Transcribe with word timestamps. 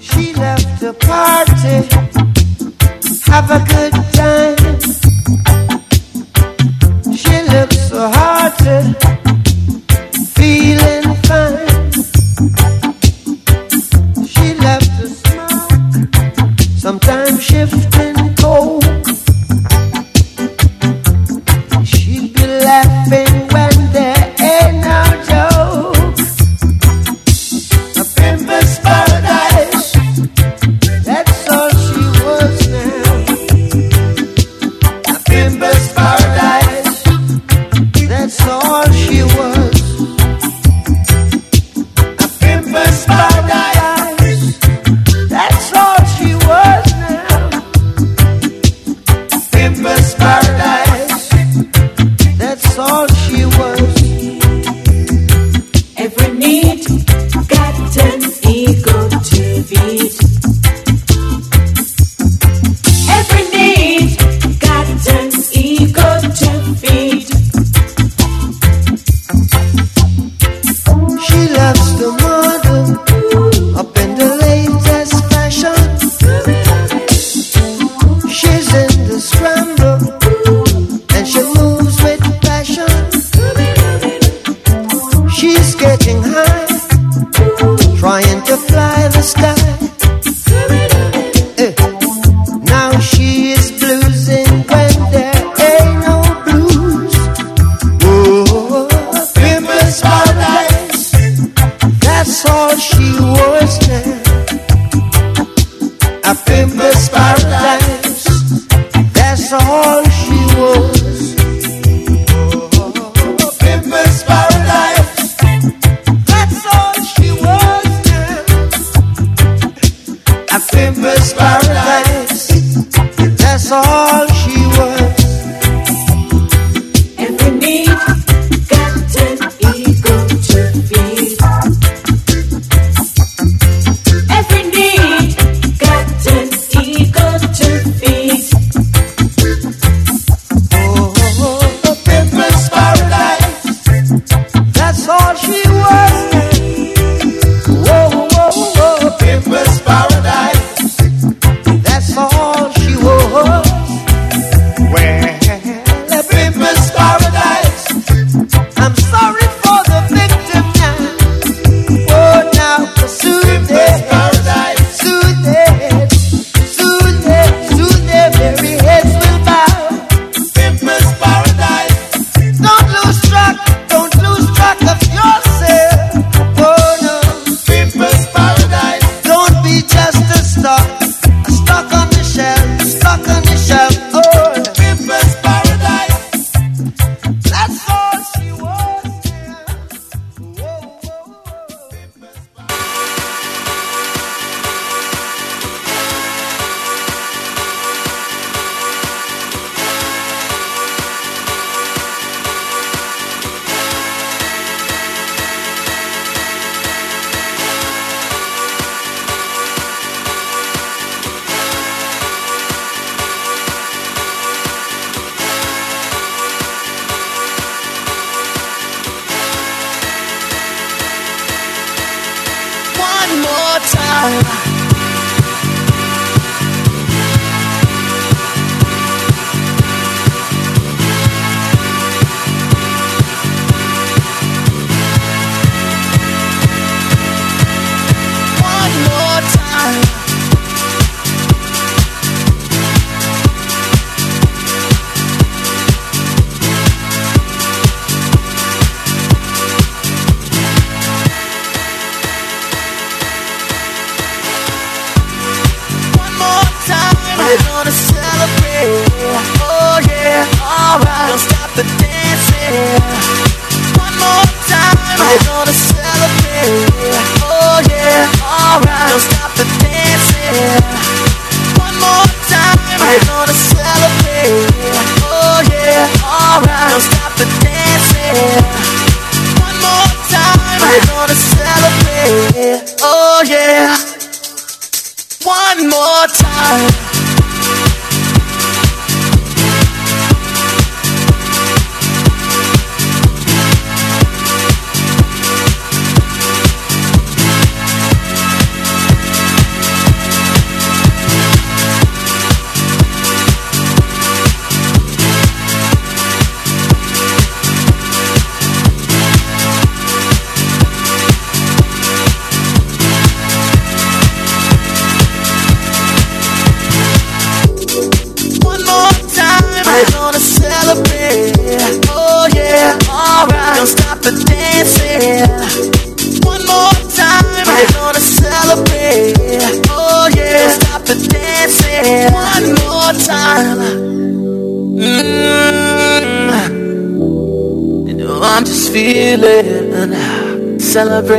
She 0.00 0.32
left 0.34 0.80
the 0.80 0.92
party. 0.94 1.88
Have 3.30 3.50
a 3.50 3.58
good 3.68 3.92
time. 4.14 4.47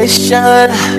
mission 0.09 0.98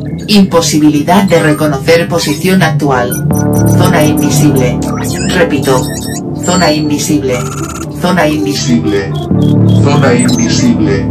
Imposibilidad 0.27 1.23
de 1.23 1.41
reconocer 1.41 2.07
posición 2.07 2.63
actual. 2.63 3.11
Zona 3.77 4.03
invisible. 4.03 4.79
Repito. 5.29 5.83
Zona 6.45 6.71
invisible. 6.71 7.39
Zona 8.01 8.27
invisible. 8.27 9.11
zona 9.83 10.13
invisible. 10.13 11.05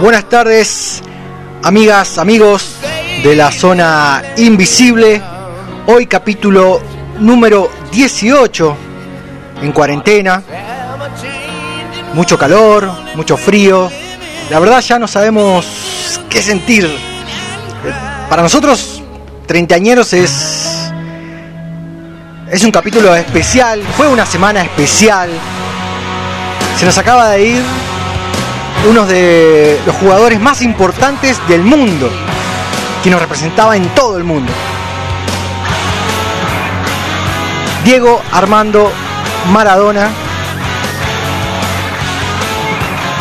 Buenas 0.00 0.28
tardes, 0.28 1.02
amigas, 1.62 2.18
amigos 2.18 2.73
de 3.24 3.34
la 3.34 3.50
zona 3.50 4.22
invisible. 4.36 5.20
Hoy 5.86 6.06
capítulo 6.06 6.82
número 7.20 7.70
18 7.90 8.76
en 9.62 9.72
cuarentena. 9.72 10.42
Mucho 12.12 12.36
calor, 12.36 12.92
mucho 13.14 13.38
frío. 13.38 13.90
La 14.50 14.60
verdad 14.60 14.82
ya 14.82 14.98
no 14.98 15.08
sabemos 15.08 16.20
qué 16.28 16.42
sentir. 16.42 16.86
Para 18.28 18.42
nosotros, 18.42 19.02
treintañeros 19.46 20.12
es 20.12 20.90
es 22.50 22.62
un 22.62 22.70
capítulo 22.70 23.16
especial. 23.16 23.82
Fue 23.96 24.06
una 24.06 24.26
semana 24.26 24.60
especial. 24.60 25.30
Se 26.78 26.84
nos 26.84 26.98
acaba 26.98 27.30
de 27.30 27.42
ir 27.42 27.62
uno 28.90 29.06
de 29.06 29.80
los 29.86 29.96
jugadores 29.96 30.38
más 30.38 30.60
importantes 30.60 31.38
del 31.48 31.62
mundo, 31.62 32.10
que 33.04 33.10
nos 33.10 33.20
representaba 33.20 33.76
en 33.76 33.86
todo 33.90 34.16
el 34.16 34.24
mundo. 34.24 34.50
Diego 37.84 38.22
Armando 38.32 38.90
Maradona. 39.52 40.08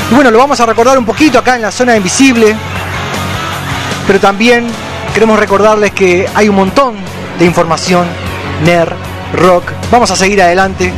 Y 0.09 0.15
bueno, 0.15 0.31
lo 0.31 0.37
vamos 0.37 0.57
a 0.61 0.65
recordar 0.65 0.97
un 0.97 1.03
poquito 1.03 1.37
acá 1.37 1.57
en 1.57 1.63
la 1.63 1.71
zona 1.71 1.97
invisible, 1.97 2.55
pero 4.07 4.21
también 4.21 4.67
queremos 5.13 5.37
recordarles 5.37 5.91
que 5.91 6.29
hay 6.33 6.47
un 6.47 6.55
montón 6.55 6.95
de 7.37 7.43
información, 7.43 8.07
NER, 8.63 8.95
rock. 9.33 9.65
Vamos 9.91 10.09
a 10.11 10.15
seguir 10.15 10.41
adelante. 10.41 10.93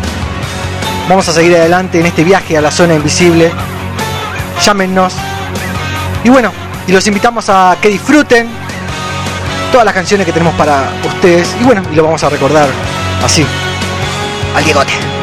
Vamos 1.10 1.28
a 1.28 1.34
seguir 1.34 1.56
adelante 1.56 2.00
en 2.00 2.06
este 2.06 2.24
viaje 2.24 2.56
a 2.56 2.62
la 2.62 2.70
zona 2.70 2.94
invisible 2.94 3.52
llámenos. 4.64 5.14
Y 6.24 6.30
bueno, 6.30 6.52
y 6.88 6.92
los 6.92 7.06
invitamos 7.08 7.50
a 7.50 7.78
que 7.82 7.90
disfruten 7.90 8.65
todas 9.72 9.86
las 9.86 9.94
canciones 9.94 10.26
que 10.26 10.34
tenemos 10.34 10.54
para 10.56 10.92
ustedes. 11.06 11.56
Y 11.60 11.64
bueno, 11.64 11.84
y 11.92 11.96
lo 11.96 12.04
vamos 12.04 12.24
a 12.24 12.30
recordar 12.30 12.70
así, 13.24 13.46
al 14.56 14.64
Diegote. 14.64 15.15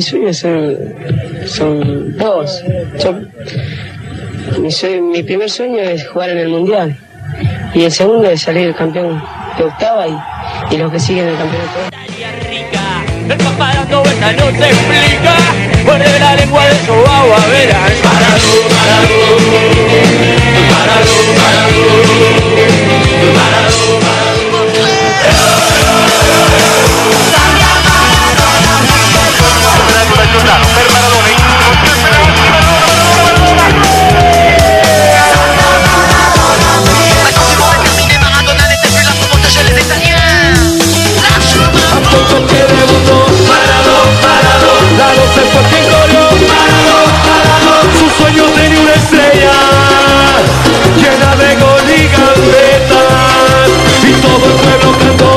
Mi 0.00 0.06
sueño 0.06 0.28
es 0.30 0.38
ser, 0.38 0.94
son 1.46 2.16
dos. 2.16 2.64
Yo, 3.04 3.20
mi, 4.58 4.70
sue- 4.72 5.02
mi 5.02 5.22
primer 5.22 5.50
sueño 5.50 5.78
es 5.78 6.08
jugar 6.08 6.30
en 6.30 6.38
el 6.38 6.48
Mundial. 6.48 6.96
Y 7.74 7.84
el 7.84 7.92
segundo 7.92 8.30
es 8.30 8.40
salir 8.40 8.74
campeón 8.74 9.22
de 9.58 9.64
octava 9.64 10.08
y, 10.08 10.16
y 10.70 10.78
los 10.78 10.90
que 10.90 10.98
siguen 10.98 11.28
el 11.28 11.36
campeonato. 11.36 11.80
De 13.28 13.36
su 26.48 26.69
tenía 49.10 49.50
una 49.50 50.38
estrella 50.40 50.90
Llena 50.96 51.30
de 51.36 51.50
gol 51.60 51.86
y 51.88 52.02
gambetas 52.16 53.68
Y 54.02 54.12
todo 54.22 54.44
el 54.46 54.54
pueblo 54.62 54.90
cantó 55.00 55.32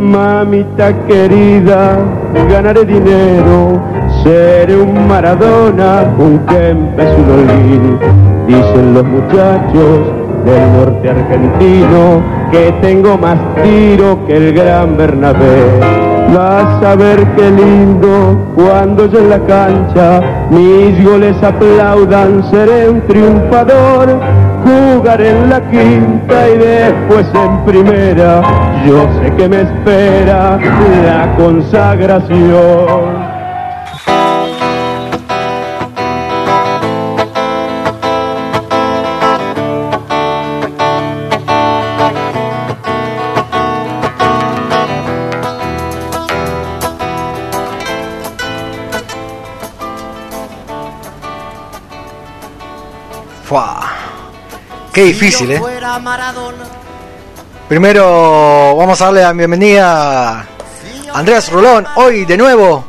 Mamita 0.00 0.86
querida 1.06 1.80
Ganaré 2.48 2.82
dinero 2.84 3.80
Seré 4.22 4.76
un 4.76 5.08
Maradona 5.08 5.90
Un 6.18 6.38
Kempes, 6.46 7.10
un 7.18 7.28
Olguín 7.30 7.98
Dicen 8.46 8.94
los 8.94 9.04
muchachos 9.04 10.20
del 10.44 10.72
norte 10.72 11.10
argentino 11.10 12.22
que 12.50 12.72
tengo 12.80 13.16
más 13.18 13.38
tiro 13.62 14.26
que 14.26 14.36
el 14.36 14.52
gran 14.54 14.96
Bernabé. 14.96 15.99
Vas 16.34 16.84
a 16.84 16.94
ver 16.94 17.26
qué 17.34 17.50
lindo 17.50 18.52
cuando 18.54 19.06
yo 19.06 19.18
en 19.18 19.30
la 19.30 19.40
cancha 19.40 20.20
mis 20.50 21.04
goles 21.04 21.36
aplaudan, 21.42 22.44
seré 22.50 22.88
un 22.88 23.00
triunfador. 23.02 24.20
Jugaré 24.64 25.30
en 25.30 25.50
la 25.50 25.60
quinta 25.70 26.48
y 26.48 26.58
después 26.58 27.26
en 27.34 27.64
primera. 27.64 28.42
Yo 28.86 29.08
sé 29.20 29.34
que 29.36 29.48
me 29.48 29.62
espera 29.62 30.58
la 31.04 31.34
consagración. 31.36 33.19
Qué 54.92 55.02
difícil, 55.04 55.50
¿eh? 55.52 55.60
Primero 57.68 58.74
vamos 58.76 59.00
a 59.00 59.04
darle 59.06 59.22
la 59.22 59.32
bienvenida 59.32 60.40
a 60.40 60.46
Andrés 61.14 61.48
Rolón. 61.50 61.86
Hoy 61.96 62.24
de 62.24 62.36
nuevo. 62.36 62.84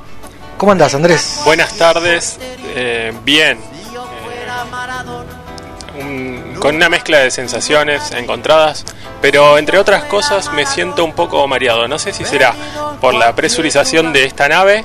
¿Cómo 0.58 0.72
andás, 0.72 0.94
Andrés? 0.96 1.42
Buenas 1.46 1.74
tardes, 1.76 2.38
eh, 2.76 3.14
bien. 3.24 3.58
Eh, 5.98 6.02
un- 6.02 6.56
con 6.60 6.76
una 6.76 6.90
mezcla 6.90 7.20
de 7.20 7.32
sensaciones 7.32 8.12
encontradas, 8.12 8.86
pero 9.22 9.58
entre 9.58 9.78
otras 9.80 10.04
cosas 10.06 10.52
me 10.54 10.66
siento 10.66 11.04
un 11.04 11.14
poco 11.14 11.48
mareado. 11.48 11.88
No 11.88 11.98
sé 12.00 12.14
si 12.14 12.26
será 12.26 12.54
por 13.00 13.14
la 13.16 13.34
presurización 13.36 14.14
de 14.14 14.26
esta 14.26 14.48
nave, 14.48 14.84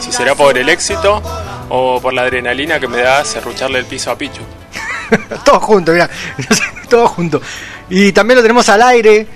si 0.00 0.12
será 0.12 0.34
por 0.34 0.56
el 0.58 0.68
éxito 0.68 1.22
o 1.70 2.00
por 2.00 2.12
la 2.14 2.22
adrenalina 2.22 2.78
que 2.78 2.88
me 2.88 3.00
da 3.02 3.24
serrucharle 3.24 3.78
el 3.78 3.86
piso 3.86 4.10
a 4.10 4.16
Pichu. 4.18 4.42
Todos 5.44 5.62
juntos, 5.62 5.94
mira. 5.94 6.08
Todos 6.88 7.10
juntos. 7.10 7.42
Y 7.88 8.12
también 8.12 8.36
lo 8.36 8.42
tenemos 8.42 8.68
al 8.68 8.82
aire. 8.82 9.26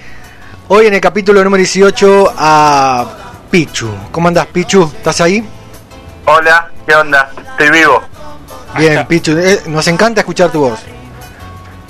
Hoy 0.69 0.87
en 0.87 0.95
el 0.95 1.01
capítulo 1.01 1.43
número 1.43 1.59
18 1.59 2.35
a 2.37 3.07
Pichu. 3.51 3.91
¿Cómo 4.13 4.29
andás, 4.29 4.47
Pichu? 4.47 4.85
¿Estás 4.97 5.21
ahí? 5.21 5.45
Hola, 6.27 6.71
¿qué 6.87 6.95
onda? 6.95 7.31
Estoy 7.51 7.71
vivo. 7.71 8.03
Bien, 8.77 9.05
Pichu. 9.07 9.33
eh, 9.37 9.63
nos 9.67 9.87
encanta 9.89 10.21
escuchar 10.21 10.51
tu 10.53 10.61
voz. 10.61 10.79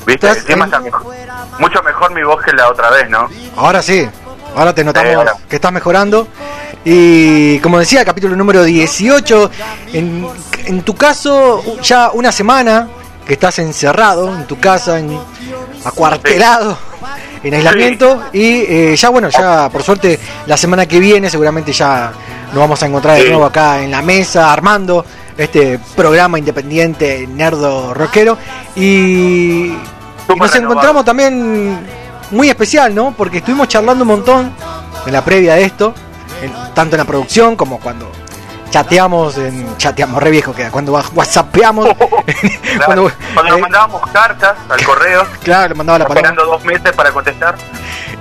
¿Viste? 0.07 0.31
Está 0.31 0.57
mejor- 0.57 1.15
mucho 1.59 1.83
mejor 1.83 2.15
mi 2.15 2.23
voz 2.23 2.43
que 2.43 2.53
la 2.53 2.69
otra 2.71 2.89
vez, 2.91 3.09
¿no? 3.11 3.29
Ahora 3.57 3.83
sí. 3.83 4.09
Ahora 4.57 4.75
te 4.75 4.83
notamos 4.83 5.15
ahora. 5.15 5.35
que 5.49 5.57
estás 5.57 5.73
mejorando. 5.73 6.27
Y 6.85 7.59
como 7.59 7.79
decía, 7.79 8.03
capítulo 8.05 8.35
número 8.35 8.65
18. 8.65 9.51
En, 9.93 10.27
en 10.65 10.83
tu 10.83 10.95
caso, 10.97 11.63
ya 11.83 12.11
una 12.15 12.33
semana 12.33 12.89
que 13.31 13.35
estás 13.35 13.61
encerrado 13.61 14.35
en 14.35 14.45
tu 14.45 14.59
casa, 14.59 14.99
en, 14.99 15.17
acuartelado, 15.85 16.77
en 17.45 17.55
aislamiento. 17.55 18.25
Y 18.33 18.65
eh, 18.67 18.97
ya, 18.97 19.09
bueno, 19.11 19.29
ya 19.29 19.69
por 19.71 19.85
suerte, 19.85 20.19
la 20.47 20.57
semana 20.57 20.85
que 20.87 20.99
viene 20.99 21.31
seguramente 21.31 21.73
ya 21.73 22.11
nos 22.49 22.57
vamos 22.57 22.83
a 22.83 22.87
encontrar 22.87 23.19
de 23.19 23.29
nuevo 23.29 23.45
acá 23.45 23.85
en 23.85 23.93
la 23.93 24.03
mesa, 24.03 24.53
armando 24.53 25.05
este 25.39 25.79
programa 25.95 26.41
independiente, 26.41 27.25
nerdo, 27.29 27.95
rockero. 27.95 28.37
Y, 28.75 29.77
nos 30.37 30.53
encontramos 30.57 31.05
también 31.05 31.79
muy 32.33 32.49
especial, 32.49 32.93
¿no? 32.93 33.15
Porque 33.17 33.39
estuvimos 33.39 33.69
charlando 33.69 34.03
un 34.03 34.09
montón 34.09 34.53
en 35.07 35.13
la 35.13 35.25
previa 35.25 35.55
de 35.55 35.67
esto, 35.67 35.95
en- 36.43 36.75
tanto 36.75 36.97
en 36.97 36.99
la 36.99 37.05
producción 37.05 37.55
como 37.55 37.79
cuando 37.79 38.11
chateamos, 38.71 39.37
en, 39.39 39.77
chateamos 39.77 40.23
re 40.23 40.31
viejo 40.31 40.53
queda, 40.55 40.71
cuando 40.71 40.93
whatsappeamos, 40.93 41.89
Claro, 41.97 42.07
cuando, 42.87 43.13
Cuando 43.35 43.51
nos 43.51 43.59
eh, 43.59 43.63
mandábamos 43.63 44.03
cartas 44.11 44.55
al 44.69 44.83
correo, 44.85 45.27
claro, 45.43 45.69
le 45.71 45.75
mandaba 45.75 45.99
la 46.01 46.07
palabra. 46.07 46.31
esperando 46.31 46.53
dos 46.53 46.65
meses 46.65 46.93
para 46.95 47.11
contestar. 47.13 47.57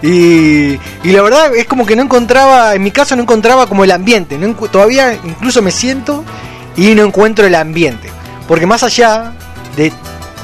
Y, 0.02 0.80
y 1.04 1.12
la 1.12 1.22
verdad 1.22 1.56
es 1.56 1.66
como 1.66 1.86
que 1.86 1.96
no 1.96 2.02
encontraba, 2.04 2.74
en 2.76 2.84
mi 2.84 2.92
caso 2.92 3.16
no 3.16 3.24
encontraba 3.24 3.68
como 3.68 3.84
el 3.84 3.92
ambiente, 3.92 4.38
no 4.38 4.54
todavía 4.68 5.14
incluso 5.14 5.62
me 5.62 5.72
siento 5.72 6.24
y 6.78 6.96
no 6.96 7.04
encuentro 7.04 7.46
el 7.46 7.56
ambiente. 7.56 8.10
Porque 8.48 8.66
más 8.66 8.82
allá 8.84 9.34
de, 9.76 9.92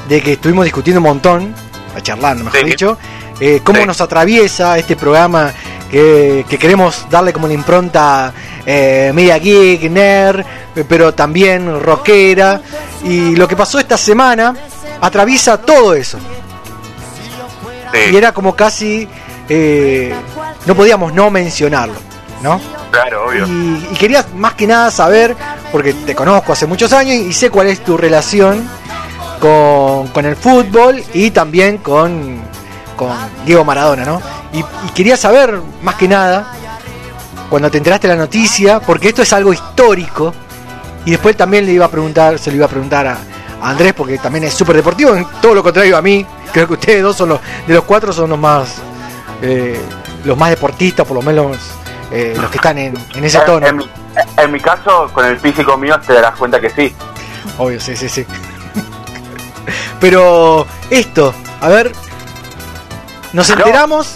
de 0.10 0.22
que 0.22 0.34
estuvimos 0.34 0.66
discutiendo 0.66 1.00
un 1.00 1.06
montón, 1.08 1.56
charlando 2.02 2.44
mejor 2.44 2.60
Sí. 2.60 2.66
dicho, 2.66 2.98
eh, 3.40 3.62
cómo 3.64 3.80
Sí. 3.80 3.86
nos 3.88 4.02
atraviesa 4.02 4.78
este 4.78 4.96
programa 4.98 5.54
que, 5.90 6.46
que 6.50 6.58
queremos 6.58 7.06
darle 7.10 7.32
como 7.34 7.48
la 7.48 7.54
impronta 7.54 8.34
eh, 8.66 9.12
media 9.14 9.38
geek, 9.38 9.90
nerd, 9.92 10.46
pero 10.88 11.14
también 11.14 11.82
rockera. 11.82 12.62
Y 13.04 13.36
lo 13.36 13.48
que 13.48 13.56
pasó 13.56 13.80
esta 13.80 13.98
semana 13.98 14.54
atraviesa 15.02 15.58
todo 15.62 15.94
eso. 15.94 16.18
Sí, 17.94 18.00
Y 18.12 18.16
era 18.16 18.32
como 18.32 18.56
casi... 18.56 19.08
eh, 19.48 20.14
no 20.66 20.76
podíamos 20.76 21.14
no 21.14 21.30
mencionarlo, 21.30 21.96
¿no? 22.42 22.60
claro, 22.92 23.28
obvio. 23.28 23.46
Y, 23.46 23.88
y 23.92 23.96
quería 23.98 24.26
más 24.36 24.54
que 24.54 24.66
nada 24.66 24.90
saber, 24.90 25.36
porque 25.72 25.94
te 25.94 26.16
conozco 26.16 26.54
hace 26.54 26.66
muchos 26.66 26.92
años 26.94 27.14
y 27.16 27.34
sé 27.34 27.50
cuál 27.50 27.68
es 27.68 27.84
tu 27.84 27.98
relación 27.98 28.68
con, 29.40 30.08
con 30.08 30.26
el 30.26 30.36
fútbol 30.36 31.04
y 31.14 31.30
también 31.32 31.78
con, 31.80 32.40
con 32.96 33.10
Diego 33.46 33.64
Maradona, 33.66 34.06
¿no? 34.06 34.22
Y, 34.56 34.60
y 34.60 34.90
quería 34.94 35.18
saber 35.18 35.60
más 35.82 35.96
que 35.96 36.08
nada, 36.08 36.52
cuando 37.50 37.70
te 37.70 37.78
enteraste 37.78 38.08
de 38.08 38.16
la 38.16 38.22
noticia, 38.22 38.80
porque 38.80 39.10
esto 39.10 39.22
es 39.22 39.32
algo 39.34 39.54
histórico, 39.54 40.34
y 41.06 41.12
después 41.12 41.36
también 41.38 41.66
le 41.66 41.74
iba 41.74 41.86
a 41.86 41.90
preguntar, 41.92 42.40
se 42.40 42.50
lo 42.52 42.58
iba 42.58 42.66
a 42.66 42.70
preguntar 42.70 43.06
a, 43.08 43.18
a 43.62 43.70
Andrés, 43.70 43.94
porque 43.94 44.18
también 44.18 44.46
es 44.46 44.54
súper 44.54 44.76
deportivo, 44.78 45.16
en 45.16 45.26
todo 45.42 45.54
lo 45.56 45.62
contrario 45.64 45.98
a 45.98 46.02
mí, 46.02 46.26
creo 46.52 46.68
que 46.68 46.74
ustedes 46.74 47.04
dos 47.04 47.16
son 47.16 47.30
los, 47.30 47.40
de 47.68 47.74
los 47.74 47.84
cuatro 47.84 48.12
son 48.14 48.30
los 48.30 48.40
más, 48.40 48.76
eh, 49.42 49.80
los 50.24 50.38
más 50.38 50.50
deportistas, 50.50 51.06
por 51.06 51.16
lo 51.18 51.22
menos 51.22 51.58
eh, 52.12 52.34
los 52.40 52.50
que 52.50 52.58
están 52.58 52.78
en, 52.78 52.98
en 53.14 53.24
ese 53.24 53.40
tono. 53.42 53.68
En, 53.68 53.78
mi, 53.78 53.90
en 54.38 54.52
mi 54.52 54.60
caso, 54.60 55.10
con 55.14 55.26
el 55.26 55.38
físico 55.40 55.78
mío, 55.78 56.00
te 56.06 56.14
darás 56.14 56.36
cuenta 56.38 56.60
que 56.62 56.70
sí. 56.70 56.96
Obvio, 57.58 57.80
sí, 57.80 57.96
sí, 57.96 58.08
sí. 58.10 58.26
Pero 60.00 60.66
esto, 60.90 61.34
a 61.62 61.68
ver, 61.70 61.92
nos 63.34 63.50
No. 63.50 63.56
enteramos 63.56 64.16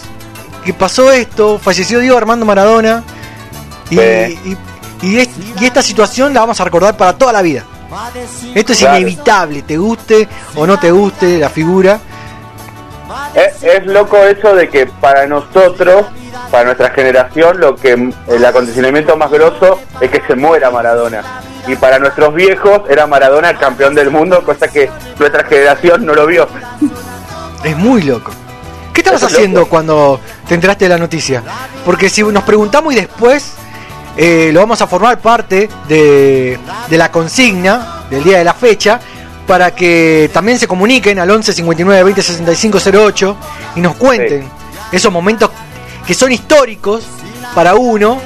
que 0.64 0.74
pasó 0.74 1.10
esto, 1.12 1.58
falleció 1.58 1.98
Diego 2.00 2.16
Armando 2.18 2.44
Maradona 2.46 3.02
y, 3.90 3.96
Sí. 3.96 4.56
y, 5.02 5.06
y 5.06 5.18
es- 5.18 5.28
y 5.60 5.64
esta 5.64 5.82
situación 5.82 6.32
la 6.34 6.40
vamos 6.40 6.60
a 6.60 6.64
recordar 6.64 6.96
para 6.96 7.12
toda 7.16 7.32
la 7.32 7.42
vida. 7.42 7.64
Esto 8.54 8.72
es 8.72 8.78
Claro. 8.78 8.98
inevitable, 8.98 9.62
te 9.62 9.76
guste 9.76 10.28
o 10.54 10.66
no 10.66 10.78
te 10.78 10.90
guste 10.92 11.38
la 11.38 11.48
figura. 11.48 11.98
Es, 13.34 13.62
es 13.62 13.86
loco 13.86 14.16
eso 14.18 14.54
de 14.54 14.68
que 14.68 14.86
para 14.86 15.26
nosotros, 15.26 16.06
para 16.50 16.64
nuestra 16.64 16.90
generación, 16.90 17.58
lo 17.58 17.74
que 17.74 18.12
el 18.28 18.44
acondicionamiento 18.44 19.16
más 19.16 19.30
grosso 19.30 19.80
es 20.00 20.10
que 20.10 20.22
se 20.26 20.36
muera 20.36 20.70
Maradona. 20.70 21.22
Y 21.66 21.74
para 21.76 21.98
nuestros 21.98 22.32
viejos 22.34 22.82
era 22.88 23.06
Maradona 23.06 23.50
el 23.50 23.58
campeón 23.58 23.94
del 23.94 24.10
mundo, 24.10 24.42
cosa 24.44 24.68
que 24.68 24.88
nuestra 25.18 25.44
generación 25.44 26.06
no 26.06 26.14
lo 26.14 26.26
vio. 26.26 26.46
Es 27.64 27.76
muy 27.76 28.02
loco. 28.02 28.30
¿Qué 28.92 29.00
estabas 29.00 29.22
haciendo 29.22 29.60
loco. 29.60 29.70
cuando 29.70 30.20
te 30.48 30.54
enteraste 30.54 30.84
de 30.86 30.88
la 30.90 30.98
noticia? 30.98 31.42
Porque 31.84 32.08
si 32.10 32.22
nos 32.22 32.42
preguntamos 32.44 32.92
y 32.92 32.96
después 32.96 33.52
eh, 34.16 34.50
lo 34.52 34.60
vamos 34.60 34.80
a 34.82 34.86
formar 34.86 35.20
parte 35.20 35.68
de, 35.88 36.58
de 36.88 36.98
la 36.98 37.10
consigna 37.10 38.02
del 38.10 38.24
día 38.24 38.38
de 38.38 38.44
la 38.44 38.54
fecha 38.54 38.98
para 39.46 39.74
que 39.74 40.30
también 40.32 40.58
se 40.58 40.66
comuniquen 40.68 41.18
al 41.18 41.30
11 41.30 41.52
59 41.52 42.02
20 42.04 42.22
65 42.22 42.78
08 42.92 43.36
y 43.76 43.80
nos 43.80 43.94
cuenten 43.96 44.48
esos 44.92 45.12
momentos 45.12 45.50
que 46.06 46.14
son 46.14 46.32
históricos 46.32 47.04
para 47.54 47.74
uno 47.74 48.18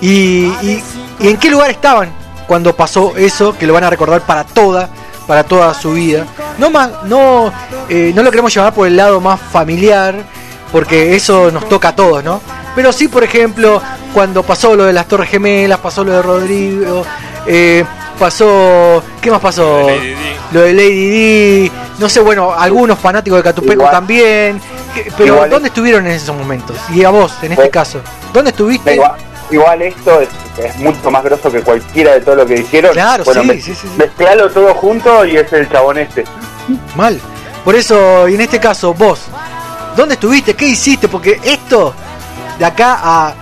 y, 0.00 0.46
y- 0.62 0.82
y 1.20 1.28
en 1.28 1.36
qué 1.36 1.50
lugar 1.50 1.70
estaban 1.70 2.10
cuando 2.46 2.74
pasó 2.74 3.16
eso 3.16 3.56
que 3.56 3.66
lo 3.66 3.74
van 3.74 3.84
a 3.84 3.90
recordar 3.90 4.22
para 4.22 4.44
toda 4.44 4.88
para 5.30 5.44
toda 5.44 5.72
su 5.74 5.92
vida. 5.92 6.26
No 6.58 6.70
más 6.70 6.90
no 7.04 7.52
eh, 7.88 8.10
no 8.16 8.24
lo 8.24 8.32
queremos 8.32 8.52
llevar 8.52 8.74
por 8.74 8.88
el 8.88 8.96
lado 8.96 9.20
más 9.20 9.38
familiar 9.40 10.16
porque 10.72 11.14
eso 11.14 11.52
nos 11.52 11.68
toca 11.68 11.90
a 11.90 11.94
todos 11.96 12.24
no 12.24 12.40
pero 12.74 12.92
sí 12.92 13.06
por 13.06 13.22
ejemplo 13.22 13.80
cuando 14.12 14.42
pasó 14.42 14.74
lo 14.74 14.84
de 14.86 14.92
las 14.92 15.06
torres 15.06 15.30
gemelas 15.30 15.78
pasó 15.78 16.02
lo 16.02 16.10
de 16.12 16.20
Rodrigo 16.22 17.04
eh, 17.46 17.84
pasó 18.18 19.00
qué 19.20 19.30
más 19.30 19.40
pasó 19.40 19.82
Lo 19.82 19.86
de 19.86 19.96
Lady 19.96 20.08
Di. 20.08 20.16
lo 20.50 20.60
de 20.62 20.72
Lady 20.74 21.10
Di. 21.10 21.72
No 22.00 22.08
sé 22.08 22.18
bueno 22.18 22.52
algunos 22.52 22.98
fanáticos 22.98 23.38
de 23.38 23.42
Catupeco 23.44 23.72
Igual. 23.74 23.90
también. 23.92 24.60
Pero 25.16 25.34
Igual. 25.34 25.48
dónde 25.50 25.68
estuvieron 25.68 26.06
en 26.06 26.12
esos 26.12 26.34
momentos 26.36 26.76
y 26.92 27.04
a 27.04 27.10
vos 27.10 27.32
en 27.42 27.52
este 27.52 27.62
Pues- 27.66 27.70
caso. 27.70 28.00
Dónde 28.32 28.50
estuviste 28.50 28.94
Igual, 28.94 29.12
igual 29.50 29.82
esto 29.82 30.20
es, 30.20 30.28
es 30.58 30.76
mucho 30.76 31.10
más 31.10 31.22
grosso 31.24 31.50
que 31.50 31.60
cualquiera 31.62 32.12
de 32.12 32.20
todo 32.20 32.36
lo 32.36 32.46
que 32.46 32.54
dijeron. 32.56 32.92
Claro, 32.92 33.24
bueno, 33.24 33.42
sí, 33.42 33.48
me- 33.48 33.54
sí, 33.54 33.74
sí, 33.74 33.88
sí. 33.88 33.88
mezclalo 33.96 34.50
todo 34.50 34.74
junto 34.74 35.24
y 35.24 35.36
es 35.36 35.52
el 35.52 35.68
chabón 35.70 35.98
este. 35.98 36.24
Mal. 36.96 37.20
Por 37.64 37.74
eso, 37.74 38.28
y 38.28 38.34
en 38.34 38.40
este 38.40 38.58
caso, 38.58 38.94
vos, 38.94 39.20
¿dónde 39.96 40.14
estuviste? 40.14 40.54
¿Qué 40.54 40.66
hiciste? 40.66 41.08
Porque 41.08 41.38
esto, 41.44 41.94
de 42.58 42.64
acá 42.64 42.98
a. 43.02 43.34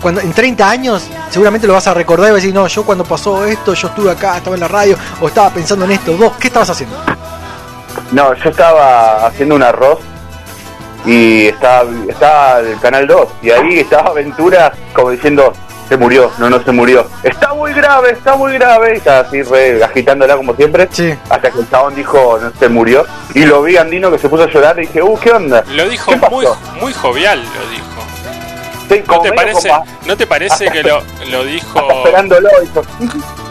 Cuando, 0.00 0.20
en 0.20 0.32
30 0.32 0.68
años, 0.68 1.04
seguramente 1.30 1.66
lo 1.66 1.72
vas 1.72 1.86
a 1.86 1.94
recordar 1.94 2.28
y 2.28 2.30
vas 2.32 2.34
a 2.38 2.42
decir, 2.42 2.54
no, 2.54 2.66
yo 2.68 2.84
cuando 2.84 3.02
pasó 3.02 3.44
esto, 3.46 3.72
yo 3.74 3.88
estuve 3.88 4.10
acá, 4.10 4.36
estaba 4.36 4.54
en 4.54 4.60
la 4.60 4.68
radio, 4.68 4.96
o 5.20 5.26
estaba 5.28 5.50
pensando 5.50 5.84
en 5.86 5.92
esto. 5.92 6.16
Vos, 6.16 6.34
¿qué 6.38 6.48
estabas 6.48 6.68
haciendo? 6.70 6.96
No, 8.12 8.34
yo 8.34 8.50
estaba 8.50 9.26
haciendo 9.26 9.54
un 9.54 9.62
arroz 9.62 9.98
y 11.06 11.46
estaba, 11.48 11.88
estaba 12.08 12.60
el 12.60 12.78
canal 12.80 13.06
2 13.06 13.28
y 13.42 13.50
ahí 13.50 13.78
estaba 13.80 14.10
Aventura 14.10 14.72
como 14.92 15.10
diciendo 15.10 15.52
se 15.88 15.96
murió, 15.96 16.32
no, 16.38 16.50
no 16.50 16.60
se 16.64 16.72
murió. 16.72 17.06
Está 17.22 17.54
muy 17.54 17.72
grave, 17.72 18.10
está 18.10 18.34
muy 18.34 18.52
grave. 18.54 18.94
Y 18.94 18.96
estaba 18.96 19.20
así 19.20 19.40
re 19.44 19.84
agitándola 19.84 20.36
como 20.36 20.52
siempre. 20.56 20.88
Sí. 20.90 21.14
Hasta 21.30 21.48
que 21.52 21.60
el 21.60 21.70
chabón 21.70 21.94
dijo 21.94 22.40
no 22.42 22.50
se 22.58 22.68
murió. 22.68 23.06
Y 23.34 23.44
lo 23.44 23.62
vi 23.62 23.76
Andino 23.76 24.10
que 24.10 24.18
se 24.18 24.28
puso 24.28 24.42
a 24.42 24.46
llorar 24.48 24.76
y 24.78 24.82
dije, 24.88 25.00
uh, 25.00 25.16
¿qué 25.20 25.30
onda? 25.30 25.62
Lo 25.70 25.88
dijo 25.88 26.10
muy, 26.28 26.44
muy 26.80 26.92
jovial, 26.92 27.38
lo 27.40 27.70
dijo. 27.70 27.84
Sí, 28.88 28.98
¿No 28.98 29.06
como 29.06 29.22
te 29.22 29.32
parece, 29.32 29.68
como 29.68 29.84
¿no 30.06 30.16
te 30.16 30.26
parece 30.26 30.68
que 30.70 30.82
lo, 30.82 31.02
lo 31.30 31.44
dijo 31.44 31.78
hasta 31.78 31.92
esperándolo. 31.94 32.48
dijo, 32.62 32.82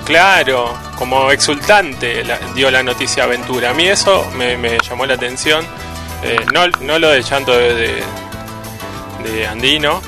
claro, 0.05 0.73
como 0.97 1.31
exultante 1.31 2.23
la- 2.23 2.39
dio 2.53 2.69
la 2.71 2.83
noticia 2.83 3.23
Aventura? 3.23 3.69
A 3.69 3.73
mí 3.73 3.87
eso 3.87 4.25
me, 4.37 4.57
me 4.57 4.77
llamó 4.79 5.05
la 5.05 5.13
atención. 5.15 5.65
Eh, 6.23 6.37
no, 6.53 6.67
no 6.81 6.97
lo 6.99 7.09
del 7.09 7.23
llanto 7.23 7.51
de, 7.55 8.01
de, 9.23 9.47
Andino, 9.47 10.01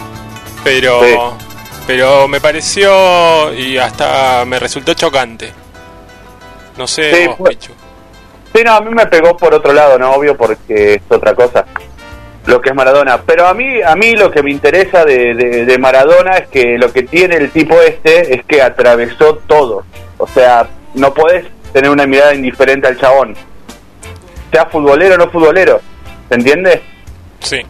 pero, 0.64 1.02
Sí. 1.04 1.16
pero 1.86 2.28
me 2.28 2.40
pareció 2.42 3.54
y 3.54 3.78
hasta 3.78 4.44
me 4.46 4.60
resultó 4.60 4.94
chocante. 4.94 5.52
No 6.78 6.88
sé, 6.88 7.14
Sí, 7.14 7.28
vos, 7.28 7.50
Pichu. 7.50 7.72
Sí, 8.56 8.64
no, 8.64 8.74
a 8.74 8.82
mí 8.82 8.94
me 8.94 9.06
pegó 9.08 9.36
por 9.38 9.54
otro 9.54 9.74
lado, 9.74 10.00
no 10.00 10.12
obvio, 10.12 10.36
porque 10.38 10.96
es 10.96 11.02
otra 11.10 11.34
cosa. 11.36 11.66
Lo 12.46 12.62
que 12.62 12.70
es 12.70 12.76
Maradona. 12.76 13.22
Pero 13.24 13.46
a 13.46 13.54
mí, 13.54 13.82
a 13.82 13.96
mí 13.96 14.14
lo 14.16 14.32
que 14.32 14.42
me 14.42 14.52
interesa 14.52 15.04
de, 15.04 15.34
de- 15.36 15.66
de 15.66 15.78
Maradona 15.78 16.38
es 16.38 16.48
que 16.48 16.78
lo 16.78 16.92
que 16.94 17.04
tiene 17.04 17.36
el 17.36 17.52
tipo 17.52 17.80
este 17.82 18.34
es 18.36 18.46
que 18.46 18.62
atravesó 18.62 19.36
todo. 19.48 19.84
O 20.18 20.28
sea, 20.28 20.68
no 20.94 21.14
podés 21.14 21.46
tener 21.74 21.90
una 21.92 22.08
mirada 22.08 22.34
indiferente 22.34 22.88
al 22.88 22.98
chabón. 22.98 23.36
Sea 24.52 24.66
futbolero 24.68 25.16
o 25.16 25.18
no 25.18 25.30
futbolero. 25.30 25.82
¿Se 26.30 26.36
entiende? 26.36 26.82
Sí, 27.40 27.62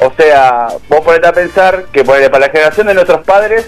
O 0.00 0.12
sea, 0.16 0.68
vos 0.88 1.00
ponete 1.02 1.26
a 1.28 1.32
pensar 1.32 1.84
que 1.92 2.04
ponele, 2.04 2.30
para 2.30 2.46
la 2.46 2.52
generación 2.52 2.86
de 2.88 2.94
nuestros 2.94 3.22
padres 3.24 3.66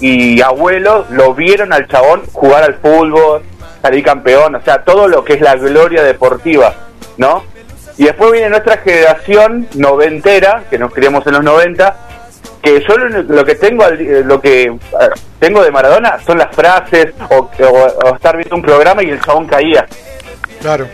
y 0.00 0.40
abuelos 0.40 1.08
lo 1.10 1.34
vieron 1.34 1.72
al 1.72 1.86
chabón 1.88 2.22
jugar 2.32 2.64
al 2.64 2.74
fútbol, 2.76 3.42
salir 3.82 4.04
campeón, 4.04 4.54
o 4.54 4.62
sea, 4.62 4.82
todo 4.82 5.08
lo 5.08 5.24
que 5.24 5.34
es 5.34 5.40
la 5.40 5.56
gloria 5.56 6.02
deportiva, 6.02 6.74
¿no? 7.16 7.44
Y 7.98 8.04
después 8.04 8.32
viene 8.32 8.48
nuestra 8.50 8.78
generación 8.78 9.68
noventera, 9.74 10.62
que 10.70 10.78
nos 10.78 10.92
criamos 10.92 11.26
en 11.26 11.34
los 11.34 11.44
90, 11.44 11.96
que 12.62 12.82
yo 12.86 12.96
lo, 12.96 13.22
lo 13.22 13.44
que 13.44 13.54
tengo 13.56 13.84
al- 13.84 14.00
eh, 14.00 14.22
lo 14.24 14.40
que 14.40 14.72
tengo 15.38 15.62
de 15.62 15.70
Maradona 15.70 16.18
son 16.26 16.38
las 16.38 16.54
frases 16.54 17.12
o, 17.30 17.36
o- 17.36 18.08
o 18.10 18.14
estar 18.14 18.36
viendo 18.36 18.56
un 18.56 18.62
programa 18.62 19.02
y 19.02 19.10
el 19.10 19.20
chabón 19.20 19.46
caía 19.46 19.86
Claro. 20.60 20.86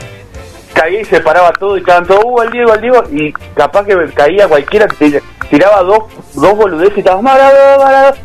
Caía 0.77 1.01
y 1.01 1.05
se 1.05 1.21
paraba 1.21 1.53
todo 1.53 1.77
y 1.77 1.81
estaban 1.81 2.07
todos, 2.07 2.23
uh, 2.25 2.43
el 2.43 2.51
Diego, 2.53 2.75
el 2.75 2.81
Diego, 2.81 3.03
y 3.11 3.33
capaz 3.55 3.85
que 3.85 3.97
caía 4.15 4.47
cualquiera, 4.47 4.87
tir- 4.87 5.23
tiraba 5.51 5.83
dos, 5.83 6.05
dos 6.35 6.57
boludeces 6.57 6.97
y 6.97 7.01
estabas, 7.01 7.23
Maradona, 7.23 7.85
Maradona. 7.85 8.17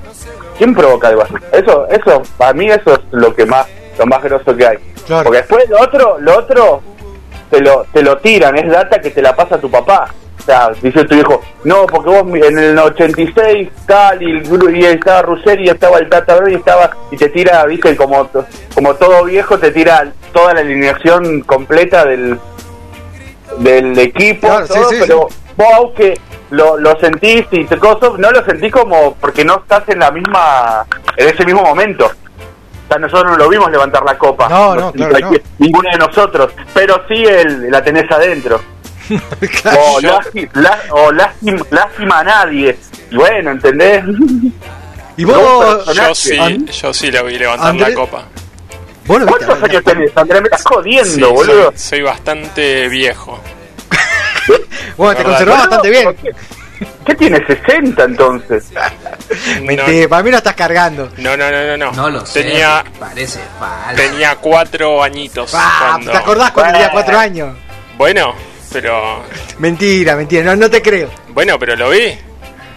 ¿Quién 0.58 0.76
provoca 0.76 1.08
algo 1.08 1.24
así? 1.24 1.34
Eso, 1.54 1.88
eso, 1.90 2.22
para 2.38 2.54
mí 2.54 2.70
eso 2.70 2.94
es 2.94 3.00
lo 3.12 3.34
que 3.34 3.46
más, 3.46 3.66
lo 3.98 4.06
más 4.06 4.22
grosso 4.22 4.56
que 4.56 4.68
hay. 4.68 4.78
Claro. 5.08 5.24
Porque 5.24 5.38
después 5.40 5.68
lo 5.70 5.82
otro, 5.82 6.18
lo 6.20 6.38
otro, 6.38 6.82
te 7.50 7.60
lo, 7.62 7.86
te 7.92 8.04
lo 8.04 8.18
tiran, 8.20 8.56
es 8.58 8.70
data 8.70 9.00
que 9.02 9.10
te 9.10 9.22
la 9.22 9.36
pasa 9.36 9.58
tu 9.58 9.72
papá. 9.72 10.08
O 10.40 10.44
sea, 10.44 10.72
dice 10.82 11.04
tu 11.06 11.14
hijo, 11.16 11.40
no, 11.66 11.86
porque 11.86 12.10
vos 12.10 12.24
en 12.44 12.58
el 12.58 12.78
86 12.80 13.70
tal, 13.86 14.22
y, 14.24 14.42
y 14.74 14.86
estaba 14.86 15.22
Ruggeri, 15.22 15.66
y 15.66 15.70
estaba 15.70 16.00
el 16.00 16.10
Tata 16.10 16.36
y 16.50 16.56
estaba, 16.56 16.90
y 17.12 17.18
te 17.18 17.30
tira, 17.30 17.64
viste, 17.66 17.96
como, 17.96 18.28
como 18.74 18.96
todo 18.96 19.24
viejo, 19.26 19.60
te 19.60 19.70
tira 19.72 20.12
toda 20.32 20.54
la 20.54 20.62
alineación 20.62 21.42
completa 21.42 22.06
del, 22.06 22.38
del 23.58 23.98
equipo, 24.00 24.48
Claro, 24.48 24.68
sí, 24.68 24.74
todo, 24.74 24.90
sí, 24.90 24.96
pero 25.00 25.18
vos 25.58 25.68
aunque 25.76 26.20
lo, 26.52 26.78
lo 26.78 27.00
sentís 27.00 27.46
y 27.52 27.66
te 27.66 27.78
coso, 27.78 28.16
no 28.18 28.32
lo 28.32 28.44
sentís 28.46 28.72
como 28.72 29.14
porque 29.16 29.44
no 29.46 29.58
estás 29.60 29.88
en 29.90 30.00
la 30.00 30.12
misma, 30.12 30.86
en 31.18 31.28
ese 31.30 31.46
mismo 31.46 31.62
momento. 31.64 32.06
O 32.06 32.88
sea, 32.94 32.98
nosotros 33.00 33.32
no 33.32 33.38
lo 33.38 33.48
vimos 33.50 33.72
levantar 33.72 34.04
la 34.04 34.18
copa. 34.18 34.50
No, 34.50 34.76
no, 34.76 34.92
claro, 34.92 35.12
cualquier- 35.12 35.44
Ninguno 35.60 35.90
de 35.92 35.98
nosotros. 35.98 36.52
Pero 36.74 37.02
sí 37.08 37.24
el, 37.24 37.72
la 37.72 37.82
tenés 37.84 38.10
adentro. 38.12 38.60
Claro. 39.62 39.78
O, 39.82 40.00
Yo- 40.02 40.20
lásti- 40.20 40.50
lá- 40.54 40.80
o 40.92 41.12
lástima, 41.12 41.66
lástima 41.70 42.20
a 42.20 42.24
nadie. 42.24 42.78
Y 43.12 43.16
bueno, 43.16 43.52
¿entendés? 43.52 44.04
Y 45.18 45.26
vos, 45.26 45.94
yo 45.94 46.16
sí, 46.16 46.66
yo 46.72 46.94
sí 46.94 47.12
lo 47.12 47.24
vi 47.26 47.38
levantar 47.38 47.76
la 47.76 47.94
copa. 47.94 48.24
Viste. 49.20 49.46
¿Cuántos 49.46 49.70
años 49.70 49.84
tenés, 49.84 50.12
Andrés? 50.18 50.42
Me 50.42 50.46
estás 50.48 50.64
jodiendo, 50.66 51.10
Sí, 51.28 51.34
boludo. 51.34 51.66
soy, 51.72 51.78
soy 51.78 52.02
bastante 52.02 52.88
viejo. 52.90 53.40
Bueno, 54.98 55.16
te 55.16 55.24
conservás 55.24 55.60
bastante 55.60 55.90
bien. 55.90 56.04
¿Por 56.06 56.16
¿Qué, 56.16 56.32
¿Qué 57.06 57.16
tiene 57.16 57.46
60 57.46 58.04
entonces? 58.04 58.66
Mentira, 59.62 60.08
para 60.10 60.24
mí 60.24 60.32
lo 60.32 60.38
estás 60.38 60.56
cargando. 60.56 61.10
No, 61.18 61.38
no, 61.38 61.50
no, 61.52 61.64
no, 61.68 61.78
no. 61.78 61.92
No 61.92 62.10
lo 62.10 62.26
sé. 62.26 62.44
tenía, 62.44 62.84
Parece 63.00 63.40
falso. 63.60 63.96
tenía 64.02 64.36
cuatro 64.36 65.02
añitos. 65.04 65.52
Ah, 65.56 65.90
cuando- 65.92 66.12
¿Te 66.12 66.18
acordás 66.18 66.52
cuando 66.52 66.74
tenía 66.74 66.92
cuatro 66.92 67.18
años? 67.18 67.56
Bueno, 67.98 68.34
pero. 68.74 69.24
Mentira, 69.60 70.16
mentira, 70.16 70.44
no, 70.44 70.56
no 70.56 70.70
te 70.70 70.82
creo. 70.82 71.10
Bueno, 71.30 71.58
pero 71.60 71.76
lo 71.76 71.90
vi. 71.90 72.18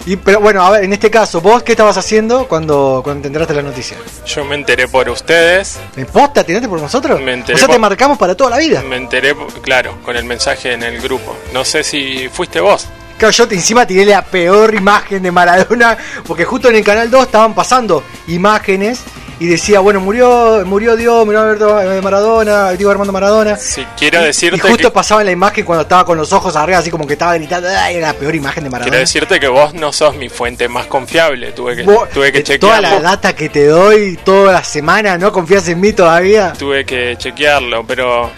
Y, 0.07 0.17
pero 0.17 0.40
bueno, 0.40 0.62
a 0.62 0.71
ver, 0.71 0.85
en 0.85 0.93
este 0.93 1.11
caso, 1.11 1.40
¿vos 1.40 1.62
qué 1.62 1.73
estabas 1.73 1.97
haciendo 1.97 2.47
cuando, 2.47 3.01
cuando 3.03 3.23
te 3.23 3.29
enteraste 3.29 3.55
la 3.55 3.62
noticia? 3.62 3.97
Yo 4.27 4.45
me 4.45 4.55
enteré 4.55 4.87
por 4.87 5.09
ustedes. 5.09 5.79
¿Me 5.97 6.05
posta? 6.05 6.45
¿Tiraste 6.45 6.69
por 6.69 6.81
nosotros? 6.81 7.21
Me 7.21 7.33
enteré 7.33 7.57
o 7.57 7.59
sea, 7.59 7.69
te 7.69 7.79
marcamos 7.79 8.19
para 8.19 8.35
toda 8.35 8.51
la 8.51 8.59
vida. 8.59 8.83
Me 8.83 8.97
enteré, 8.97 9.35
claro, 9.62 9.97
con 10.05 10.17
el 10.17 10.25
mensaje 10.25 10.75
en 10.75 10.83
el 10.83 11.01
grupo. 11.01 11.35
No 11.55 11.64
sé 11.64 11.83
si 11.83 12.29
fuiste 12.29 12.61
vos. 12.61 12.87
Claro, 13.17 13.33
yo 13.33 13.49
te, 13.49 13.55
encima 13.55 13.87
tiré 13.87 14.05
la 14.05 14.23
peor 14.23 14.75
imagen 14.75 15.23
de 15.23 15.33
Maradona, 15.33 15.97
porque 16.27 16.45
justo 16.45 16.69
en 16.69 16.77
el 16.77 16.85
canal 16.85 17.11
2 17.11 17.25
estaban 17.25 17.55
pasando 17.55 18.05
imágenes 18.27 19.01
y 19.44 19.46
decía, 19.48 19.80
bueno, 19.80 20.00
murió, 20.00 20.62
murió 20.64 20.96
Dios, 20.96 21.24
murió 21.24 21.40
Alberto 21.42 21.80
eh, 21.80 22.00
Maradona, 22.00 22.70
Diego 22.72 22.90
Armando 22.90 23.12
Maradona. 23.12 23.57
Si 23.57 23.85
quiero 23.98 24.20
Y- 24.22 24.24
decirte 24.24 24.57
y 24.57 24.61
justo 24.61 24.88
que, 24.88 24.94
pasaba 24.94 25.20
en 25.20 25.26
la 25.26 25.33
imagen 25.33 25.64
cuando 25.64 25.83
estaba 25.83 26.04
con 26.04 26.16
los 26.16 26.33
ojos 26.33 26.57
arriba, 26.57 26.78
así 26.78 26.90
como 26.90 27.07
que 27.07 27.12
estaba 27.14 27.35
gritando, 27.35 27.68
"Ay, 27.68 27.96
era 27.96 28.09
la 28.09 28.14
peor 28.14 28.35
imagen 28.35 28.64
de 28.64 28.70
Maradona. 28.70 28.90
quiero 28.90 29.00
decirte 29.00 29.38
que 29.40 29.48
vos 29.48 29.74
no 29.74 29.92
sos 29.92 30.16
mi 30.16 30.28
fuente 30.28 30.68
más 30.68 30.87
confiable. 30.87 31.52
Tuve 31.52 31.76
que, 31.76 31.83
Vos, 31.83 32.09
tuve 32.11 32.33
que 32.33 32.42
de 32.42 32.59
toda 32.59 32.80
la 32.80 33.00
data 33.00 33.35
que 33.35 33.48
te 33.48 33.66
doy 33.66 34.18
toda 34.24 34.52
la 34.52 34.64
semana, 34.64 35.18
¿no 35.18 35.33
confías 35.33 35.68
en 35.68 35.80
mí 35.80 35.92
todavía? 35.92 36.52
Tuve 36.59 36.85
que 36.85 37.16
chequearlo, 37.18 37.85
pero. 37.87 38.30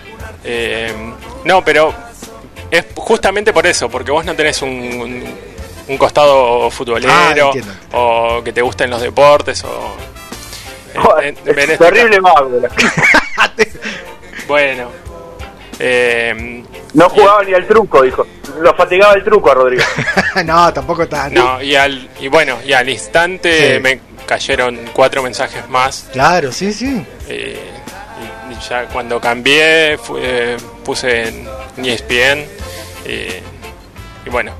eh, 0.44 0.92
no, 1.44 1.64
pero. 1.64 1.94
es 2.70 2.84
justamente 2.96 3.52
por 3.52 3.64
eso, 3.66 3.88
porque 3.88 4.10
vos 4.10 4.24
no 4.24 4.34
tenés 4.34 4.60
un, 4.62 4.70
un, 4.70 5.24
un 5.88 5.98
costado 5.98 6.66
Ah, 6.66 6.70
futbolero 6.70 7.52
o 7.92 8.42
que 8.42 8.52
te 8.52 8.60
gusten 8.60 8.90
los 8.90 9.00
deportes 9.00 9.62
o... 9.62 9.94
En- 11.22 11.37
en 11.44 11.59
este 11.59 11.76
terrible 11.78 12.20
mago. 12.20 12.50
Bueno. 14.46 14.90
Eh, 15.78 16.62
No 16.94 17.09
jugaba 17.09 17.42
ni 17.44 17.52
al 17.54 17.66
truco, 17.66 18.02
dijo. 18.02 18.26
Lo 18.61 18.74
fatigaba 18.74 19.14
el 19.14 19.24
truco 19.24 19.50
a 19.50 19.54
Rodrigo. 19.54 19.82
no, 20.44 20.72
tampoco 20.72 21.06
tan. 21.09 21.35
no, 21.35 21.61
y, 21.62 21.74
al, 21.74 22.09
y 22.20 22.28
bueno, 22.28 22.59
y 22.64 22.72
al 22.72 22.88
instante 22.88 23.74
Sí. 23.76 23.80
me 23.82 24.00
cayeron 24.26 24.78
cuatro 24.94 25.22
mensajes 25.22 25.68
más. 25.68 26.06
Claro, 26.12 26.50
sí, 26.52 26.72
sí. 26.72 27.04
eh, 27.28 27.61
y, 28.48 28.52
y 28.54 28.59
ya 28.68 28.87
cuando 28.87 29.20
cambié 29.20 29.98
eh, 30.18 30.56
puse 30.85 31.28
en 31.28 31.46
ESPN 31.85 32.46
eh, 33.04 33.42
y 34.24 34.30
bueno, 34.30 34.52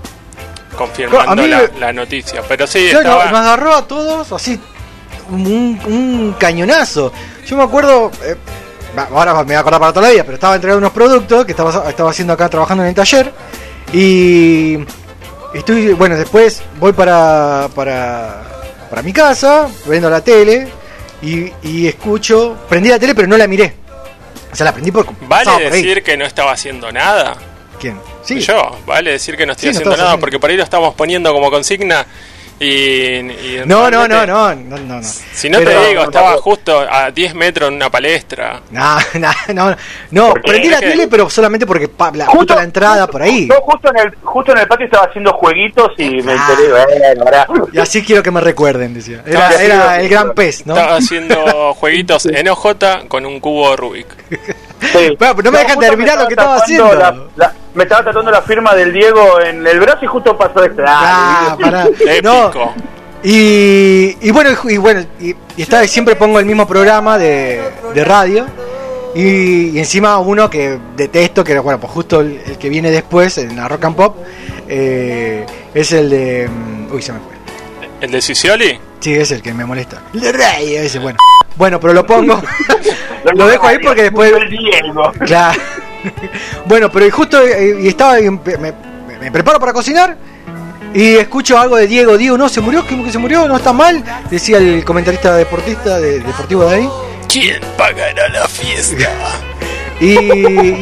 confirmando 0.77 1.47
la, 1.47 1.59
me- 1.73 1.81
la 1.81 1.93
noticia. 1.95 2.43
Pero 2.47 2.67
sí, 2.67 2.89
Claro, 2.91 3.09
estaba... 3.09 3.25
nos 3.31 3.41
agarró 3.41 3.75
a 3.77 3.89
todos 3.89 4.31
así 4.33 4.61
un, 5.31 5.81
un 5.87 6.35
cañonazo. 6.39 7.13
Yo 7.47 7.57
me 7.57 7.63
acuerdo, 7.63 8.11
eh, 8.25 8.37
ahora 9.13 9.35
me 9.35 9.45
voy 9.45 9.55
a 9.55 9.61
acordar 9.61 9.81
para 9.81 9.93
toda 9.93 10.07
la 10.09 10.13
vida, 10.13 10.25
pero 10.25 10.35
estaba 10.35 10.55
entregando 10.55 10.79
unos 10.79 10.93
productos 10.93 11.45
que 11.45 11.53
estaba, 11.53 11.89
estaba 11.91 12.11
haciendo 12.11 12.33
acá 12.33 12.49
trabajando 12.49 12.83
en 12.83 12.89
el 12.91 12.95
taller 12.95 13.33
y 13.93 14.79
estoy, 15.55 15.93
bueno, 15.93 16.17
después 16.17 16.63
voy 16.79 16.93
para, 16.93 17.69
para, 17.75 18.43
para 18.91 19.03
mi 19.03 19.13
casa, 19.13 19.69
viendo 19.87 20.11
la 20.11 20.21
tele 20.23 20.69
y, 21.23 21.53
y 21.63 21.87
escucho, 21.87 22.57
prendí 22.69 22.89
la 22.89 22.99
tele 22.99 23.15
pero 23.15 23.29
no 23.29 23.37
la 23.37 23.47
miré. 23.47 23.75
O 24.53 24.57
sea, 24.57 24.65
la 24.65 24.73
prendí 24.73 24.91
por 24.91 25.07
¿Vale 25.29 25.51
ahí. 25.51 25.65
decir 25.71 26.03
que 26.03 26.17
no 26.17 26.25
estaba 26.25 26.53
haciendo 26.53 26.91
nada? 26.91 27.37
¿Quién? 27.79 27.99
Sí. 28.23 28.41
Yo, 28.41 28.79
vale 28.87 29.13
decir 29.13 29.37
que 29.37 29.45
no 29.45 29.53
estoy 29.53 29.69
Sí, 29.69 29.71
haciendo 29.77 29.91
nada 29.91 30.05
haciendo- 30.05 30.21
porque 30.21 30.39
por 30.41 30.49
ahí 30.51 30.57
lo 30.57 30.63
estamos 30.63 30.95
poniendo 30.95 31.33
como 31.33 31.51
consigna 31.51 32.07
y... 32.61 32.67
y 32.69 33.63
No, 33.67 33.91
no, 33.91 34.07
no, 34.09 34.27
no, 34.27 34.55
no, 34.55 34.77
no, 34.79 34.79
no. 34.79 35.03
Si 35.03 35.49
no 35.51 35.59
Pero- 35.59 35.71
te 35.83 35.89
digo, 35.89 36.03
estaba 36.05 36.33
justo 36.39 36.81
a 36.81 37.11
10 37.11 37.35
metros 37.35 37.69
en 37.69 37.75
una 37.77 37.91
palestra. 37.91 38.61
No, 38.71 38.97
no, 39.55 39.77
no, 40.11 40.35
prendí 40.35 40.69
la 40.69 40.81
tele, 40.81 41.07
pero 41.09 41.29
solamente 41.29 41.67
porque 41.67 41.89
pa, 41.89 42.11
la, 42.13 42.27
justo 42.27 42.55
la 42.55 42.63
entrada 42.63 43.07
por 43.07 43.23
ahí. 43.23 43.49
Yo 43.49 43.61
justo 43.61 43.91
en 43.95 43.99
el, 44.07 44.15
justo 44.23 44.53
en 44.53 44.59
el 44.59 44.67
patio 44.69 44.87
estaba 44.87 45.07
haciendo 45.07 45.33
jueguitos 45.35 45.93
y 45.99 46.23
me 46.23 46.33
Ah. 46.33 46.49
enteré, 46.51 47.15
bueno. 47.49 47.69
Y 47.73 47.79
así 47.79 48.03
quiero 48.03 48.23
que 48.23 48.31
me 48.31 48.41
recuerden, 48.41 48.95
decía. 48.95 49.23
Era, 49.27 49.49
era 49.49 49.49
haciendo- 49.57 49.91
el 49.95 50.09
gran 50.09 50.33
pez, 50.35 50.67
¿no? 50.67 50.75
Estaba 50.77 50.97
haciendo 50.97 51.75
jueguitos 51.79 52.27
en 52.27 52.49
OJ 52.49 53.07
con 53.09 53.27
un 53.27 53.41
cubo 53.41 53.77
Rubik. 53.77 54.07
Sí. 54.81 55.17
Bueno, 55.19 55.35
pero 55.37 55.43
no 55.43 55.53
me 55.53 55.59
dejan 55.59 55.79
terminar 55.79 56.17
me 56.17 56.23
lo 56.23 56.29
que 56.29 56.35
estaba 56.35 56.57
haciendo. 56.57 56.95
la- 56.95 57.17
la- 57.37 57.53
me 57.75 57.83
estaba 57.83 58.03
tratando 58.05 58.31
la 58.31 58.43
firma 58.43 58.75
del 58.75 58.93
Diego 58.93 59.41
en 59.41 59.67
el 59.67 59.81
brazo 59.81 59.99
y 60.05 60.07
justo 60.09 60.37
pasó. 60.37 60.61
Ah, 60.87 61.57
pará. 61.61 61.87
No, 62.23 62.51
y, 63.23 64.17
y 64.21 64.31
bueno, 64.31 64.51
y, 64.65 64.73
y 64.73 64.77
bueno, 64.77 65.01
y, 65.21 65.35
y 65.57 65.63
está, 65.63 65.87
siempre 65.87 66.15
pongo 66.17 66.39
el 66.39 66.47
mismo 66.47 66.67
programa 66.67 67.19
de, 67.19 67.61
de 67.95 68.05
radio. 68.05 68.47
Y, 69.15 69.71
y 69.71 69.79
encima 69.79 70.19
uno 70.19 70.49
que 70.51 70.79
detesto, 70.95 71.43
que 71.43 71.59
bueno, 71.59 71.81
pues 71.81 71.91
justo 71.93 72.21
el, 72.21 72.41
el 72.47 72.59
que 72.59 72.69
viene 72.69 72.91
después 72.91 73.39
en 73.39 73.57
la 73.57 73.67
Rock 73.67 73.85
and 73.87 73.97
Pop, 73.97 74.17
eh, 74.69 75.45
es 75.75 75.93
el 75.93 76.11
de. 76.11 76.49
mm, 76.49 76.93
Uy, 76.95 77.01
se 77.03 77.13
me 77.15 77.21
fue. 77.21 77.36
¿El 78.01 78.11
de 78.11 78.21
Sicioli? 78.21 78.79
Sí, 79.01 79.15
es 79.15 79.31
el 79.31 79.43
que 79.43 79.53
me 79.55 79.65
molesta. 79.65 80.03
El 80.15 80.21
de 80.21 80.33
Rey, 80.33 80.77
ese, 80.77 80.99
bueno. 80.99 81.19
Bueno, 81.57 81.81
pero 81.81 81.93
lo 81.95 82.05
pongo. 82.07 82.41
lo 83.35 83.47
dejo 83.47 83.67
ahí 83.67 83.79
porque 83.83 84.03
después. 84.05 84.33
El 84.33 84.51
Diego. 84.51 85.13
Claro. 85.25 85.61
bueno, 86.67 86.91
pero 86.91 87.07
y 87.07 87.11
justo 87.11 87.41
eh, 87.43 87.79
y 87.81 87.89
estaba 87.89 88.21
y 88.21 88.31
me, 88.31 88.39
me- 88.59 88.73
me 89.21 89.33
preparo 89.33 89.59
para 89.59 89.73
cocinar 89.73 90.17
y 90.95 91.17
escucho 91.17 91.59
algo 91.59 91.77
de 91.77 91.87
Diego. 91.87 92.17
Diego, 92.19 92.37
no, 92.37 92.49
se 92.49 92.61
murió, 92.61 92.85
¿cómo 92.87 93.03
que 93.05 93.11
se 93.11 93.19
murió? 93.19 93.49
No 93.49 93.57
está 93.57 93.73
mal, 93.73 94.05
decía 94.31 94.59
el 94.59 94.85
comentarista 94.85 95.35
deportista 95.35 95.99
de, 95.99 96.21
deportivo 96.21 96.65
de 96.69 96.77
ahí. 96.77 96.89
¿Quién 97.29 97.61
pagará 97.77 98.29
la 98.29 98.47
fiesta? 98.47 99.09
Y, 99.99 100.13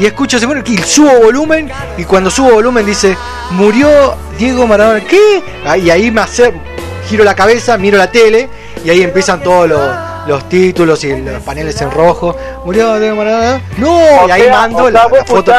y 0.02 0.06
escucho, 0.06 0.40
se 0.40 0.46
muere, 0.48 0.64
y 0.66 0.76
subo 0.78 1.20
volumen 1.20 1.70
y 1.96 2.02
cuando 2.02 2.32
subo 2.32 2.50
volumen 2.54 2.84
dice, 2.84 3.16
murió 3.52 4.16
Diego 4.36 4.66
Maradona. 4.66 4.98
¿Qué? 5.04 5.40
Ah, 5.64 5.78
Y 5.78 5.88
ahí 5.88 6.10
me 6.10 6.22
hace, 6.22 6.52
giro 7.08 7.24
la 7.24 7.34
cabeza, 7.34 7.76
miro 7.78 7.98
la 7.98 8.10
tele 8.10 8.48
y 8.84 8.90
ahí 8.90 9.02
empiezan 9.02 9.42
todos 9.42 9.68
los, 9.68 10.13
los 10.26 10.48
títulos 10.48 11.02
y 11.04 11.14
los 11.20 11.42
paneles 11.42 11.80
en 11.82 11.90
rojo. 11.90 12.34
Murió 12.64 12.98
Diego 12.98 13.16
Maradona. 13.16 13.60
No, 13.78 13.96
O 13.96 14.28
y 14.28 14.30
ahí 14.30 14.42
sea, 14.42 14.52
mando 14.52 14.78
o 14.78 14.82
sea, 14.82 14.90
la, 14.90 15.06
vos 15.06 15.18
la 15.18 15.24
foto. 15.24 15.52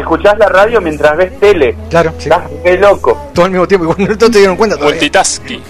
escuchás, 0.00 0.38
la 0.38 0.48
radio 0.48 0.80
mientras 0.80 1.16
ves 1.16 1.38
tele. 1.38 1.76
Claro, 1.90 2.12
sí. 2.18 2.24
Estás 2.28 2.42
re 2.64 2.78
loco. 2.78 3.30
todo 3.32 3.44
al 3.44 3.50
mismo 3.52 3.68
tiempo, 3.68 3.84
igual 3.92 4.08
no 4.20 4.30
te 4.30 4.38
dieron 4.38 4.56
cuenta 4.56 4.76
todavía. 4.76 4.96
Multitasking. 4.96 5.62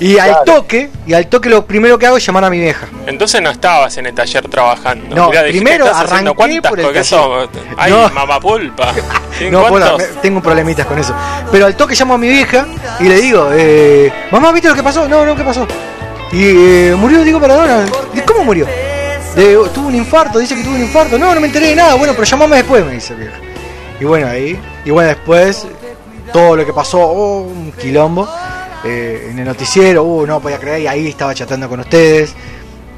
Y 0.00 0.18
al 0.18 0.42
toque, 0.44 0.90
y 1.06 1.14
al 1.14 1.28
toque 1.28 1.48
lo 1.48 1.64
primero 1.64 1.96
que 1.98 2.06
hago 2.06 2.16
es 2.16 2.26
llamar 2.26 2.44
a 2.44 2.50
mi 2.50 2.58
vieja. 2.58 2.86
Entonces 3.06 3.40
no 3.40 3.50
estabas 3.50 3.96
en 3.96 4.06
el 4.06 4.14
taller 4.14 4.46
trabajando. 4.48 5.14
No, 5.14 5.30
Mirá, 5.30 5.42
primero 5.44 5.84
¿estás 5.86 6.02
haciendo 6.04 6.32
arranqué 6.32 6.60
cuántas 6.60 6.70
por 6.70 6.80
el 6.80 6.86
taller. 6.86 7.00
Eso, 7.00 7.48
Ay, 7.76 7.92
No. 7.92 8.08
mamapulpa. 8.10 8.92
¿Sí, 9.38 9.48
No, 9.50 9.70
me- 9.70 10.04
tengo 10.20 10.42
problemitas 10.42 10.84
con 10.86 10.98
eso. 10.98 11.14
Pero 11.52 11.66
al 11.66 11.76
toque 11.76 11.94
llamo 11.94 12.14
a 12.14 12.18
mi 12.18 12.28
vieja 12.28 12.66
y 12.98 13.04
le 13.04 13.16
digo, 13.20 13.48
eh, 13.52 14.12
mamá, 14.32 14.50
¿viste 14.52 14.68
lo 14.68 14.74
que 14.74 14.82
pasó? 14.82 15.08
No, 15.08 15.24
no, 15.24 15.36
¿qué 15.36 15.44
pasó? 15.44 15.66
Y 16.34 16.42
eh, 16.42 16.96
murió 16.98 17.22
Diego 17.22 17.38
Maradona. 17.38 17.86
¿Y 18.12 18.20
cómo 18.22 18.42
murió? 18.42 18.66
Tuvo 19.72 19.86
un 19.86 19.94
infarto, 19.94 20.40
dice 20.40 20.56
que 20.56 20.64
tuvo 20.64 20.74
un 20.74 20.80
infarto. 20.80 21.16
No, 21.16 21.32
no 21.32 21.40
me 21.40 21.46
enteré 21.46 21.68
de 21.68 21.76
nada. 21.76 21.94
Bueno, 21.94 22.12
pero 22.12 22.24
llamame 22.24 22.56
después, 22.56 22.84
me 22.84 22.94
dice 22.94 23.14
vieja. 23.14 23.36
Y 24.00 24.04
bueno, 24.04 24.26
ahí. 24.26 24.58
Y 24.84 24.90
bueno, 24.90 25.10
después, 25.10 25.64
todo 26.32 26.56
lo 26.56 26.66
que 26.66 26.72
pasó, 26.72 26.98
oh, 27.00 27.42
un 27.42 27.70
quilombo. 27.72 28.28
eh, 28.84 29.28
en 29.30 29.38
el 29.38 29.44
noticiero, 29.44 30.02
uh, 30.02 30.26
no 30.26 30.40
podía 30.40 30.58
creer, 30.58 30.82
y 30.82 30.86
ahí 30.86 31.08
estaba 31.08 31.34
chateando 31.34 31.68
con 31.68 31.80
ustedes. 31.80 32.34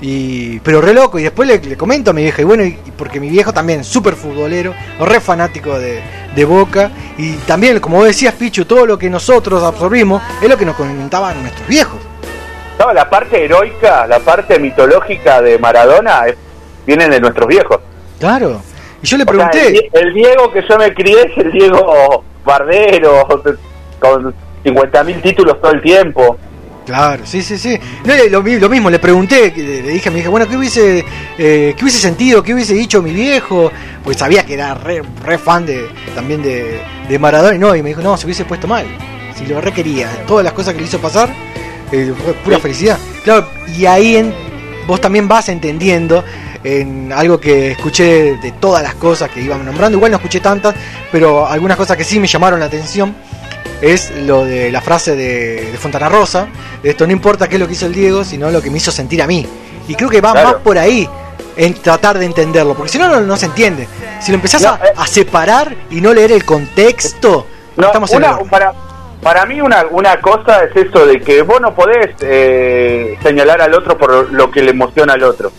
Y, 0.00 0.58
pero 0.60 0.80
re 0.80 0.92
loco, 0.92 1.18
y 1.18 1.22
después 1.22 1.48
le, 1.48 1.76
comento 1.76 2.10
a 2.10 2.14
mi 2.14 2.22
vieja, 2.22 2.42
y 2.42 2.44
bueno, 2.44 2.64
porque 2.96 3.20
mi 3.20 3.28
viejo 3.28 3.52
también, 3.52 3.84
súper 3.84 4.14
futbolero, 4.14 4.74
re 4.98 5.20
fanático 5.20 5.78
de, 5.78 6.00
de 6.34 6.44
Boca, 6.44 6.90
y 7.16 7.32
también, 7.46 7.80
como 7.80 8.02
decías, 8.04 8.34
Pichu, 8.34 8.64
todo 8.64 8.84
lo 8.84 8.98
que 8.98 9.08
nosotros 9.08 9.62
absorbimos 9.62 10.22
es 10.42 10.48
lo 10.48 10.58
que 10.58 10.66
nos 10.66 10.76
comentaban 10.76 11.40
nuestros 11.40 11.66
viejos. 11.68 12.00
No, 12.78 12.92
la 12.92 13.08
parte 13.08 13.44
heroica, 13.44 14.06
la 14.06 14.18
parte 14.20 14.58
mitológica 14.58 15.40
de 15.40 15.58
Maradona 15.58 16.26
es- 16.26 16.36
viene 16.86 17.08
de 17.08 17.20
nuestros 17.20 17.46
viejos. 17.48 17.78
Claro. 18.20 18.60
Y 19.02 19.06
yo 19.06 19.16
le 19.16 19.24
O 19.24 19.26
sea, 19.26 19.50
pregunté, 19.50 19.88
el, 19.92 20.06
el 20.08 20.14
Diego 20.14 20.52
que 20.52 20.62
yo 20.68 20.76
me 20.78 20.92
crié 20.94 21.22
es 21.22 21.38
el 21.38 21.52
Diego 21.52 22.24
Bardero, 22.44 23.26
con 24.00 24.34
50.000 24.64 25.22
títulos 25.22 25.60
todo 25.60 25.72
el 25.72 25.82
tiempo. 25.82 26.38
Claro, 26.84 27.26
sí, 27.26 27.42
sí, 27.42 27.58
sí. 27.58 27.76
No, 28.04 28.14
le- 28.14 28.30
lo, 28.30 28.40
lo 28.42 28.68
mismo, 28.68 28.90
le 28.90 28.98
pregunté, 29.00 29.52
le 29.56 29.82
le 29.82 29.88
dije 29.90 30.08
a 30.08 30.12
mi 30.12 30.20
hija, 30.20 30.28
bueno, 30.30 30.46
¿qué 30.46 30.56
hubiese, 30.56 31.04
eh, 31.36 31.74
¿qué 31.76 31.82
hubiese 31.82 31.98
sentido? 31.98 32.42
¿Qué 32.42 32.54
hubiese 32.54 32.74
dicho 32.74 33.02
mi 33.02 33.12
viejo? 33.12 33.72
Pues 34.04 34.18
sabía 34.18 34.44
que 34.46 34.54
era 34.54 34.74
re, 34.74 35.02
re 35.24 35.38
fan 35.38 35.66
de, 35.66 35.88
también 36.14 36.42
de, 36.42 36.80
de 37.08 37.18
Maradona 37.18 37.56
y 37.56 37.58
no, 37.58 37.74
y 37.74 37.82
me 37.82 37.88
dijo, 37.88 38.02
no, 38.02 38.16
se 38.16 38.26
hubiese 38.26 38.44
puesto 38.44 38.68
mal. 38.68 38.86
Si 39.34 39.46
lo 39.46 39.60
requería, 39.60 40.08
todas 40.28 40.44
las 40.44 40.52
cosas 40.52 40.74
que 40.74 40.80
le 40.80 40.86
hizo 40.86 41.00
pasar, 41.00 41.28
eh, 41.92 42.12
fue 42.24 42.34
pura 42.34 42.58
felicidad. 42.58 42.98
Claro, 43.24 43.48
y 43.76 43.86
ahí 43.86 44.16
en, 44.16 44.34
vos 44.86 45.00
también 45.00 45.26
vas 45.28 45.48
entendiendo 45.48 46.24
en 46.64 47.12
algo 47.12 47.38
que 47.38 47.72
escuché 47.72 48.36
de 48.36 48.52
todas 48.52 48.82
las 48.82 48.94
cosas 48.94 49.30
que 49.30 49.40
iban 49.40 49.64
nombrando, 49.64 49.96
igual 49.98 50.10
no 50.10 50.16
escuché 50.16 50.40
tantas, 50.40 50.74
pero 51.12 51.46
algunas 51.46 51.76
cosas 51.76 51.96
que 51.96 52.04
sí 52.04 52.18
me 52.18 52.26
llamaron 52.26 52.58
la 52.60 52.66
atención 52.66 53.14
es 53.80 54.10
lo 54.22 54.44
de 54.44 54.72
la 54.72 54.80
frase 54.80 55.14
de, 55.14 55.70
de 55.70 55.78
Fontana 55.78 56.08
Rosa, 56.08 56.48
de 56.82 56.90
esto 56.90 57.06
no 57.06 57.12
importa 57.12 57.48
qué 57.48 57.56
es 57.56 57.60
lo 57.60 57.66
que 57.66 57.74
hizo 57.74 57.86
el 57.86 57.92
Diego, 57.94 58.24
sino 58.24 58.50
lo 58.50 58.60
que 58.62 58.70
me 58.70 58.78
hizo 58.78 58.90
sentir 58.90 59.22
a 59.22 59.26
mí. 59.26 59.46
Y 59.86 59.94
creo 59.94 60.08
que 60.08 60.20
va 60.20 60.32
Claro. 60.32 60.48
más 60.48 60.56
por 60.62 60.78
ahí, 60.78 61.08
en 61.56 61.74
tratar 61.74 62.18
de 62.18 62.24
entenderlo, 62.26 62.74
porque 62.74 62.90
si 62.90 62.98
no, 62.98 63.08
no, 63.08 63.20
no 63.20 63.36
se 63.36 63.46
entiende. 63.46 63.86
Si 64.20 64.32
lo 64.32 64.36
empezás 64.36 64.62
No, 64.62 64.70
a, 64.70 64.74
eh. 64.86 64.92
a 64.96 65.06
separar 65.06 65.76
y 65.90 66.00
no 66.00 66.12
leer 66.12 66.32
el 66.32 66.44
contexto, 66.44 67.46
No, 67.76 67.86
estamos 67.86 68.10
en 68.12 68.16
una- 68.18 68.26
error. 68.28 68.48
para, 68.50 68.72
para 69.26 69.44
mí 69.44 69.60
una, 69.60 69.84
una 69.90 70.20
cosa 70.20 70.62
es 70.62 70.76
eso 70.86 71.04
de 71.04 71.20
que 71.20 71.42
vos 71.42 71.60
no 71.60 71.74
podés 71.74 72.10
eh, 72.20 73.18
señalar 73.24 73.60
al 73.60 73.74
otro 73.74 73.98
por 73.98 74.32
lo 74.32 74.48
que 74.52 74.62
le 74.62 74.70
emociona 74.70 75.14
al 75.14 75.24
otro. 75.24 75.50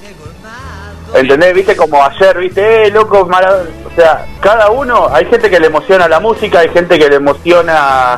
¿Entendés? 1.13 1.53
Viste 1.53 1.75
como 1.75 2.01
ayer, 2.01 2.37
viste, 2.37 2.87
eh, 2.87 2.91
loco, 2.91 3.25
Maradona. 3.25 3.69
O 3.85 3.93
sea, 3.93 4.25
cada 4.39 4.69
uno, 4.69 5.09
hay 5.11 5.25
gente 5.25 5.49
que 5.49 5.59
le 5.59 5.67
emociona 5.67 6.07
la 6.07 6.21
música, 6.21 6.59
hay 6.59 6.69
gente 6.69 6.97
que 6.97 7.09
le 7.09 7.15
emociona, 7.17 8.17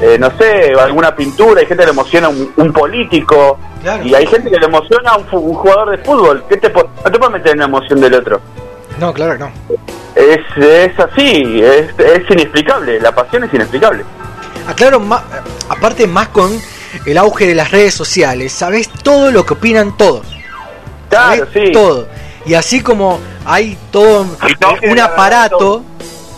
eh, 0.00 0.16
no 0.18 0.30
sé, 0.38 0.72
alguna 0.80 1.14
pintura, 1.14 1.60
hay 1.60 1.66
gente 1.66 1.82
que 1.82 1.86
le 1.86 1.92
emociona 1.92 2.28
un, 2.30 2.50
un 2.56 2.72
político, 2.72 3.58
Claro. 3.82 4.02
y 4.04 4.14
hay 4.14 4.26
gente 4.26 4.50
que 4.50 4.58
le 4.58 4.66
emociona 4.66 5.12
un 5.16 5.54
jugador 5.54 5.90
de 5.90 5.98
fútbol. 5.98 6.42
¿Qué 6.48 6.56
te, 6.56 6.70
po- 6.70 6.88
no 7.04 7.10
te 7.10 7.18
puedes 7.18 7.32
meter 7.34 7.52
en 7.52 7.58
la 7.58 7.64
emoción 7.66 8.00
del 8.00 8.14
otro. 8.14 8.40
No, 8.98 9.12
claro 9.12 9.32
que 9.32 9.38
no. 9.38 9.50
Es, 10.14 10.40
es 10.56 10.98
así, 11.00 11.62
es, 11.62 11.98
es 11.98 12.30
inexplicable, 12.30 12.98
la 13.00 13.12
pasión 13.14 13.44
es 13.44 13.52
inexplicable. 13.54 14.04
Aclaro, 14.66 15.00
ma- 15.00 15.24
aparte 15.68 16.06
más 16.06 16.28
con 16.28 16.50
el 17.06 17.18
auge 17.18 17.46
de 17.46 17.54
las 17.54 17.70
redes 17.70 17.94
sociales, 17.94 18.52
sabes 18.52 18.88
todo 19.02 19.30
lo 19.30 19.44
que 19.46 19.54
opinan 19.54 19.96
todos. 19.96 20.26
Claro, 21.08 21.46
¿sabés? 21.46 21.66
sí. 21.68 21.72
Todo. 21.72 22.06
Y 22.46 22.54
así 22.54 22.80
como 22.80 23.18
hay 23.44 23.76
todo 23.90 24.24
todo 24.58 24.74
un 24.90 24.98
aparato 24.98 25.84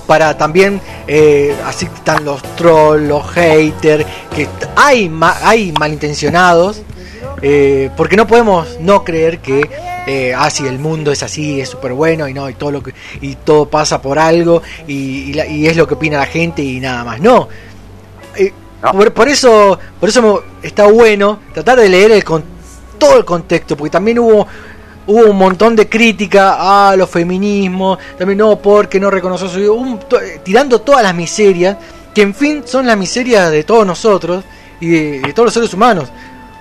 para 0.06 0.36
también, 0.36 0.80
eh, 1.06 1.54
así 1.64 1.86
están 1.86 2.24
los 2.24 2.42
trolls, 2.56 3.06
los 3.08 3.24
haters, 3.30 4.04
que 4.34 4.48
hay, 4.76 5.08
ma- 5.08 5.36
hay 5.42 5.72
malintencionados, 5.78 6.82
eh, 7.40 7.88
porque 7.96 8.16
no 8.16 8.26
podemos 8.26 8.78
no 8.80 9.04
creer 9.04 9.38
que, 9.38 9.70
eh, 10.08 10.34
ah, 10.36 10.50
sí, 10.50 10.66
el 10.66 10.78
mundo 10.80 11.12
es 11.12 11.22
así, 11.22 11.60
es 11.60 11.68
súper 11.68 11.92
bueno 11.92 12.26
y 12.28 12.34
no, 12.34 12.50
y 12.50 12.54
todo, 12.54 12.72
lo 12.72 12.82
que, 12.82 12.92
y 13.20 13.36
todo 13.36 13.68
pasa 13.68 14.02
por 14.02 14.18
algo 14.18 14.60
y, 14.88 15.30
y 15.30 15.32
la- 15.34 15.46
y 15.46 15.66
es 15.68 15.76
lo 15.76 15.86
que 15.86 15.94
opina 15.94 16.18
la 16.18 16.26
gente 16.26 16.62
y 16.62 16.80
nada 16.80 17.04
más. 17.04 17.20
No, 17.20 17.48
eh, 18.36 18.52
No. 18.82 18.92
Por, 18.92 19.12
por 19.12 19.28
eso, 19.28 19.78
por 20.00 20.08
eso 20.08 20.42
está 20.62 20.86
bueno 20.86 21.38
tratar 21.54 21.78
de 21.78 21.88
leer 21.88 22.10
el 22.12 22.24
con, 22.24 22.42
todo 22.98 23.16
el 23.16 23.24
contexto, 23.24 23.76
porque 23.76 23.90
también 23.90 24.18
hubo 24.18 24.46
hubo 25.04 25.22
un 25.30 25.36
montón 25.36 25.74
de 25.74 25.88
crítica 25.88 26.90
a 26.90 26.94
los 26.96 27.10
feminismos, 27.10 27.98
también 28.16 28.38
no 28.38 28.56
porque 28.56 29.00
no 29.00 29.10
reconoció 29.10 29.48
su 29.48 29.72
un- 29.74 29.98
to- 30.00 30.20
eh, 30.20 30.40
tirando 30.44 30.80
todas 30.80 31.02
las 31.02 31.12
miserias, 31.14 31.76
que 32.14 32.22
en 32.22 32.34
fin 32.34 32.62
son 32.64 32.86
las 32.86 32.96
miserias 32.96 33.50
de 33.50 33.64
todos 33.64 33.84
nosotros 33.86 34.44
y 34.80 34.88
de, 34.88 35.20
de 35.20 35.32
todos 35.32 35.46
los 35.46 35.54
seres 35.54 35.74
humanos. 35.74 36.08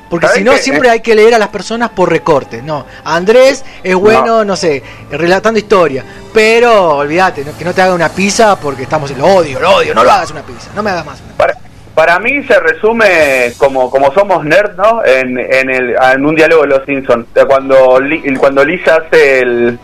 Porque 0.10 0.26
¿Sabés 0.28 0.40
si 0.40 0.44
no, 0.44 0.58
siempre 0.58 0.90
hay 0.90 1.00
que 1.02 1.16
leer 1.16 1.36
a 1.36 1.40
las 1.40 1.50
personas 1.50 1.92
por 1.92 2.10
recortes. 2.10 2.62
No, 2.64 2.86
Andrés 3.06 3.64
es 3.84 3.96
bueno, 3.96 4.44
no, 4.44 4.56
sé, 4.58 4.84
relatando 5.12 5.58
historia. 5.60 6.04
Pero 6.34 6.98
olvídate, 6.98 7.46
¿no? 7.46 7.56
que 7.58 7.64
no 7.64 7.74
te 7.74 7.82
haga 7.82 7.94
una 7.94 8.10
pizza 8.10 8.60
porque 8.60 8.84
estamos 8.84 9.10
en 9.12 9.20
lo 9.20 9.28
odio, 9.28 9.60
lo 9.60 9.76
odio, 9.78 9.94
no 9.96 10.04
lo 10.04 10.12
hagas 10.12 10.32
una 10.32 10.42
pizza, 10.42 10.70
no 10.76 10.82
me 10.84 10.90
hagas 10.90 11.06
más. 11.06 11.20
Para, 11.38 11.58
para 11.96 12.20
mí 12.20 12.44
se 12.44 12.60
resume 12.60 13.52
como, 13.58 13.90
como 13.90 14.12
somos 14.14 14.44
nerds, 14.46 14.76
¿no? 14.78 15.04
En, 15.06 15.38
en, 15.38 15.70
el, 15.70 15.96
en 16.14 16.26
un 16.26 16.36
diálogo 16.36 16.64
de 16.64 16.68
los 16.70 16.86
Simpsons. 16.86 17.28
Cuando, 17.48 18.00
cuando 18.40 18.64
Lisa 18.64 18.96
hace 19.06 19.40
el, 19.40 19.80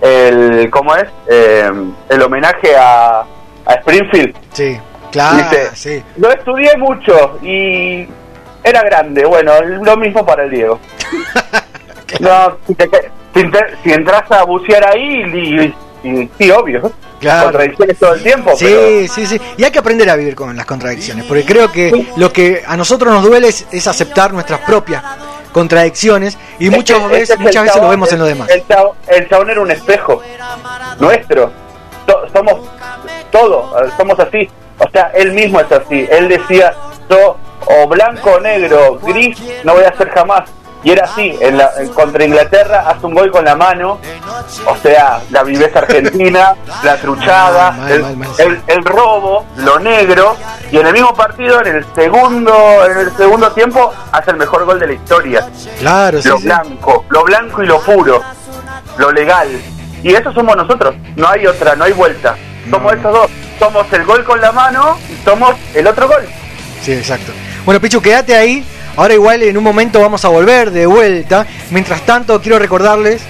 el 0.00 0.70
¿cómo 0.70 0.94
es? 0.96 1.04
Eh, 1.30 1.70
el 2.08 2.22
homenaje 2.22 2.76
a, 2.76 3.20
a 3.66 3.74
Springfield. 3.80 4.34
Sí, 4.52 4.78
claro, 5.10 5.36
Dice, 5.38 5.70
sí. 5.74 6.02
Lo 6.16 6.30
estudié 6.30 6.76
mucho 6.76 7.38
y 7.42 8.06
era 8.64 8.82
grande. 8.82 9.24
Bueno, 9.24 9.52
lo 9.82 9.96
mismo 9.96 10.24
para 10.24 10.44
el 10.44 10.50
Diego. 10.50 10.78
no, 12.20 12.56
si, 12.66 12.74
te- 12.74 13.10
entras 13.84 14.30
a 14.30 14.44
bucear 14.44 14.84
ahí, 14.94 15.22
y, 16.04 16.08
y- 16.08 16.30
sí, 16.38 16.50
obvio. 16.50 16.90
Claro. 17.22 17.44
Contradicciones 17.44 17.98
todo 17.98 18.14
el 18.14 18.22
tiempo, 18.22 18.50
Sí, 18.56 18.64
pero 18.66 19.12
sí, 19.14 19.26
sí. 19.26 19.40
Y 19.56 19.64
hay 19.64 19.70
que 19.70 19.78
aprender 19.78 20.10
a 20.10 20.16
vivir 20.16 20.34
con 20.34 20.54
las 20.56 20.66
contradicciones, 20.66 21.24
porque 21.24 21.44
creo 21.46 21.70
que 21.72 22.06
lo 22.16 22.32
que 22.32 22.62
a 22.66 22.76
nosotros 22.76 23.12
nos 23.14 23.22
duele 23.24 23.48
es, 23.48 23.64
es 23.72 23.86
aceptar 23.86 24.32
nuestras 24.32 24.60
propias 24.60 25.02
contradicciones 25.52 26.36
y 26.58 26.68
muchas 26.70 27.08
veces, 27.08 27.38
muchas 27.38 27.62
veces 27.64 27.80
lo 27.80 27.88
vemos 27.88 28.12
en 28.12 28.18
los 28.18 28.28
demás. 28.28 28.48
El, 28.50 28.66
chab- 28.66 28.92
el 29.08 29.28
chabón 29.28 29.50
era 29.50 29.60
un 29.60 29.70
espejo 29.70 30.20
nuestro. 30.98 31.50
To- 32.06 32.26
somos 32.32 32.68
todo, 33.30 33.72
somos 33.96 34.18
así. 34.18 34.48
O 34.78 34.90
sea, 34.90 35.12
él 35.14 35.32
mismo 35.32 35.60
es 35.60 35.70
así. 35.70 36.06
Él 36.10 36.28
decía, 36.28 36.74
yo 37.08 37.36
o 37.66 37.86
blanco 37.86 38.32
o 38.32 38.40
negro, 38.40 38.98
gris, 39.02 39.38
no 39.62 39.74
voy 39.74 39.84
a 39.84 39.96
ser 39.96 40.10
jamás. 40.10 40.50
Y 40.84 40.90
era 40.90 41.04
así, 41.04 41.36
en 41.40 41.58
la, 41.58 41.70
en- 41.78 41.88
contra 41.90 42.24
Inglaterra 42.24 42.84
hace 42.88 43.06
un 43.06 43.14
gol 43.14 43.30
con 43.30 43.44
la 43.44 43.54
mano, 43.54 44.00
o 44.66 44.76
sea, 44.82 45.20
la 45.30 45.42
viveza 45.44 45.78
argentina, 45.78 46.54
la 46.82 46.96
truchada, 46.96 47.70
Mal, 47.70 47.80
mal, 47.80 47.92
el, 47.92 48.02
mal, 48.02 48.16
mal. 48.16 48.28
el- 48.38 48.62
el 48.66 48.84
robo, 48.84 49.46
lo 49.58 49.78
negro, 49.78 50.36
y 50.72 50.78
en 50.78 50.86
el 50.88 50.92
mismo 50.92 51.14
partido, 51.14 51.64
en 51.64 51.76
el 51.76 51.86
segundo, 51.94 52.52
en 52.90 52.98
el 52.98 53.16
segundo 53.16 53.52
tiempo, 53.52 53.92
hace 54.10 54.32
el 54.32 54.38
mejor 54.38 54.64
gol 54.64 54.80
de 54.80 54.86
la 54.88 54.92
historia 54.94 55.46
Claro, 55.78 56.20
sí, 56.20 56.28
lo 56.28 56.38
sí. 56.38 56.44
blanco, 56.46 57.04
lo 57.10 57.22
blanco 57.24 57.62
y 57.62 57.66
lo 57.66 57.80
puro, 57.80 58.20
lo 58.98 59.12
legal. 59.12 59.48
Y 60.02 60.12
eso 60.14 60.32
somos 60.32 60.56
nosotros, 60.56 60.96
no 61.14 61.28
hay 61.28 61.46
otra, 61.46 61.76
no 61.76 61.84
hay 61.84 61.92
vuelta. 61.92 62.34
Somos 62.68 62.92
No. 62.92 62.98
esos 62.98 63.12
dos, 63.12 63.30
somos 63.60 63.92
el 63.92 64.04
gol 64.04 64.24
con 64.24 64.40
la 64.40 64.50
mano 64.50 64.98
y 65.08 65.24
somos 65.24 65.54
el 65.74 65.86
otro 65.86 66.08
gol. 66.08 66.26
Sí, 66.82 66.92
exacto. 66.92 67.30
Bueno, 67.64 67.80
Pichu, 67.80 68.00
quédate 68.02 68.34
ahí. 68.34 68.64
Ahora 68.96 69.14
igual 69.14 69.42
en 69.42 69.56
un 69.56 69.64
momento 69.64 70.00
vamos 70.00 70.24
a 70.24 70.28
volver 70.28 70.70
de 70.70 70.86
vuelta. 70.86 71.46
Mientras 71.70 72.02
tanto, 72.02 72.40
quiero 72.40 72.58
recordarles 72.58 73.22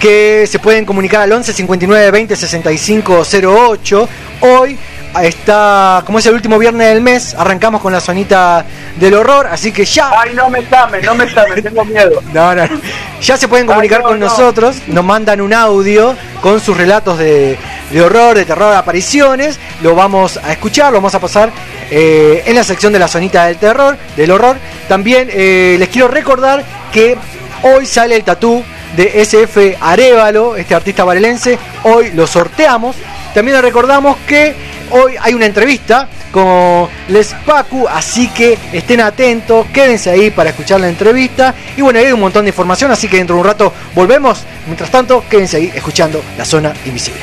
que 0.00 0.46
se 0.50 0.58
pueden 0.58 0.84
comunicar 0.84 1.20
al 1.22 1.32
11 1.32 1.52
59 1.52 2.10
20 2.10 2.36
65 2.36 3.22
08. 3.22 4.08
Hoy 4.40 4.78
está, 5.22 6.02
como 6.06 6.18
es 6.18 6.26
el 6.26 6.34
último 6.34 6.58
viernes 6.58 6.88
del 6.88 7.02
mes, 7.02 7.34
arrancamos 7.34 7.82
con 7.82 7.92
la 7.92 8.00
zonita 8.00 8.64
del 8.96 9.14
horror, 9.14 9.46
así 9.46 9.70
que 9.70 9.84
ya 9.84 10.10
Ay, 10.18 10.34
no 10.34 10.48
me 10.48 10.62
llamen, 10.62 11.04
no 11.04 11.14
me 11.14 11.26
llamen, 11.26 11.62
tengo 11.62 11.84
miedo. 11.84 12.22
No, 12.32 12.54
no, 12.56 12.66
no. 12.66 12.80
Ya 13.20 13.36
se 13.36 13.46
pueden 13.48 13.66
comunicar 13.66 13.98
Ay, 13.98 14.04
no, 14.04 14.08
con 14.08 14.20
no. 14.20 14.26
nosotros, 14.26 14.76
nos 14.86 15.04
mandan 15.04 15.40
un 15.40 15.52
audio 15.52 16.16
con 16.40 16.58
sus 16.58 16.76
relatos 16.76 17.18
de, 17.18 17.58
de 17.90 18.02
horror, 18.02 18.36
de 18.36 18.44
terror, 18.44 18.74
apariciones. 18.74 19.60
Lo 19.82 19.94
vamos 19.94 20.38
a 20.38 20.52
escuchar, 20.52 20.90
lo 20.90 20.98
vamos 20.98 21.14
a 21.14 21.20
pasar 21.20 21.52
eh, 21.94 22.44
en 22.46 22.54
la 22.54 22.64
sección 22.64 22.90
de 22.90 22.98
la 22.98 23.06
zonita 23.06 23.44
del 23.44 23.58
terror, 23.58 23.98
del 24.16 24.30
horror. 24.30 24.56
También 24.88 25.28
eh, 25.30 25.76
les 25.78 25.90
quiero 25.90 26.08
recordar 26.08 26.64
que 26.90 27.18
hoy 27.62 27.84
sale 27.84 28.16
el 28.16 28.24
tatú 28.24 28.64
de 28.96 29.20
SF 29.22 29.76
Arevalo, 29.78 30.56
este 30.56 30.74
artista 30.74 31.04
varelense. 31.04 31.58
Hoy 31.82 32.12
lo 32.12 32.26
sorteamos. 32.26 32.96
También 33.34 33.56
les 33.56 33.62
recordamos 33.62 34.16
que 34.26 34.54
hoy 34.90 35.16
hay 35.20 35.34
una 35.34 35.44
entrevista 35.44 36.08
con 36.30 36.88
Les 37.08 37.34
Pacu, 37.44 37.86
así 37.86 38.28
que 38.28 38.58
estén 38.72 39.02
atentos, 39.02 39.66
quédense 39.70 40.08
ahí 40.08 40.30
para 40.30 40.48
escuchar 40.48 40.80
la 40.80 40.88
entrevista. 40.88 41.54
Y 41.76 41.82
bueno, 41.82 41.98
hay 41.98 42.10
un 42.10 42.20
montón 42.20 42.46
de 42.46 42.50
información, 42.52 42.90
así 42.90 43.06
que 43.06 43.18
dentro 43.18 43.36
de 43.36 43.42
un 43.42 43.46
rato 43.46 43.70
volvemos. 43.94 44.44
Mientras 44.64 44.90
tanto, 44.90 45.24
quédense 45.28 45.58
ahí 45.58 45.70
escuchando 45.74 46.22
La 46.38 46.46
Zona 46.46 46.72
Invisible. 46.86 47.20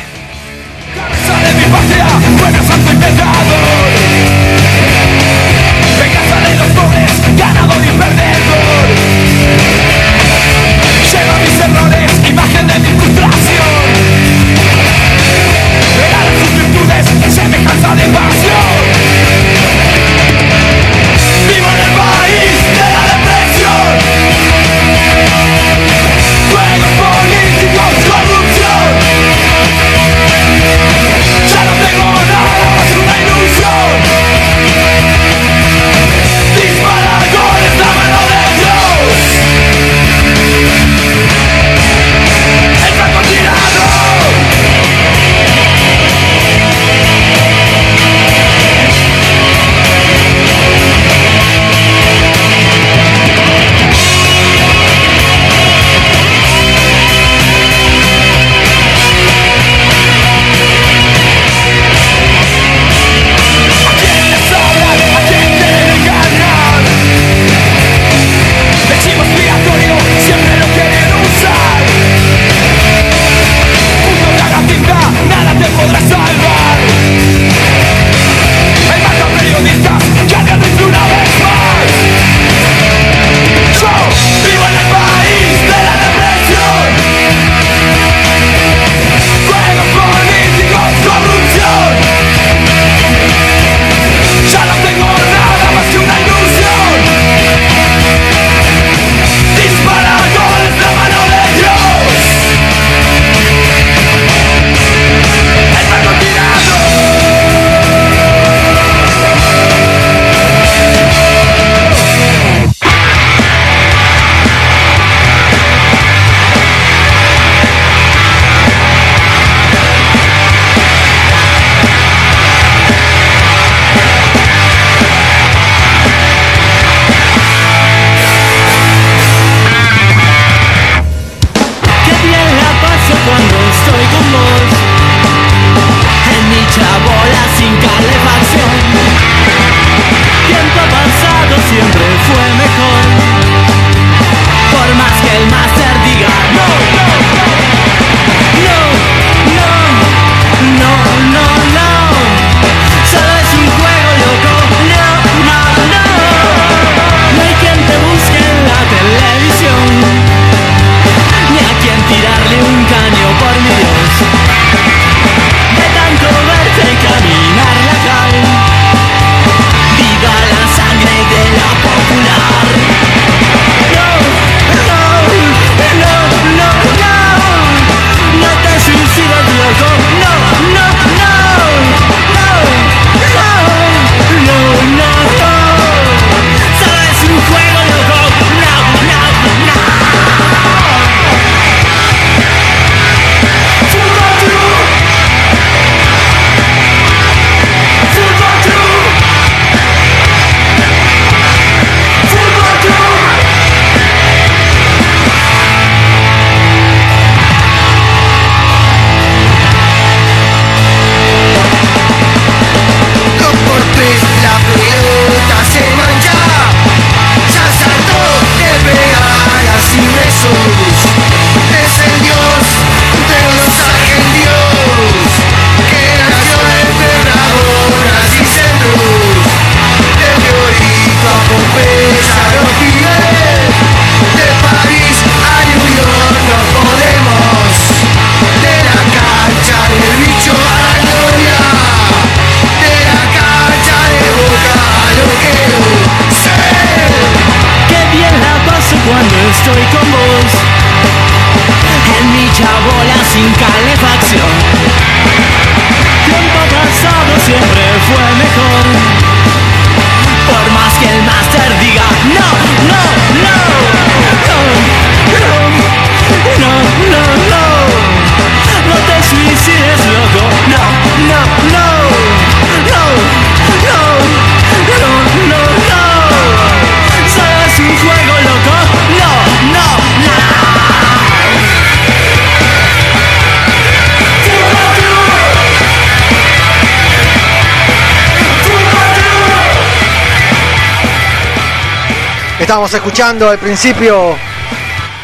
Estábamos 292.69 292.93
escuchando 292.93 293.49
al 293.49 293.57
principio 293.57 294.35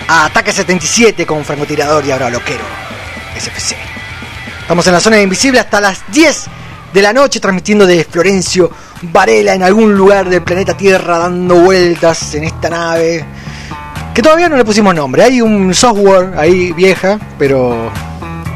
a 0.07 0.25
Ataque 0.25 0.51
77 0.51 1.27
con 1.27 1.45
francotirador 1.45 2.03
y 2.03 2.09
ahora 2.09 2.27
loquero. 2.27 2.63
SFC. 3.37 3.75
Estamos 4.61 4.87
en 4.87 4.93
la 4.93 4.99
zona 4.99 5.21
invisible 5.21 5.59
hasta 5.59 5.79
las 5.79 6.11
10 6.11 6.45
de 6.91 7.01
la 7.03 7.13
noche 7.13 7.39
transmitiendo 7.39 7.85
de 7.85 8.03
Florencio 8.03 8.71
Varela 9.03 9.53
en 9.53 9.61
algún 9.61 9.93
lugar 9.93 10.27
del 10.27 10.41
planeta 10.41 10.75
Tierra 10.75 11.19
dando 11.19 11.57
vueltas 11.57 12.33
en 12.33 12.45
esta 12.45 12.67
nave. 12.67 13.23
Que 14.11 14.23
todavía 14.23 14.49
no 14.49 14.57
le 14.57 14.65
pusimos 14.65 14.95
nombre. 14.95 15.21
Hay 15.21 15.39
un 15.39 15.71
software 15.75 16.33
ahí 16.39 16.73
vieja, 16.73 17.19
pero 17.37 17.91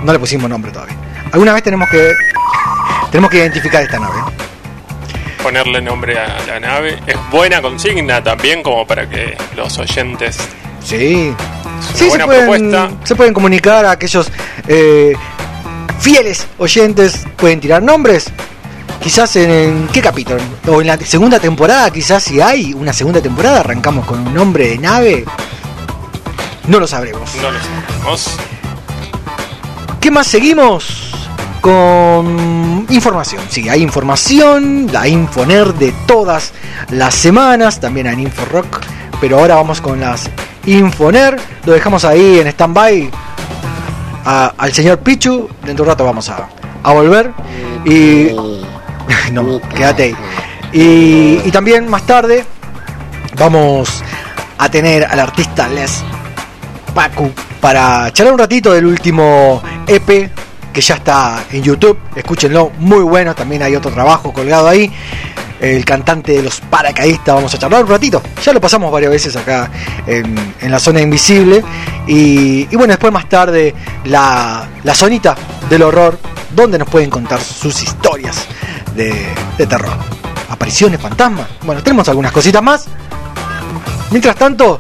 no 0.03 0.11
le 0.11 0.17
pusimos 0.17 0.49
nombre 0.49 0.71
todavía. 0.71 0.97
Alguna 1.31 1.53
vez 1.53 1.61
tenemos 1.61 1.87
que 1.91 2.11
tenemos 3.11 3.29
que 3.29 3.37
identificar 3.37 3.83
esta 3.83 3.99
nave. 3.99 4.49
Ponerle 5.41 5.81
nombre 5.81 6.17
a 6.19 6.37
la 6.45 6.59
nave. 6.59 6.99
Es 7.07 7.17
buena 7.31 7.61
consigna 7.61 8.23
también 8.23 8.61
como 8.61 8.85
para 8.85 9.09
que 9.09 9.37
los 9.55 9.77
oyentes... 9.77 10.37
Sí. 10.83 11.33
Sí, 11.93 11.97
se 11.97 12.07
buena 12.09 12.25
pueden, 12.25 12.71
propuesta. 12.71 12.89
se 13.03 13.15
pueden 13.15 13.33
comunicar 13.33 13.85
a 13.85 13.91
aquellos 13.91 14.31
eh, 14.67 15.13
fieles 15.99 16.47
oyentes, 16.57 17.25
pueden 17.37 17.59
tirar 17.59 17.81
nombres. 17.81 18.31
Quizás 19.01 19.35
en, 19.37 19.49
en 19.49 19.87
qué 19.93 20.01
capítulo, 20.01 20.41
o 20.67 20.81
en 20.81 20.87
la 20.87 20.97
segunda 20.97 21.39
temporada, 21.39 21.89
quizás 21.89 22.23
si 22.23 22.41
hay 22.41 22.73
una 22.73 22.91
segunda 22.91 23.21
temporada, 23.21 23.61
arrancamos 23.61 24.05
con 24.05 24.19
un 24.27 24.33
nombre 24.33 24.69
de 24.69 24.77
nave. 24.77 25.25
No 26.67 26.79
lo 26.79 26.87
sabremos. 26.87 27.33
No 27.35 27.49
lo 27.51 27.59
sabemos. 27.59 28.37
¿Qué 30.01 30.11
más 30.11 30.27
seguimos? 30.27 31.11
Con 31.62 32.86
información. 32.89 33.41
Sí, 33.49 33.68
hay 33.68 33.82
información, 33.82 34.88
la 34.91 35.07
Infoner 35.07 35.74
de 35.74 35.93
todas 36.07 36.53
las 36.89 37.14
semanas, 37.14 37.80
también 37.80 38.07
hay 38.07 38.22
Inforock, 38.22 38.82
pero 39.20 39.39
ahora 39.39 39.55
vamos 39.55 39.82
con 39.82 39.99
las 39.99 40.30
Infoner. 40.66 41.38
Lo 41.66 41.74
dejamos 41.74 42.05
ahí 42.05 42.39
en 42.39 42.47
stand-by 42.47 43.12
al 44.26 44.74
señor 44.74 44.99
Pichu. 44.99 45.49
Dentro 45.66 45.74
de 45.74 45.82
un 45.84 45.88
rato 45.88 46.05
vamos 46.05 46.30
a, 46.30 46.49
a 46.84 46.93
volver. 46.93 47.32
Y. 47.86 48.30
no, 49.32 49.60
quédate 49.76 50.03
ahí. 50.03 50.16
Y, 50.72 51.47
y 51.47 51.51
también 51.51 51.88
más 51.88 52.05
tarde 52.05 52.45
vamos 53.38 54.03
a 54.57 54.70
tener 54.70 55.05
al 55.05 55.20
artista 55.20 55.68
Les 55.68 56.03
Pacu 56.93 57.32
para 57.60 58.12
charlar 58.12 58.34
un 58.34 58.39
ratito 58.39 58.74
del 58.74 58.86
último 58.86 59.62
EP 59.88 60.30
que 60.80 60.86
ya 60.86 60.95
está 60.95 61.43
en 61.51 61.61
YouTube. 61.61 61.97
Escúchenlo, 62.15 62.71
muy 62.77 63.01
bueno. 63.01 63.36
También 63.36 63.61
hay 63.63 63.75
otro 63.75 63.91
trabajo 63.91 64.32
colgado 64.32 64.69
ahí. 64.69 64.89
El 65.59 65.84
cantante 65.84 66.32
de 66.32 66.41
los 66.41 66.61
paracaidistas, 66.61 67.36
vamos 67.36 67.53
a 67.53 67.57
charlar 67.57 67.84
un 67.84 67.89
ratito. 67.89 68.21
Ya 68.41 68.53
lo 68.53 68.61
pasamos 68.61 68.89
varias 68.89 69.11
veces 69.11 69.36
acá 69.36 69.69
en, 70.07 70.71
la 70.71 70.80
zona 70.80 71.01
invisible. 71.01 71.61
Y, 72.07 72.61
y 72.71 72.75
bueno, 72.77 72.93
después 72.93 73.11
más 73.11 73.27
tarde 73.27 73.75
la, 74.05 74.69
la 74.86 74.95
zonita 74.95 75.36
del 75.69 75.82
horror, 75.82 76.17
donde 76.55 76.77
nos 76.77 76.88
pueden 76.88 77.09
contar 77.09 77.41
sus 77.41 77.84
historias 77.84 78.47
de, 78.95 79.13
de 79.57 79.67
terror. 79.67 79.97
Apariciones, 80.49 81.01
fantasmas. 81.01 81.47
Bueno, 81.63 81.84
tenemos 81.84 82.07
algunas 82.07 82.32
cositas 82.32 82.63
más. 82.63 82.86
Mientras 84.11 84.38
tanto, 84.38 84.80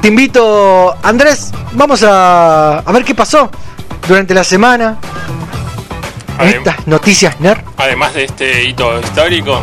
te 0.00 0.06
invito, 0.06 0.94
Andrés, 1.02 1.50
vamos 1.72 2.04
a, 2.04 2.78
a 2.78 2.92
ver 2.92 3.04
qué 3.04 3.16
pasó 3.16 3.50
durante 4.08 4.34
la 4.34 4.44
semana 4.44 4.98
en 6.38 6.48
Adem- 6.48 6.58
estas 6.58 6.86
noticias 6.86 7.40
nerd. 7.40 7.60
Además 7.76 8.14
de 8.14 8.24
este 8.24 8.64
hito 8.64 9.00
histórico, 9.00 9.60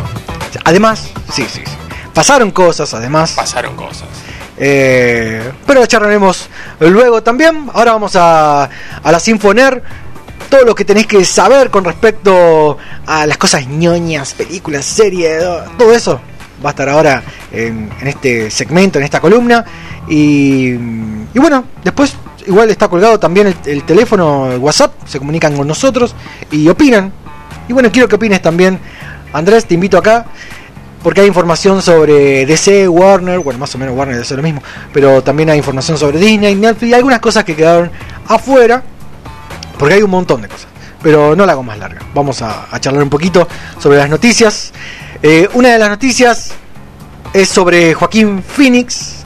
Además, 0.64 1.10
sí, 1.32 1.44
sí, 1.50 1.60
sí. 1.64 1.72
Pasaron 2.14 2.52
cosas, 2.52 2.94
además. 2.94 3.32
pasaron 3.32 3.74
cosas. 3.74 4.08
Eh, 4.56 5.52
pero 5.66 5.80
la 5.80 5.86
charlaremos 5.88 6.48
luego 6.78 7.22
también. 7.24 7.68
Ahora 7.74 7.92
vamos 7.92 8.14
a, 8.14 8.64
a 9.02 9.12
la 9.12 9.18
Sinfoner. 9.18 9.82
Todo 10.48 10.64
lo 10.64 10.74
que 10.76 10.84
tenéis 10.84 11.08
que 11.08 11.24
saber 11.24 11.70
con 11.70 11.84
respecto 11.84 12.78
a 13.06 13.26
las 13.26 13.36
cosas 13.36 13.66
ñoñas, 13.66 14.32
películas, 14.34 14.84
series, 14.84 15.42
todo 15.76 15.92
eso 15.92 16.20
va 16.64 16.68
a 16.68 16.70
estar 16.70 16.88
ahora 16.88 17.22
en, 17.50 17.90
en 18.00 18.06
este 18.06 18.48
segmento, 18.50 18.98
en 19.00 19.04
esta 19.04 19.18
columna. 19.20 19.64
Y, 20.08 20.68
y 20.74 21.38
bueno, 21.38 21.64
después 21.82 22.14
igual 22.46 22.70
está 22.70 22.88
colgado 22.88 23.18
también 23.18 23.48
el, 23.48 23.56
el 23.66 23.84
teléfono, 23.84 24.50
el 24.52 24.58
WhatsApp, 24.58 24.92
se 25.06 25.18
comunican 25.18 25.56
con 25.56 25.66
nosotros 25.66 26.14
y 26.50 26.68
opinan. 26.68 27.12
Y 27.68 27.72
bueno, 27.72 27.90
quiero 27.90 28.08
que 28.08 28.16
opines 28.16 28.42
también. 28.42 28.78
Andrés, 29.32 29.66
te 29.66 29.74
invito 29.74 29.98
acá 29.98 30.26
porque 31.04 31.20
hay 31.20 31.26
información 31.26 31.82
sobre 31.82 32.46
DC, 32.46 32.88
Warner, 32.88 33.38
bueno, 33.40 33.58
más 33.58 33.74
o 33.74 33.78
menos 33.78 33.94
Warner 33.94 34.18
es 34.18 34.30
lo 34.30 34.42
mismo, 34.42 34.62
pero 34.90 35.22
también 35.22 35.50
hay 35.50 35.58
información 35.58 35.98
sobre 35.98 36.18
Disney, 36.18 36.54
Netflix, 36.54 36.90
y 36.90 36.94
algunas 36.94 37.20
cosas 37.20 37.44
que 37.44 37.54
quedaron 37.54 37.90
afuera, 38.26 38.82
porque 39.78 39.96
hay 39.96 40.02
un 40.02 40.10
montón 40.10 40.40
de 40.40 40.48
cosas, 40.48 40.66
pero 41.02 41.36
no 41.36 41.44
la 41.44 41.52
hago 41.52 41.62
más 41.62 41.78
larga. 41.78 42.00
Vamos 42.14 42.40
a, 42.40 42.74
a 42.74 42.80
charlar 42.80 43.02
un 43.02 43.10
poquito 43.10 43.46
sobre 43.78 43.98
las 43.98 44.08
noticias. 44.08 44.72
Eh, 45.22 45.46
una 45.52 45.72
de 45.72 45.78
las 45.78 45.90
noticias 45.90 46.52
es 47.34 47.50
sobre 47.50 47.92
Joaquín 47.92 48.42
Phoenix, 48.42 49.23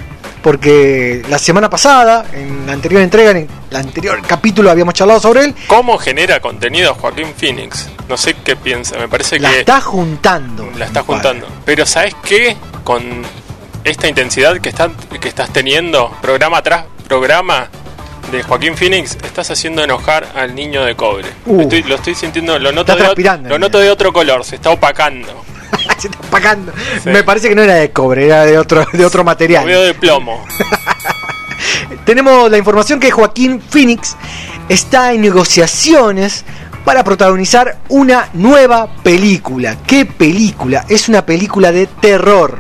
porque 0.49 1.23
la 1.29 1.39
semana 1.39 1.69
pasada, 1.69 2.25
en 2.33 2.67
la 2.67 2.73
anterior 2.73 3.03
entrega, 3.03 3.33
en 3.33 3.47
el 3.71 3.77
anterior 3.77 4.19
capítulo 4.27 4.71
habíamos 4.71 4.95
charlado 4.95 5.21
sobre 5.21 5.45
él, 5.45 5.55
¿Cómo 5.67 5.99
genera 5.99 6.41
contenido 6.41 6.95
Joaquín 6.95 7.35
Phoenix? 7.37 7.87
No 8.09 8.17
sé 8.17 8.35
qué 8.43 8.57
piensa, 8.57 8.97
me 8.97 9.09
parece 9.09 9.39
la 9.39 9.51
que 9.51 9.59
está 9.61 9.83
juntando. 9.83 10.67
la 10.79 10.87
está 10.87 11.03
juntando. 11.03 11.47
Pero 11.67 11.85
¿sabes 11.85 12.15
qué? 12.25 12.57
Con 12.83 13.03
esta 13.85 14.09
intensidad 14.09 14.59
que, 14.59 14.71
están, 14.71 14.95
que 15.21 15.29
estás 15.29 15.53
teniendo, 15.53 16.17
programa 16.23 16.63
tras 16.63 16.87
programa 17.07 17.69
de 18.33 18.43
Joaquín 18.43 18.75
Phoenix, 18.75 19.19
estás 19.23 19.51
haciendo 19.51 19.85
enojar 19.85 20.29
al 20.35 20.55
niño 20.55 20.83
de 20.83 20.97
cobre. 20.97 21.29
Uh. 21.45 21.61
Estoy- 21.61 21.83
lo 21.83 21.97
estoy 21.97 22.15
sintiendo, 22.15 22.59
lo 22.59 22.73
noto, 22.73 22.93
Está 22.97 23.13
de, 23.15 23.49
lo 23.51 23.59
noto 23.59 23.79
de 23.81 23.91
otro 23.91 24.15
color, 24.15 24.43
se 24.47 24.55
está 24.57 24.71
opacando. 24.71 25.45
Se 25.99 26.09
está 26.09 26.19
apagando. 26.27 26.73
Sí. 27.03 27.11
Me 27.11 27.23
parece 27.25 27.49
que 27.49 27.55
no 27.55 27.63
era 27.63 27.75
de 27.75 27.91
cobre, 27.91 28.27
era 28.27 28.45
de 28.45 28.59
otro, 28.59 28.87
de 28.93 29.05
otro 29.05 29.25
material. 29.25 29.67
de 29.67 29.95
plomo. 29.95 30.45
Tenemos 32.05 32.51
la 32.51 32.59
información 32.59 33.01
que 33.01 33.11
Joaquín 33.11 33.61
Phoenix 33.61 34.17
está 34.69 35.13
en 35.13 35.21
negociaciones 35.21 36.45
para 36.85 37.05
protagonizar 37.05 37.79
una 37.89 38.29
nueva 38.35 38.89
película. 39.03 39.77
¿Qué 39.87 40.07
película? 40.07 40.85
Es 40.89 41.09
una 41.09 41.25
película 41.27 41.73
de 41.73 41.87
terror. 41.87 42.59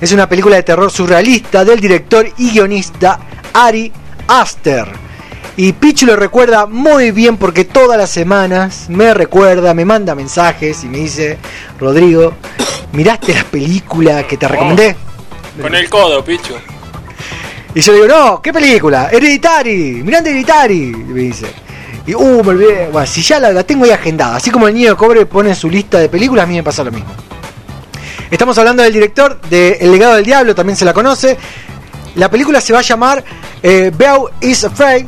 Es 0.00 0.12
una 0.12 0.28
película 0.28 0.56
de 0.56 0.62
terror 0.62 0.90
surrealista 0.90 1.64
del 1.64 1.80
director 1.80 2.26
y 2.38 2.50
guionista 2.50 3.18
Ari 3.52 3.92
Aster. 4.28 5.09
Y 5.56 5.72
Pichu 5.72 6.06
lo 6.06 6.16
recuerda 6.16 6.66
muy 6.66 7.10
bien 7.10 7.36
porque 7.36 7.64
todas 7.64 7.98
las 7.98 8.10
semanas 8.10 8.86
me 8.88 9.12
recuerda, 9.12 9.74
me 9.74 9.84
manda 9.84 10.14
mensajes 10.14 10.84
y 10.84 10.86
me 10.86 10.98
dice, 10.98 11.38
Rodrigo, 11.78 12.34
¿miraste 12.92 13.34
la 13.34 13.44
película 13.44 14.26
que 14.26 14.36
te 14.36 14.48
recomendé? 14.48 14.96
Con 15.60 15.74
el 15.74 15.88
codo, 15.90 16.24
Pichu. 16.24 16.54
Y 17.74 17.80
yo 17.80 17.92
le 17.92 18.02
digo, 18.02 18.16
no, 18.16 18.42
¿qué 18.42 18.52
película? 18.52 19.10
Hereditary, 19.12 20.02
mirando 20.02 20.30
Hereditary, 20.30 20.88
y 20.88 20.92
me 20.92 21.20
dice. 21.20 21.46
Y, 22.06 22.14
uh, 22.14 22.42
me 22.42 22.50
olvidé. 22.50 22.88
Bueno, 22.90 23.06
si 23.06 23.22
ya 23.22 23.38
la, 23.38 23.52
la 23.52 23.62
tengo 23.62 23.84
ahí 23.84 23.90
agendada, 23.90 24.36
así 24.36 24.50
como 24.50 24.66
el 24.66 24.74
niño 24.74 24.90
de 24.90 24.96
cobre 24.96 25.26
pone 25.26 25.54
su 25.54 25.68
lista 25.68 25.98
de 25.98 26.08
películas, 26.08 26.44
a 26.44 26.46
mí 26.46 26.54
me 26.54 26.62
pasa 26.62 26.82
lo 26.82 26.90
mismo. 26.90 27.10
Estamos 28.30 28.56
hablando 28.58 28.82
del 28.82 28.92
director 28.92 29.40
de 29.42 29.78
El 29.80 29.92
legado 29.92 30.14
del 30.14 30.24
diablo, 30.24 30.54
también 30.54 30.76
se 30.76 30.84
la 30.84 30.94
conoce. 30.94 31.36
La 32.14 32.30
película 32.30 32.60
se 32.60 32.72
va 32.72 32.78
a 32.78 32.82
llamar 32.82 33.22
eh, 33.62 33.92
Beau 33.94 34.30
is 34.40 34.64
Afraid 34.64 35.06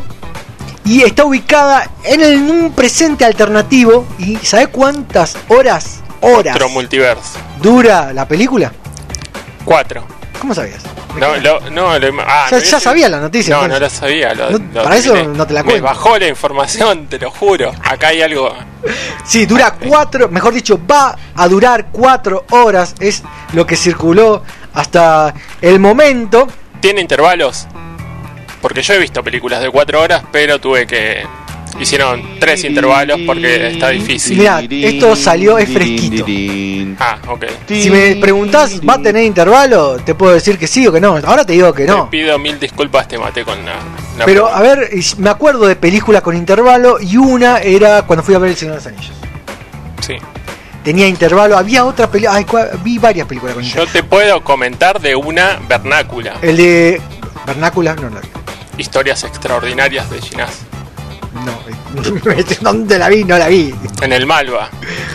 y 0.84 1.02
está 1.02 1.24
ubicada 1.24 1.88
en, 2.04 2.20
el- 2.20 2.32
en 2.34 2.50
un 2.50 2.72
presente 2.72 3.24
alternativo. 3.24 4.06
¿Y 4.18 4.36
sabe 4.36 4.66
cuántas 4.68 5.36
horas, 5.48 6.00
horas 6.20 6.54
Otro 6.56 6.68
multiverso. 6.68 7.38
dura 7.60 8.12
la 8.12 8.26
película? 8.26 8.72
Cuatro. 9.64 10.04
¿Cómo 10.40 10.54
sabías? 10.54 10.80
No, 11.16 11.36
lo, 11.36 11.60
no, 11.70 11.98
lo- 11.98 12.22
ah, 12.26 12.46
Ya- 12.50 12.56
me 12.56 12.64
sabía 12.64 13.08
la 13.08 13.20
noticia, 13.20 13.54
No, 13.56 13.64
entonces. 13.64 13.80
no 13.80 13.86
la 13.86 13.90
sabía. 13.90 14.34
lo- 14.34 14.58
No, 14.58 14.82
para 14.82 14.96
eso 14.96 15.14
no 15.14 15.46
te 15.46 15.52
la 15.54 15.62
Me 15.62 15.70
cuento. 15.70 15.84
bajó 15.84 16.18
la 16.18 16.26
información, 16.26 17.06
te 17.06 17.18
lo 17.18 17.30
juro. 17.30 17.70
Acá 17.84 18.08
hay 18.08 18.22
algo. 18.22 18.52
Sí, 19.24 19.46
dura 19.46 19.72
cuatro, 19.74 20.28
mejor 20.30 20.52
dicho, 20.54 20.80
va 20.90 21.16
a 21.36 21.48
durar 21.48 21.88
cuatro 21.92 22.44
horas. 22.50 22.94
Es 22.98 23.22
lo 23.52 23.64
que 23.66 23.76
circuló 23.76 24.42
hasta 24.74 25.32
el 25.60 25.78
momento. 25.78 26.48
¿Tiene 26.80 27.00
intervalos? 27.02 27.68
Porque 28.62 28.80
yo 28.80 28.94
he 28.94 28.98
visto 28.98 29.22
películas 29.22 29.60
de 29.60 29.68
cuatro 29.70 30.00
horas, 30.00 30.22
pero 30.32 30.58
tuve 30.58 30.86
que. 30.86 31.26
Hicieron 31.80 32.38
tres 32.38 32.62
intervalos 32.64 33.18
porque 33.26 33.68
está 33.68 33.88
difícil. 33.88 34.36
Mirá, 34.38 34.60
esto 34.60 35.16
salió, 35.16 35.56
es 35.58 35.70
fresquito. 35.72 36.24
Ah, 37.00 37.16
ok. 37.26 37.46
Si 37.66 37.90
me 37.90 38.16
preguntás, 38.16 38.78
¿va 38.86 38.94
a 38.94 39.02
tener 39.02 39.24
intervalo? 39.24 39.96
Te 39.96 40.14
puedo 40.14 40.34
decir 40.34 40.58
que 40.58 40.66
sí 40.66 40.86
o 40.86 40.92
que 40.92 41.00
no. 41.00 41.16
Ahora 41.24 41.44
te 41.46 41.54
digo 41.54 41.72
que 41.72 41.86
no. 41.86 42.04
Te 42.04 42.10
pido 42.10 42.38
mil 42.38 42.60
disculpas, 42.60 43.08
te 43.08 43.18
maté 43.18 43.42
con 43.44 43.64
la. 43.64 43.72
la 44.18 44.24
Pero 44.26 44.44
pregunta. 44.50 44.58
a 44.58 44.62
ver, 44.62 44.90
me 45.16 45.30
acuerdo 45.30 45.66
de 45.66 45.74
películas 45.76 46.20
con 46.22 46.36
intervalo 46.36 46.98
y 47.00 47.16
una 47.16 47.58
era 47.58 48.02
cuando 48.02 48.22
fui 48.22 48.34
a 48.34 48.38
ver 48.38 48.50
El 48.50 48.56
Señor 48.56 48.74
de 48.74 48.78
los 48.78 48.86
Anillos. 48.86 49.16
Sí. 50.06 50.14
tenía 50.84 51.08
intervalo. 51.08 51.56
Había 51.56 51.86
otra 51.86 52.06
película, 52.10 52.70
vi 52.84 52.98
varias 52.98 53.26
películas 53.26 53.54
con 53.54 53.64
Yo 53.64 53.68
intervalo. 53.70 53.92
te 53.92 54.02
puedo 54.04 54.44
comentar 54.44 55.00
de 55.00 55.16
una 55.16 55.58
vernácula. 55.66 56.34
El 56.42 56.58
de 56.58 57.00
Vernácula, 57.46 57.94
no 57.94 58.10
la 58.10 58.20
vi. 58.20 58.28
Historias 58.78 59.22
extraordinarias 59.24 60.08
de 60.10 60.20
Ginás. 60.20 60.58
No, 61.44 61.52
eh, 62.32 62.44
¿dónde 62.60 62.98
la 62.98 63.08
vi? 63.08 63.24
No 63.24 63.38
la 63.38 63.48
vi. 63.48 63.74
En 64.00 64.12
el 64.12 64.26
Malva. 64.26 64.68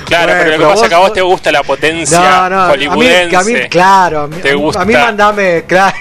Claro, 0.05 0.33
Bueno, 0.33 0.43
pero 0.43 0.45
lo 0.45 0.51
que 0.51 0.57
pero 0.57 0.69
pasa 0.69 0.83
es 0.83 0.89
que 0.89 0.95
a 0.95 0.99
vos- 0.99 1.13
te 1.13 1.21
gusta 1.21 1.51
la 1.51 1.63
potencia 1.63 2.19
No, 2.19 2.49
no, 2.49 2.61
a 2.61 2.67
mí, 2.75 2.85
hollywoodense. 2.87 3.35
a 3.35 3.41
mí, 3.43 3.53
claro, 3.69 4.21
a 4.21 4.27
mí, 4.27 4.37
Te 4.37 4.53
gusta. 4.55 4.81
a 4.81 4.85
mí 4.85 4.93
mandame, 4.93 5.65
claro. 5.67 5.95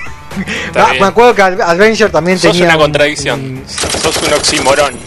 Ah, 0.75 0.93
me 1.01 1.07
acuerdo 1.07 1.35
que 1.35 1.43
Ad- 1.43 1.61
Adventure 1.63 2.11
también 2.11 2.39
Sos 2.39 2.53
tenía 2.53 2.67
una 2.67 2.77
un- 2.77 2.83
contradicción. 2.83 3.41
un- 3.41 3.65
Sos 3.67 4.17
un 4.23 4.33
oxímoron. 4.35 4.95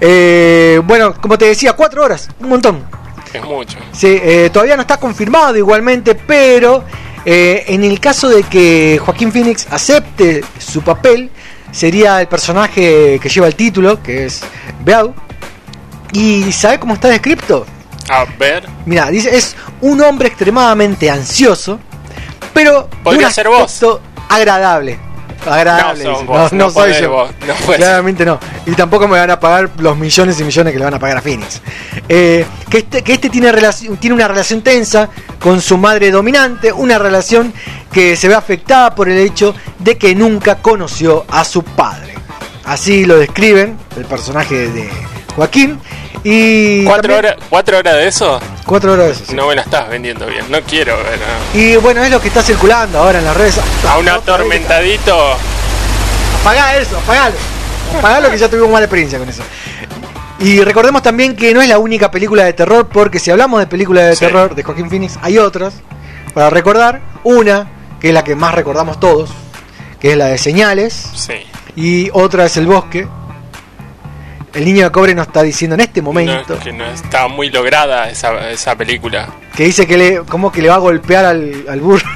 eh, 0.00 0.80
bueno, 0.84 1.14
como 1.20 1.36
te 1.38 1.46
decía, 1.46 1.72
cuatro 1.74 2.04
horas, 2.04 2.28
un 2.40 2.48
montón. 2.48 2.84
Es 3.32 3.42
mucho. 3.44 3.78
Sí, 3.92 4.18
eh, 4.22 4.50
todavía 4.52 4.76
no 4.76 4.82
está 4.82 4.96
confirmado 4.98 5.56
igualmente, 5.56 6.14
pero 6.14 6.84
eh, 7.30 7.74
en 7.74 7.84
el 7.84 8.00
caso 8.00 8.30
de 8.30 8.42
que 8.42 8.98
Joaquín 9.04 9.30
Phoenix 9.30 9.66
acepte 9.70 10.42
su 10.58 10.80
papel, 10.80 11.30
sería 11.70 12.22
el 12.22 12.26
personaje 12.26 13.20
que 13.20 13.28
lleva 13.28 13.46
el 13.46 13.54
título, 13.54 14.02
que 14.02 14.24
es 14.24 14.40
Beau. 14.82 15.12
¿Y 16.12 16.50
sabe 16.52 16.78
cómo 16.78 16.94
está 16.94 17.08
descrito? 17.08 17.66
A 18.08 18.24
ver, 18.38 18.66
Mira, 18.86 19.10
dice, 19.10 19.36
es 19.36 19.56
un 19.82 20.00
hombre 20.00 20.28
extremadamente 20.28 21.10
ansioso, 21.10 21.78
pero 22.54 22.88
de 23.04 23.18
un 23.18 23.30
ser 23.30 23.48
vos. 23.48 23.60
aspecto 23.60 24.00
agradable. 24.30 24.98
Agradable. 25.46 26.04
No 26.04 26.10
sos 26.10 26.20
dice. 26.20 26.26
vos, 26.26 26.52
no 26.52 26.70
soy 26.70 26.92
yo. 27.00 27.10
vos, 27.10 27.30
no. 27.46 27.74
Claramente 27.76 28.24
no. 28.24 28.38
Y 28.66 28.72
tampoco 28.72 29.08
me 29.08 29.18
van 29.18 29.30
a 29.30 29.40
pagar 29.40 29.70
los 29.78 29.96
millones 29.96 30.38
y 30.40 30.44
millones 30.44 30.72
que 30.72 30.78
le 30.78 30.84
van 30.84 30.94
a 30.94 30.98
pagar 30.98 31.18
a 31.18 31.22
Phoenix. 31.22 31.60
Eh, 32.08 32.44
que 32.68 32.78
este, 32.78 33.02
que 33.02 33.14
este 33.14 33.30
tiene 33.30 33.50
una 34.14 34.28
relación 34.28 34.62
tensa 34.62 35.08
con 35.38 35.60
su 35.60 35.78
madre 35.78 36.10
dominante, 36.10 36.72
una 36.72 36.98
relación 36.98 37.52
que 37.92 38.16
se 38.16 38.28
ve 38.28 38.34
afectada 38.34 38.94
por 38.94 39.08
el 39.08 39.18
hecho 39.18 39.54
de 39.78 39.96
que 39.96 40.14
nunca 40.14 40.56
conoció 40.56 41.24
a 41.28 41.44
su 41.44 41.62
padre. 41.62 42.14
Así 42.64 43.06
lo 43.06 43.16
describen 43.18 43.78
el 43.96 44.04
personaje 44.04 44.68
de 44.68 44.90
Joaquín. 45.38 45.78
Y 46.24 46.84
¿cuatro 46.84 47.14
también- 47.14 47.18
horas, 47.34 47.46
¿cuatro 47.48 47.78
horas 47.78 47.94
de 47.94 48.08
eso? 48.08 48.40
Cuatro 48.66 48.92
horas 48.94 49.06
de 49.06 49.12
eso. 49.12 49.24
sí. 49.28 49.34
No 49.36 49.46
me 49.46 49.54
la 49.54 49.62
estás 49.62 49.88
vendiendo 49.88 50.26
bien. 50.26 50.44
No 50.50 50.60
quiero 50.62 50.96
ver 50.96 51.18
Y 51.54 51.76
bueno, 51.76 52.02
es 52.02 52.10
lo 52.10 52.20
que 52.20 52.26
está 52.28 52.42
circulando 52.42 52.98
ahora 52.98 53.20
en 53.20 53.24
las 53.24 53.36
redes. 53.36 53.58
a 53.88 53.98
un 53.98 54.08
atormentadito. 54.08 55.16
Apagá 56.40 56.76
eso, 56.76 56.96
apagalo. 56.98 57.36
Apagalo 57.98 58.30
que 58.30 58.38
ya 58.38 58.48
tuvimos 58.48 58.70
mala 58.70 58.84
experiencia 58.86 59.18
con 59.18 59.28
eso. 59.28 59.42
Y 60.40 60.60
recordemos 60.60 61.02
también 61.02 61.34
que 61.36 61.52
no 61.54 61.62
es 61.62 61.68
la 61.68 61.78
única 61.78 62.10
película 62.10 62.44
de 62.44 62.52
terror, 62.52 62.88
porque 62.92 63.18
si 63.18 63.30
hablamos 63.30 63.60
de 63.60 63.66
películas 63.66 64.06
de 64.06 64.14
Sí. 64.16 64.24
terror 64.24 64.54
de 64.54 64.62
Joaquín 64.62 64.88
Phoenix, 64.90 65.18
hay 65.22 65.38
otras 65.38 65.74
para 66.34 66.50
recordar. 66.50 67.00
Una, 67.24 67.66
que 68.00 68.08
es 68.08 68.14
la 68.14 68.22
que 68.24 68.34
más 68.36 68.54
recordamos 68.54 69.00
todos, 69.00 69.30
que 70.00 70.12
es 70.12 70.16
la 70.16 70.26
de 70.26 70.38
Señales, 70.38 70.94
Sí. 71.14 71.34
y 71.74 72.10
otra 72.12 72.44
es 72.46 72.56
El 72.56 72.66
Bosque. 72.66 73.08
El 74.58 74.64
niño 74.64 74.86
de 74.86 74.90
cobre 74.90 75.14
nos 75.14 75.28
está 75.28 75.44
diciendo 75.44 75.74
en 75.74 75.80
este 75.82 76.00
No, 76.02 76.06
momento 76.06 76.58
que 76.58 76.72
no 76.72 76.84
está 76.86 77.28
muy 77.28 77.48
lograda 77.48 78.10
esa, 78.10 78.50
esa 78.50 78.74
película. 78.74 79.28
que 79.56 79.62
dice 79.62 79.86
que 79.86 79.96
le, 79.96 80.16
como 80.24 80.50
que 80.50 80.60
le 80.60 80.68
va 80.68 80.74
a 80.74 80.78
golpear 80.78 81.24
al, 81.26 81.64
al 81.68 81.80
burro. 81.80 82.04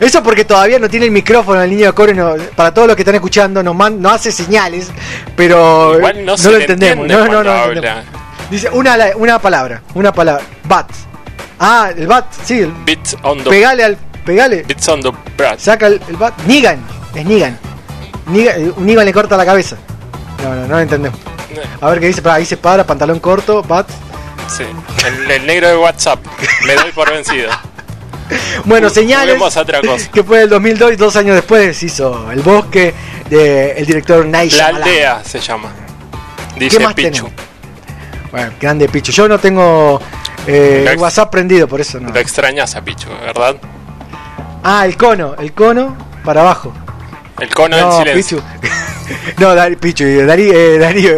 Eso 0.00 0.22
porque 0.22 0.44
todavía 0.44 0.78
no 0.78 0.90
tiene 0.90 1.06
el 1.06 1.12
micrófono 1.12 1.62
el 1.62 1.70
niño 1.70 1.86
de 1.86 1.92
cobre, 1.94 2.12
no- 2.12 2.34
para 2.54 2.74
todos 2.74 2.86
los 2.88 2.94
que 2.94 3.00
están 3.02 3.14
escuchando, 3.14 3.62
no, 3.62 3.72
man- 3.72 4.02
no 4.02 4.10
hace 4.10 4.30
señales, 4.30 4.90
pero 5.34 5.96
Igual 5.96 6.26
no, 6.26 6.36
lo 6.36 6.56
entendemos. 6.58 7.08
No, 7.08 7.26
no, 7.26 7.42
no 7.42 7.50
habla. 7.50 8.04
Dice 8.50 8.68
una, 8.70 8.98
una 9.16 9.38
palabra, 9.38 9.80
una 9.94 10.12
palabra, 10.12 10.44
bat. 10.68 10.90
Ah, 11.58 11.90
el 11.96 12.06
bat, 12.06 12.26
sí, 12.44 12.58
el, 12.60 12.72
Bits 12.84 13.16
on 13.22 13.38
the, 13.42 13.48
pegale 13.48 13.82
al, 13.84 13.96
pegale, 14.26 14.62
bits 14.64 14.86
on 14.88 15.00
the 15.00 15.10
brat. 15.38 15.58
saca 15.58 15.86
el, 15.86 16.02
el 16.06 16.16
bat. 16.16 16.34
Nigan, 16.46 16.80
es 17.14 17.24
Nigan. 17.24 17.58
Nigan, 18.26 18.60
eh, 18.60 18.72
un 18.76 18.84
Nigan 18.84 19.06
le 19.06 19.12
corta 19.14 19.38
la 19.38 19.46
cabeza. 19.46 19.76
No, 20.42 20.54
no, 20.54 20.62
no 20.62 20.74
lo 20.74 20.80
entendemos. 20.80 21.18
A 21.80 21.90
ver 21.90 22.00
qué 22.00 22.06
dice, 22.06 22.22
para, 22.22 22.38
dice 22.38 22.56
para, 22.56 22.84
pantalón 22.84 23.20
corto, 23.20 23.62
bat. 23.62 23.88
Sí. 24.48 24.64
El, 25.06 25.30
el 25.30 25.46
negro 25.46 25.68
de 25.68 25.76
WhatsApp. 25.76 26.18
Me 26.66 26.74
doy 26.74 26.92
por 26.92 27.10
vencido. 27.10 27.50
Bueno, 28.64 28.88
señales. 28.88 29.40
a 29.40 29.60
otra 29.60 29.80
cosa. 29.80 30.10
Que 30.10 30.22
fue 30.22 30.42
el 30.42 30.48
2002 30.48 30.92
y 30.92 30.96
dos 30.96 31.16
años 31.16 31.34
después 31.34 31.82
hizo 31.82 32.30
El 32.30 32.40
Bosque 32.40 32.94
del 33.28 33.84
director 33.86 34.24
Night 34.26 34.52
La 34.52 34.66
aldea 34.68 35.22
se 35.24 35.40
llama. 35.40 35.70
¿Qué 36.54 36.60
Dice 36.60 36.80
más 36.80 36.94
Pichu. 36.94 37.28
Bueno, 38.30 38.52
grande 38.60 38.88
Pichu. 38.88 39.12
Yo 39.12 39.28
no 39.28 39.38
tengo 39.38 40.00
eh, 40.46 40.86
el 40.88 40.98
WhatsApp 40.98 41.30
prendido, 41.30 41.68
por 41.68 41.80
eso 41.80 42.00
no. 42.00 42.10
Lo 42.10 42.20
extrañas 42.20 42.74
a 42.74 42.82
Pichu, 42.82 43.08
¿verdad? 43.10 43.56
Ah, 44.62 44.86
el 44.86 44.96
cono, 44.96 45.34
el 45.38 45.52
cono 45.52 45.96
para 46.24 46.40
abajo. 46.40 46.72
El 47.40 47.48
cono 47.52 47.76
no, 47.78 47.98
del 47.98 48.06
silencio. 48.06 48.42
Pichu. 48.60 48.74
no, 49.38 49.78
Pichu, 49.80 50.04
eh, 50.04 50.20
eh, 50.20 50.78
Darío. 50.78 51.12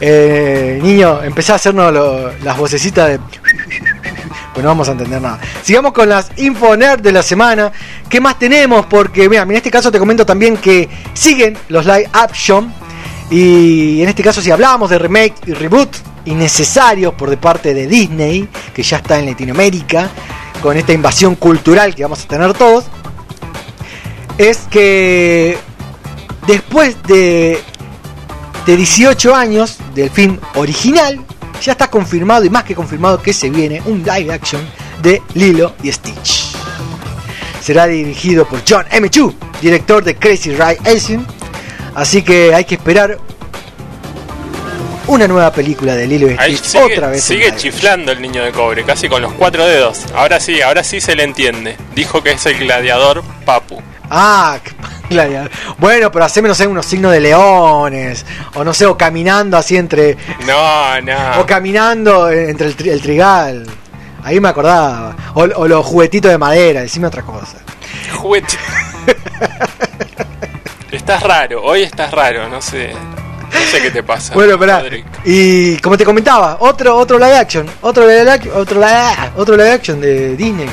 Eh, 0.00 0.80
niño, 0.82 1.22
empezá 1.22 1.54
a 1.54 1.56
hacernos 1.56 1.92
lo- 1.92 2.32
las 2.38 2.56
vocecitas 2.56 3.08
de. 3.08 3.20
Pues 4.52 4.62
no 4.62 4.68
vamos 4.68 4.86
a 4.88 4.92
entender 4.92 5.18
nada. 5.18 5.38
Sigamos 5.62 5.92
con 5.94 6.10
las 6.10 6.30
Info 6.36 6.76
Nerd 6.76 7.00
de 7.00 7.10
la 7.10 7.22
semana. 7.22 7.72
¿Qué 8.06 8.20
más 8.20 8.38
tenemos? 8.38 8.84
Porque, 8.84 9.26
mira, 9.26 9.44
en 9.44 9.52
este 9.52 9.70
caso 9.70 9.90
te 9.90 9.98
comento 9.98 10.26
también 10.26 10.58
que 10.58 10.90
siguen 11.14 11.56
los 11.70 11.86
live 11.86 12.10
action. 12.12 12.70
Y 13.30 14.02
en 14.02 14.10
este 14.10 14.22
caso, 14.22 14.42
si 14.42 14.50
hablamos 14.50 14.90
de 14.90 14.98
remake 14.98 15.36
y 15.46 15.54
reboot 15.54 15.96
innecesarios 16.26 17.14
por 17.14 17.30
de 17.30 17.38
parte 17.38 17.72
de 17.72 17.86
Disney, 17.86 18.46
que 18.74 18.82
ya 18.82 18.98
está 18.98 19.18
en 19.18 19.24
Latinoamérica, 19.24 20.10
con 20.60 20.76
esta 20.76 20.92
invasión 20.92 21.36
cultural 21.36 21.94
que 21.94 22.02
vamos 22.02 22.22
a 22.22 22.28
tener 22.28 22.52
todos, 22.52 22.84
es 24.38 24.58
que 24.70 25.56
después 26.46 26.96
de, 27.04 27.58
de 28.66 28.76
18 28.76 29.34
años 29.34 29.78
del 29.94 30.10
film 30.10 30.38
original, 30.54 31.24
ya 31.62 31.72
está 31.72 31.88
confirmado 31.88 32.44
y 32.44 32.50
más 32.50 32.64
que 32.64 32.74
confirmado 32.74 33.22
que 33.22 33.32
se 33.32 33.50
viene 33.50 33.80
un 33.84 34.02
live 34.02 34.32
action 34.32 34.60
de 35.00 35.22
Lilo 35.34 35.74
y 35.82 35.92
Stitch. 35.92 36.52
Será 37.60 37.86
dirigido 37.86 38.46
por 38.46 38.62
John 38.68 38.84
M. 38.90 39.08
Chu, 39.08 39.34
director 39.60 40.02
de 40.02 40.16
Crazy 40.16 40.50
Ride 40.50 40.78
Asian. 40.84 41.26
Así 41.94 42.22
que 42.22 42.54
hay 42.54 42.64
que 42.64 42.74
esperar 42.74 43.18
una 45.06 45.28
nueva 45.28 45.52
película 45.52 45.94
de 45.94 46.06
Lilo 46.06 46.30
y 46.30 46.34
Stitch 46.36 46.64
sigue, 46.64 46.84
otra 46.84 47.08
vez. 47.08 47.22
sigue 47.22 47.54
chiflando 47.54 48.10
el 48.10 48.20
niño 48.20 48.42
de 48.42 48.50
cobre, 48.50 48.82
casi 48.84 49.08
con 49.08 49.22
los 49.22 49.32
cuatro 49.34 49.64
dedos. 49.64 50.00
Ahora 50.14 50.40
sí, 50.40 50.60
ahora 50.62 50.82
sí 50.82 51.00
se 51.00 51.14
le 51.14 51.22
entiende. 51.22 51.76
Dijo 51.94 52.22
que 52.22 52.32
es 52.32 52.46
el 52.46 52.58
gladiador 52.58 53.22
Papu. 53.44 53.80
Ah, 54.14 54.58
gladiador. 55.08 55.50
Bueno, 55.78 56.12
pero 56.12 56.26
haceme, 56.26 56.46
no 56.48 56.54
sé, 56.54 56.66
unos 56.66 56.84
signos 56.84 57.12
de 57.12 57.20
leones. 57.20 58.26
O 58.54 58.62
no 58.62 58.74
sé, 58.74 58.84
o 58.84 58.96
caminando 58.96 59.56
así 59.56 59.76
entre. 59.76 60.16
No, 60.46 61.00
no. 61.00 61.40
O 61.40 61.46
caminando 61.46 62.28
entre 62.30 62.66
el, 62.66 62.76
tri- 62.76 62.90
el 62.90 63.00
trigal. 63.00 63.66
Ahí 64.22 64.38
me 64.38 64.48
acordaba. 64.48 65.16
O, 65.34 65.40
o 65.42 65.66
los 65.66 65.84
juguetitos 65.86 66.30
de 66.30 66.36
madera, 66.38 66.82
decime 66.82 67.06
otra 67.06 67.22
cosa. 67.22 67.56
Juguete. 68.14 68.58
estás 70.92 71.22
raro, 71.22 71.62
hoy 71.62 71.82
estás 71.82 72.10
raro, 72.12 72.48
no 72.48 72.60
sé. 72.60 72.92
No 72.92 73.60
sé 73.70 73.82
qué 73.82 73.90
te 73.90 74.02
pasa. 74.02 74.32
Bueno. 74.34 74.56
Rodrigo. 74.56 75.08
Y 75.24 75.76
como 75.78 75.96
te 75.96 76.04
comentaba, 76.04 76.56
otro 76.60 76.96
otro 76.96 77.18
live 77.18 77.36
action. 77.36 77.66
Otro 77.82 78.06
live 78.06 78.30
action, 78.30 78.54
otro 78.56 78.78
live, 78.80 79.30
otro 79.36 79.56
live 79.56 79.70
action 79.72 80.00
de 80.00 80.36
Disney. 80.36 80.68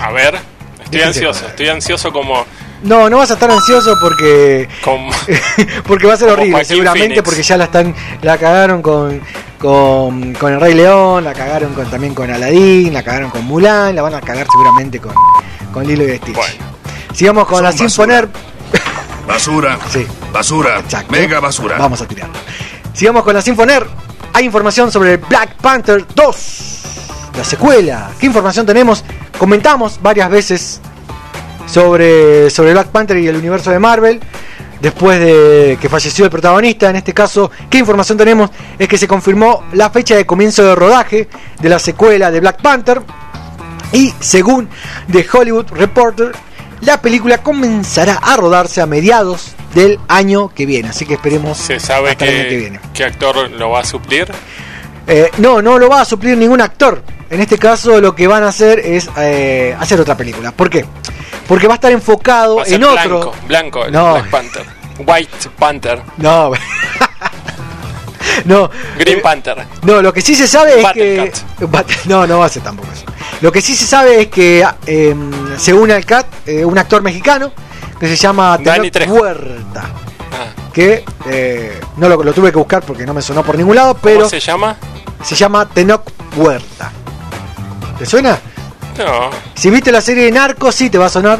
A 0.00 0.10
ver, 0.12 0.38
estoy 0.82 1.02
ansioso, 1.02 1.46
estoy 1.46 1.68
ansioso 1.68 2.12
como. 2.12 2.44
No, 2.82 3.10
no 3.10 3.18
vas 3.18 3.30
a 3.30 3.34
estar 3.34 3.50
ansioso 3.50 3.94
porque 4.00 4.68
como 4.82 5.10
porque 5.86 6.06
va 6.06 6.14
a 6.14 6.16
ser 6.16 6.28
Como 6.28 6.40
horrible, 6.40 6.52
Joaquín 6.52 6.68
seguramente 6.68 7.06
Phoenix. 7.08 7.22
porque 7.22 7.42
ya 7.42 7.56
la 7.56 7.64
están 7.64 7.94
la 8.22 8.38
cagaron 8.38 8.80
con, 8.82 9.20
con 9.58 10.32
con 10.34 10.52
el 10.54 10.60
Rey 10.60 10.74
León, 10.74 11.24
la 11.24 11.32
cagaron 11.34 11.74
con 11.74 11.90
también 11.90 12.14
con 12.14 12.30
Aladdin, 12.30 12.92
la 12.92 13.02
cagaron 13.02 13.30
con 13.30 13.44
Mulan, 13.44 13.94
la 13.94 14.02
van 14.02 14.14
a 14.14 14.20
cagar 14.20 14.46
seguramente 14.50 14.98
con 14.98 15.12
con 15.72 15.86
Lilo 15.86 16.04
y 16.04 16.16
Stitch. 16.16 16.34
Bueno. 16.34 16.64
Sigamos 17.14 17.46
con 17.46 17.62
la 17.62 17.70
basura. 17.70 17.88
Sinfoner. 17.88 18.28
Basura. 19.26 19.78
Sí. 19.92 20.06
Basura. 20.32 20.78
Exacto. 20.80 21.12
Mega 21.12 21.40
basura. 21.40 21.76
Vamos 21.78 22.00
a 22.00 22.06
tirarlo. 22.08 22.34
Sigamos 22.94 23.22
con 23.24 23.34
la 23.34 23.42
Sinfoner. 23.42 23.86
Hay 24.32 24.44
información 24.44 24.90
sobre 24.92 25.16
Black 25.16 25.56
Panther 25.56 26.06
2, 26.14 26.82
la 27.36 27.44
secuela. 27.44 28.10
¿Qué 28.18 28.26
información 28.26 28.64
tenemos? 28.64 29.04
Comentamos 29.38 30.00
varias 30.00 30.30
veces 30.30 30.80
sobre, 31.70 32.50
sobre 32.50 32.72
Black 32.72 32.88
Panther 32.88 33.18
y 33.18 33.28
el 33.28 33.36
universo 33.36 33.70
de 33.70 33.78
Marvel. 33.78 34.20
Después 34.80 35.20
de 35.20 35.76
que 35.80 35.88
falleció 35.90 36.24
el 36.24 36.30
protagonista, 36.30 36.88
en 36.88 36.96
este 36.96 37.12
caso, 37.12 37.50
¿qué 37.68 37.76
información 37.78 38.16
tenemos? 38.16 38.50
Es 38.78 38.88
que 38.88 38.96
se 38.96 39.06
confirmó 39.06 39.62
la 39.74 39.90
fecha 39.90 40.16
de 40.16 40.24
comienzo 40.24 40.64
de 40.64 40.74
rodaje 40.74 41.28
de 41.60 41.68
la 41.68 41.78
secuela 41.78 42.30
de 42.30 42.40
Black 42.40 42.62
Panther. 42.62 43.02
Y 43.92 44.14
según 44.20 44.68
The 45.12 45.26
Hollywood 45.32 45.66
Reporter, 45.72 46.32
La 46.82 47.02
película 47.02 47.38
comenzará 47.42 48.14
a 48.14 48.36
rodarse 48.36 48.80
a 48.80 48.86
mediados 48.86 49.52
del 49.74 49.98
año 50.08 50.48
que 50.48 50.64
viene, 50.64 50.88
así 50.88 51.04
que 51.04 51.12
esperemos 51.14 51.58
¿Se 51.58 51.78
sabe 51.78 52.08
hasta 52.12 52.24
el 52.24 52.30
año 52.34 52.42
que 52.44 52.48
que, 52.48 52.56
viene. 52.56 52.80
qué 52.94 53.04
actor 53.04 53.50
lo 53.50 53.68
va 53.68 53.80
a 53.80 53.84
suplir? 53.84 54.32
Eh, 55.06 55.30
no, 55.38 55.60
no 55.60 55.78
lo 55.78 55.90
va 55.90 56.00
a 56.00 56.04
suplir 56.06 56.38
ningún 56.38 56.62
actor. 56.62 57.02
En 57.28 57.40
este 57.42 57.58
caso 57.58 58.00
lo 58.00 58.14
que 58.14 58.26
van 58.26 58.44
a 58.44 58.48
hacer 58.48 58.78
es 58.78 59.10
eh, 59.18 59.76
hacer 59.78 60.00
otra 60.00 60.16
película. 60.16 60.52
¿Por 60.52 60.70
qué? 60.70 60.86
Porque 61.50 61.66
va 61.66 61.74
a 61.74 61.78
estar 61.78 61.90
enfocado 61.90 62.56
Va 62.58 62.62
a 62.62 62.64
ser 62.64 62.76
en 62.76 62.84
otro... 62.84 63.32
blanco, 63.48 63.84
el 63.84 63.90
No. 63.90 64.12
Black 64.12 64.30
Panther. 64.30 64.66
White 65.04 65.50
Panther. 65.58 66.00
No, 66.18 66.52
no. 68.44 68.70
Green 68.96 69.18
eh, 69.18 69.20
Panther. 69.20 69.66
No, 69.82 70.00
lo 70.00 70.12
que 70.12 70.20
sí 70.20 70.36
se 70.36 70.46
sabe 70.46 70.80
es 70.80 70.92
que. 70.92 71.32
No, 72.04 72.24
no 72.24 72.38
va 72.38 72.46
a 72.46 72.48
ser 72.48 72.62
tampoco 72.62 72.92
eso. 72.92 73.04
Lo 73.40 73.50
que 73.50 73.60
sí 73.60 73.74
se 73.74 73.84
sabe 73.84 74.20
es 74.20 74.26
que 74.28 74.64
eh, 74.86 75.16
se 75.58 75.74
une 75.74 75.92
al 75.92 76.06
CAT 76.06 76.26
eh, 76.46 76.64
un 76.64 76.78
actor 76.78 77.02
mexicano 77.02 77.50
que 77.98 78.06
se 78.06 78.14
llama 78.14 78.56
Dani. 78.56 78.88
Huerta. 79.08 79.86
Ah, 80.30 80.70
Que 80.72 81.04
eh, 81.26 81.80
no 81.96 82.08
lo, 82.08 82.22
lo 82.22 82.32
tuve 82.32 82.52
que 82.52 82.58
buscar 82.58 82.84
porque 82.84 83.04
no 83.04 83.12
me 83.12 83.22
sonó 83.22 83.42
por 83.42 83.58
ningún 83.58 83.74
lado, 83.74 83.96
pero 84.00 84.18
¿Cómo 84.20 84.30
se 84.30 84.38
llama? 84.38 84.76
se 85.24 85.34
llama 85.34 85.68
Tenoch 85.68 86.04
Huerta. 86.36 86.92
¿Te 87.98 88.06
suena? 88.06 88.38
Si 89.54 89.70
viste 89.70 89.92
la 89.92 90.00
serie 90.00 90.24
de 90.24 90.30
Narcos, 90.32 90.74
sí 90.74 90.90
te 90.90 90.98
va 90.98 91.06
a 91.06 91.10
sonar, 91.10 91.38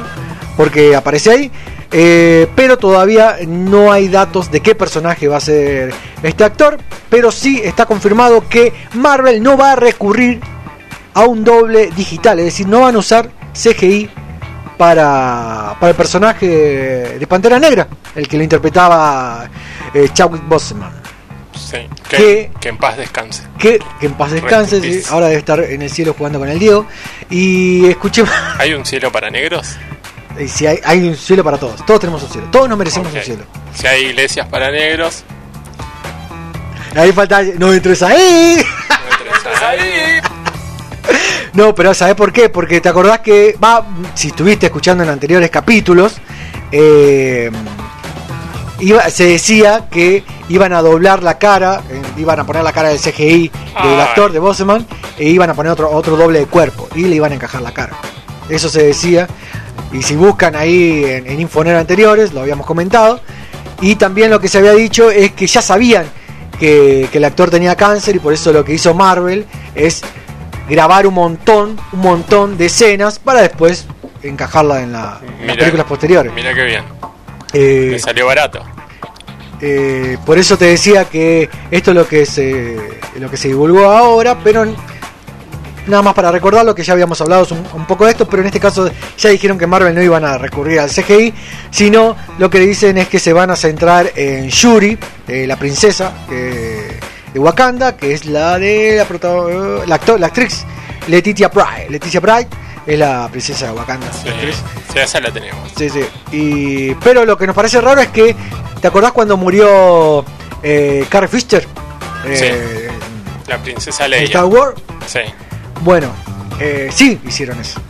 porque 0.57 0.95
aparece 0.95 1.31
ahí. 1.31 1.51
eh, 1.93 2.47
pero 2.55 2.79
todavía 2.79 3.37
no 3.47 3.91
hay 3.91 4.07
datos 4.09 4.51
de 4.51 4.61
qué 4.61 4.75
personaje 4.77 5.27
va 5.27 5.39
a 5.39 5.41
ser 5.41 5.93
este 6.23 6.45
actor. 6.45 6.79
Pero 7.09 7.33
sí 7.33 7.61
está 7.65 7.87
confirmado 7.87 8.49
que 8.49 8.73
Marvel 8.95 9.43
no 9.43 9.57
va 9.57 9.73
a 9.73 9.77
recurrir 9.77 10.41
a 11.15 11.25
un 11.25 11.43
doble 11.43 11.91
digital. 11.97 12.39
Es 12.39 12.45
decir, 12.47 12.69
no 12.69 12.81
van 12.81 12.95
a 12.95 12.99
usar 12.99 13.31
CGI 13.53 14.09
para, 14.79 15.75
para 15.81 15.91
el 15.91 15.97
personaje 15.97 16.47
de 17.19 17.27
Pantera 17.27 17.59
Negra, 17.59 17.89
el 18.15 18.29
que 18.29 18.37
lo 18.37 18.45
interpretaba 18.45 19.49
eh, 19.93 20.09
Chadwick 20.15 20.47
Boseman. 20.47 21.00
Sí. 21.71 21.89
Que, 22.09 22.51
que 22.61 22.69
en 22.69 22.79
paz 22.79 22.97
descanse. 22.97 23.45
Que, 23.59 23.79
que 24.01 24.07
en 24.07 24.15
paz 24.15 24.33
descanse, 24.33 24.81
sí, 24.81 25.03
ahora 25.11 25.27
debe 25.27 25.39
estar 25.39 25.61
en 25.61 25.83
el 25.83 25.91
cielo 25.91 26.15
jugando 26.17 26.39
con 26.39 26.49
el 26.49 26.59
Diego. 26.59 26.87
Y 27.29 27.87
escuché 27.89 28.25
¿Hay 28.59 28.75
un 28.75 28.85
cielo 28.85 29.13
para 29.13 29.31
negros? 29.31 29.77
Y 30.39 30.49
si 30.49 30.67
hay, 30.67 30.79
hay 30.85 31.07
un 31.09 31.17
cielo 31.17 31.45
para 31.45 31.59
todos, 31.59 31.85
todos 31.85 32.01
tenemos 32.01 32.23
un 32.23 32.31
cielo, 32.31 32.49
todos 32.51 32.69
nos 32.69 32.79
merecemos 32.79 33.13
un 33.13 33.21
cielo. 33.21 33.45
Si 33.75 33.87
hay 33.87 34.07
iglesias 34.07 34.47
para 34.49 34.71
negros, 34.71 35.25
Ahí 36.97 37.13
falta, 37.13 37.43
no 37.59 37.73
entres 37.73 38.03
ahí. 38.03 38.57
no 38.89 39.37
entres 39.37 39.63
ahí. 39.63 40.21
No, 41.53 41.75
pero 41.75 41.95
¿sabes 41.95 42.15
por 42.15 42.33
qué? 42.33 42.49
Porque 42.49 42.81
te 42.81 42.89
acordás 42.89 43.21
que, 43.21 43.57
va, 43.63 43.87
si 44.15 44.29
estuviste 44.29 44.67
escuchando 44.67 45.05
en 45.05 45.11
anteriores 45.11 45.51
capítulos, 45.51 46.17
eh, 46.73 47.51
iba, 48.81 49.09
se 49.11 49.25
decía 49.25 49.87
que 49.91 50.25
iban 50.49 50.73
a 50.73 50.83
doblar 50.83 51.23
la 51.23 51.39
cara, 51.39 51.83
eh, 51.91 52.01
iban 52.17 52.41
a 52.41 52.45
poner 52.47 52.63
la 52.65 52.73
cara 52.73 52.89
del 52.91 52.99
CGI 52.99 53.51
del 53.83 54.01
actor 54.01 54.33
de 54.33 54.39
Boseman 54.39 54.87
e 55.19 55.29
iban 55.29 55.49
a 55.51 55.55
poner 55.55 55.73
otro, 55.73 55.91
otro 55.91 56.17
doble 56.17 56.41
de 56.41 56.47
cuerpo 56.47 56.89
y 56.95 57.03
le 57.05 57.17
iban 57.17 57.33
a 57.33 57.35
encajar 57.37 57.63
la 57.63 57.73
cara. 57.73 57.93
Eso 58.49 58.69
se 58.69 58.83
decía. 58.83 59.29
Y 59.93 60.03
si 60.03 60.15
buscan 60.17 60.55
ahí 60.57 61.05
en, 61.05 61.27
en 61.27 61.41
Infoner 61.41 61.77
anteriores, 61.77 62.33
lo 62.33 62.41
habíamos 62.41 62.67
comentado. 62.67 63.21
Y 63.81 63.97
también 63.97 64.31
lo 64.31 64.41
que 64.41 64.49
se 64.49 64.59
había 64.59 64.73
dicho 64.73 65.11
es 65.11 65.33
que 65.33 65.47
ya 65.47 65.63
sabían 65.63 66.05
que, 66.59 67.09
que 67.11 67.19
el 67.19 67.25
actor 67.25 67.51
tenía 67.51 67.75
cáncer 67.77 68.17
y 68.17 68.19
por 68.19 68.33
eso 68.33 68.53
lo 68.53 68.65
que 68.65 68.75
hizo 68.75 68.93
Marvel 68.95 69.47
es 69.75 70.03
grabar 70.69 71.07
un 71.07 71.15
montón, 71.15 71.77
un 71.93 72.01
montón 72.01 72.57
de 72.59 72.67
escenas 72.67 73.19
para 73.19 73.41
después 73.41 73.87
encajarla 74.23 74.83
en, 74.83 74.93
la- 74.93 75.21
en 75.23 75.47
las 75.47 75.57
películas 75.57 75.87
posteriores. 75.87 76.33
Mira 76.33 76.55
qué 76.55 76.63
bien. 76.65 76.85
Eh, 77.53 77.89
Me 77.93 77.99
salió 77.99 78.27
barato. 78.27 78.63
eh, 79.61 80.17
por 80.25 80.39
eso 80.39 80.57
te 80.57 80.67
decía 80.67 81.05
que 81.07 81.49
esto 81.71 81.91
es 81.91 81.97
lo 81.97 82.07
que 82.09 82.25
se 82.27 82.77
lo 83.19 83.31
que 83.31 83.37
se 83.37 83.49
divulgó 83.49 83.85
ahora, 83.87 84.39
pero 84.43 84.65
nada 85.87 86.03
más 86.03 86.15
para 86.15 86.31
recordar 86.31 86.65
lo 86.65 86.75
que 86.75 86.83
ya 86.85 86.93
habíamos 86.93 87.21
hablado 87.21 87.47
un, 87.51 87.67
un 87.81 87.87
poco 87.87 88.05
de 88.05 88.13
esto, 88.13 88.27
pero 88.29 88.43
en 88.43 88.47
este 88.47 88.61
caso 88.61 88.89
ya 89.19 89.31
dijeron 89.31 89.59
que 89.59 89.67
Marvel 89.67 89.95
no 89.95 90.03
iban 90.03 90.25
a 90.25 90.39
recurrir 90.39 90.79
al 90.81 90.89
CGI, 90.91 91.35
sino 91.71 92.17
lo 92.39 92.49
que 92.49 92.61
dicen 92.61 92.97
es 92.99 93.09
que 93.09 93.19
se 93.19 93.33
van 93.33 93.51
a 93.51 93.57
centrar 93.57 94.13
en 94.15 94.49
Shuri, 94.49 94.97
eh, 95.27 95.47
la 95.47 95.57
princesa 95.57 96.13
eh, 96.31 96.99
de 97.35 97.39
Wakanda, 97.41 97.97
que 97.97 98.13
es 98.15 98.25
la 98.27 98.59
de 98.59 98.97
la, 98.97 99.07
la, 99.87 99.95
actor- 99.99 100.19
la 100.21 100.27
actriz 100.29 100.65
Letitia 101.09 101.49
Bright. 101.49 101.91
Letitia 101.91 102.21
Bright 102.21 102.49
es 102.87 102.99
la 102.99 103.29
princesa 103.31 103.67
de 103.67 103.73
Wakanda. 103.73 104.13
Sí, 104.13 104.29
la 104.29 104.35
sí, 104.93 104.99
esa 104.99 105.21
la 105.21 105.31
tenemos. 105.31 105.71
Sí, 105.77 105.89
sí. 105.91 106.05
Y, 106.33 106.95
pero 106.97 107.25
lo 107.25 107.37
que 107.37 107.47
nos 107.47 107.55
parece 107.57 107.81
raro 107.81 108.01
es 108.01 108.09
que, 108.09 108.35
¿te 108.81 108.87
acordás 108.89 109.13
cuando 109.13 109.37
murió 109.37 110.25
eh, 110.63 111.07
Carrie 111.09 111.29
Fisher? 111.29 111.67
Eh, 112.27 112.91
La 113.47 113.59
princesa 113.59 114.07
Leia. 114.09 114.25
Star 114.25 114.45
Wars. 114.45 114.81
Sí. 115.07 115.21
Bueno, 115.83 116.09
eh, 116.59 116.91
sí 116.93 117.19
hicieron 117.27 117.59
eso. 117.61 117.81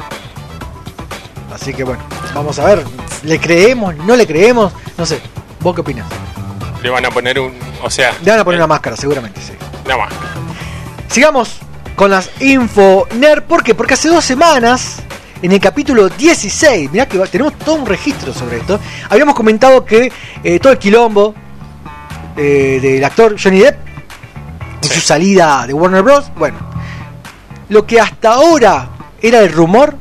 Así 1.53 1.75
que 1.75 1.85
bueno, 1.85 2.03
vamos 2.35 2.59
a 2.59 2.65
ver. 2.65 2.85
¿Le 3.25 3.39
creemos? 3.39 3.95
¿No 3.97 4.17
le 4.17 4.27
creemos? 4.27 4.73
No 4.97 5.05
sé. 5.05 5.21
¿Vos 5.61 5.75
qué 5.75 5.81
opinas? 5.83 6.07
Le 6.83 6.89
van 6.89 7.05
a 7.05 7.11
poner 7.11 7.39
un. 7.39 7.53
O 7.83 7.91
sea. 7.91 8.15
Le 8.23 8.31
van 8.31 8.41
a 8.41 8.45
poner 8.45 8.59
una 8.61 8.67
máscara, 8.67 8.97
seguramente, 8.97 9.41
sí. 9.43 9.53
Nada 9.87 10.05
más. 10.05 10.13
Sigamos 11.09 11.59
con 12.01 12.11
las 12.11 12.31
info 12.41 13.07
nerd. 13.19 13.43
¿Por 13.43 13.63
qué? 13.63 13.75
Porque 13.75 13.93
hace 13.93 14.09
dos 14.09 14.25
semanas, 14.25 15.03
en 15.43 15.53
el 15.53 15.61
capítulo 15.61 16.09
16, 16.09 16.91
mirá 16.91 17.05
que 17.07 17.19
tenemos 17.29 17.53
todo 17.59 17.75
un 17.75 17.85
registro 17.85 18.33
sobre 18.33 18.57
esto. 18.57 18.81
Habíamos 19.11 19.35
comentado 19.35 19.85
que 19.85 20.11
eh, 20.43 20.59
todo 20.61 20.73
el 20.73 20.79
quilombo 20.79 21.35
eh, 22.39 22.79
del 22.81 23.05
actor 23.05 23.37
Johnny 23.39 23.59
Depp 23.59 23.77
y 24.83 24.87
Sí. 24.87 24.95
su 24.95 25.01
salida 25.03 25.67
de 25.67 25.75
Warner 25.75 26.03
Bros. 26.03 26.33
Bueno, 26.39 26.57
lo 27.69 27.85
que 27.85 28.01
hasta 28.01 28.33
ahora 28.33 28.89
era 29.21 29.41
el 29.41 29.53
rumor, 29.53 29.95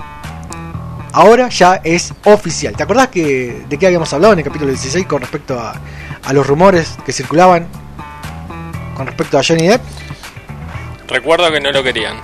ahora 1.12 1.50
ya 1.50 1.82
es 1.84 2.14
oficial. 2.24 2.78
¿Te 2.78 2.84
acordás 2.84 3.10
que, 3.10 3.66
de 3.68 3.78
qué 3.78 3.88
habíamos 3.88 4.14
hablado 4.14 4.32
en 4.32 4.40
el 4.40 4.46
capítulo 4.46 4.72
16 4.72 5.06
con 5.06 5.20
respecto 5.20 5.60
a, 5.60 5.74
a 6.24 6.32
los 6.32 6.48
rumores 6.48 6.96
que 7.06 7.12
circulaban 7.12 7.68
con 8.96 9.06
respecto 9.06 9.38
a 9.38 9.42
Johnny 9.46 9.68
Depp? 9.68 9.82
Recuerdo 11.10 11.52
que 11.52 11.60
no 11.60 11.72
lo 11.72 11.84
querían. 11.84 12.18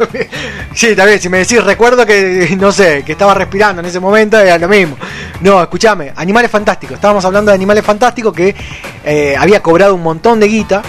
Sí, 0.74 0.96
también, 0.96 1.20
si 1.20 1.28
me 1.28 1.38
decís, 1.38 1.62
recuerdo 1.62 2.06
que, 2.06 2.56
no 2.58 2.72
sé, 2.72 3.02
que 3.04 3.12
estaba 3.12 3.34
respirando 3.34 3.80
en 3.80 3.86
ese 3.86 4.00
momento, 4.00 4.38
era 4.38 4.56
lo 4.56 4.66
mismo. 4.66 4.96
No, 5.40 5.60
escúchame, 5.62 6.12
Animales 6.16 6.50
Fantásticos. 6.50 6.94
Estábamos 6.94 7.24
hablando 7.24 7.50
de 7.50 7.56
Animales 7.56 7.84
Fantásticos 7.84 8.32
que 8.32 8.54
eh, 9.04 9.34
había 9.38 9.62
cobrado 9.62 9.94
un 9.94 10.02
montón 10.02 10.40
de 10.40 10.48
guita 10.48 10.82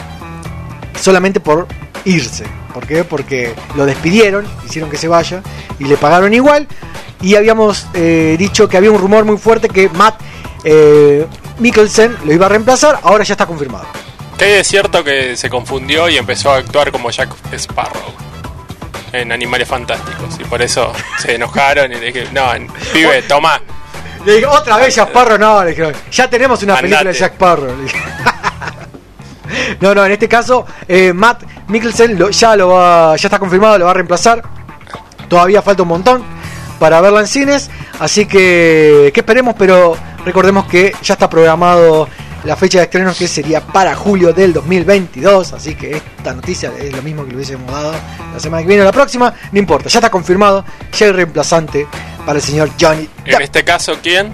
solamente 1.00 1.42
por 1.42 1.68
irse. 2.06 2.46
¿Por 2.74 2.88
qué? 2.88 3.04
Porque 3.04 3.54
lo 3.76 3.86
despidieron, 3.86 4.46
hicieron 4.66 4.90
que 4.90 4.98
se 4.98 5.08
vaya 5.08 5.42
y 5.78 5.86
le 5.86 5.98
pagaron 5.98 6.34
igual. 6.34 6.68
Y 7.22 7.36
habíamos 7.36 7.88
eh, 7.94 8.36
dicho 8.40 8.70
que 8.70 8.78
había 8.78 8.92
un 8.92 9.00
rumor 9.00 9.26
muy 9.26 9.38
fuerte 9.38 9.68
que 9.68 9.90
Matt 9.90 10.22
eh, 10.64 11.26
Mikkelsen 11.60 12.16
lo 12.24 12.34
iba 12.34 12.46
a 12.46 12.50
reemplazar, 12.50 13.00
ahora 13.04 13.24
ya 13.24 13.34
está 13.34 13.46
confirmado. 13.46 13.86
Que 14.42 14.60
es 14.60 14.68
cierto 14.68 15.04
que 15.04 15.38
se 15.38 15.52
confundió 15.52 16.10
y 16.10 16.18
empezó 16.18 16.52
a 16.52 16.58
actuar 16.58 16.92
como 16.92 17.12
Jack 17.12 17.30
Sparrow 17.54 18.12
en 19.14 19.32
Animales 19.32 19.68
Fantásticos. 19.68 20.40
Y 20.40 20.44
por 20.46 20.64
eso 20.64 20.92
se 21.20 21.36
enojaron 21.36 21.92
y 21.92 21.96
le 21.96 22.12
dije: 22.12 22.28
No, 22.32 22.48
pibe, 22.92 23.22
toma. 23.24 23.62
Le 24.26 24.34
dije, 24.34 24.46
otra 24.48 24.78
vez 24.78 24.96
Jack 24.96 25.10
Sparrow, 25.10 25.38
no, 25.38 25.64
le 25.64 25.70
dije, 25.72 25.92
ya 26.12 26.28
tenemos 26.28 26.64
una 26.64 26.76
película 26.78 27.04
de. 27.12 27.14
Jack 27.20 27.34
Sparrow. 27.34 27.76
le 27.76 27.84
dije. 27.84 28.00
no, 29.80 29.94
no, 29.94 30.06
en 30.08 30.12
este 30.14 30.28
caso, 30.28 30.66
eh, 30.88 31.14
Matt 31.14 31.44
Mikkelsen 31.68 32.18
lo- 32.18 32.32
ya 32.32 32.56
lo 32.56 32.70
va, 32.70 33.16
ya 33.18 33.28
está 33.28 33.38
confirmado, 33.38 33.78
lo 33.78 33.86
va 33.86 33.92
a 33.92 33.94
reemplazar. 33.94 34.42
Todavía 35.30 35.62
falta 35.62 35.84
un 35.84 35.90
montón 35.90 36.24
para 36.80 37.00
verla 37.00 37.20
en 37.20 37.28
cines, 37.28 37.70
así 38.00 38.26
que, 38.26 39.12
que 39.14 39.20
esperemos, 39.20 39.54
pero 39.58 39.96
recordemos 40.26 40.66
que 40.66 40.96
ya 41.04 41.14
está 41.14 41.30
programado 41.30 42.10
la 42.44 42.56
fecha 42.56 42.80
de 42.80 42.86
estreno 42.86 43.14
que 43.14 43.28
sería 43.28 43.62
para 43.62 43.96
julio 43.96 44.34
del 44.34 44.54
2022, 44.54 45.54
así 45.54 45.76
que 45.76 45.98
esta 45.98 46.34
noticia 46.34 46.72
es 46.80 46.92
lo 46.94 47.02
mismo 47.02 47.24
que 47.24 47.32
lo 47.32 47.36
hubiésemos 47.38 47.72
dado 47.72 47.94
la 48.34 48.40
semana 48.40 48.62
que 48.64 48.68
viene 48.68 48.82
o 48.82 48.86
la 48.86 48.92
próxima, 48.92 49.34
no 49.52 49.60
importa, 49.60 49.90
ya 49.90 50.00
está 50.00 50.10
confirmado, 50.10 50.66
ya 50.98 51.06
hay 51.08 51.12
reemplazante 51.12 51.86
para 52.26 52.40
el 52.40 52.44
señor 52.44 52.70
Johnny 52.80 53.08
Depp. 53.26 53.36
En 53.36 53.42
este 53.42 53.64
caso, 53.64 53.94
¿quién? 54.02 54.34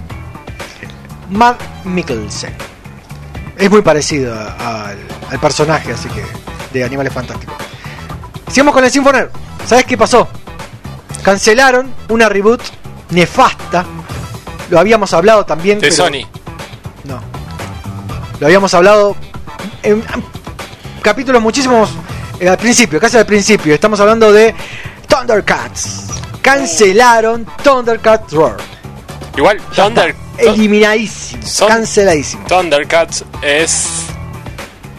Matt 1.30 1.60
Mikkelsen. 1.84 2.54
Es 3.56 3.70
muy 3.70 3.82
parecido 3.82 4.32
al, 4.34 4.98
al 5.30 5.40
personaje, 5.40 5.92
así 5.92 6.08
que, 6.08 6.22
de 6.72 6.84
Animales 6.84 7.12
Fantásticos. 7.12 7.56
Sigamos 8.50 8.72
con 8.72 8.84
el 8.84 8.90
Sinfoner. 8.90 9.30
¿Sabes 9.66 9.84
qué 9.84 9.98
pasó? 9.98 10.28
Cancelaron 11.22 11.92
una 12.08 12.28
reboot 12.28 12.62
nefasta. 13.10 13.84
Lo 14.70 14.78
habíamos 14.78 15.12
hablado 15.12 15.44
también. 15.44 15.80
De 15.80 15.88
pero- 15.90 15.96
Sony. 16.04 16.26
No. 17.04 17.20
Lo 18.40 18.46
habíamos 18.46 18.72
hablado 18.74 19.16
en 19.82 20.02
capítulos 21.02 21.42
muchísimos 21.42 21.90
eh, 22.40 22.48
al 22.48 22.58
principio, 22.58 23.00
casi 23.00 23.16
al 23.16 23.26
principio. 23.26 23.74
Estamos 23.74 23.98
hablando 24.00 24.32
de 24.32 24.54
Thundercats. 25.08 26.06
Cancelaron 26.42 27.46
Thundercats 27.62 28.32
Roar. 28.32 28.56
Igual, 29.36 29.58
Thunder. 29.74 30.14
Eliminadísimo. 30.38 31.42
Son- 31.44 31.68
Canceladísimo. 31.68 32.46
Thundercats 32.46 33.24
es 33.42 33.86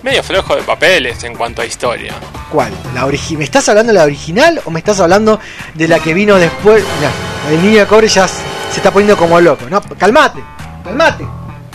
medio 0.04 0.22
flojo 0.24 0.56
de 0.56 0.62
papeles 0.64 1.24
en 1.24 1.36
cuanto 1.36 1.62
a 1.62 1.66
historia. 1.66 2.14
¿Cuál? 2.52 2.72
¿La 2.94 3.06
¿Me 3.06 3.44
estás 3.44 3.68
hablando 3.70 3.94
de 3.94 4.00
la 4.00 4.06
original 4.06 4.62
o 4.66 4.72
me 4.72 4.80
estás 4.80 5.00
hablando 5.00 5.40
de 5.76 5.88
la 5.88 6.00
que 6.00 6.14
vino 6.14 6.36
después? 6.36 6.84
Mirá, 6.98 7.12
el 7.52 7.62
niño 7.62 7.80
de 7.82 7.88
cobre 7.88 8.08
ya 8.08 8.28
se 8.28 8.42
está 8.78 8.92
poniendo 8.92 9.16
como 9.18 9.40
loco. 9.40 9.66
No, 9.70 9.82
calmate, 9.82 10.44
calmate. 10.84 11.24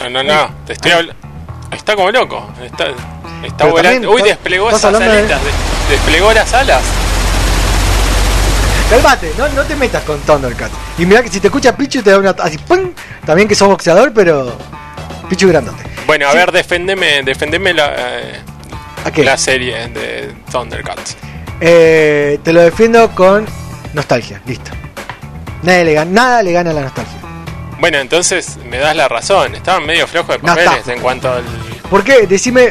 No, 0.00 0.10
no, 0.10 0.22
no, 0.22 0.50
te 0.66 0.72
estoy 0.74 0.90
hablando. 0.92 1.23
Está 1.76 1.94
como 1.94 2.10
loco. 2.10 2.48
Está, 2.62 2.86
está 3.44 3.66
volando. 3.66 4.10
Uy, 4.10 4.22
desplegó 4.22 4.70
esas 4.70 4.84
alitas. 4.94 5.40
de- 5.42 5.94
desplegó 5.94 6.32
las 6.32 6.52
alas. 6.52 6.82
Calmate, 8.90 9.32
no, 9.38 9.48
no 9.48 9.62
te 9.64 9.74
metas 9.76 10.02
con 10.04 10.18
Thundercat. 10.20 10.70
Y 10.98 11.06
mira 11.06 11.22
que 11.22 11.28
si 11.28 11.40
te 11.40 11.48
escucha 11.48 11.74
Pichu 11.76 12.02
te 12.02 12.10
da 12.10 12.18
una 12.18 12.30
así, 12.30 12.58
¡pum! 12.58 12.92
También 13.24 13.48
que 13.48 13.54
sos 13.54 13.68
boxeador, 13.68 14.12
pero 14.12 14.56
Pichu 15.28 15.48
grandote. 15.48 15.82
Bueno, 16.06 16.28
a 16.28 16.32
Sí. 16.32 16.36
ver, 16.36 16.52
defendeme, 16.52 17.22
defendeme 17.22 17.72
la, 17.72 17.86
eh, 17.96 18.40
¿A 19.06 19.10
qué? 19.10 19.24
la 19.24 19.36
serie 19.38 19.88
de 19.88 20.34
Thundercats. 20.50 21.16
Eh, 21.60 22.38
te 22.44 22.52
lo 22.52 22.60
defiendo 22.60 23.10
con 23.14 23.46
nostalgia, 23.94 24.40
listo. 24.46 24.70
Nadie 25.62 25.84
le 25.84 25.94
gana, 25.94 26.10
nada 26.10 26.42
le 26.42 26.52
gana 26.52 26.72
la 26.74 26.82
nostalgia. 26.82 27.16
Bueno, 27.84 27.98
entonces 27.98 28.56
me 28.64 28.78
das 28.78 28.96
la 28.96 29.08
razón. 29.08 29.54
Estaban 29.54 29.84
medio 29.84 30.06
flojos 30.06 30.36
de 30.36 30.38
papeles 30.38 30.88
en 30.88 31.02
cuanto 31.02 31.30
al. 31.30 31.44
¿Por 31.90 32.02
qué? 32.02 32.26
Decime 32.26 32.70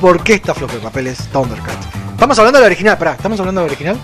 por 0.00 0.24
qué 0.24 0.32
está 0.32 0.54
flojo 0.54 0.72
de 0.72 0.80
papeles 0.80 1.18
Thundercat. 1.30 1.76
Estamos 2.12 2.38
hablando 2.38 2.56
de 2.60 2.62
la 2.62 2.66
original, 2.68 2.96
pará, 2.96 3.12
¿estamos 3.12 3.38
hablando 3.38 3.60
de 3.60 3.66
la 3.66 3.70
original? 3.70 3.98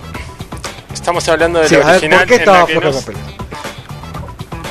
Estamos 0.93 1.27
hablando 1.27 1.59
de 1.61 1.69
Sí, 1.71 1.77
la 1.77 1.81
a 1.81 1.87
ver, 1.87 1.95
original. 1.97 2.19
¿por 2.19 2.29
qué 2.29 2.35
estaba 2.35 2.67
flojo 2.67 2.87
de 2.87 2.93
no- 2.93 2.99
papeles? 3.01 3.23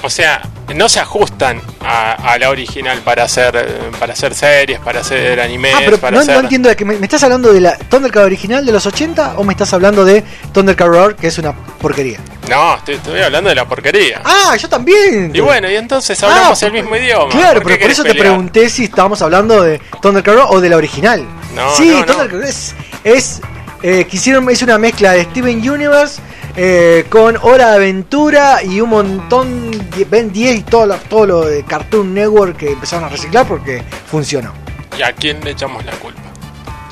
O 0.03 0.09
sea, 0.11 0.43
no 0.75 0.89
se 0.89 0.99
ajustan 0.99 1.61
a, 1.81 2.13
a 2.13 2.37
la 2.37 2.49
original 2.49 2.99
para 2.99 3.23
hacer 3.23 3.91
para 3.99 4.13
hacer 4.13 4.33
series, 4.35 4.79
para 4.79 5.01
hacer 5.01 5.39
animes, 5.39 5.73
Ah, 5.75 5.81
pero 5.83 5.97
para 5.97 6.15
no, 6.15 6.21
hacer. 6.21 6.35
no 6.35 6.41
entiendo 6.41 6.69
de 6.69 6.75
que 6.75 6.85
me, 6.85 6.95
me 6.97 7.05
estás 7.05 7.23
hablando 7.23 7.51
de 7.53 7.61
la 7.61 7.77
Thundercat 7.77 8.23
original 8.25 8.65
de 8.65 8.71
los 8.71 8.85
80 8.85 9.33
o 9.37 9.43
me 9.43 9.53
estás 9.53 9.73
hablando 9.73 10.03
de 10.05 10.23
Thundercat 10.51 10.87
Roar, 10.87 11.15
que 11.15 11.27
es 11.27 11.37
una 11.37 11.53
porquería. 11.53 12.19
No, 12.49 12.75
estoy, 12.75 12.95
estoy 12.95 13.21
hablando 13.21 13.49
de 13.49 13.55
la 13.55 13.65
porquería. 13.67 14.21
Ah, 14.25 14.55
yo 14.57 14.67
también. 14.67 15.31
Y 15.33 15.39
bueno, 15.39 15.69
y 15.69 15.75
entonces 15.75 16.21
hablamos 16.23 16.61
Ah, 16.61 16.65
el 16.67 16.73
mismo 16.73 16.95
idioma. 16.95 17.29
Claro, 17.31 17.61
¿Por 17.61 17.71
pero 17.71 17.81
por 17.83 17.91
eso 17.91 18.03
te 18.03 18.15
pregunté 18.15 18.69
si 18.69 18.85
estábamos 18.85 19.21
hablando 19.21 19.61
de 19.63 19.79
Thundercat 20.01 20.35
Roar 20.35 20.47
o 20.49 20.59
de 20.61 20.69
la 20.69 20.77
original. 20.77 21.25
No, 21.55 21.75
sí, 21.75 21.89
no, 21.89 21.99
no. 21.99 22.05
Thundercat 22.05 22.43
es, 22.43 22.75
es 23.03 23.41
eh, 23.83 24.05
que 24.09 24.17
hicieron- 24.17 24.49
es 24.49 24.61
una 24.61 24.77
mezcla 24.77 25.13
de 25.13 25.23
Steven 25.23 25.57
Universe 25.69 26.21
eh, 26.55 27.05
con 27.09 27.37
Hora 27.41 27.69
de 27.71 27.75
Aventura 27.75 28.63
y 28.63 28.81
un 28.81 28.89
montón, 28.89 29.71
de- 29.95 30.05
Ben 30.05 30.31
10 30.31 30.57
y 30.59 30.63
todo 30.63 30.85
lo, 30.85 30.95
todo 30.95 31.25
lo 31.25 31.45
de 31.45 31.63
Cartoon 31.63 32.13
Network 32.13 32.57
que 32.57 32.71
empezaron 32.71 33.05
a 33.05 33.09
reciclar 33.09 33.47
porque 33.47 33.81
funcionó. 34.09 34.53
¿Y 34.97 35.01
a 35.01 35.13
quién 35.13 35.39
le 35.43 35.51
echamos 35.51 35.83
la 35.85 35.93
culpa? 35.93 36.19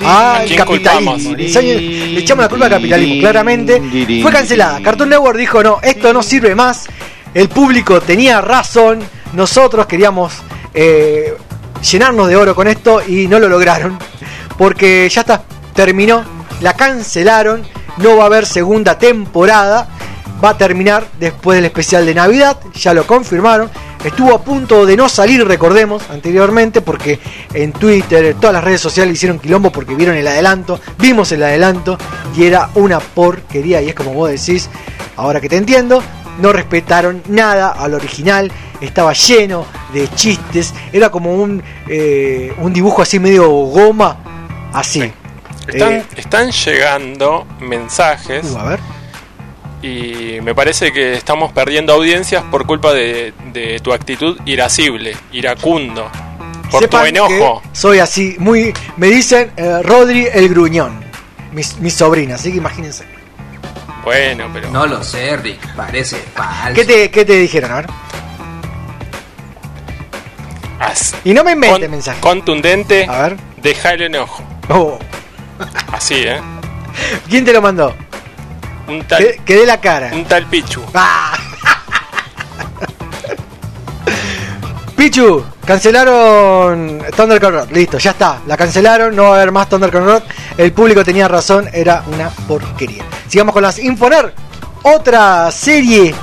Ah, 0.02 0.36
¿A 0.38 0.44
el 0.44 0.56
capitalismo. 0.56 1.34
le 1.36 2.18
echamos 2.18 2.42
la 2.44 2.48
culpa 2.48 2.64
al 2.66 2.70
capitalismo, 2.70 3.20
claramente. 3.20 3.82
Fue 4.22 4.32
cancelada. 4.32 4.80
Cartoon 4.82 5.10
Network 5.10 5.36
dijo, 5.38 5.62
no, 5.62 5.78
esto 5.82 6.12
no 6.14 6.22
sirve 6.22 6.54
más. 6.54 6.86
El 7.34 7.48
público 7.50 8.00
tenía 8.00 8.40
razón. 8.40 9.00
Nosotros 9.34 9.84
queríamos 9.86 10.32
eh, 10.72 11.34
llenarnos 11.82 12.28
de 12.28 12.36
oro 12.36 12.54
con 12.54 12.66
esto 12.66 13.02
y 13.06 13.28
no 13.28 13.38
lo 13.38 13.48
lograron. 13.50 13.98
Porque 14.56 15.06
ya 15.10 15.20
está, 15.20 15.42
terminó. 15.74 16.24
La 16.62 16.72
cancelaron. 16.74 17.62
No 17.98 18.16
va 18.16 18.24
a 18.24 18.26
haber 18.26 18.46
segunda 18.46 18.98
temporada. 18.98 19.88
Va 20.42 20.50
a 20.50 20.58
terminar 20.58 21.06
después 21.18 21.56
del 21.56 21.66
especial 21.66 22.06
de 22.06 22.14
Navidad. 22.14 22.56
Ya 22.74 22.94
lo 22.94 23.06
confirmaron. 23.06 23.70
Estuvo 24.04 24.34
a 24.34 24.42
punto 24.42 24.86
de 24.86 24.96
no 24.96 25.10
salir, 25.10 25.46
recordemos, 25.46 26.08
anteriormente, 26.08 26.80
porque 26.80 27.20
en 27.52 27.72
Twitter, 27.72 28.24
en 28.24 28.40
todas 28.40 28.54
las 28.54 28.64
redes 28.64 28.80
sociales 28.80 29.14
hicieron 29.14 29.38
quilombo 29.38 29.70
porque 29.70 29.94
vieron 29.94 30.16
el 30.16 30.26
adelanto, 30.26 30.80
vimos 30.98 31.30
el 31.32 31.42
adelanto 31.42 31.98
y 32.34 32.44
era 32.44 32.70
una 32.76 32.98
porquería. 32.98 33.82
Y 33.82 33.90
es 33.90 33.94
como 33.94 34.14
vos 34.14 34.30
decís, 34.30 34.70
ahora 35.16 35.38
que 35.38 35.50
te 35.50 35.58
entiendo, 35.58 36.02
no 36.40 36.50
respetaron 36.50 37.22
nada 37.28 37.72
al 37.72 37.92
original, 37.92 38.50
estaba 38.80 39.12
lleno 39.12 39.66
de 39.92 40.08
chistes, 40.08 40.72
era 40.92 41.10
como 41.10 41.34
un, 41.34 41.62
eh, 41.86 42.54
un 42.58 42.72
dibujo 42.72 43.02
así 43.02 43.18
medio 43.18 43.50
goma, 43.50 44.16
así. 44.72 45.12
Están, 45.70 45.92
Eh, 45.94 46.04
están 46.16 46.50
llegando 46.50 47.46
mensajes 47.60 48.44
uh, 48.50 48.58
a 48.58 48.64
ver. 48.64 48.80
y 49.82 50.40
me 50.42 50.54
parece 50.54 50.92
que 50.92 51.14
estamos 51.14 51.52
perdiendo 51.52 51.92
audiencias 51.94 52.42
por 52.50 52.66
culpa 52.66 52.92
de, 52.92 53.32
de 53.52 53.80
tu 53.80 53.92
actitud 53.92 54.38
irascible, 54.44 55.16
iracundo, 55.32 56.10
por 56.70 56.82
Sepan 56.82 57.02
tu 57.02 57.06
enojo. 57.08 57.62
soy 57.72 57.98
así, 57.98 58.36
muy. 58.38 58.72
Me 58.96 59.08
dicen 59.08 59.50
eh, 59.56 59.80
Rodri 59.82 60.26
el 60.32 60.48
Gruñón, 60.48 61.02
mis, 61.52 61.78
mis 61.78 61.94
sobrinas, 61.94 62.40
así 62.40 62.50
que 62.52 62.58
imagínense. 62.58 63.04
Bueno, 64.04 64.48
pero 64.52 64.70
No 64.70 64.86
lo 64.86 65.02
sé, 65.04 65.36
Rick. 65.36 65.74
Parece 65.76 66.16
falso. 66.34 66.74
¿Qué 66.74 66.84
te, 66.86 67.10
qué 67.10 67.24
te 67.24 67.34
dijeron? 67.34 67.70
A 67.72 67.74
ver. 67.76 67.86
as- 70.78 71.14
Y 71.24 71.34
no 71.34 71.44
me 71.44 71.52
inventes 71.52 71.80
con- 71.80 71.90
mensajes. 71.90 72.20
contundente, 72.22 73.06
A 73.08 73.22
ver. 73.28 73.36
deja 73.58 73.92
el 73.92 74.02
enojo. 74.02 74.42
Oh, 74.68 74.98
Así, 76.00 76.14
¿eh? 76.14 76.40
¿Quién 77.28 77.44
te 77.44 77.52
lo 77.52 77.60
mandó? 77.60 77.94
Un 78.88 79.02
tal, 79.06 79.18
Que, 79.22 79.40
que 79.44 79.54
dé 79.56 79.66
la 79.66 79.78
cara. 79.82 80.08
un 80.14 80.24
tal 80.24 80.46
Pichu. 80.46 80.82
Ah. 80.94 81.34
Pichu, 84.96 85.44
cancelaron 85.66 87.02
Thundercat 87.14 87.50
Road. 87.50 87.70
Listo, 87.70 87.98
ya 87.98 88.12
está. 88.12 88.40
La 88.46 88.56
cancelaron, 88.56 89.14
no 89.14 89.24
va 89.24 89.28
a 89.30 89.34
haber 89.36 89.52
más 89.52 89.68
Thundercat 89.68 90.02
Road. 90.02 90.22
El 90.56 90.72
público 90.72 91.04
tenía 91.04 91.28
razón, 91.28 91.68
era 91.70 92.02
una 92.06 92.30
porquería. 92.30 93.04
Sigamos 93.28 93.52
con 93.52 93.62
las 93.62 93.78
Infoner. 93.78 94.34
Otra 94.82 95.50
serie. 95.50 96.14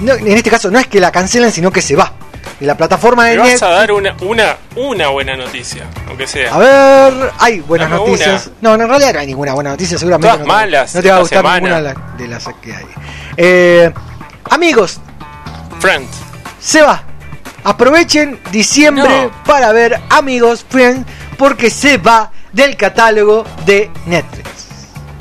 no, 0.00 0.12
en 0.14 0.28
este 0.28 0.48
caso 0.48 0.70
no 0.70 0.78
es 0.78 0.86
que 0.86 1.00
la 1.00 1.10
cancelen, 1.10 1.50
sino 1.50 1.72
que 1.72 1.82
se 1.82 1.96
va. 1.96 2.12
La 2.64 2.76
plataforma 2.76 3.26
de 3.26 3.36
vas 3.38 3.62
a 3.62 3.68
dar 3.68 3.92
una, 3.92 4.16
una, 4.20 4.56
una 4.76 5.08
buena 5.08 5.36
noticia, 5.36 5.84
aunque 6.08 6.26
sea. 6.26 6.54
A 6.54 6.58
ver, 6.58 7.30
hay 7.38 7.60
buenas 7.60 7.90
Dame 7.90 8.00
noticias. 8.02 8.50
No, 8.60 8.76
no, 8.76 8.84
en 8.84 8.88
realidad 8.90 9.12
no 9.14 9.20
hay 9.20 9.26
ninguna 9.26 9.52
buena 9.54 9.70
noticia, 9.70 9.98
seguramente. 9.98 10.28
Todas 10.28 10.38
no 10.40 10.44
te- 10.44 10.52
malas 10.52 10.94
No 10.94 11.02
te 11.02 11.10
va 11.10 11.16
a 11.16 11.20
gustar 11.20 11.38
semana. 11.38 11.60
ninguna 11.60 11.94
de 12.18 12.28
las, 12.28 12.44
que 12.62 12.74
hay. 12.74 12.86
Eh, 13.36 13.92
amigos, 14.50 15.00
Friends. 15.80 16.08
se 16.60 16.82
va. 16.82 17.02
Aprovechen 17.64 18.38
diciembre 18.52 19.24
No. 19.24 19.44
para 19.44 19.72
ver 19.72 19.98
Amigos 20.10 20.64
Friends 20.68 21.06
porque 21.38 21.70
se 21.70 21.96
va 21.98 22.30
del 22.52 22.76
catálogo 22.76 23.44
de 23.64 23.90
Netflix. 24.06 24.48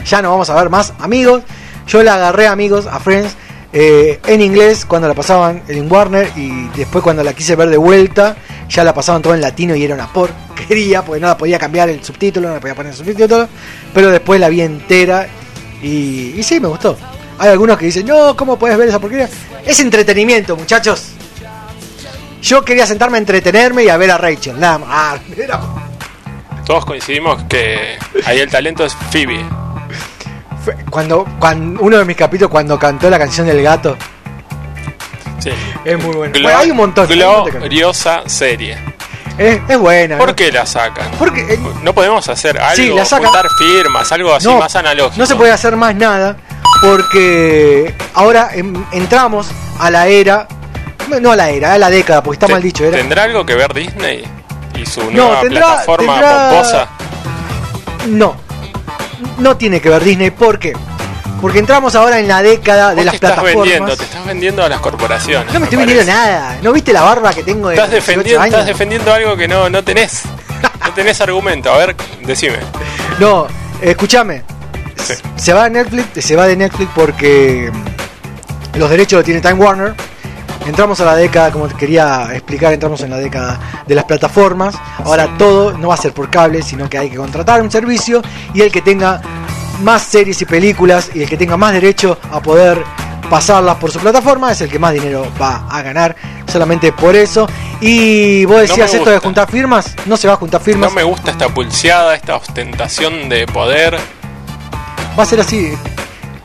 Ya 0.05 0.21
no 0.21 0.31
vamos 0.31 0.49
a 0.49 0.55
ver 0.55 0.69
más 0.69 0.93
Amigos. 0.99 1.43
Yo 1.87 2.03
la 2.03 2.15
agarré 2.15 2.47
Amigos 2.47 2.85
a 2.87 2.99
Friends 2.99 3.35
eh, 3.75 4.19
en 4.27 4.41
inglés 4.41 4.85
cuando 4.85 5.07
la 5.07 5.15
pasaban 5.15 5.63
en 5.67 5.91
Warner 5.91 6.31
y 6.35 6.67
después 6.77 7.03
cuando 7.03 7.23
la 7.23 7.33
quise 7.33 7.55
ver 7.55 7.69
de 7.69 7.77
vuelta 7.77 8.37
ya 8.69 8.83
la 8.83 8.93
pasaban 8.93 9.21
todo 9.23 9.33
en 9.33 9.41
latino 9.41 9.75
y 9.75 9.83
era 9.83 9.95
una 9.95 10.13
porquería 10.13 11.03
porque 11.03 11.19
no 11.19 11.27
la 11.27 11.37
podía 11.37 11.57
cambiar 11.57 11.89
el 11.89 12.03
subtítulo, 12.03 12.49
no 12.49 12.53
la 12.55 12.59
podía 12.59 12.75
poner 12.75 12.91
el 12.91 12.97
subtítulo, 12.97 13.47
pero 13.93 14.11
después 14.11 14.39
la 14.39 14.49
vi 14.49 14.61
entera 14.61 15.27
y, 15.81 16.41
sí, 16.43 16.59
me 16.59 16.67
gustó. 16.67 16.97
Hay 17.39 17.49
algunos 17.49 17.77
que 17.77 17.85
dicen, 17.85 18.05
no, 18.05 18.37
¿cómo 18.37 18.57
puedes 18.57 18.77
ver 18.77 18.87
esa 18.87 18.99
porquería? 18.99 19.27
Es 19.65 19.79
entretenimiento, 19.79 20.55
muchachos. 20.55 21.09
Yo 22.41 22.63
quería 22.63 22.85
sentarme 22.85 23.17
a 23.17 23.19
entretenerme 23.19 23.85
y 23.85 23.89
a 23.89 23.97
ver 23.97 24.11
a 24.11 24.17
Rachel, 24.17 24.59
nada 24.59 24.77
más. 24.77 24.89
Ah, 24.89 25.17
Todos 26.65 26.85
coincidimos 26.85 27.43
que 27.43 27.97
ahí 28.25 28.39
el 28.39 28.49
talento 28.49 28.85
es 28.85 28.93
Phoebe. 29.11 29.62
Cuando, 30.89 31.25
cuando 31.39 31.81
uno 31.81 31.97
de 31.97 32.05
mis 32.05 32.15
capítulos 32.15 32.49
cuando 32.51 32.77
cantó 32.79 33.09
la 33.09 33.19
canción 33.19 33.45
del 33.47 33.61
gato 33.61 33.97
Sí. 35.39 35.51
es 35.83 36.01
muy 36.01 36.15
bueno. 36.15 36.33
Glo- 36.33 36.43
Bueno, 36.43 36.57
hay 36.59 36.71
un 36.71 36.77
montón. 36.77 37.07
gloriosa 37.07 38.21
serie. 38.27 38.77
es, 39.37 39.59
es 39.67 39.77
buena. 39.77 40.17
¿Por 40.17 40.29
¿no? 40.29 40.35
qué 40.35 40.51
la 40.51 40.65
sacan? 40.65 41.09
Porque 41.19 41.41
eh, 41.55 41.59
No 41.81 41.93
podemos 41.93 42.27
hacer 42.29 42.57
algo, 42.59 42.75
Sí, 42.75 42.89
la 42.89 43.03
sacan. 43.03 43.25
juntar 43.25 43.47
firmas, 43.57 44.11
algo 44.11 44.33
así 44.33 44.47
no, 44.47 44.59
más 44.59 44.75
analógico. 44.75 45.17
no 45.17 45.25
se 45.25 45.35
puede 45.35 45.51
hacer 45.51 45.75
más 45.75 45.95
nada 45.95 46.37
porque 46.81 47.93
ahora 48.13 48.49
em- 48.53 48.85
entramos 48.91 49.47
a 49.79 49.89
la 49.89 50.07
era, 50.07 50.47
no 51.21 51.31
a 51.31 51.35
la 51.35 51.49
era, 51.49 51.73
a 51.73 51.77
la 51.77 51.89
década, 51.89 52.23
porque 52.23 52.35
está 52.35 52.47
mal 52.47 52.61
dicho. 52.61 52.85
Era, 52.85 52.97
¿Tendrá 52.97 53.23
algo 53.23 53.45
que 53.45 53.55
ver 53.55 53.73
Disney 53.73 54.23
y 54.75 54.85
su 54.85 55.11
nueva 55.11 55.41
tendrá- 55.41 55.67
plataforma 55.67 56.13
tendrá- 56.13 56.49
pomposa? 56.49 56.87
No, 58.07 58.35
no 59.37 59.57
tiene 59.57 59.81
que 59.81 59.89
ver 59.89 60.03
Disney. 60.03 60.31
¿Por 60.31 60.59
qué? 60.59 60.73
Porque 61.41 61.59
entramos 61.59 61.93
ahora 61.95 62.19
en 62.19 62.27
la 62.27 62.41
década 62.41 62.95
de 62.95 63.03
las 63.03 63.11
te 63.11 63.15
estás 63.17 63.31
plataformas. 63.31 63.63
vendiendo, 63.65 63.97
te 63.97 64.03
estás 64.03 64.25
vendiendo 64.25 64.63
a 64.63 64.69
las 64.69 64.79
corporaciones. 64.79 65.53
No 65.53 65.59
me 65.59 65.65
estoy 65.65 65.77
vendiendo 65.79 66.05
nada. 66.05 66.57
¿No 66.61 66.71
viste 66.71 66.93
la 66.93 67.01
barba 67.01 67.33
que 67.33 67.43
tengo 67.43 67.67
de 67.69 67.75
Estás 67.75 67.89
18 67.91 68.05
defendiendo, 68.07 68.41
años? 68.41 68.53
estás 68.53 68.67
defendiendo 68.67 69.13
algo 69.13 69.35
que 69.35 69.47
no, 69.47 69.69
no 69.69 69.83
tenés. 69.83 70.21
No 70.85 70.93
tenés 70.93 71.19
argumento. 71.19 71.71
A 71.73 71.77
ver, 71.77 71.95
decime. 72.25 72.57
No, 73.19 73.47
escúchame. 73.81 74.43
Sí. 75.03 75.15
Se 75.35 75.51
va 75.51 75.65
de 75.65 75.71
Netflix, 75.71 76.25
se 76.25 76.35
va 76.37 76.47
de 76.47 76.55
Netflix 76.55 76.89
porque 76.95 77.69
los 78.75 78.89
derechos 78.89 79.17
los 79.17 79.25
tiene 79.25 79.41
Time 79.41 79.55
Warner 79.55 79.93
entramos 80.65 80.99
a 81.01 81.05
la 81.05 81.15
década, 81.15 81.51
como 81.51 81.67
te 81.67 81.75
quería 81.75 82.29
explicar, 82.33 82.73
entramos 82.73 83.01
en 83.01 83.09
la 83.11 83.17
década 83.17 83.59
de 83.87 83.95
las 83.95 84.05
plataformas. 84.05 84.75
Ahora 85.03 85.27
todo 85.37 85.77
no 85.77 85.89
va 85.89 85.93
a 85.95 85.97
ser 85.97 86.13
por 86.13 86.29
cable, 86.29 86.61
sino 86.61 86.89
que 86.89 86.97
hay 86.97 87.09
que 87.09 87.17
contratar 87.17 87.61
un 87.61 87.71
servicio 87.71 88.21
y 88.53 88.61
el 88.61 88.71
que 88.71 88.81
tenga 88.81 89.21
más 89.81 90.03
series 90.03 90.41
y 90.41 90.45
películas 90.45 91.09
y 91.13 91.23
el 91.23 91.29
que 91.29 91.37
tenga 91.37 91.57
más 91.57 91.73
derecho 91.73 92.17
a 92.31 92.39
poder 92.39 92.83
pasarlas 93.29 93.77
por 93.77 93.89
su 93.89 93.99
plataforma 93.99 94.51
es 94.51 94.61
el 94.61 94.69
que 94.69 94.77
más 94.77 94.93
dinero 94.93 95.25
va 95.41 95.65
a 95.69 95.81
ganar 95.81 96.15
solamente 96.51 96.91
por 96.91 97.15
eso. 97.15 97.47
Y 97.81 98.45
vos 98.45 98.61
decías 98.61 98.93
esto 98.93 99.09
de 99.09 99.17
juntar 99.19 99.49
firmas, 99.49 99.95
no 100.05 100.15
se 100.17 100.27
va 100.27 100.35
a 100.35 100.37
juntar 100.37 100.61
firmas, 100.61 100.89
No 100.89 100.95
me 100.95 101.03
gusta 101.03 101.31
esta 101.31 101.49
pulseada, 101.49 102.15
esta 102.15 102.35
ostentación 102.35 103.27
de 103.29 103.45
poder. 103.47 103.97
va 105.17 105.23
a 105.23 105.25
ser 105.25 105.39
así. 105.41 105.73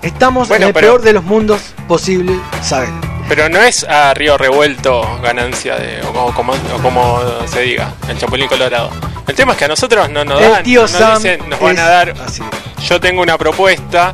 Estamos 0.03 0.49
Bueno, 0.49 0.65
en 0.65 0.69
el 0.69 0.75
pero- 0.75 0.87
peor 0.89 1.03
de 1.03 1.13
los 1.13 1.25
mundos 1.25 1.61
posible, 1.87 2.33
¿saben? 2.63 3.08
Pero 3.29 3.49
no 3.51 3.61
es 3.61 3.85
a 3.85 4.15
río 4.15 4.39
revuelto 4.39 5.03
ganancia 5.23 5.77
de. 5.77 6.01
o 6.03 6.13
como, 6.13 6.33
como- 6.35 6.53
o 6.55 6.79
como 6.83 7.21
se 7.47 7.61
diga, 7.61 7.93
el 8.09 8.19
chapulín 8.19 8.49
colorado. 8.49 8.91
El 9.27 9.35
tema 9.35 9.53
es 9.53 9.59
que 9.59 9.65
a 9.67 9.69
nosotros 9.69 10.09
no 10.09 10.25
nos 10.25 10.41
El 10.41 10.51
dan, 10.51 10.63
tío 10.63 10.89
Sam 10.89 11.17
dicen, 11.23 11.49
nos 11.49 11.61
van 11.61 11.79
a 11.79 11.87
dar. 11.89 12.15
así. 12.27 12.43
Yo 12.89 12.99
tengo 12.99 13.21
una 13.21 13.37
propuesta 13.37 14.13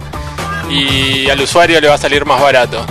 y 0.69 1.29
al 1.31 1.41
usuario 1.41 1.81
le 1.81 1.89
va 1.89 1.95
a 1.95 1.99
salir 1.99 2.25
más 2.25 2.41
barato. 2.41 2.85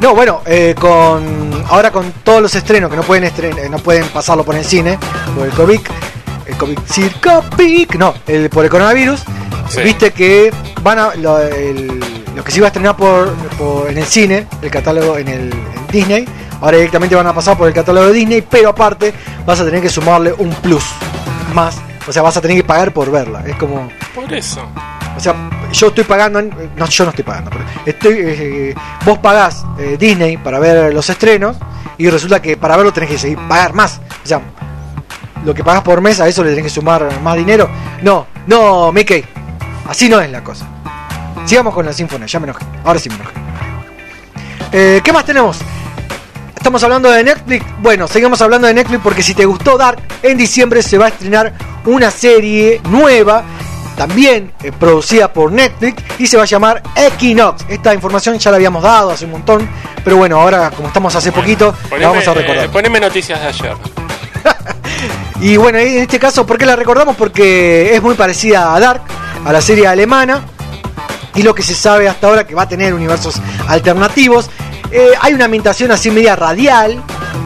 No, 0.00 0.14
bueno, 0.14 0.42
eh, 0.46 0.74
con 0.78 1.64
ahora 1.68 1.90
con 1.90 2.10
todos 2.24 2.40
los 2.42 2.54
estrenos 2.54 2.90
que 2.90 2.96
no 2.96 3.02
pueden 3.02 3.24
estren- 3.24 3.58
eh, 3.58 3.68
no 3.68 3.78
pueden 3.78 4.06
pasarlo 4.08 4.44
por 4.44 4.54
el 4.56 4.64
cine, 4.64 4.98
por 5.36 5.46
el 5.46 5.52
COVID, 5.52 5.80
el 6.46 6.56
COVID, 6.56 6.78
COVID, 7.20 7.90
no, 7.96 8.14
el, 8.26 8.48
por 8.50 8.64
el 8.64 8.70
coronavirus, 8.70 9.20
Sí. 9.68 9.82
viste 9.82 10.12
que 10.12 10.52
van 10.82 10.98
a 10.98 11.14
lo, 11.16 11.38
el- 11.40 12.17
lo 12.38 12.44
que 12.44 12.52
se 12.52 12.58
iba 12.58 12.66
a 12.66 12.68
estrenar 12.68 12.96
por, 12.96 13.34
por- 13.58 13.90
en 13.90 13.98
el 13.98 14.04
cine, 14.04 14.46
el 14.62 14.70
catálogo 14.70 15.18
en 15.18 15.26
el 15.28 15.52
en 15.52 15.86
Disney, 15.90 16.24
ahora 16.60 16.76
directamente 16.76 17.14
van 17.16 17.26
a 17.26 17.34
pasar 17.34 17.58
por 17.58 17.66
el 17.66 17.74
catálogo 17.74 18.06
de 18.06 18.12
Disney, 18.12 18.42
pero 18.48 18.68
aparte 18.68 19.12
vas 19.44 19.58
a 19.60 19.64
tener 19.64 19.82
que 19.82 19.88
sumarle 19.88 20.32
un 20.38 20.50
plus 20.54 20.84
más, 21.52 21.76
o 22.06 22.12
sea, 22.12 22.22
vas 22.22 22.36
a 22.36 22.40
tener 22.40 22.56
que 22.56 22.62
pagar 22.64 22.92
por 22.92 23.10
verla, 23.10 23.42
es 23.44 23.56
como 23.56 23.88
Por 24.14 24.32
eso. 24.32 24.60
o 25.16 25.20
sea, 25.20 25.34
yo 25.72 25.88
estoy 25.88 26.04
pagando, 26.04 26.40
no, 26.40 26.86
yo 26.86 27.04
no 27.04 27.10
estoy 27.10 27.24
pagando, 27.24 27.50
pero 27.50 27.64
estoy, 27.84 28.14
eh, 28.18 28.74
vos 29.04 29.18
pagás 29.18 29.64
eh, 29.78 29.96
Disney 29.98 30.36
para 30.36 30.60
ver 30.60 30.94
los 30.94 31.10
estrenos 31.10 31.56
y 31.98 32.08
resulta 32.08 32.40
que 32.40 32.56
para 32.56 32.76
verlo 32.76 32.92
tenés 32.92 33.10
que 33.10 33.18
seguir 33.18 33.38
pagar 33.48 33.72
más. 33.74 34.00
O 34.22 34.26
sea, 34.28 34.40
lo 35.44 35.52
que 35.54 35.64
pagás 35.64 35.82
por 35.82 36.00
mes 36.00 36.20
a 36.20 36.28
eso 36.28 36.44
le 36.44 36.50
tenés 36.50 36.64
que 36.64 36.70
sumar 36.70 37.20
más 37.22 37.36
dinero. 37.36 37.68
No, 38.02 38.26
no, 38.46 38.92
Mickey, 38.92 39.24
así 39.88 40.08
no 40.08 40.20
es 40.20 40.30
la 40.30 40.44
cosa. 40.44 40.66
Sigamos 41.48 41.72
con 41.72 41.86
la 41.86 41.94
sinfonía, 41.94 42.26
ya 42.26 42.38
me 42.40 42.44
enojé, 42.44 42.62
ahora 42.84 42.98
sí 42.98 43.08
me 43.08 43.14
enojé. 43.14 43.32
Eh, 44.70 45.00
¿Qué 45.02 45.12
más 45.14 45.24
tenemos? 45.24 45.56
Estamos 46.54 46.82
hablando 46.82 47.10
de 47.10 47.24
Netflix. 47.24 47.64
Bueno, 47.80 48.06
seguimos 48.06 48.42
hablando 48.42 48.66
de 48.66 48.74
Netflix 48.74 49.00
porque 49.02 49.22
si 49.22 49.32
te 49.32 49.46
gustó 49.46 49.78
Dark, 49.78 49.98
en 50.22 50.36
diciembre 50.36 50.82
se 50.82 50.98
va 50.98 51.06
a 51.06 51.08
estrenar 51.08 51.54
una 51.86 52.10
serie 52.10 52.82
nueva, 52.90 53.44
también 53.96 54.52
eh, 54.62 54.72
producida 54.78 55.32
por 55.32 55.50
Netflix, 55.50 56.02
y 56.18 56.26
se 56.26 56.36
va 56.36 56.42
a 56.42 56.46
llamar 56.46 56.82
Equinox. 56.94 57.64
Esta 57.70 57.94
información 57.94 58.38
ya 58.38 58.50
la 58.50 58.58
habíamos 58.58 58.82
dado 58.82 59.12
hace 59.12 59.24
un 59.24 59.30
montón, 59.30 59.66
pero 60.04 60.18
bueno, 60.18 60.38
ahora 60.38 60.70
como 60.70 60.88
estamos 60.88 61.16
hace 61.16 61.32
poquito, 61.32 61.74
la 61.98 62.08
vamos 62.08 62.28
a 62.28 62.34
recordar. 62.34 62.66
eh, 62.66 62.68
poneme 62.68 63.00
noticias 63.00 63.40
de 63.40 63.46
ayer. 63.46 63.72
Y 65.40 65.56
bueno, 65.56 65.78
en 65.78 65.98
este 65.98 66.18
caso, 66.18 66.44
¿por 66.44 66.58
qué 66.58 66.66
la 66.66 66.74
recordamos? 66.76 67.14
Porque 67.16 67.94
es 67.94 68.02
muy 68.02 68.16
parecida 68.16 68.74
a 68.74 68.80
Dark, 68.80 69.02
a 69.44 69.52
la 69.52 69.60
serie 69.62 69.86
alemana. 69.86 70.42
Y 71.34 71.42
lo 71.42 71.54
que 71.54 71.62
se 71.62 71.74
sabe 71.74 72.08
hasta 72.08 72.26
ahora 72.26 72.46
que 72.46 72.54
va 72.54 72.62
a 72.62 72.68
tener 72.68 72.94
universos 72.94 73.36
alternativos. 73.68 74.50
Eh, 74.90 75.10
hay 75.20 75.34
una 75.34 75.44
ambientación 75.44 75.90
así 75.92 76.10
media 76.10 76.34
radial, 76.34 77.02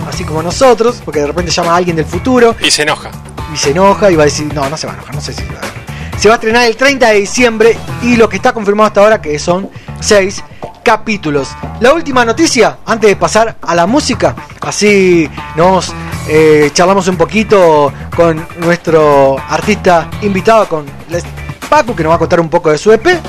así 0.08 0.24
como 0.24 0.42
nosotros, 0.42 1.02
porque 1.04 1.20
de 1.20 1.26
repente 1.26 1.50
llama 1.50 1.72
a 1.72 1.76
alguien 1.76 1.96
del 1.96 2.06
futuro 2.06 2.54
Y 2.60 2.70
se 2.70 2.82
enoja. 2.82 3.10
y 3.52 3.56
se 3.56 3.70
enoja 3.70 4.10
y 4.10 4.16
va 4.16 4.22
a 4.22 4.26
decir, 4.26 4.52
no, 4.54 4.68
no 4.68 4.76
se 4.76 4.86
va 4.86 4.92
a 4.92 4.96
enojar, 4.96 5.14
no 5.14 5.20
sé 5.20 5.32
si 5.32 5.42
se 5.42 5.46
va 5.52 5.60
a 5.60 5.62
enojar. 5.64 5.82
Se 6.18 6.28
va 6.28 6.34
a 6.34 6.36
estrenar 6.36 6.66
el 6.66 6.76
30 6.76 7.08
de 7.08 7.14
diciembre 7.14 7.76
y 8.02 8.16
lo 8.16 8.28
que 8.28 8.36
está 8.36 8.52
confirmado 8.52 8.86
hasta 8.86 9.00
ahora 9.00 9.20
que 9.20 9.36
son 9.40 9.68
6 10.00 10.44
capítulos. 10.84 11.48
La 11.80 11.92
última 11.92 12.24
noticia, 12.24 12.78
antes 12.86 13.10
de 13.10 13.16
pasar 13.16 13.56
a 13.60 13.74
la 13.74 13.86
música, 13.86 14.34
así 14.60 15.28
nos 15.56 15.92
eh, 16.28 16.70
charlamos 16.72 17.08
un 17.08 17.16
poquito 17.16 17.92
con 18.14 18.46
nuestro 18.58 19.36
artista 19.48 20.08
invitado, 20.22 20.68
con 20.68 20.86
Les 21.08 21.24
Pacu, 21.68 21.94
que 21.96 22.02
nos 22.04 22.10
va 22.12 22.16
a 22.16 22.18
contar 22.18 22.38
un 22.40 22.48
poco 22.48 22.70
de 22.70 22.78
su 22.78 22.92
EP. 22.92 23.20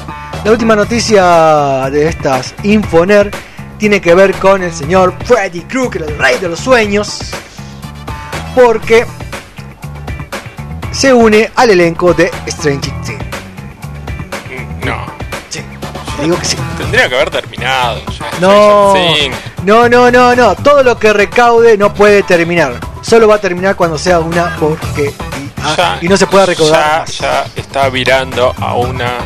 La 0.44 0.52
última 0.52 0.76
noticia 0.76 1.89
de 1.89 2.08
estas 2.10 2.54
Infoner 2.64 3.32
tiene 3.78 4.02
que 4.02 4.14
ver 4.14 4.34
con 4.36 4.62
el 4.64 4.74
señor 4.74 5.14
Freddy 5.26 5.62
Krueger, 5.62 6.04
el 6.04 6.18
rey 6.18 6.38
de 6.39 6.50
los 6.50 6.60
sueños, 6.60 7.20
porque 8.54 9.06
se 10.91 11.14
une 11.14 11.50
al 11.56 11.70
elenco 11.70 12.14
de 12.14 12.30
Stranger 12.50 12.94
Things. 13.04 13.24
Mm, 14.50 14.86
No. 14.86 15.06
Sí, 15.50 15.62
digo 16.22 16.38
que 16.38 16.46
sí. 16.46 16.58
Tendría 16.78 17.08
que 17.08 17.16
haber 17.16 17.30
terminado. 17.30 18.02
Ya. 18.20 18.30
No, 18.41 18.94
no, 19.64 19.88
no, 19.89 20.12
no, 20.12 20.36
no. 20.36 20.56
Todo 20.56 20.84
lo 20.84 20.98
que 21.00 21.14
recaude 21.14 21.78
no 21.78 21.94
puede 21.94 22.22
terminar. 22.24 22.74
Solo 23.02 23.28
va 23.28 23.36
a 23.36 23.39
terminar 23.41 23.76
cuando 23.76 23.98
sea 23.98 24.20
una 24.20 24.56
porquería 24.58 25.12
Ya- 25.78 25.98
y 26.02 26.08
no 26.08 26.18
se 26.18 26.28
pueda 26.28 26.46
recaudar. 26.46 27.06
Ya, 27.06 27.14
ya 27.20 27.46
está 27.56 27.89
virando 27.89 28.54
a 28.60 28.76
una 28.76 29.18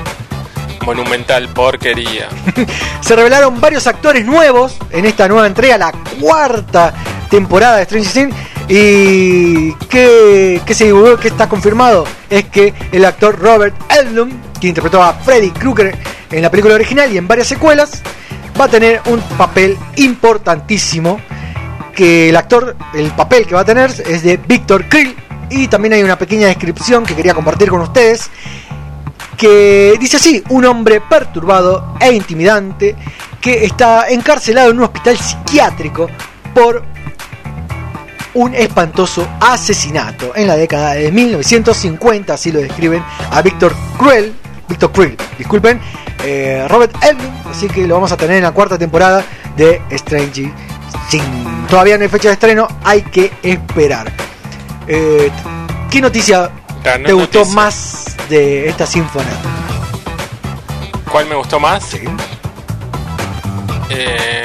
monumental 0.88 1.50
porquería. 1.50 2.30
Se 3.02 3.14
revelaron 3.14 3.60
varios 3.60 3.88
actores 3.88 4.26
nuevos 4.26 4.78
en 4.92 5.06
esta 5.06 5.28
nueva 5.28 5.46
entrega, 5.46 5.78
la 5.78 5.92
cuarta 6.20 6.94
temporada 7.30 7.78
de 7.78 7.84
Stranger 7.84 8.14
Things. 8.14 8.36
Y 8.70 9.74
que, 9.88 10.62
se 10.74 10.86
divulgó, 10.86 11.18
que 11.18 11.30
está 11.30 11.48
confirmado, 11.48 12.06
es 12.30 12.46
que 12.46 12.74
el 12.92 13.06
actor 13.06 13.40
Robert 13.40 13.76
Englund, 13.90 14.60
que 14.60 14.68
interpretó 14.68 15.02
a 15.02 15.14
Freddy 15.14 15.52
Krueger 15.52 15.96
en 16.32 16.42
la 16.42 16.52
película 16.52 16.76
original 16.76 17.12
y 17.14 17.18
en 17.18 17.28
varias 17.30 17.48
secuelas, 17.48 18.02
va 18.60 18.66
a 18.66 18.68
tener 18.68 19.02
un 19.06 19.22
papel 19.38 19.78
importantísimo. 19.98 21.20
Que 21.96 22.30
el 22.30 22.36
actor, 22.36 22.76
el 22.94 23.12
papel 23.12 23.46
que 23.48 23.56
va 23.56 23.62
a 23.62 23.66
tener 23.66 23.90
es 24.06 24.24
de 24.24 24.38
Victor 24.38 24.86
Krill. 24.88 25.16
Y 25.50 25.68
también 25.68 25.94
hay 25.94 26.04
una 26.04 26.18
pequeña 26.18 26.48
descripción 26.48 27.06
que 27.06 27.16
quería 27.16 27.34
compartir 27.34 27.70
con 27.70 27.80
ustedes 27.80 28.30
que 29.38 29.96
dice 30.00 30.18
así, 30.18 30.44
un 30.50 30.66
hombre 30.66 31.00
perturbado 31.00 31.94
e 32.00 32.12
intimidante 32.12 32.96
que 33.40 33.64
está 33.64 34.10
encarcelado 34.10 34.72
en 34.72 34.78
un 34.78 34.84
hospital 34.86 35.18
psiquiátrico 35.18 36.10
por 36.54 36.84
un 38.34 38.54
espantoso 38.54 39.28
asesinato 39.40 40.36
en 40.36 40.48
la 40.48 40.56
década 40.56 40.94
de 40.94 41.12
1950, 41.12 42.34
así 42.34 42.52
lo 42.52 42.60
describen 42.60 43.04
a 43.32 43.42
Víctor 43.42 43.76
Cruel, 43.98 44.34
Víctor 44.68 44.92
Cruel, 44.92 45.18
disculpen, 45.38 45.80
eh, 46.24 46.66
Robert 46.68 46.96
Englund, 47.04 47.48
así 47.48 47.68
que 47.68 47.88
lo 47.88 47.96
vamos 47.96 48.12
a 48.12 48.18
tener 48.18 48.38
en 48.38 48.44
la 48.44 48.52
cuarta 48.52 48.78
temporada 48.78 49.24
de 49.56 49.82
Strange 49.92 50.52
Things. 51.10 51.68
Todavía 51.70 51.98
no 51.98 52.04
hay 52.04 52.10
fecha 52.10 52.30
de 52.30 52.34
estreno, 52.34 52.68
hay 52.84 53.02
que 53.04 53.32
esperar. 53.44 54.12
Eh, 54.88 55.30
¿Qué 55.90 56.02
noticia 56.02 56.50
Te 57.06 57.14
gustó 57.14 57.46
más 57.46 58.16
de 58.30 58.70
esta 58.70 58.86
sinfonía? 58.88 59.28
¿Cuál 61.12 61.26
me 61.28 61.36
gustó 61.36 61.60
más? 61.60 61.84
Sí. 61.84 62.00
Eh, 63.90 64.44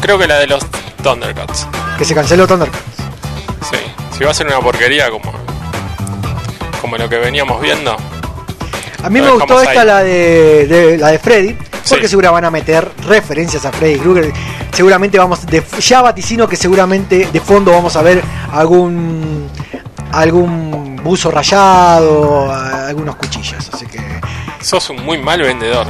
creo 0.00 0.18
que 0.18 0.26
la 0.26 0.38
de 0.38 0.46
los 0.46 0.64
Thundercats. 1.02 1.66
Que 1.98 2.04
se 2.04 2.14
canceló 2.14 2.46
Thundercats. 2.46 2.84
Sí. 3.70 3.76
Si 4.18 4.24
va 4.24 4.30
a 4.30 4.34
ser 4.34 4.46
una 4.46 4.60
porquería 4.60 5.10
como, 5.10 5.32
como 6.80 6.96
lo 6.96 7.08
que 7.08 7.18
veníamos 7.18 7.60
viendo. 7.60 7.96
A 9.02 9.10
mí 9.10 9.20
me 9.20 9.30
gustó 9.30 9.60
esta, 9.60 9.80
ahí. 9.80 9.86
la 9.86 10.02
de, 10.02 10.66
de- 10.68 10.98
la 10.98 11.08
de 11.08 11.18
Freddy, 11.18 11.54
porque 11.88 12.04
Sí. 12.04 12.10
seguro 12.10 12.32
van 12.32 12.44
a 12.44 12.50
meter 12.50 12.88
referencias 13.06 13.64
a 13.64 13.72
Freddy 13.72 13.98
Krueger. 13.98 14.32
Seguramente 14.72 15.18
vamos, 15.18 15.44
de, 15.46 15.62
ya 15.80 16.02
vaticino 16.02 16.48
que 16.48 16.56
seguramente 16.56 17.28
de 17.32 17.40
fondo 17.40 17.72
vamos 17.72 17.96
a 17.96 18.02
ver 18.02 18.22
algún 18.52 19.48
algún 20.12 20.81
buzo 21.02 21.30
rayado, 21.30 22.52
algunos 22.52 23.16
cuchillos. 23.16 23.70
Así 23.72 23.86
que 23.86 24.00
Sos 24.60 24.90
un 24.90 25.04
muy 25.04 25.18
mal 25.18 25.40
vendedor. 25.42 25.86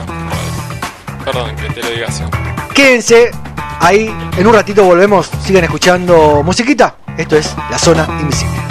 Perdón 1.24 1.54
que 1.56 1.68
te 1.70 1.82
lo 1.82 1.90
diga 1.90 2.08
así. 2.08 2.24
quédense 2.74 3.30
ahí, 3.80 4.14
en 4.36 4.46
un 4.46 4.54
ratito 4.54 4.84
volvemos, 4.84 5.30
sigan 5.44 5.64
escuchando 5.64 6.42
musiquita. 6.42 6.96
Esto 7.16 7.36
es 7.36 7.54
La 7.70 7.78
Zona 7.78 8.06
Invisible. 8.20 8.61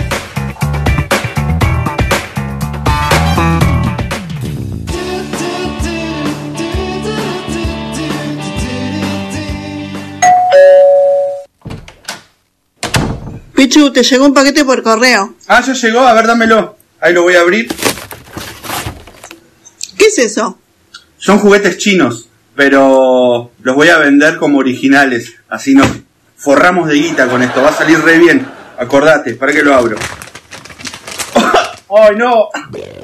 Te 13.90 14.04
llegó 14.04 14.26
un 14.28 14.34
paquete 14.34 14.64
por 14.64 14.84
correo. 14.84 15.34
Ah, 15.48 15.60
ya 15.62 15.74
llegó, 15.74 16.02
a 16.02 16.14
ver, 16.14 16.28
dámelo. 16.28 16.78
Ahí 17.00 17.14
lo 17.14 17.24
voy 17.24 17.36
a 17.36 17.42
abrir. 17.42 17.68
¿Qué 19.98 20.06
es 20.06 20.20
eso? 20.20 20.60
Son 21.18 21.40
juguetes 21.40 21.78
chinos, 21.80 22.30
pero 22.56 23.52
los 23.62 23.76
voy 23.76 23.90
a 23.90 23.98
vender 23.98 24.38
como 24.38 24.60
originales. 24.60 25.34
Así 25.50 25.74
nos 25.74 25.88
forramos 26.38 26.88
de 26.88 26.96
guita 26.96 27.28
con 27.28 27.42
esto. 27.42 27.64
Va 27.64 27.70
a 27.70 27.76
salir 27.76 28.00
re 28.02 28.20
bien. 28.20 28.48
Acordate, 28.78 29.34
para 29.34 29.52
que 29.52 29.64
lo 29.64 29.74
abro. 29.74 29.98
¡Oh 31.88 32.12
no! 32.12 32.50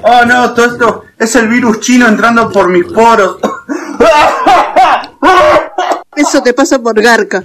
¡Oh 0.03 0.25
no! 0.25 0.53
Todo 0.53 0.65
esto 0.65 1.03
es 1.17 1.35
el 1.35 1.47
virus 1.47 1.79
chino 1.81 2.07
entrando 2.07 2.51
por 2.51 2.69
mis 2.69 2.85
poros. 2.85 3.37
Eso 6.15 6.41
te 6.43 6.53
pasa 6.53 6.79
por 6.79 7.01
garca. 7.01 7.43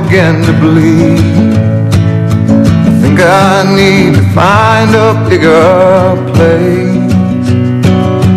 began 0.00 0.42
to 0.44 0.52
bleed. 0.60 1.18
I 2.88 2.92
think 3.02 3.18
I 3.20 3.64
need 3.78 4.14
to 4.14 4.22
find 4.40 4.90
a 4.94 5.10
bigger 5.28 6.14
place. 6.32 7.12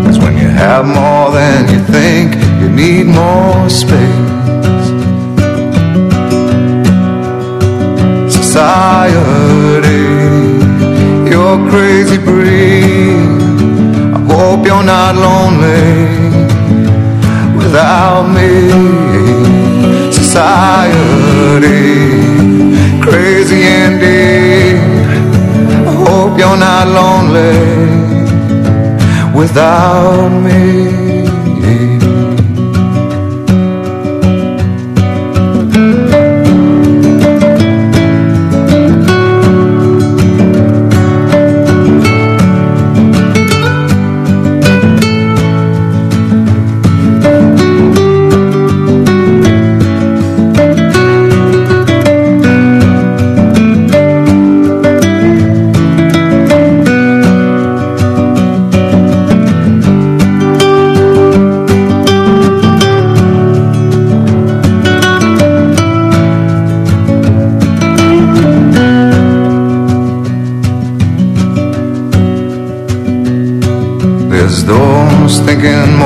That's 0.04 0.18
when 0.18 0.38
you 0.42 0.50
have 0.64 0.86
more 0.86 1.32
than 1.32 1.70
you 1.74 1.80
think, 1.96 2.30
you 2.62 2.70
need 2.70 3.06
more 3.06 3.70
space. 3.70 4.88
Society, 8.40 10.08
you're 11.30 11.60
crazy 11.70 12.18
breed. 12.18 13.22
I 14.16 14.20
hope 14.34 14.66
you're 14.66 14.88
not 14.96 15.14
lonely 15.16 15.92
without 17.56 18.24
me. 18.36 19.01
Society, 20.32 21.68
crazy 23.02 23.64
indeed. 23.64 24.78
I 25.86 25.94
hope 26.08 26.40
you're 26.40 26.56
not 26.56 26.88
lonely 26.88 27.52
without 29.38 30.30
me. 30.30 31.01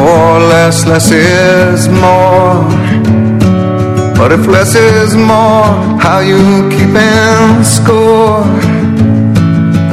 More, 0.06 0.40
less, 0.53 0.86
less 0.86 1.10
is 1.11 1.88
more. 1.90 2.56
But 4.18 4.30
if 4.38 4.44
less 4.56 4.73
is 4.76 5.15
more, 5.15 5.65
how 6.06 6.19
you 6.32 6.41
keeping 6.76 7.64
score? 7.76 8.44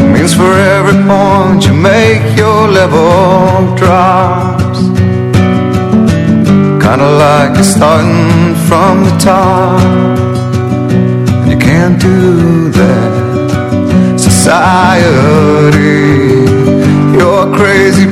It 0.00 0.08
means 0.14 0.34
for 0.40 0.52
every 0.76 0.98
point 1.10 1.60
you 1.66 1.74
make, 1.92 2.24
your 2.42 2.62
level 2.80 3.74
drops. 3.80 4.80
Kinda 6.84 7.08
like 7.24 7.50
you're 7.58 7.72
starting 7.76 8.54
from 8.68 8.94
the 9.06 9.14
top. 9.30 9.80
And 11.40 11.48
You 11.52 11.58
can't 11.68 11.96
do 12.10 12.18
that. 12.80 13.12
Society, 14.28 16.00
you're 17.16 17.46
crazy. 17.58 18.11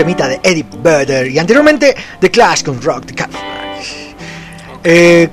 temita 0.00 0.26
de 0.26 0.40
Eddie 0.42 0.64
Vedder 0.82 1.30
y 1.30 1.38
anteriormente 1.38 1.94
The 2.18 2.30
Clash 2.30 2.64
con 2.64 2.80
Rock 2.80 3.04
the 3.04 3.14
Cadillac. 3.14 3.42
Eh, 4.82 5.28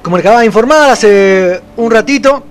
como 0.00 0.16
le 0.16 0.20
acababa 0.20 0.40
de 0.42 0.46
informar 0.46 0.90
hace 0.90 1.60
un 1.76 1.90
ratito, 1.90 2.44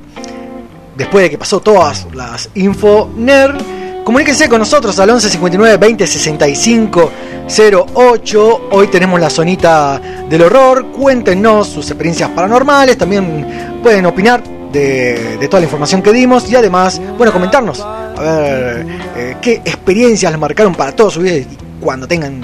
después 0.97 1.23
de 1.23 1.29
que 1.29 1.37
pasó 1.37 1.61
todas 1.61 2.07
las 2.13 2.49
info 2.55 3.09
nerd, 3.15 3.55
comuníquense 4.03 4.49
con 4.49 4.59
nosotros 4.59 4.99
al 4.99 5.11
11 5.11 5.29
59 5.29 5.77
20 5.77 6.07
65 6.07 7.11
08. 7.47 8.67
Hoy 8.71 8.87
tenemos 8.87 9.17
la 9.17 9.29
zonita 9.29 10.01
del 10.29 10.41
horror. 10.41 10.87
Cuéntenos 10.87 11.69
sus 11.69 11.89
experiencias 11.89 12.31
paranormales. 12.31 12.97
También 12.97 13.79
pueden 13.81 14.05
opinar 14.05 14.43
de 14.43 15.47
toda 15.49 15.61
la 15.61 15.67
información 15.67 16.01
que 16.01 16.11
dimos 16.11 16.51
y 16.51 16.55
además, 16.57 16.99
bueno, 17.17 17.31
comentarnos 17.31 17.81
ver 18.21 18.85
eh, 19.15 19.35
qué 19.41 19.53
experiencias 19.65 20.31
les 20.31 20.39
marcaron 20.39 20.73
para 20.75 20.91
toda 20.93 21.11
su 21.11 21.19
vida 21.21 21.35
y 21.37 21.47
cuando 21.79 22.07
tengan 22.07 22.41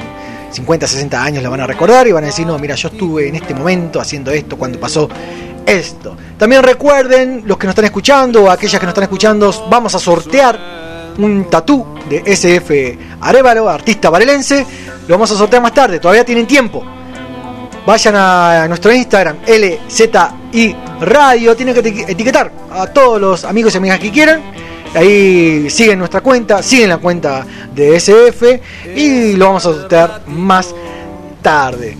50, 0.51 0.87
60 0.87 1.23
años 1.23 1.43
la 1.43 1.49
van 1.49 1.61
a 1.61 1.67
recordar 1.67 2.07
y 2.07 2.11
van 2.11 2.23
a 2.23 2.27
decir, 2.27 2.45
no, 2.47 2.57
mira, 2.57 2.75
yo 2.75 2.87
estuve 2.89 3.27
en 3.29 3.35
este 3.35 3.53
momento 3.53 3.99
haciendo 3.99 4.31
esto 4.31 4.57
cuando 4.57 4.79
pasó 4.79 5.07
esto. 5.65 6.15
También 6.37 6.63
recuerden, 6.63 7.43
los 7.45 7.57
que 7.57 7.67
nos 7.67 7.71
están 7.73 7.85
escuchando 7.85 8.43
o 8.45 8.49
aquellas 8.49 8.79
que 8.79 8.85
nos 8.85 8.91
están 8.91 9.03
escuchando, 9.03 9.67
vamos 9.69 9.93
a 9.95 9.99
sortear 9.99 10.57
un 11.17 11.49
tatú 11.49 11.85
de 12.09 12.23
SF 12.25 12.97
Arevalo, 13.21 13.67
artista 13.69 14.09
varelense. 14.09 14.65
Lo 15.07 15.15
vamos 15.15 15.29
a 15.31 15.35
sortear 15.35 15.61
más 15.61 15.73
tarde, 15.73 15.99
todavía 15.99 16.23
tienen 16.23 16.47
tiempo. 16.47 16.83
Vayan 17.85 18.15
a 18.17 18.65
nuestro 18.67 18.91
Instagram, 18.93 19.37
LZI 19.47 20.75
Radio, 21.01 21.55
tienen 21.55 21.73
que 21.73 21.83
eti- 21.83 22.05
etiquetar 22.09 22.51
a 22.71 22.87
todos 22.87 23.19
los 23.19 23.43
amigos 23.45 23.73
y 23.73 23.77
amigas 23.77 23.99
que 23.99 24.11
quieran. 24.11 24.41
Ahí 24.97 25.69
siguen 25.69 25.99
nuestra 25.99 26.21
cuenta, 26.21 26.63
siguen 26.63 26.89
la 26.89 26.97
cuenta 26.97 27.45
de 27.71 27.97
SF 27.97 28.61
y 28.95 29.33
lo 29.33 29.45
vamos 29.45 29.63
a 29.67 29.73
sortear 29.73 30.21
más 30.25 30.73
tarde. 31.39 31.95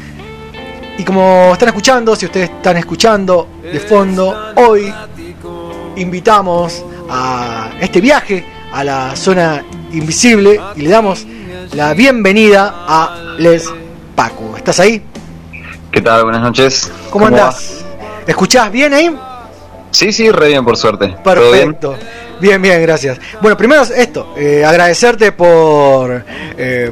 Y 0.97 1.03
como 1.03 1.51
están 1.53 1.69
escuchando, 1.69 2.15
si 2.15 2.25
ustedes 2.25 2.49
están 2.49 2.75
escuchando 2.77 3.49
de 3.61 3.79
fondo, 3.81 4.35
hoy 4.55 4.91
invitamos 5.95 6.83
a 7.07 7.69
este 7.79 8.01
viaje 8.01 8.43
a 8.73 8.83
la 8.83 9.15
zona 9.15 9.63
invisible 9.91 10.59
y 10.75 10.81
le 10.81 10.89
damos 10.89 11.27
la 11.73 11.93
bienvenida 11.93 12.73
a 12.87 13.35
Les 13.37 13.71
Paco. 14.15 14.57
¿Estás 14.57 14.79
ahí? 14.79 15.03
¿Qué 15.91 16.01
tal? 16.01 16.23
Buenas 16.23 16.41
noches. 16.41 16.91
¿Cómo, 17.11 17.27
andás? 17.27 17.85
¿Escuchás 18.25 18.71
bien 18.71 18.91
ahí? 18.91 19.15
Sí, 19.91 20.11
sí, 20.11 20.31
re 20.31 20.49
bien, 20.49 20.63
por 20.63 20.77
suerte. 20.77 21.15
Perfecto. 21.23 21.95
Bien, 22.39 22.61
bien, 22.61 22.81
gracias. 22.81 23.19
Bueno, 23.41 23.57
primero 23.57 23.81
esto, 23.81 24.33
eh, 24.37 24.63
agradecerte 24.63 25.31
por, 25.31 26.23
eh, 26.57 26.91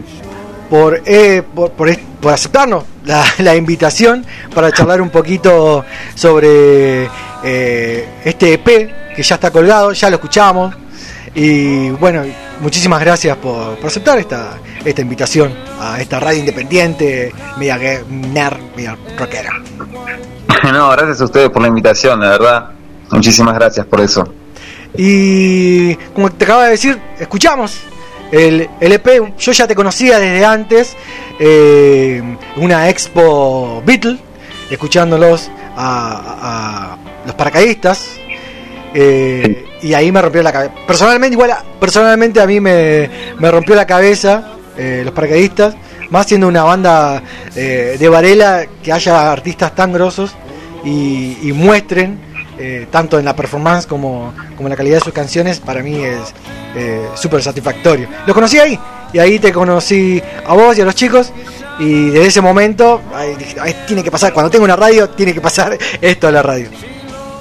por, 0.70 1.02
eh, 1.06 1.44
por, 1.54 1.72
por 1.72 2.34
aceptarnos 2.34 2.84
la, 3.06 3.24
la 3.40 3.56
invitación 3.56 4.26
para 4.54 4.72
charlar 4.72 5.02
un 5.02 5.10
poquito 5.10 5.86
sobre 6.16 7.08
eh, 7.44 8.08
este 8.24 8.54
EP 8.54 8.66
que 9.16 9.22
ya 9.24 9.36
está 9.36 9.52
colgado, 9.52 9.92
ya 9.94 10.10
lo 10.10 10.16
escuchamos. 10.16 10.76
Y 11.36 11.90
bueno, 11.92 12.24
muchísimas 12.62 13.00
gracias 13.02 13.38
por, 13.38 13.76
por 13.76 13.88
aceptar 13.88 14.18
esta, 14.18 14.58
esta 14.84 15.02
invitación 15.02 15.54
a 15.80 16.02
esta 16.02 16.20
radio 16.20 16.40
independiente, 16.40 17.32
media 17.58 17.78
nerd, 18.10 18.58
media 18.76 18.98
rockera. 19.18 19.62
no, 20.74 20.90
gracias 20.92 21.22
a 21.22 21.26
ustedes 21.26 21.50
por 21.50 21.62
la 21.62 21.68
invitación, 21.68 22.20
de 22.22 22.28
verdad. 22.28 22.72
Muchísimas 23.11 23.56
gracias 23.56 23.86
por 23.86 24.02
eso. 24.02 24.23
Y 24.98 25.95
como 26.14 26.32
te 26.32 26.45
acaba 26.45 26.65
de 26.65 26.72
decir, 26.72 26.99
escuchamos 27.19 27.77
el, 28.32 28.69
el 28.80 28.91
EP. 28.91 29.38
Yo 29.38 29.52
ya 29.52 29.68
te 29.68 29.76
conocía 29.76 30.19
desde 30.19 30.45
antes, 30.45 30.95
eh, 31.40 32.22
una 32.57 32.90
expo 32.90 33.84
Beatle, 33.86 34.18
escuchándolos 34.69 35.49
a, 35.76 36.98
los 37.26 37.36
paracaidistas. 37.36 38.18
Eh, 38.94 39.65
y 39.82 39.94
ahí 39.94 40.11
me 40.11 40.22
rompió 40.22 40.41
la 40.41 40.53
cabeza. 40.53 40.73
Personalmente, 40.88 41.34
igual, 41.34 41.53
personalmente 41.80 42.40
a 42.40 42.48
mí 42.48 42.60
me, 42.61 43.10
me 43.38 43.52
rompió 43.52 43.76
la 43.76 43.86
cabeza 43.86 44.56
eh, 44.77 45.03
los 45.06 45.14
paracaidistas, 45.14 45.73
más 46.10 46.27
siendo 46.27 46.49
una 46.49 46.64
banda 46.64 47.23
eh, 47.56 47.95
de 47.98 48.10
Varela 48.10 48.65
que 48.84 48.91
haya 48.91 49.32
artistas 49.32 49.73
tan 49.73 49.94
grosos 49.94 50.36
y, 50.84 51.38
y 51.41 51.53
muestren, 51.53 52.19
eh, 52.57 52.88
tanto 52.91 53.19
en 53.19 53.26
la 53.26 53.36
performance 53.36 53.86
como, 53.86 54.34
como 54.56 54.68
en 54.68 54.72
la 54.72 54.76
calidad 54.76 54.98
de 54.98 55.03
sus 55.03 55.14
canciones, 55.14 55.60
para 55.60 55.82
mí 55.84 56.03
es 56.03 56.34
eh, 56.76 57.07
súper 57.15 57.41
satisfactorio. 57.41 58.07
Los 58.26 58.34
conocí 58.34 58.57
ahí, 58.60 58.80
y 59.14 59.19
ahí 59.19 59.40
te 59.40 59.52
conocí 59.52 60.22
a 60.45 60.53
vos 60.53 60.77
y 60.77 60.82
a 60.82 60.86
los 60.86 60.95
chicos. 60.95 61.32
Y 61.80 62.10
desde 62.10 62.27
ese 62.27 62.41
momento, 62.41 63.02
ahí 63.14 63.36
dije, 63.36 63.57
"Ay, 63.60 63.76
tiene 63.86 64.03
que 64.03 64.11
pasar, 64.11 64.32
cuando 64.34 64.49
tengo 64.49 64.64
una 64.65 64.76
radio, 64.77 65.10
tiene 65.10 65.34
que 65.34 65.41
pasar 65.41 65.77
esto 66.02 66.27
a 66.27 66.32
la 66.32 66.41
radio. 66.41 66.69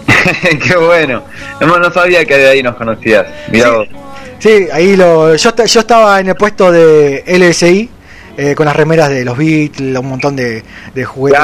Qué 0.66 0.77
bueno. 0.77 1.23
No, 1.61 1.78
no 1.78 1.91
sabía 1.93 2.24
que 2.24 2.36
de 2.36 2.49
ahí 2.49 2.62
nos 2.62 2.77
conocías. 2.77 3.27
Mirá 3.51 3.70
vos. 3.70 3.89
Sí, 4.39 4.66
ahí 4.73 4.97
lo, 4.97 5.35
yo, 5.36 5.51
yo 5.65 5.81
estaba 5.81 6.20
en 6.20 6.28
el 6.28 6.35
puesto 6.35 6.70
de 6.70 7.24
LSI 7.27 7.91
eh, 8.36 8.55
con 8.55 8.66
las 8.66 8.77
remeras 8.77 9.09
de 9.09 9.24
los 9.24 9.36
Beatles, 9.36 9.98
un 9.98 10.09
montón 10.09 10.36
de, 10.36 10.62
de 10.94 11.05
juguetes, 11.05 11.40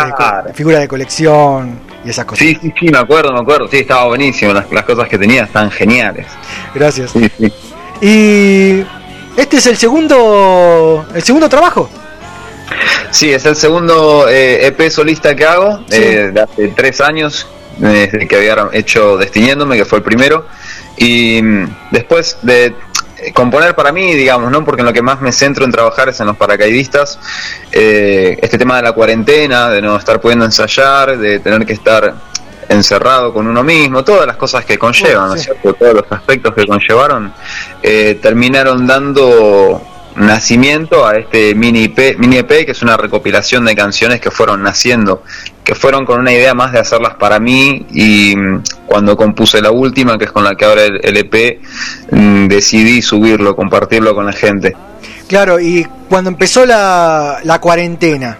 de 0.46 0.54
figuras 0.54 0.80
de 0.80 0.88
colección 0.88 1.80
y 2.04 2.10
esas 2.10 2.24
cosas. 2.24 2.46
Sí, 2.46 2.58
sí, 2.60 2.72
sí, 2.78 2.88
me 2.88 2.98
acuerdo, 2.98 3.32
me 3.32 3.40
acuerdo. 3.40 3.68
Sí, 3.68 3.78
estaba 3.78 4.06
buenísimo. 4.06 4.52
Las, 4.52 4.70
las 4.72 4.84
cosas 4.84 5.08
que 5.08 5.18
tenía 5.18 5.44
están 5.44 5.70
geniales. 5.70 6.26
Gracias. 6.74 7.10
Sí, 7.12 7.30
sí. 7.38 7.52
Y 8.00 8.84
este 9.36 9.58
es 9.58 9.66
el 9.66 9.76
segundo, 9.76 11.06
el 11.14 11.22
segundo 11.22 11.48
trabajo. 11.48 11.88
Sí, 13.10 13.32
es 13.32 13.44
el 13.46 13.56
segundo 13.56 14.28
eh, 14.28 14.66
EP 14.66 14.90
solista 14.90 15.34
que 15.34 15.44
hago, 15.44 15.84
eh, 15.90 16.30
de 16.32 16.40
hace 16.40 16.68
tres 16.68 17.00
años, 17.00 17.46
desde 17.78 18.26
que 18.28 18.36
había 18.36 18.68
hecho 18.72 19.16
Destiniéndome, 19.16 19.76
que 19.76 19.84
fue 19.84 19.98
el 19.98 20.04
primero. 20.04 20.46
Y 20.96 21.42
mm, 21.42 21.76
después 21.90 22.38
de 22.42 22.66
eh, 22.66 22.74
componer 23.34 23.74
para 23.74 23.92
mí, 23.92 24.14
digamos, 24.14 24.50
¿no? 24.50 24.64
Porque 24.64 24.80
en 24.80 24.86
lo 24.86 24.92
que 24.92 25.02
más 25.02 25.20
me 25.20 25.32
centro 25.32 25.64
en 25.64 25.70
trabajar 25.70 26.08
es 26.08 26.20
en 26.20 26.26
los 26.26 26.36
paracaidistas. 26.36 27.18
eh, 27.72 28.38
este 28.40 28.58
tema 28.58 28.76
de 28.76 28.82
la 28.82 28.92
cuarentena, 28.92 29.70
de 29.70 29.82
no 29.82 29.96
estar 29.96 30.20
pudiendo 30.20 30.44
ensayar, 30.44 31.16
de 31.18 31.40
tener 31.40 31.64
que 31.66 31.74
estar 31.74 32.14
encerrado 32.68 33.32
con 33.34 33.46
uno 33.48 33.64
mismo, 33.64 34.04
todas 34.04 34.26
las 34.26 34.36
cosas 34.36 34.64
que 34.64 34.78
conllevan, 34.78 35.28
¿no 35.28 35.34
es 35.34 35.42
cierto? 35.42 35.74
Todos 35.74 35.94
los 35.94 36.04
aspectos 36.10 36.54
que 36.54 36.66
conllevaron, 36.66 37.32
eh, 37.82 38.18
terminaron 38.22 38.86
dando 38.86 39.89
nacimiento 40.16 41.06
a 41.06 41.16
este 41.16 41.54
mini 41.54 41.84
EP, 41.84 42.18
mini 42.18 42.38
EP, 42.38 42.64
que 42.64 42.72
es 42.72 42.82
una 42.82 42.96
recopilación 42.96 43.64
de 43.64 43.74
canciones 43.74 44.20
que 44.20 44.30
fueron 44.30 44.62
naciendo, 44.62 45.22
que 45.64 45.74
fueron 45.74 46.04
con 46.04 46.20
una 46.20 46.32
idea 46.32 46.54
más 46.54 46.72
de 46.72 46.80
hacerlas 46.80 47.14
para 47.14 47.38
mí 47.38 47.86
y 47.92 48.34
mm, 48.36 48.62
cuando 48.86 49.16
compuse 49.16 49.60
la 49.60 49.70
última, 49.70 50.18
que 50.18 50.24
es 50.24 50.32
con 50.32 50.44
la 50.44 50.54
que 50.54 50.64
ahora 50.64 50.84
el, 50.84 51.00
el 51.02 51.16
EP, 51.16 51.60
mm, 52.10 52.48
decidí 52.48 53.02
subirlo, 53.02 53.54
compartirlo 53.54 54.14
con 54.14 54.26
la 54.26 54.32
gente. 54.32 54.74
Claro, 55.28 55.60
y 55.60 55.86
cuando 56.08 56.28
empezó 56.28 56.66
la, 56.66 57.38
la 57.44 57.60
cuarentena, 57.60 58.36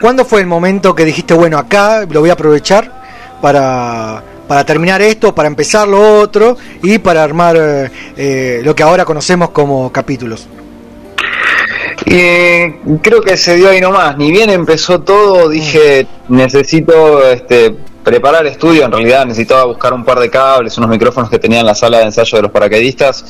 ¿cuándo 0.00 0.24
fue 0.24 0.40
el 0.40 0.48
momento 0.48 0.94
que 0.94 1.04
dijiste, 1.04 1.32
bueno, 1.32 1.58
acá 1.58 2.04
lo 2.10 2.20
voy 2.20 2.30
a 2.30 2.32
aprovechar 2.32 3.04
para, 3.40 4.20
para 4.48 4.64
terminar 4.64 5.00
esto, 5.00 5.34
para 5.34 5.46
empezar 5.46 5.86
lo 5.86 6.18
otro 6.20 6.56
y 6.82 6.98
para 6.98 7.22
armar 7.22 7.56
eh, 7.56 7.90
eh, 8.16 8.60
lo 8.64 8.74
que 8.74 8.82
ahora 8.82 9.04
conocemos 9.04 9.50
como 9.50 9.92
capítulos? 9.92 10.48
Y 12.06 12.14
eh, 12.14 12.80
creo 13.02 13.20
que 13.20 13.36
se 13.36 13.56
dio 13.56 13.70
ahí 13.70 13.80
nomás. 13.80 14.16
Ni 14.16 14.30
bien 14.30 14.50
empezó 14.50 15.00
todo, 15.00 15.48
dije, 15.48 16.06
necesito 16.28 17.22
este, 17.28 17.74
preparar 18.02 18.46
estudio. 18.46 18.84
En 18.84 18.92
realidad 18.92 19.26
necesitaba 19.26 19.64
buscar 19.64 19.92
un 19.92 20.04
par 20.04 20.20
de 20.20 20.30
cables, 20.30 20.76
unos 20.78 20.90
micrófonos 20.90 21.30
que 21.30 21.38
tenía 21.38 21.60
en 21.60 21.66
la 21.66 21.74
sala 21.74 21.98
de 21.98 22.04
ensayo 22.04 22.36
de 22.36 22.42
los 22.42 22.50
paracaidistas 22.50 23.24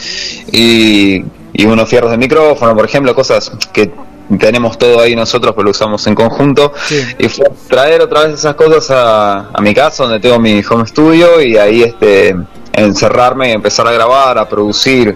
y, 0.53 1.25
y 1.53 1.67
unos 1.67 1.89
fierros 1.89 2.11
de 2.11 2.19
micrófono, 2.19 2.75
por 2.75 2.85
ejemplo, 2.85 3.15
cosas 3.15 3.53
que 3.73 3.93
tenemos 4.39 4.79
todo 4.79 5.01
ahí 5.01 5.15
nosotros, 5.15 5.53
pero 5.55 5.65
lo 5.65 5.71
usamos 5.71 6.07
en 6.07 6.15
conjunto. 6.15 6.73
Y 7.19 7.29
fue 7.29 7.47
traer 7.69 8.01
otra 8.03 8.25
vez 8.25 8.35
esas 8.35 8.55
cosas 8.55 8.91
a, 8.91 9.51
a 9.53 9.61
mi 9.61 9.75
casa, 9.75 10.05
donde 10.05 10.21
tengo 10.21 10.39
mi 10.39 10.63
home 10.69 10.87
studio, 10.87 11.41
y 11.41 11.57
ahí 11.57 11.83
este 11.83 12.35
encerrarme 12.73 13.51
y 13.51 13.53
empezar 13.53 13.87
a 13.87 13.93
grabar, 13.93 14.39
a 14.39 14.49
producir. 14.49 15.15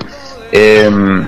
Em, 0.52 1.26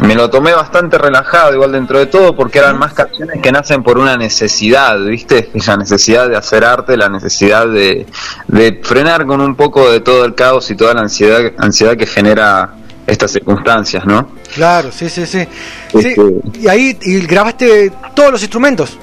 me 0.00 0.14
lo 0.14 0.28
tomé 0.30 0.52
bastante 0.52 0.98
relajado, 0.98 1.54
igual 1.54 1.72
dentro 1.72 1.98
de 1.98 2.06
todo, 2.06 2.34
porque 2.34 2.58
eran 2.58 2.78
más 2.78 2.92
canciones 2.92 3.40
que 3.40 3.52
nacen 3.52 3.82
por 3.82 3.98
una 3.98 4.16
necesidad, 4.16 4.98
¿viste? 5.04 5.50
La 5.66 5.76
necesidad 5.76 6.28
de 6.28 6.36
hacer 6.36 6.64
arte, 6.64 6.96
la 6.96 7.08
necesidad 7.08 7.66
de, 7.68 8.06
de 8.48 8.80
frenar 8.82 9.26
con 9.26 9.40
un 9.40 9.54
poco 9.54 9.90
de 9.90 10.00
todo 10.00 10.24
el 10.24 10.34
caos 10.34 10.70
y 10.70 10.76
toda 10.76 10.94
la 10.94 11.02
ansiedad, 11.02 11.52
ansiedad 11.58 11.96
que 11.96 12.06
genera 12.06 12.74
estas 13.06 13.32
circunstancias, 13.32 14.04
¿no? 14.06 14.30
Claro, 14.54 14.90
sí, 14.92 15.08
sí, 15.08 15.26
sí. 15.26 15.46
Sí, 15.90 16.08
Este, 16.08 16.22
y 16.60 16.68
ahí 16.68 16.96
y 17.02 17.20
grabaste 17.26 17.92
todos 18.14 18.32
los 18.32 18.42
instrumentos. 18.42 18.98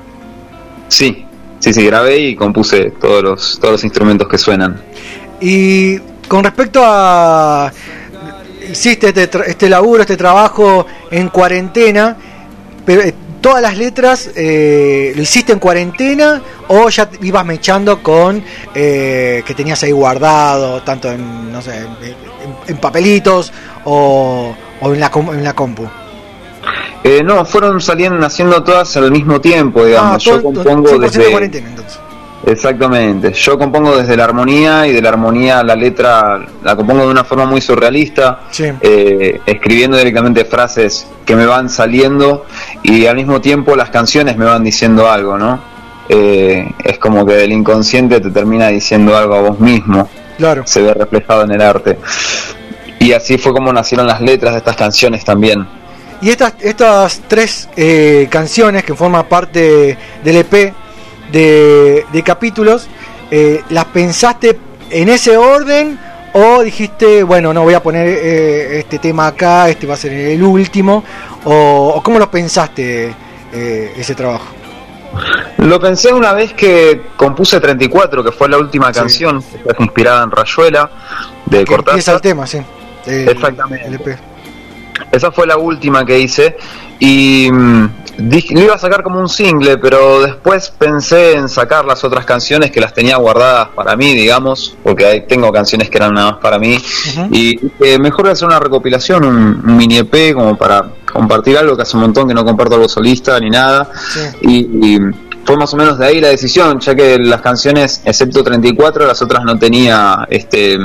sí, 0.87 1.25
sí, 1.59 1.73
sí, 1.73 1.85
grabé 1.85 2.17
y 2.19 2.35
compuse 2.35 2.91
todos 2.99 3.23
los, 3.23 3.57
todos 3.59 3.73
los 3.73 3.83
instrumentos 3.83 4.27
que 4.27 4.37
suenan. 4.37 4.81
Y 5.41 5.97
con 6.27 6.43
respecto 6.43 6.81
a 6.83 7.71
hiciste 8.71 9.09
este, 9.09 9.29
este 9.47 9.69
laburo, 9.69 10.01
este 10.01 10.17
trabajo 10.17 10.85
en 11.11 11.29
cuarentena, 11.29 12.15
pero 12.85 13.01
eh, 13.01 13.13
todas 13.41 13.61
las 13.61 13.77
letras 13.77 14.29
eh, 14.35 15.13
lo 15.15 15.21
hiciste 15.21 15.53
en 15.53 15.59
cuarentena 15.59 16.41
o 16.67 16.89
ya 16.89 17.09
ibas 17.21 17.45
mechando 17.45 18.01
con 18.03 18.43
eh, 18.73 19.43
que 19.45 19.53
tenías 19.53 19.81
ahí 19.83 19.91
guardado, 19.91 20.81
tanto 20.83 21.11
en 21.11 21.51
no 21.51 21.61
sé, 21.61 21.85
en, 22.67 22.77
papelitos 22.77 23.51
o, 23.85 24.55
o 24.81 24.93
en 24.93 24.99
la 24.99 25.11
en 25.13 25.43
la 25.43 25.53
compu. 25.53 25.87
Eh, 27.03 27.23
no, 27.23 27.45
fueron 27.45 27.79
saliendo, 27.79 28.19
naciendo 28.19 28.61
todas 28.63 28.95
al 28.97 29.11
mismo 29.11 29.39
tiempo, 29.39 29.85
digamos. 29.85 30.15
Ah, 30.15 30.17
Yo 30.17 30.43
compongo 30.43 30.89
100% 30.89 30.99
desde... 30.99 31.31
cuarentena 31.31 31.69
entonces. 31.69 31.99
Exactamente. 32.45 33.33
Yo 33.33 33.57
compongo 33.57 33.97
desde 33.97 34.15
la 34.15 34.23
armonía 34.23 34.87
y 34.87 34.93
de 34.93 35.01
la 35.01 35.09
armonía 35.09 35.61
la 35.63 35.75
letra 35.75 36.39
la 36.63 36.75
compongo 36.75 37.01
de 37.05 37.11
una 37.11 37.23
forma 37.23 37.45
muy 37.45 37.61
surrealista, 37.61 38.39
Sí. 38.51 38.65
eh, 38.81 39.41
escribiendo 39.45 39.97
directamente 39.97 40.45
frases 40.45 41.05
que 41.25 41.35
me 41.35 41.45
van 41.45 41.69
saliendo 41.69 42.45
y 42.81 43.05
al 43.05 43.15
mismo 43.17 43.41
tiempo 43.41 43.75
las 43.75 43.89
canciones 43.89 44.37
me 44.37 44.45
van 44.45 44.63
diciendo 44.63 45.09
algo, 45.09 45.37
¿no? 45.37 45.59
Eh, 46.07 46.71
es 46.83 46.97
como 46.97 47.25
que 47.25 47.43
el 47.43 47.51
inconsciente 47.51 48.19
te 48.19 48.31
termina 48.31 48.67
diciendo 48.69 49.15
algo 49.15 49.35
a 49.35 49.41
vos 49.41 49.59
mismo. 49.59 50.09
Claro. 50.37 50.63
Se 50.65 50.81
ve 50.81 50.93
reflejado 50.93 51.43
en 51.43 51.51
el 51.51 51.61
arte. 51.61 51.99
Y 52.99 53.11
así 53.13 53.37
fue 53.37 53.53
como 53.53 53.71
nacieron 53.71 54.07
las 54.07 54.21
letras 54.21 54.53
de 54.53 54.57
estas 54.59 54.75
canciones 54.75 55.23
también. 55.23 55.67
Y 56.21 56.29
estas, 56.29 56.53
estas 56.61 57.21
tres 57.27 57.69
eh, 57.77 58.27
canciones 58.29 58.83
que 58.83 58.93
forman 58.95 59.25
parte 59.27 59.97
del 60.23 60.37
EP 60.37 60.73
de, 61.31 62.05
de 62.11 62.23
capítulos, 62.23 62.87
eh, 63.31 63.61
¿las 63.69 63.85
pensaste 63.85 64.59
en 64.89 65.09
ese 65.09 65.37
orden 65.37 65.99
o 66.33 66.61
dijiste, 66.61 67.23
bueno, 67.23 67.53
no 67.53 67.63
voy 67.63 67.73
a 67.73 67.81
poner 67.83 68.07
eh, 68.07 68.79
este 68.79 68.99
tema 68.99 69.27
acá, 69.27 69.69
este 69.69 69.87
va 69.87 69.93
a 69.95 69.97
ser 69.97 70.13
el 70.13 70.43
último? 70.43 71.03
¿O, 71.45 71.93
o 71.95 72.03
cómo 72.03 72.19
lo 72.19 72.29
pensaste 72.29 73.13
eh, 73.53 73.93
ese 73.97 74.15
trabajo? 74.15 74.45
Lo 75.57 75.79
pensé 75.79 76.13
una 76.13 76.33
vez 76.33 76.53
que 76.53 77.01
compuse 77.15 77.59
34, 77.59 78.23
que 78.23 78.31
fue 78.31 78.47
la 78.47 78.57
última 78.57 78.91
canción, 78.91 79.43
inspirada 79.79 80.23
en 80.23 80.31
Rayuela, 80.31 80.89
de 81.45 81.65
Que 81.65 81.73
empieza 81.73 81.75
Cortázar. 81.75 82.15
el 82.15 82.21
tema, 82.21 82.45
sí. 82.47 82.59
El- 83.05 83.29
Exactamente. 83.29 83.87
el 83.87 83.93
EP. 83.95 84.17
Esa 85.11 85.31
fue 85.31 85.47
la 85.47 85.57
última 85.57 86.05
que 86.05 86.19
hice 86.19 86.55
y 86.99 87.49
mm, 87.51 87.89
dije, 88.19 88.53
lo 88.53 88.61
iba 88.61 88.75
a 88.75 88.77
sacar 88.77 89.03
como 89.03 89.19
un 89.19 89.29
single, 89.29 89.77
pero 89.77 90.21
después 90.21 90.69
pensé 90.69 91.33
en 91.33 91.49
sacar 91.49 91.85
las 91.85 92.03
otras 92.03 92.25
canciones 92.25 92.71
que 92.71 92.79
las 92.79 92.93
tenía 92.93 93.17
guardadas 93.17 93.69
para 93.69 93.95
mí, 93.95 94.13
digamos, 94.13 94.75
porque 94.83 95.05
ahí 95.05 95.21
tengo 95.27 95.51
canciones 95.51 95.89
que 95.89 95.97
eran 95.97 96.13
nada 96.13 96.31
más 96.31 96.39
para 96.41 96.59
mí. 96.59 96.77
Y 97.31 97.57
dije, 97.57 97.99
mejor 97.99 98.23
voy 98.23 98.29
a 98.29 98.33
hacer 98.33 98.47
una 98.47 98.59
recopilación, 98.59 99.25
un, 99.25 99.61
un 99.65 99.77
mini 99.77 99.97
EP, 99.97 100.33
como 100.33 100.57
para 100.57 100.85
compartir 101.11 101.57
algo 101.57 101.75
que 101.75 101.83
hace 101.83 101.95
un 101.97 102.03
montón 102.03 102.27
que 102.27 102.33
no 102.33 102.45
comparto 102.45 102.75
algo 102.75 102.89
solista 102.89 103.39
ni 103.39 103.49
nada. 103.49 103.89
Y, 104.41 104.95
y 104.95 104.99
fue 105.45 105.57
más 105.57 105.73
o 105.73 105.77
menos 105.77 105.97
de 105.97 106.05
ahí 106.05 106.21
la 106.21 106.27
decisión, 106.27 106.79
ya 106.79 106.93
que 106.93 107.17
las 107.17 107.41
canciones, 107.41 108.01
excepto 108.05 108.43
34, 108.43 109.07
las 109.07 109.21
otras 109.21 109.43
no 109.43 109.57
tenía 109.57 110.27
este 110.29 110.77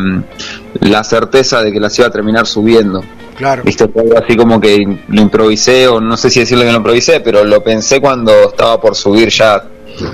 la 0.80 1.04
certeza 1.04 1.62
de 1.62 1.70
que 1.70 1.80
las 1.80 1.98
iba 1.98 2.08
a 2.08 2.10
terminar 2.10 2.46
subiendo. 2.46 3.02
Claro. 3.36 3.62
Viste, 3.64 3.84
algo 3.84 4.18
así 4.18 4.36
como 4.36 4.60
que 4.60 4.84
lo 5.08 5.20
improvisé, 5.20 5.88
o 5.88 6.00
no 6.00 6.16
sé 6.16 6.30
si 6.30 6.40
decirlo 6.40 6.64
que 6.64 6.70
lo 6.70 6.78
improvisé, 6.78 7.20
pero 7.20 7.44
lo 7.44 7.62
pensé 7.62 8.00
cuando 8.00 8.50
estaba 8.50 8.80
por 8.80 8.94
subir 8.94 9.28
ya 9.28 9.62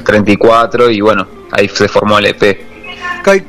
34 0.04 0.90
y 0.90 1.00
bueno, 1.00 1.26
ahí 1.52 1.68
se 1.68 1.88
formó 1.88 2.18
el 2.18 2.26
EP. 2.26 2.70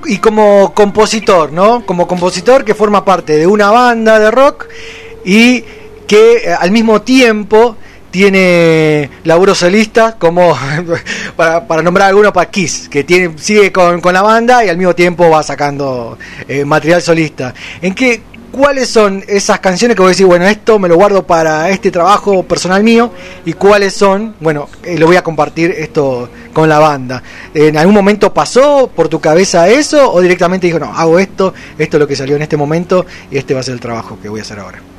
Y 0.05 0.17
como 0.17 0.73
compositor, 0.73 1.53
¿no? 1.53 1.85
Como 1.85 2.07
compositor 2.07 2.65
que 2.65 2.75
forma 2.75 3.05
parte 3.05 3.37
de 3.37 3.47
una 3.47 3.71
banda 3.71 4.19
de 4.19 4.29
rock 4.29 4.67
y 5.23 5.63
que 6.07 6.37
eh, 6.37 6.53
al 6.59 6.71
mismo 6.71 7.01
tiempo 7.01 7.77
tiene 8.11 9.09
laburo 9.23 9.55
solista, 9.55 10.17
como 10.19 10.57
para, 11.37 11.65
para 11.65 11.81
nombrar 11.81 12.09
alguno 12.09 12.33
para 12.33 12.51
Kiss, 12.51 12.89
que 12.89 13.05
tiene, 13.05 13.37
sigue 13.37 13.71
con, 13.71 14.01
con 14.01 14.13
la 14.13 14.21
banda 14.21 14.65
y 14.65 14.69
al 14.69 14.77
mismo 14.77 14.93
tiempo 14.93 15.29
va 15.29 15.41
sacando 15.41 16.17
eh, 16.47 16.65
material 16.65 17.01
solista. 17.01 17.53
¿En 17.81 17.95
qué, 17.95 18.21
¿Cuáles 18.51 18.89
son 18.89 19.23
esas 19.29 19.61
canciones 19.61 19.95
que 19.95 20.01
voy 20.01 20.09
a 20.09 20.11
decir, 20.11 20.25
bueno, 20.25 20.45
esto 20.45 20.77
me 20.77 20.89
lo 20.89 20.95
guardo 20.95 21.25
para 21.25 21.69
este 21.69 21.89
trabajo 21.89 22.43
personal 22.43 22.83
mío? 22.83 23.09
¿Y 23.45 23.53
cuáles 23.53 23.93
son, 23.93 24.35
bueno, 24.41 24.67
eh, 24.83 24.99
lo 24.99 25.07
voy 25.07 25.15
a 25.15 25.23
compartir 25.23 25.71
esto 25.71 26.29
con 26.51 26.67
la 26.67 26.77
banda? 26.77 27.23
¿En 27.53 27.77
algún 27.77 27.95
momento 27.95 28.33
pasó 28.33 28.91
por 28.93 29.07
tu 29.07 29.21
cabeza 29.21 29.69
eso 29.69 30.11
o 30.11 30.19
directamente 30.19 30.67
dijo, 30.67 30.79
no, 30.79 30.93
hago 30.93 31.17
esto, 31.17 31.53
esto 31.77 31.95
es 31.95 32.01
lo 32.01 32.07
que 32.07 32.15
salió 32.17 32.35
en 32.35 32.41
este 32.41 32.57
momento 32.57 33.05
y 33.31 33.37
este 33.37 33.53
va 33.53 33.61
a 33.61 33.63
ser 33.63 33.75
el 33.75 33.79
trabajo 33.79 34.17
que 34.21 34.27
voy 34.27 34.41
a 34.41 34.43
hacer 34.43 34.59
ahora? 34.59 34.90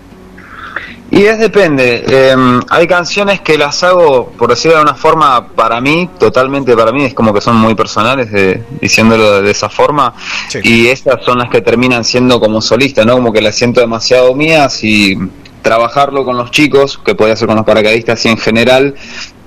Y 1.11 1.25
es 1.25 1.39
depende. 1.39 2.05
Eh, 2.07 2.35
hay 2.71 2.87
canciones 2.87 3.43
que 3.43 3.59
las 3.59 3.83
hago, 3.83 4.31
por 4.31 4.49
decirlo 4.49 4.79
de 4.79 4.83
una 4.83 4.95
forma, 4.95 5.47
para 5.49 5.79
mí, 5.79 6.09
totalmente 6.19 6.75
para 6.75 6.91
mí, 6.91 7.05
es 7.05 7.13
como 7.13 7.35
que 7.35 7.43
son 7.43 7.57
muy 7.57 7.75
personales, 7.75 8.33
de, 8.33 8.63
diciéndolo 8.81 9.43
de 9.43 9.51
esa 9.51 9.69
forma. 9.69 10.15
Y 10.63 10.87
esas 10.87 11.23
son 11.23 11.39
las 11.39 11.51
que 11.51 11.61
terminan 11.61 12.03
siendo 12.03 12.41
como 12.41 12.63
solista, 12.63 13.05
¿no? 13.05 13.13
Como 13.15 13.31
que 13.31 13.43
las 13.43 13.55
siento 13.55 13.81
demasiado 13.81 14.35
mías 14.35 14.83
y 14.85 15.19
trabajarlo 15.61 16.25
con 16.25 16.39
los 16.39 16.51
chicos, 16.51 16.99
que 17.05 17.15
podría 17.15 17.37
ser 17.37 17.47
con 17.47 17.57
los 17.57 17.67
paracaidistas 17.67 18.25
y 18.25 18.29
en 18.31 18.39
general, 18.39 18.95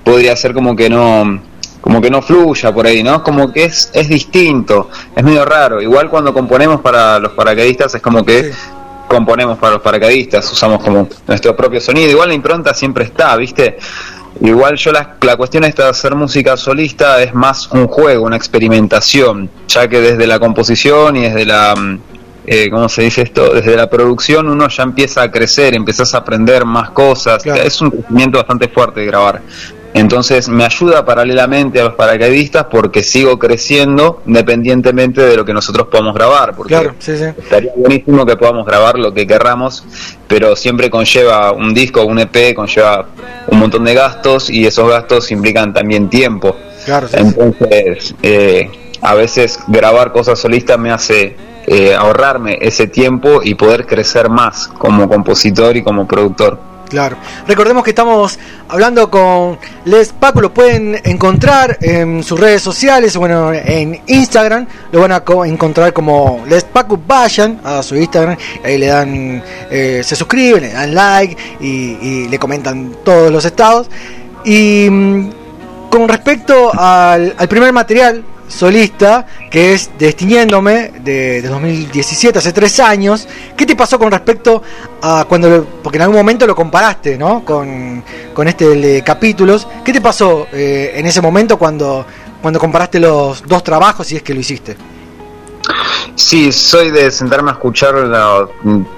podría 0.04 0.36
ser 0.36 0.54
como 0.54 0.76
que 0.76 0.88
no 0.88 1.40
como 1.80 2.00
que 2.00 2.10
no 2.10 2.20
fluya 2.20 2.74
por 2.74 2.84
ahí, 2.84 3.04
¿no? 3.04 3.22
Como 3.22 3.52
que 3.52 3.64
es, 3.64 3.90
es 3.94 4.08
distinto, 4.08 4.90
es 5.14 5.22
medio 5.22 5.44
raro. 5.44 5.80
Igual 5.80 6.10
cuando 6.10 6.34
componemos 6.34 6.80
para 6.80 7.20
los 7.20 7.30
paracaidistas 7.32 7.94
es 7.94 8.02
como 8.02 8.24
que 8.24 8.50
componemos 9.08 9.58
para 9.58 9.74
los 9.74 9.82
paracaidistas, 9.82 10.50
usamos 10.52 10.82
como 10.82 11.08
nuestro 11.26 11.56
propio 11.56 11.80
sonido. 11.80 12.10
Igual 12.10 12.28
la 12.28 12.34
impronta 12.34 12.74
siempre 12.74 13.04
está, 13.04 13.36
¿viste? 13.36 13.78
Igual 14.40 14.76
yo 14.76 14.92
la, 14.92 15.16
la 15.22 15.36
cuestión 15.36 15.64
esta 15.64 15.84
de 15.84 15.90
hacer 15.90 16.14
música 16.14 16.56
solista 16.56 17.22
es 17.22 17.32
más 17.32 17.68
un 17.72 17.86
juego, 17.86 18.26
una 18.26 18.36
experimentación, 18.36 19.48
ya 19.66 19.88
que 19.88 20.00
desde 20.00 20.26
la 20.26 20.38
composición 20.38 21.16
y 21.16 21.22
desde 21.22 21.46
la, 21.46 21.74
mm, 21.74 22.00
eh, 22.46 22.70
¿cómo 22.70 22.88
se 22.88 23.02
dice 23.02 23.22
esto? 23.22 23.54
Desde 23.54 23.76
la 23.76 23.88
producción 23.88 24.48
uno 24.48 24.68
ya 24.68 24.82
empieza 24.82 25.22
a 25.22 25.30
crecer, 25.30 25.74
empiezas 25.74 26.14
a 26.14 26.18
aprender 26.18 26.64
más 26.64 26.90
cosas, 26.90 27.44
es 27.46 27.80
un 27.80 27.90
crecimiento 27.90 28.38
bastante 28.38 28.68
fuerte 28.68 29.00
de 29.00 29.06
grabar. 29.06 29.40
Entonces 29.96 30.50
me 30.50 30.64
ayuda 30.64 31.06
paralelamente 31.06 31.80
a 31.80 31.84
los 31.84 31.94
paracaidistas 31.94 32.66
porque 32.70 33.02
sigo 33.02 33.38
creciendo 33.38 34.20
independientemente 34.26 35.22
de 35.22 35.36
lo 35.36 35.44
que 35.46 35.54
nosotros 35.54 35.88
podamos 35.88 36.14
grabar. 36.14 36.54
Porque 36.54 36.74
estaría 37.38 37.72
buenísimo 37.74 38.26
que 38.26 38.36
podamos 38.36 38.66
grabar 38.66 38.98
lo 38.98 39.14
que 39.14 39.26
querramos, 39.26 39.84
pero 40.28 40.54
siempre 40.54 40.90
conlleva 40.90 41.52
un 41.52 41.72
disco, 41.72 42.04
un 42.04 42.18
EP, 42.18 42.54
conlleva 42.54 43.06
un 43.48 43.58
montón 43.58 43.84
de 43.84 43.94
gastos 43.94 44.50
y 44.50 44.66
esos 44.66 44.86
gastos 44.86 45.32
implican 45.32 45.72
también 45.72 46.10
tiempo. 46.10 46.54
Entonces, 47.18 48.14
eh, 48.22 48.70
a 49.00 49.14
veces 49.14 49.58
grabar 49.66 50.12
cosas 50.12 50.38
solistas 50.38 50.78
me 50.78 50.90
hace 50.90 51.36
eh, 51.66 51.94
ahorrarme 51.94 52.58
ese 52.60 52.86
tiempo 52.86 53.40
y 53.42 53.54
poder 53.54 53.86
crecer 53.86 54.28
más 54.28 54.68
como 54.68 55.08
compositor 55.08 55.74
y 55.74 55.82
como 55.82 56.06
productor. 56.06 56.75
Claro. 56.88 57.16
Recordemos 57.48 57.82
que 57.82 57.90
estamos 57.90 58.38
hablando 58.68 59.10
con 59.10 59.58
Les 59.84 60.12
Paco, 60.12 60.40
lo 60.40 60.54
pueden 60.54 61.00
encontrar 61.04 61.78
en 61.80 62.22
sus 62.22 62.38
redes 62.38 62.62
sociales, 62.62 63.16
bueno, 63.16 63.52
en 63.52 64.00
Instagram, 64.06 64.66
lo 64.92 65.00
van 65.00 65.12
a 65.12 65.22
encontrar 65.46 65.92
como 65.92 66.44
Les 66.48 66.62
Paco, 66.64 67.00
vayan 67.04 67.60
a 67.64 67.82
su 67.82 67.96
Instagram, 67.96 68.36
ahí 68.64 68.78
le 68.78 68.86
dan, 68.86 69.42
eh, 69.70 70.02
se 70.04 70.14
suscriben, 70.14 70.62
le 70.62 70.72
dan 70.72 70.94
like 70.94 71.36
y, 71.60 72.28
le 72.28 72.38
comentan 72.38 72.96
todos 73.04 73.32
los 73.32 73.44
estados. 73.44 73.88
Y 74.44 74.88
mm, 74.88 75.30
con 75.90 76.08
respecto 76.08 76.70
al 76.72 77.34
primer 77.48 77.72
material, 77.72 78.24
solista, 78.48 79.26
que 79.50 79.74
es 79.74 79.90
Destiniéndome, 79.98 80.92
de, 81.02 81.42
2017, 81.42 82.38
hace 82.38 82.52
tres 82.52 82.78
años. 82.80 83.28
¿Qué 83.56 83.66
te 83.66 83.76
pasó 83.76 83.98
con 83.98 84.10
respecto 84.10 84.62
a 85.02 85.24
cuando, 85.28 85.64
porque 85.82 85.98
en 85.98 86.02
algún 86.02 86.16
momento 86.16 86.46
lo 86.46 86.54
comparaste, 86.54 87.16
¿no? 87.16 87.44
Con, 87.44 88.02
con 88.32 88.48
este 88.48 88.68
de 88.68 89.02
capítulos. 89.02 89.66
¿Qué 89.84 89.92
te 89.92 90.00
pasó 90.00 90.46
eh, 90.52 90.92
en 90.94 91.06
ese 91.06 91.20
momento 91.20 91.58
cuando, 91.58 92.06
cuando 92.40 92.60
comparaste 92.60 93.00
los 93.00 93.42
dos 93.42 93.62
trabajos, 93.62 94.06
si 94.06 94.16
es 94.16 94.22
que 94.22 94.34
lo 94.34 94.40
hiciste? 94.40 94.76
Sí, 96.14 96.50
soy 96.50 96.90
de 96.90 97.10
sentarme 97.10 97.50
a 97.50 97.54
escuchar, 97.54 97.94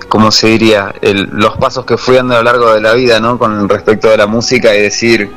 como 0.08 0.30
se 0.30 0.48
diría, 0.48 0.94
los 1.02 1.56
pasos 1.56 1.84
que 1.84 1.96
fui 1.96 2.16
a 2.16 2.22
lo 2.22 2.42
largo 2.42 2.74
de 2.74 2.80
la 2.80 2.92
vida, 2.92 3.18
¿no? 3.18 3.38
Con 3.38 3.68
respecto 3.68 4.08
de 4.08 4.16
la 4.16 4.26
música 4.26 4.74
y 4.74 4.82
decir, 4.82 5.30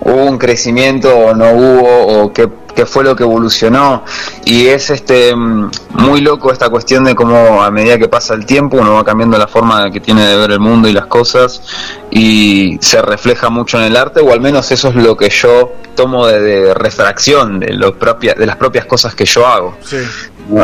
¿hubo 0.00 0.24
un 0.24 0.38
crecimiento 0.38 1.14
o 1.14 1.34
no 1.34 1.52
hubo? 1.52 2.22
¿O 2.22 2.32
qué 2.32 2.48
qué 2.78 2.86
fue 2.86 3.02
lo 3.02 3.16
que 3.16 3.24
evolucionó 3.24 4.04
y 4.44 4.68
es 4.68 4.90
este 4.90 5.34
mm, 5.34 5.68
muy 5.94 6.20
loco 6.20 6.52
esta 6.52 6.68
cuestión 6.68 7.02
de 7.02 7.16
cómo 7.16 7.60
a 7.60 7.72
medida 7.72 7.98
que 7.98 8.06
pasa 8.06 8.34
el 8.34 8.46
tiempo 8.46 8.76
uno 8.76 8.94
va 8.94 9.04
cambiando 9.04 9.36
la 9.36 9.48
forma 9.48 9.90
que 9.90 9.98
tiene 9.98 10.24
de 10.24 10.36
ver 10.36 10.52
el 10.52 10.60
mundo 10.60 10.86
y 10.86 10.92
las 10.92 11.06
cosas 11.06 11.60
y 12.08 12.78
se 12.80 13.02
refleja 13.02 13.48
mucho 13.50 13.78
en 13.78 13.86
el 13.86 13.96
arte 13.96 14.20
o 14.20 14.32
al 14.32 14.40
menos 14.40 14.70
eso 14.70 14.90
es 14.90 14.94
lo 14.94 15.16
que 15.16 15.28
yo 15.28 15.72
tomo 15.96 16.28
de, 16.28 16.72
refracción 16.72 17.58
de 17.58 17.72
lo 17.72 17.98
propia, 17.98 18.34
de 18.34 18.46
las 18.46 18.54
propias 18.54 18.86
cosas 18.86 19.12
que 19.16 19.24
yo 19.24 19.44
hago 19.44 19.76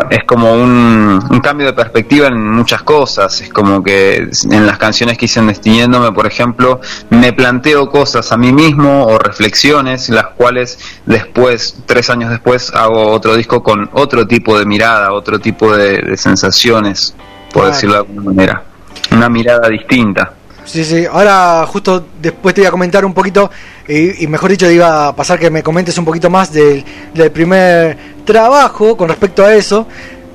es 0.09 0.23
como 0.23 0.53
un, 0.53 1.19
cambio 1.43 1.67
de 1.67 1.73
perspectiva 1.73 2.27
en 2.27 2.51
muchas 2.51 2.81
cosas. 2.81 3.41
Es 3.41 3.49
como 3.49 3.83
que 3.83 4.29
en 4.49 4.65
las 4.65 4.77
canciones 4.77 5.17
que 5.17 5.25
hice 5.25 5.39
en 5.39 5.47
Destiniéndome, 5.47 6.11
por 6.11 6.25
ejemplo, 6.25 6.81
me 7.09 7.33
planteo 7.33 7.89
cosas 7.89 8.31
a 8.31 8.37
mí 8.37 8.51
mismo 8.51 9.05
o 9.05 9.19
reflexiones, 9.19 10.09
las 10.09 10.27
cuales 10.27 10.79
después, 11.05 11.77
tres 11.85 12.04
años 12.09 12.29
después, 12.29 12.71
hago 12.73 13.11
otro 13.11 13.35
disco 13.35 13.61
con 13.61 13.89
otro 13.93 14.27
tipo 14.27 14.57
de 14.57 14.65
mirada, 14.65 15.11
otro 15.13 15.39
tipo 15.39 15.75
de, 15.75 16.15
sensaciones, 16.17 17.15
por 17.51 17.67
decirlo 17.67 17.95
de 17.95 17.99
alguna 17.99 18.21
manera. 18.21 18.63
Una 19.11 19.29
mirada 19.29 19.69
distinta. 19.69 20.33
Sí, 20.65 20.83
sí, 20.83 21.05
ahora 21.05 21.65
justo 21.67 22.07
después 22.19 22.55
te 22.55 22.61
voy 22.61 22.67
a 22.67 22.71
comentar 22.71 23.05
un 23.05 23.13
poquito, 23.13 23.51
y, 23.87 24.25
mejor 24.27 24.49
dicho, 24.49 24.69
iba 24.69 25.09
a 25.09 25.15
pasar 25.15 25.37
que 25.39 25.49
me 25.51 25.61
comentes 25.61 25.97
un 25.97 26.05
poquito 26.05 26.29
más 26.29 26.51
del, 26.51 26.83
del 27.13 27.31
primer 27.31 27.97
trabajo 28.25 28.97
con 28.97 29.09
respecto 29.09 29.45
a 29.45 29.53
eso, 29.53 29.87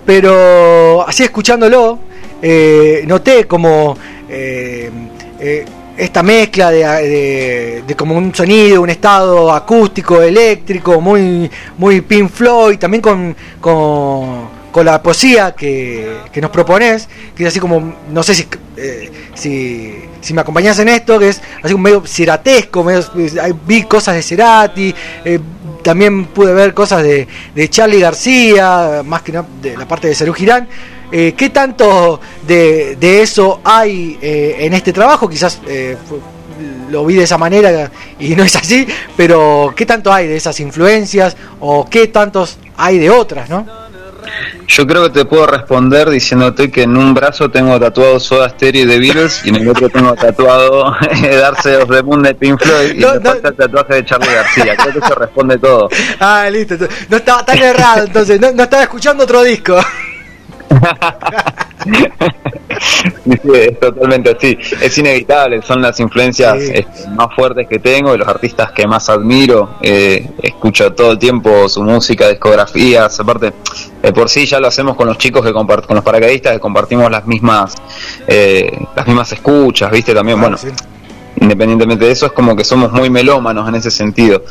pero 0.06 1.06
así 1.06 1.24
escuchándolo, 1.24 1.98
eh, 2.42 3.04
noté 3.06 3.46
como 3.46 3.96
eh, 4.28 4.90
eh, 5.38 5.64
esta 6.00 6.22
mezcla 6.22 6.70
de, 6.70 7.84
como 7.96 8.16
un 8.16 8.34
sonido, 8.34 8.82
un 8.82 8.90
estado 8.90 9.52
acústico, 9.52 10.22
eléctrico, 10.22 11.00
muy, 11.00 11.50
muy 11.78 12.00
Pink 12.00 12.30
Floyd, 12.30 12.78
también 12.78 13.02
con, 13.02 13.36
con 13.60 14.60
con 14.70 14.86
la 14.86 15.02
poesía 15.02 15.52
que, 15.52 16.18
que, 16.32 16.40
nos 16.40 16.50
propones, 16.50 17.08
que 17.34 17.42
es 17.42 17.48
así 17.48 17.60
como, 17.60 17.94
no 18.10 18.22
sé 18.22 18.34
si, 18.34 18.46
eh, 18.76 19.10
si, 19.34 19.94
si, 20.20 20.34
me 20.34 20.42
acompañas 20.42 20.78
en 20.78 20.88
esto, 20.88 21.18
que 21.18 21.28
es 21.28 21.40
así 21.62 21.72
como 21.72 21.84
medio 21.84 22.06
ciratesco, 22.06 22.84
medio, 22.84 23.04
vi 23.66 23.82
cosas 23.84 24.14
de 24.14 24.22
Cerati, 24.22 24.94
eh, 25.24 25.40
también 25.82 26.26
pude 26.26 26.52
ver 26.52 26.74
cosas 26.74 27.02
de, 27.02 27.26
de 27.54 27.70
Charlie 27.70 28.00
García, 28.00 29.02
más 29.04 29.22
que 29.22 29.32
no, 29.32 29.46
de 29.60 29.76
la 29.76 29.88
parte 29.88 30.08
de 30.08 30.14
Serú 30.14 30.32
Girán. 30.34 30.68
Eh, 31.12 31.34
¿Qué 31.36 31.50
tanto 31.50 32.20
de, 32.46 32.96
de 32.96 33.22
eso 33.22 33.60
hay 33.64 34.18
en 34.20 34.74
este 34.74 34.92
trabajo? 34.92 35.28
Quizás 35.28 35.60
lo 36.90 37.06
vi 37.06 37.14
de 37.14 37.24
esa 37.24 37.38
manera 37.38 37.90
y 38.18 38.34
no 38.34 38.42
es 38.42 38.56
así, 38.56 38.86
pero 39.16 39.72
¿qué 39.76 39.86
tanto 39.86 40.12
hay 40.12 40.26
de 40.26 40.36
esas 40.36 40.58
influencias 40.60 41.36
o 41.60 41.88
qué 41.88 42.08
tantos 42.08 42.58
hay 42.76 42.98
de 42.98 43.10
otras, 43.10 43.48
no? 43.48 43.66
Yo 44.68 44.86
creo 44.86 45.04
que 45.04 45.10
te 45.10 45.24
puedo 45.24 45.46
responder 45.46 46.08
diciéndote 46.08 46.70
que 46.70 46.82
en 46.82 46.96
un 46.96 47.12
brazo 47.12 47.50
tengo 47.50 47.78
tatuado 47.80 48.20
Soda 48.20 48.48
Stereo 48.50 48.86
de 48.86 48.98
Beatles 49.00 49.40
y 49.44 49.48
en 49.48 49.56
el 49.56 49.68
otro 49.68 49.88
tengo 49.88 50.14
tatuado 50.14 50.94
Darse 51.22 51.76
of 51.76 51.90
the 51.90 52.02
Moon 52.02 52.22
de 52.22 52.34
Pink 52.34 52.62
Floyd 52.62 52.94
y 52.94 53.00
no, 53.00 53.20
falta 53.20 53.48
el 53.48 53.56
tatuaje 53.56 53.94
de 53.94 54.04
Charlie 54.04 54.32
García. 54.32 54.76
Creo 54.76 54.92
que 54.92 54.98
eso 55.00 55.14
responde 55.16 55.58
todo. 55.58 55.88
Ah, 56.20 56.48
listo. 56.50 56.76
No 57.08 57.16
estaba 57.16 57.44
tan 57.44 57.58
errado 57.58 58.04
entonces, 58.04 58.40
no, 58.40 58.52
no 58.52 58.62
estaba 58.62 58.84
escuchando 58.84 59.24
otro 59.24 59.42
disco. 59.42 59.76
es 63.54 63.80
totalmente 63.80 64.36
así. 64.36 64.58
Es 64.80 64.96
inevitable, 64.98 65.62
son 65.62 65.82
las 65.82 65.98
influencias 66.00 66.56
este, 66.56 67.08
más 67.10 67.34
fuertes 67.34 67.66
que 67.68 67.78
tengo, 67.78 68.14
y 68.14 68.18
los 68.18 68.28
artistas 68.28 68.72
que 68.72 68.86
más 68.86 69.08
admiro. 69.08 69.76
Eh, 69.82 70.28
escucho 70.42 70.92
todo 70.92 71.12
el 71.12 71.18
tiempo 71.18 71.68
su 71.68 71.82
música, 71.82 72.28
discografías. 72.28 73.18
Aparte, 73.20 73.52
por 74.14 74.28
sí 74.28 74.46
ya 74.46 74.60
lo 74.60 74.68
hacemos 74.68 74.96
con 74.96 75.08
los 75.08 75.18
chicos 75.18 75.44
que 75.44 75.52
con 75.52 75.66
los 75.66 76.04
paracaidistas 76.04 76.54
que 76.54 76.60
compartimos 76.60 77.10
las 77.10 77.26
mismas 77.26 77.74
eh, 78.26 78.70
las 78.94 79.06
mismas 79.06 79.32
escuchas, 79.32 79.90
¿viste? 79.90 80.14
También, 80.14 80.38
ah, 80.38 80.42
bueno. 80.42 80.56
Independientemente 81.40 82.04
de 82.04 82.12
eso, 82.12 82.26
es 82.26 82.32
como 82.32 82.54
que 82.54 82.64
somos 82.64 82.92
muy 82.92 83.10
melómanos 83.10 83.68
en 83.68 83.74
ese 83.74 83.90
sentido. 83.90 84.42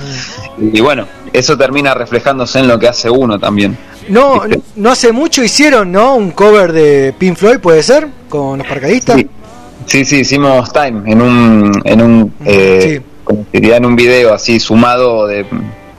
Mm. 0.58 0.76
Y 0.76 0.82
bueno, 0.82 1.06
eso 1.32 1.58
termina 1.58 1.94
reflejándose 1.94 2.60
en 2.60 2.68
lo 2.68 2.80
que 2.80 2.88
hace 2.88 3.10
uno 3.10 3.40
también. 3.40 3.78
No, 4.08 4.42
no 4.76 4.92
hace 4.92 5.12
mucho 5.12 5.44
hicieron, 5.44 5.92
¿no? 5.92 6.16
Un 6.16 6.32
cover 6.32 6.74
de 6.74 7.14
Pink 7.18 7.38
Floyd, 7.38 7.60
¿puede 7.60 7.84
ser? 7.84 8.08
Con 8.28 8.58
los 8.58 8.68
parcadistas. 8.68 9.24
Sí, 9.86 10.06
sí, 10.06 10.18
hicimos 10.18 10.72
Time 10.74 11.12
en 11.12 11.22
un, 11.22 11.72
en 11.84 12.02
un 12.02 12.22
mm, 12.22 12.44
eh, 12.46 13.02
en 13.52 13.86
un 13.86 13.96
video 13.96 14.34
así 14.34 14.60
sumado 14.60 15.28
de 15.28 15.46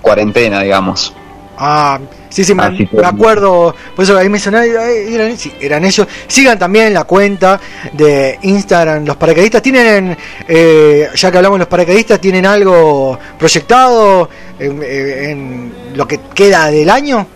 cuarentena, 0.01 0.63
digamos. 0.63 1.15
Ah, 1.63 2.01
sí, 2.31 2.43
sí, 2.43 2.55
me, 2.55 2.63
acuerdo. 3.05 3.75
Por 3.95 4.03
eso 4.03 4.17
ahí 4.17 4.31
me 4.31 4.39
sonaba, 4.39 4.65
eh, 4.65 5.15
eran, 5.15 5.37
sí, 5.37 5.53
eran 5.61 5.85
ellos. 5.85 6.07
Sigan 6.27 6.59
también 6.59 6.95
la 6.95 7.05
cuenta 7.05 7.61
de 7.93 8.39
Instagram, 8.41 9.05
los 9.05 9.17
paracaidistas. 9.19 9.61
¿Tienen, 9.61 10.17
eh, 10.49 11.09
ya 11.15 11.31
que 11.31 11.37
hablamos 11.37 11.59
de 11.59 11.61
los 11.61 11.69
paracaidistas, 11.69 12.19
tienen 12.19 12.47
algo 12.47 13.19
proyectado 13.39 14.31
en, 14.59 14.83
eh, 14.83 15.31
en 15.31 15.73
lo 15.95 16.09
que 16.09 16.21
queda 16.35 16.71
del 16.71 16.89
año? 16.89 17.27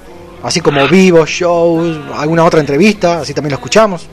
Así 0.43 0.63
como 0.63 0.89
vivos, 0.89 1.29
shows, 1.29 2.01
alguna 2.17 2.45
otra 2.45 2.61
entrevista, 2.61 3.21
así 3.21 3.35
también 3.35 3.51
lo 3.51 3.57
escuchamos. 3.57 4.09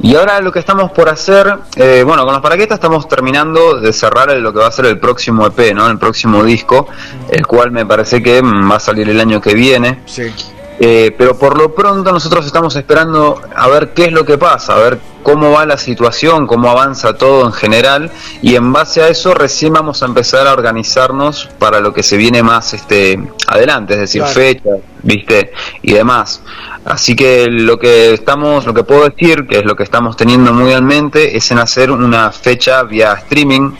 Y 0.00 0.14
ahora 0.14 0.40
lo 0.40 0.52
que 0.52 0.58
estamos 0.58 0.90
por 0.92 1.08
hacer, 1.08 1.58
eh, 1.76 2.02
bueno, 2.04 2.24
con 2.24 2.34
los 2.34 2.42
paraquetas 2.42 2.76
estamos 2.76 3.08
terminando 3.08 3.80
de 3.80 3.92
cerrar 3.92 4.30
lo 4.36 4.52
que 4.52 4.58
va 4.58 4.66
a 4.66 4.72
ser 4.72 4.86
el 4.86 4.98
próximo 4.98 5.46
EP, 5.46 5.74
¿no? 5.74 5.88
El 5.88 5.98
próximo 5.98 6.44
disco, 6.44 6.86
el 7.30 7.46
cual 7.46 7.70
me 7.70 7.86
parece 7.86 8.22
que 8.22 8.42
va 8.42 8.76
a 8.76 8.80
salir 8.80 9.08
el 9.08 9.18
año 9.18 9.40
que 9.40 9.54
viene. 9.54 10.02
Sí. 10.04 10.32
Eh, 10.78 11.14
pero 11.16 11.38
por 11.38 11.56
lo 11.56 11.74
pronto 11.74 12.12
nosotros 12.12 12.44
estamos 12.44 12.76
esperando 12.76 13.40
a 13.54 13.66
ver 13.68 13.94
qué 13.94 14.06
es 14.06 14.12
lo 14.12 14.26
que 14.26 14.36
pasa, 14.36 14.74
a 14.74 14.78
ver 14.78 14.98
cómo 15.22 15.50
va 15.50 15.64
la 15.64 15.78
situación, 15.78 16.46
cómo 16.46 16.70
avanza 16.70 17.14
todo 17.14 17.46
en 17.46 17.52
general 17.52 18.10
y 18.42 18.56
en 18.56 18.72
base 18.72 19.02
a 19.02 19.08
eso 19.08 19.32
recién 19.32 19.72
vamos 19.72 20.02
a 20.02 20.06
empezar 20.06 20.46
a 20.46 20.52
organizarnos 20.52 21.48
para 21.58 21.80
lo 21.80 21.94
que 21.94 22.02
se 22.02 22.18
viene 22.18 22.42
más 22.42 22.74
este 22.74 23.18
adelante, 23.48 23.94
es 23.94 24.00
decir, 24.00 24.20
Claro. 24.20 24.34
fechas, 24.34 24.78
viste 25.02 25.52
y 25.80 25.94
demás. 25.94 26.42
Así 26.84 27.16
que 27.16 27.46
lo 27.48 27.78
que 27.78 28.12
estamos, 28.12 28.66
lo 28.66 28.74
que 28.74 28.84
puedo 28.84 29.08
decir, 29.08 29.46
que 29.46 29.58
es 29.58 29.64
lo 29.64 29.74
que 29.74 29.82
estamos 29.82 30.14
teniendo 30.16 30.52
muy 30.52 30.72
en 30.72 30.84
mente, 30.84 31.36
es 31.36 31.50
en 31.50 31.58
hacer 31.58 31.90
una 31.90 32.30
fecha 32.30 32.82
vía 32.82 33.14
streaming, 33.14 33.72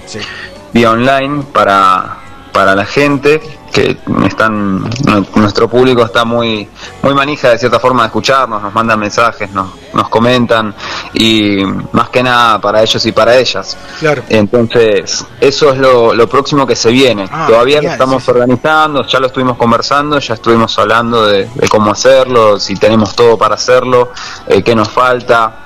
vía 0.73 0.91
online 0.91 1.45
para 1.53 2.21
para 2.57 2.75
la 2.75 2.87
gente 2.87 3.39
que 3.77 3.97
están 4.27 4.81
nu- 4.81 5.27
nuestro 5.35 5.69
público 5.69 6.03
está 6.03 6.25
muy 6.25 6.67
muy 7.03 7.13
manija 7.15 7.51
de 7.51 7.59
cierta 7.59 7.79
forma 7.79 8.03
de 8.03 8.07
escucharnos 8.07 8.63
nos 8.63 8.73
mandan 8.73 8.99
mensajes 8.99 9.51
nos, 9.51 9.69
nos 9.93 10.09
comentan 10.09 10.75
y 11.13 11.63
más 11.93 12.09
que 12.09 12.23
nada 12.23 12.59
para 12.61 12.83
ellos 12.83 13.05
y 13.05 13.13
para 13.13 13.37
ellas 13.37 13.77
Claro. 13.99 14.23
entonces 14.31 15.27
eso 15.41 15.73
es 15.73 15.79
lo, 15.79 16.15
lo 16.15 16.27
próximo 16.29 16.67
que 16.67 16.75
se 16.75 16.91
viene 16.91 17.29
Ah, 17.31 17.47
todavía 17.49 17.83
lo 17.83 17.91
estamos 17.91 18.27
organizando 18.29 19.07
ya 19.07 19.21
lo 19.21 19.27
estuvimos 19.27 19.57
conversando 19.59 20.19
ya 20.19 20.35
estuvimos 20.35 20.79
hablando 20.79 21.27
de, 21.27 21.49
de 21.55 21.69
cómo 21.69 21.91
hacerlo 21.93 22.59
si 22.59 22.77
tenemos 22.77 23.15
todo 23.15 23.37
para 23.37 23.57
hacerlo 23.57 24.11
eh, 24.47 24.63
qué 24.63 24.75
nos 24.75 24.89
falta 24.89 25.57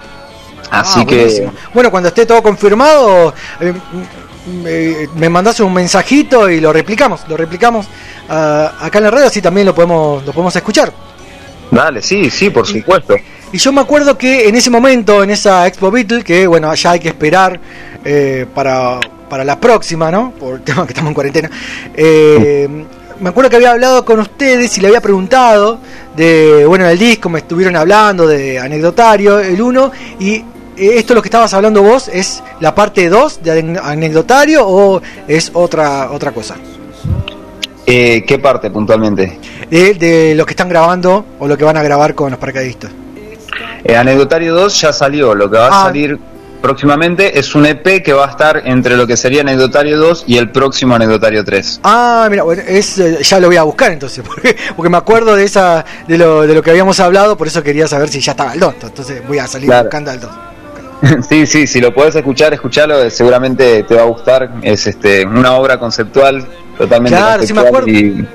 así 0.70 1.00
Ah, 1.02 1.06
que 1.06 1.16
buenísimo. 1.16 1.52
Bueno, 1.74 1.90
cuando 1.90 2.08
esté 2.10 2.26
todo 2.26 2.42
confirmado, 2.42 3.34
eh, 3.60 3.74
eh, 4.66 5.08
me 5.16 5.28
mandás 5.28 5.60
un 5.60 5.72
mensajito 5.72 6.48
y 6.48 6.60
lo 6.60 6.72
replicamos, 6.72 7.22
lo 7.28 7.36
replicamos 7.36 7.86
ah, 8.28 8.72
acá 8.80 8.98
en 8.98 9.04
la 9.04 9.10
red, 9.10 9.22
así 9.22 9.40
también 9.40 9.66
lo 9.66 9.74
podemos, 9.74 10.24
lo 10.24 10.32
podemos 10.32 10.54
escuchar. 10.54 10.92
dale 11.70 12.02
sí 12.02 12.30
sí 12.30 12.50
por 12.50 12.66
supuesto 12.66 13.14
Y 13.52 13.58
yo 13.58 13.72
me 13.72 13.80
acuerdo 13.80 14.16
que 14.16 14.48
en 14.48 14.54
ese 14.54 14.70
momento, 14.70 15.22
en 15.24 15.30
esa 15.30 15.66
Expo 15.66 15.90
Beatle, 15.90 16.22
que 16.22 16.46
bueno, 16.46 16.72
ya 16.74 16.92
hay 16.92 17.00
que 17.00 17.08
esperar 17.08 17.58
eh, 18.04 18.46
para, 18.54 19.00
para 19.28 19.44
la 19.44 19.58
próxima, 19.58 20.10
¿no? 20.10 20.32
Por 20.38 20.56
el 20.56 20.60
tema 20.68 20.86
que 20.86 20.92
estamos 20.92 21.10
en 21.10 21.14
cuarentena. 21.14 21.50
eh, 21.94 22.84
me 23.20 23.28
acuerdo 23.28 23.50
que 23.50 23.56
había 23.56 23.72
hablado 23.72 24.04
con 24.04 24.18
ustedes 24.18 24.76
y 24.78 24.80
le 24.80 24.88
había 24.88 25.00
preguntado 25.02 25.78
de, 26.16 26.64
bueno, 26.66 26.88
el 26.88 26.98
disco 26.98 27.28
me 27.28 27.40
estuvieron 27.40 27.76
hablando 27.76 28.26
de 28.26 28.58
anecdotario, 28.58 29.38
el 29.40 29.60
1, 29.60 29.92
y 30.20 30.42
esto 30.88 31.14
lo 31.14 31.22
que 31.22 31.28
estabas 31.28 31.52
hablando 31.54 31.82
vos 31.82 32.08
es 32.08 32.42
la 32.60 32.74
parte 32.74 33.08
2 33.08 33.42
de 33.42 33.50
ane- 33.62 33.80
anecdotario 33.82 34.66
o 34.66 35.00
es 35.28 35.50
otra 35.54 36.10
otra 36.10 36.32
cosa. 36.32 36.56
Eh, 37.86 38.24
¿Qué 38.26 38.38
parte 38.38 38.70
puntualmente? 38.70 39.38
De, 39.70 39.94
de 39.94 40.34
lo 40.34 40.44
que 40.46 40.52
están 40.52 40.68
grabando 40.68 41.24
o 41.38 41.48
lo 41.48 41.56
que 41.56 41.64
van 41.64 41.76
a 41.76 41.82
grabar 41.82 42.14
con 42.14 42.30
los 42.30 42.38
paracaidistas. 42.38 42.90
Eh, 43.82 43.96
Anecdotario 43.96 44.54
2 44.54 44.80
ya 44.80 44.92
salió, 44.92 45.34
lo 45.34 45.50
que 45.50 45.56
va 45.58 45.66
Ah. 45.68 45.80
a 45.82 45.84
salir 45.86 46.18
próximamente 46.60 47.38
es 47.38 47.54
un 47.54 47.64
EP 47.64 48.02
que 48.02 48.12
va 48.12 48.26
a 48.26 48.30
estar 48.30 48.62
entre 48.66 48.94
lo 48.96 49.06
que 49.06 49.16
sería 49.16 49.40
Anecdotario 49.40 49.98
2 49.98 50.24
y 50.26 50.36
el 50.36 50.50
próximo 50.50 50.94
Anecdotario 50.94 51.42
3. 51.44 51.80
Ah, 51.82 52.28
mira, 52.30 52.42
bueno, 52.42 52.62
es, 52.66 52.98
eh, 52.98 53.18
ya 53.22 53.40
lo 53.40 53.46
voy 53.48 53.56
a 53.56 53.62
buscar 53.62 53.90
entonces, 53.90 54.22
porque, 54.26 54.54
porque 54.76 54.90
me 54.90 54.98
acuerdo 54.98 55.34
de 55.34 55.44
esa 55.44 55.84
de 56.06 56.18
lo, 56.18 56.42
de 56.46 56.54
lo 56.54 56.62
que 56.62 56.70
habíamos 56.70 57.00
hablado, 57.00 57.36
por 57.36 57.46
eso 57.46 57.62
quería 57.62 57.88
saber 57.88 58.08
si 58.10 58.20
ya 58.20 58.32
estaba 58.32 58.52
el 58.52 58.60
2, 58.60 58.74
entonces 58.82 59.26
voy 59.26 59.38
a 59.38 59.46
salir 59.46 59.66
Claro. 59.68 59.84
buscando 59.84 60.10
al 60.10 60.20
2. 60.20 60.30
sí, 61.28 61.46
sí, 61.46 61.66
si 61.66 61.80
lo 61.80 61.92
puedes 61.94 62.14
escuchar, 62.14 62.52
escuchalo, 62.54 63.08
seguramente 63.10 63.82
te 63.84 63.94
va 63.94 64.02
a 64.02 64.06
gustar. 64.06 64.50
Es 64.62 64.86
este 64.86 65.24
una 65.26 65.54
obra 65.54 65.78
conceptual, 65.78 66.46
totalmente 66.76 67.16
Claro, 67.16 67.42
sí 67.46 67.52
me 67.52 67.62
conceptual 67.62 67.82
acuerdo. 67.84 67.98
y- 67.98 68.28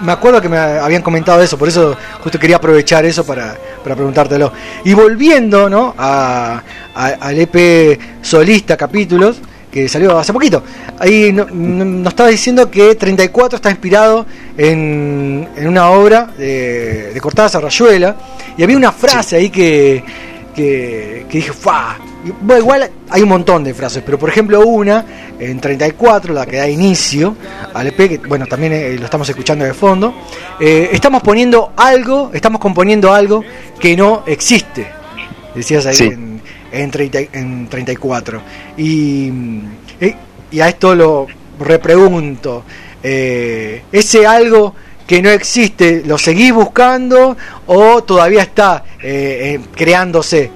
Me 0.00 0.12
acuerdo 0.12 0.40
que 0.40 0.48
me 0.48 0.56
habían 0.58 1.02
comentado 1.02 1.42
eso, 1.42 1.58
por 1.58 1.66
eso 1.68 1.96
justo 2.22 2.38
quería 2.38 2.56
aprovechar 2.56 3.04
eso 3.04 3.24
para, 3.26 3.56
para 3.82 3.96
preguntártelo. 3.96 4.52
Y 4.84 4.94
volviendo 4.94 5.68
¿no? 5.68 5.94
a, 5.98 6.62
a- 6.94 7.06
al 7.20 7.38
EP 7.38 7.98
solista 8.22 8.76
capítulos, 8.76 9.38
que 9.72 9.88
salió 9.88 10.16
hace 10.18 10.32
poquito, 10.32 10.62
ahí 11.00 11.32
no- 11.32 11.46
no- 11.52 11.84
nos 11.84 12.12
estaba 12.12 12.28
diciendo 12.30 12.70
que 12.70 12.94
34 12.94 13.56
está 13.56 13.70
inspirado 13.70 14.24
en, 14.56 15.48
en 15.56 15.68
una 15.68 15.90
obra 15.90 16.30
de, 16.38 17.12
de 17.12 17.20
Cortázar 17.20 17.62
Rayuela, 17.62 18.16
y 18.56 18.62
había 18.62 18.76
una 18.76 18.92
frase 18.92 19.36
ahí 19.36 19.50
que, 19.50 20.02
que, 20.58 21.24
que 21.30 21.38
dije, 21.38 21.52
¡fa! 21.52 21.96
Bueno, 22.40 22.62
igual 22.62 22.90
hay 23.10 23.22
un 23.22 23.28
montón 23.28 23.62
de 23.62 23.72
frases, 23.74 24.02
pero 24.04 24.18
por 24.18 24.28
ejemplo 24.28 24.60
una 24.66 25.04
en 25.38 25.60
34, 25.60 26.34
la 26.34 26.44
que 26.46 26.56
da 26.56 26.68
inicio 26.68 27.36
al 27.72 27.86
EP, 27.86 27.96
que 27.96 28.18
bueno, 28.26 28.44
también 28.46 28.72
eh, 28.72 28.96
lo 28.98 29.04
estamos 29.04 29.28
escuchando 29.28 29.64
de 29.64 29.72
fondo, 29.72 30.12
eh, 30.58 30.88
estamos 30.92 31.22
poniendo 31.22 31.72
algo, 31.76 32.32
estamos 32.34 32.60
componiendo 32.60 33.12
algo 33.14 33.44
que 33.78 33.96
no 33.96 34.24
existe, 34.26 34.88
decías 35.54 35.86
ahí 35.86 35.94
Sí. 35.94 36.04
en, 36.06 36.42
en, 36.72 36.90
30 36.90 37.18
en 37.34 37.68
34. 37.68 38.42
Y, 38.76 39.30
eh, 40.00 40.16
y 40.50 40.58
a 40.58 40.68
esto 40.68 40.92
lo 40.96 41.28
repregunto, 41.60 42.64
eh, 43.00 43.82
ese 43.92 44.26
algo 44.26 44.74
que 45.08 45.22
no 45.22 45.30
existe, 45.30 46.02
¿lo 46.06 46.18
seguís 46.18 46.52
buscando 46.52 47.34
o 47.66 48.02
todavía 48.02 48.42
está 48.42 48.84
eh, 49.02 49.56
eh, 49.56 49.60
creándose? 49.74 50.50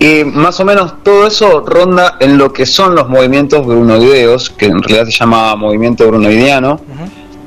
Y 0.00 0.24
más 0.24 0.58
o 0.58 0.64
menos 0.64 1.04
todo 1.04 1.28
eso 1.28 1.60
ronda 1.60 2.16
en 2.18 2.36
lo 2.36 2.52
que 2.52 2.66
son 2.66 2.96
los 2.96 3.08
movimientos 3.08 3.64
brunoideos, 3.64 4.50
que 4.50 4.66
en 4.66 4.82
realidad 4.82 5.04
se 5.04 5.12
llama 5.12 5.54
movimiento 5.54 6.08
brunoideano. 6.08 6.80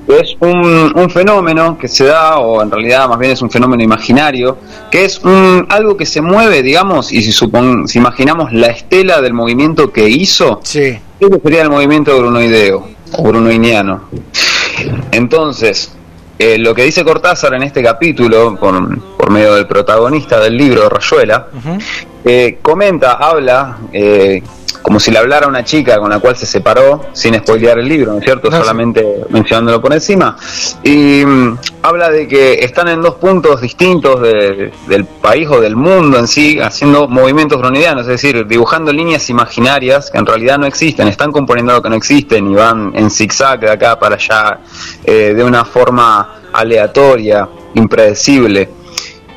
Es 0.07 0.38
un, 0.39 0.93
un 0.95 1.10
fenómeno 1.10 1.77
que 1.77 1.89
se 1.89 2.06
da, 2.06 2.38
o 2.38 2.61
en 2.61 2.72
realidad 2.72 3.10
más 3.10 3.19
bien 3.19 3.34
es 3.34 3.41
un 3.41 3.52
fenómeno 3.52 3.84
imaginario, 3.84 4.57
que 4.89 5.03
es 5.03 5.19
un, 5.26 5.65
algo 5.68 5.97
que 5.97 6.06
se 6.06 6.22
mueve, 6.22 6.64
digamos, 6.64 7.11
y 7.11 7.22
si, 7.22 7.34
supon, 7.34 7.85
si 7.89 7.97
imaginamos 7.97 8.53
la 8.53 8.68
estela 8.68 9.19
del 9.19 9.34
movimiento 9.34 9.91
que 9.91 10.07
hizo, 10.07 10.61
sí. 10.64 10.97
ese 11.19 11.41
sería 11.43 11.64
el 11.64 11.69
movimiento 11.69 12.18
brunoideo, 12.18 12.88
o 13.18 13.23
brunoiniano. 13.23 14.03
Entonces, 15.11 15.93
eh, 16.38 16.57
lo 16.57 16.76
que 16.76 16.84
dice 16.84 17.03
Cortázar 17.03 17.53
en 17.53 17.64
este 17.64 17.81
capítulo, 17.81 18.56
por, 18.57 18.99
por 19.18 19.31
medio 19.31 19.56
del 19.56 19.68
protagonista 19.68 20.39
del 20.39 20.57
libro, 20.57 20.89
Rayuela, 20.89 21.47
eh, 22.26 22.60
comenta, 22.61 23.14
habla, 23.14 23.77
eh, 23.93 24.43
como 24.86 24.99
si 24.99 25.10
le 25.10 25.18
hablara 25.18 25.48
a 25.48 25.49
una 25.49 25.64
chica 25.64 25.98
con 25.98 26.12
la 26.12 26.20
cual 26.20 26.38
se 26.38 26.45
separó, 26.45 27.06
sin 27.12 27.34
spoilear 27.34 27.80
el 27.80 27.88
libro, 27.90 28.12
¿no 28.12 28.20
es 28.20 28.24
cierto? 28.24 28.52
No, 28.52 28.57
sí. 28.57 28.62
Solamente 28.62 29.03
mencionándolo 29.30 29.82
por 29.82 29.91
encima. 29.94 30.38
Y 30.84 31.26
mm, 31.26 31.57
habla 31.82 32.12
de 32.12 32.28
que 32.28 32.53
están 32.64 32.90
en 32.90 33.02
dos 33.02 33.16
puntos 33.16 33.62
distintos 33.62 34.22
de- 34.22 34.72
del 34.88 35.06
país 35.06 35.48
o 35.49 35.60
del 35.60 35.76
mundo 35.76 36.20
en 36.20 36.28
sí, 36.28 36.60
haciendo 36.60 37.07
movimientos 37.07 37.57
bronidianos, 37.57 38.03
es 38.03 38.10
decir, 38.10 38.45
dibujando 38.45 38.94
líneas 38.94 39.28
imaginarias 39.32 40.12
que 40.12 40.20
en 40.20 40.26
realidad 40.28 40.60
no 40.60 40.68
existen, 40.68 41.07
están 41.07 41.32
componiendo 41.32 41.74
lo 41.74 41.82
que 41.82 41.90
no 41.90 41.95
existen 41.95 42.52
y 42.52 42.53
van 42.53 42.91
en 42.95 43.10
zigzag 43.10 43.62
de 43.62 43.72
acá 43.72 43.98
para 43.98 44.18
allá, 44.18 44.60
eh, 45.03 45.34
de 45.36 45.44
una 45.44 45.66
forma 45.66 46.41
aleatoria, 46.53 47.49
impredecible. 47.74 48.70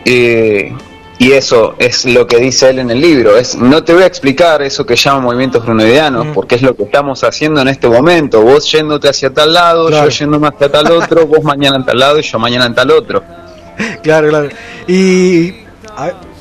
Eh, 0.04 0.74
y 1.18 1.32
eso 1.32 1.74
es 1.78 2.04
lo 2.04 2.26
que 2.26 2.38
dice 2.38 2.70
él 2.70 2.78
en 2.78 2.90
el 2.90 3.00
libro. 3.00 3.36
Es, 3.36 3.56
no 3.56 3.82
te 3.82 3.92
voy 3.92 4.04
a 4.04 4.06
explicar 4.06 4.62
eso 4.62 4.86
que 4.86 4.94
llaman 4.96 5.24
movimientos 5.24 5.64
brunoideanos, 5.64 6.28
porque 6.34 6.54
es 6.54 6.62
lo 6.62 6.76
que 6.76 6.84
estamos 6.84 7.24
haciendo 7.24 7.60
en 7.60 7.68
este 7.68 7.88
momento. 7.88 8.40
Vos 8.42 8.70
yéndote 8.70 9.08
hacia 9.08 9.30
tal 9.34 9.52
lado, 9.52 9.88
Claro. 9.88 10.08
yo 10.08 10.16
yéndome 10.18 10.48
hacia 10.48 10.70
tal 10.70 10.90
otro, 10.92 11.26
vos 11.26 11.42
mañana 11.42 11.76
en 11.76 11.84
tal 11.84 11.98
lado 11.98 12.18
y 12.18 12.22
yo 12.22 12.38
mañana 12.38 12.66
en 12.66 12.74
tal 12.74 12.90
otro. 12.90 13.22
Claro, 14.02 14.28
claro. 14.28 14.48
Y. 14.86 15.54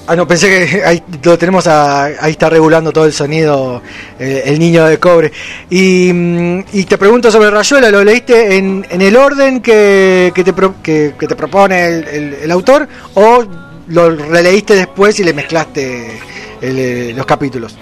Ah, 0.09 0.15
no, 0.15 0.25
pensé 0.25 0.47
que 0.47 0.83
ahí 0.85 1.03
lo 1.21 1.37
tenemos 1.37 1.67
a- 1.67 2.05
ahí 2.05 2.31
está 2.31 2.49
regulando 2.49 2.93
todo 2.93 3.03
el 3.05 3.11
sonido 3.11 3.81
eh, 4.17 4.43
el 4.45 4.57
niño 4.57 4.85
de 4.85 4.99
cobre. 4.99 5.31
Y, 5.69 6.11
mm, 6.13 6.59
y 6.71 6.83
te 6.85 6.97
pregunto 6.97 7.29
sobre 7.29 7.49
Rayuela, 7.51 7.89
¿lo 7.91 8.03
leíste 8.05 8.55
en, 8.55 8.85
en 8.89 9.01
el 9.01 9.17
orden 9.17 9.59
que, 9.61 10.31
que 10.33 10.43
te, 10.45 10.53
pro- 10.53 10.75
que, 10.81 11.13
que 11.19 11.27
te 11.27 11.35
propone 11.35 11.85
el, 11.87 12.07
el- 12.07 12.33
el 12.43 12.51
autor 12.51 12.87
o 13.15 13.43
lo 13.87 14.09
releíste 14.09 14.75
después 14.75 15.19
y 15.19 15.23
le 15.23 15.33
mezclaste 15.33 16.19
el, 16.61 16.79
eh, 16.79 17.13
los 17.15 17.25
capítulos? 17.25 17.75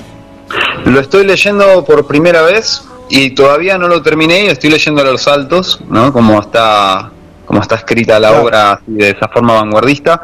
Lo 0.85 0.99
estoy 0.99 1.25
leyendo 1.25 1.83
por 1.83 2.05
primera 2.05 2.41
vez 2.43 2.83
y 3.09 3.31
todavía 3.31 3.77
no 3.77 3.87
lo 3.87 4.01
terminé 4.01 4.47
estoy 4.47 4.69
leyendo 4.69 5.01
a 5.01 5.05
los 5.05 5.23
saltos, 5.23 5.81
¿no? 5.89 6.11
Como 6.13 6.39
está, 6.39 7.11
como 7.45 7.61
está 7.61 7.75
escrita 7.75 8.19
la 8.19 8.41
obra 8.41 8.73
así, 8.73 8.83
de 8.87 9.09
esa 9.09 9.27
forma 9.27 9.53
vanguardista. 9.53 10.21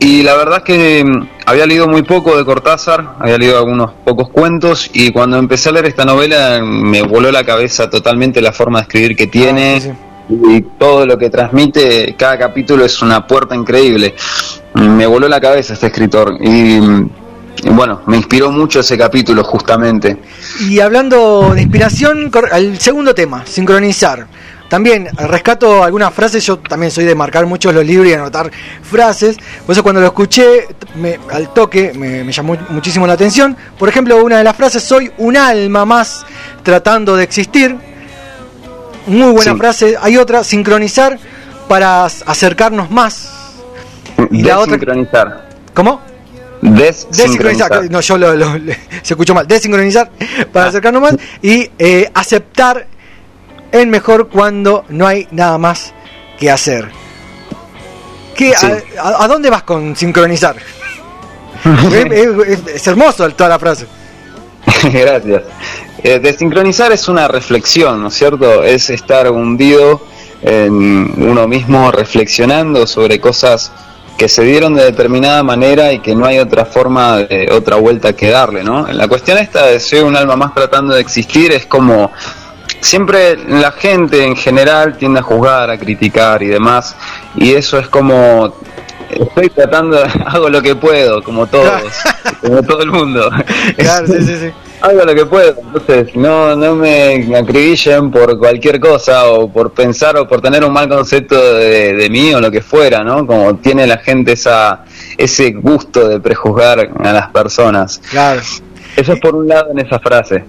Y 0.00 0.22
la 0.22 0.36
verdad 0.36 0.58
es 0.58 0.64
que 0.64 1.04
mm, 1.04 1.28
había 1.46 1.66
leído 1.66 1.88
muy 1.88 2.02
poco 2.02 2.36
de 2.36 2.44
Cortázar, 2.44 3.16
había 3.18 3.36
leído 3.36 3.58
algunos 3.58 3.92
pocos 4.04 4.28
cuentos 4.30 4.88
y 4.92 5.10
cuando 5.10 5.38
empecé 5.38 5.70
a 5.70 5.72
leer 5.72 5.86
esta 5.86 6.04
novela 6.04 6.60
me 6.62 7.02
voló 7.02 7.32
la 7.32 7.44
cabeza 7.44 7.90
totalmente 7.90 8.40
la 8.40 8.52
forma 8.52 8.78
de 8.78 8.82
escribir 8.82 9.16
que 9.16 9.26
tiene 9.26 9.96
y 10.28 10.60
todo 10.78 11.06
lo 11.06 11.16
que 11.18 11.30
transmite, 11.30 12.14
cada 12.18 12.38
capítulo 12.38 12.84
es 12.84 13.00
una 13.02 13.26
puerta 13.26 13.54
increíble. 13.54 14.14
Me 14.74 15.06
voló 15.06 15.28
la 15.28 15.40
cabeza 15.40 15.72
este 15.74 15.86
escritor 15.86 16.36
y, 16.40 16.78
bueno, 17.70 18.02
me 18.06 18.16
inspiró 18.18 18.50
mucho 18.52 18.80
ese 18.80 18.96
capítulo 18.98 19.42
justamente. 19.44 20.18
Y 20.68 20.80
hablando 20.80 21.52
de 21.54 21.62
inspiración, 21.62 22.30
el 22.52 22.78
segundo 22.78 23.14
tema, 23.14 23.44
sincronizar. 23.46 24.26
También 24.68 25.08
rescato 25.16 25.82
algunas 25.82 26.12
frases, 26.12 26.44
yo 26.44 26.58
también 26.58 26.92
soy 26.92 27.06
de 27.06 27.14
marcar 27.14 27.46
mucho 27.46 27.72
los 27.72 27.86
libros 27.86 28.06
y 28.08 28.12
anotar 28.12 28.50
frases, 28.82 29.38
por 29.64 29.72
eso 29.72 29.82
cuando 29.82 30.02
lo 30.02 30.08
escuché 30.08 30.66
me- 30.96 31.18
al 31.32 31.54
toque 31.54 31.92
me, 31.96 32.22
me 32.22 32.32
llamó 32.32 32.54
muchísimo 32.68 33.06
la 33.06 33.14
atención. 33.14 33.56
Por 33.78 33.88
ejemplo, 33.88 34.22
una 34.22 34.36
de 34.36 34.44
las 34.44 34.54
frases, 34.54 34.82
soy 34.82 35.10
un 35.16 35.38
alma 35.38 35.86
más 35.86 36.26
tratando 36.62 37.16
de 37.16 37.24
existir. 37.24 37.76
Muy 39.08 39.32
buena 39.32 39.52
Sí. 39.52 39.58
frase. 39.58 39.96
Hay 40.00 40.16
otra, 40.16 40.44
sincronizar 40.44 41.18
para 41.68 42.04
acercarnos 42.04 42.90
más. 42.90 43.30
Y 44.30 44.42
la 44.42 44.58
otra- 44.58 44.72
Desincronizar. 44.76 45.48
¿Cómo? 45.74 46.00
Desincronizar. 46.60 47.70
Desincronizar, 47.70 47.90
no, 47.90 48.00
yo 48.00 48.18
lo, 48.18 48.52
se 49.02 49.14
escuchó 49.14 49.34
mal. 49.34 49.46
Desincronizar 49.46 50.10
para 50.52 50.66
acercarnos 50.66 51.00
más 51.02 51.14
y 51.40 51.70
eh, 51.78 52.10
aceptar 52.14 52.86
es 53.70 53.86
mejor 53.86 54.28
cuando 54.28 54.84
no 54.88 55.06
hay 55.06 55.28
nada 55.30 55.56
más 55.58 55.92
que 56.38 56.50
hacer. 56.50 56.88
¿Qué, 58.34 58.54
Sí. 58.56 58.66
a, 58.98 59.08
a- 59.08 59.24
a 59.24 59.28
dónde 59.28 59.50
vas 59.50 59.62
con 59.62 59.94
sincronizar? 59.96 60.56
es, 61.92 62.48
es- 62.48 62.66
es 62.74 62.86
hermoso 62.86 63.28
toda 63.30 63.50
la 63.50 63.58
frase. 63.58 63.86
Gracias. 64.92 65.42
Eh, 66.02 66.20
desincronizar 66.20 66.92
es 66.92 67.08
una 67.08 67.26
reflexión, 67.26 68.00
¿no 68.00 68.08
es 68.08 68.14
cierto? 68.14 68.62
Es 68.62 68.88
estar 68.90 69.30
hundido 69.30 70.00
en 70.42 71.12
uno 71.28 71.48
mismo 71.48 71.90
reflexionando 71.90 72.86
sobre 72.86 73.20
cosas 73.20 73.72
que 74.16 74.28
se 74.28 74.42
dieron 74.42 74.74
de 74.74 74.84
determinada 74.84 75.42
manera 75.42 75.92
y 75.92 76.00
que 76.00 76.14
no 76.14 76.26
hay 76.26 76.38
otra 76.38 76.64
forma 76.64 77.18
de 77.18 77.48
otra 77.52 77.76
vuelta 77.76 78.12
que 78.14 78.30
darle, 78.30 78.64
¿no? 78.64 78.86
La 78.88 79.08
cuestión 79.08 79.38
esta 79.38 79.66
de 79.66 79.80
ser 79.80 80.04
un 80.04 80.16
alma 80.16 80.36
más 80.36 80.54
tratando 80.54 80.94
de 80.94 81.00
existir 81.00 81.52
es 81.52 81.66
como 81.66 82.10
siempre 82.80 83.36
la 83.36 83.72
gente 83.72 84.24
en 84.24 84.36
general 84.36 84.96
tiende 84.98 85.20
a 85.20 85.22
juzgar, 85.22 85.70
a 85.70 85.78
criticar 85.78 86.42
y 86.42 86.46
demás, 86.46 86.96
y 87.36 87.54
eso 87.54 87.78
es 87.78 87.88
como 87.88 88.54
estoy 89.10 89.50
tratando, 89.50 90.02
hago 90.26 90.48
lo 90.48 90.62
que 90.62 90.74
puedo, 90.74 91.22
como 91.22 91.46
todos, 91.46 91.92
como 92.40 92.62
todo 92.62 92.82
el 92.82 92.90
mundo. 92.90 93.30
Claro, 93.76 94.06
sí, 94.06 94.24
sí, 94.24 94.36
sí. 94.36 94.52
Hago 94.80 95.04
lo 95.04 95.14
que 95.14 95.26
puedo, 95.26 95.56
entonces 95.60 96.14
no, 96.14 96.54
no 96.54 96.76
me 96.76 97.36
acribillen 97.36 98.10
por 98.10 98.38
cualquier 98.38 98.78
cosa 98.78 99.28
o 99.30 99.52
por 99.52 99.72
pensar 99.72 100.16
o 100.16 100.28
por 100.28 100.40
tener 100.40 100.64
un 100.64 100.72
mal 100.72 100.88
concepto 100.88 101.54
de, 101.54 101.94
de 101.94 102.10
mí 102.10 102.32
o 102.32 102.40
lo 102.40 102.50
que 102.50 102.60
fuera, 102.60 103.02
¿no? 103.02 103.26
Como 103.26 103.56
tiene 103.56 103.86
la 103.86 103.98
gente 103.98 104.32
esa 104.32 104.84
ese 105.18 105.50
gusto 105.50 106.08
de 106.08 106.20
prejuzgar 106.20 106.78
a 106.78 107.12
las 107.12 107.28
personas. 107.30 108.00
Claro. 108.10 108.40
Eso 108.96 109.12
es 109.12 109.20
por 109.20 109.34
un 109.34 109.48
lado 109.48 109.72
en 109.72 109.80
esa 109.80 109.98
frase. 109.98 110.44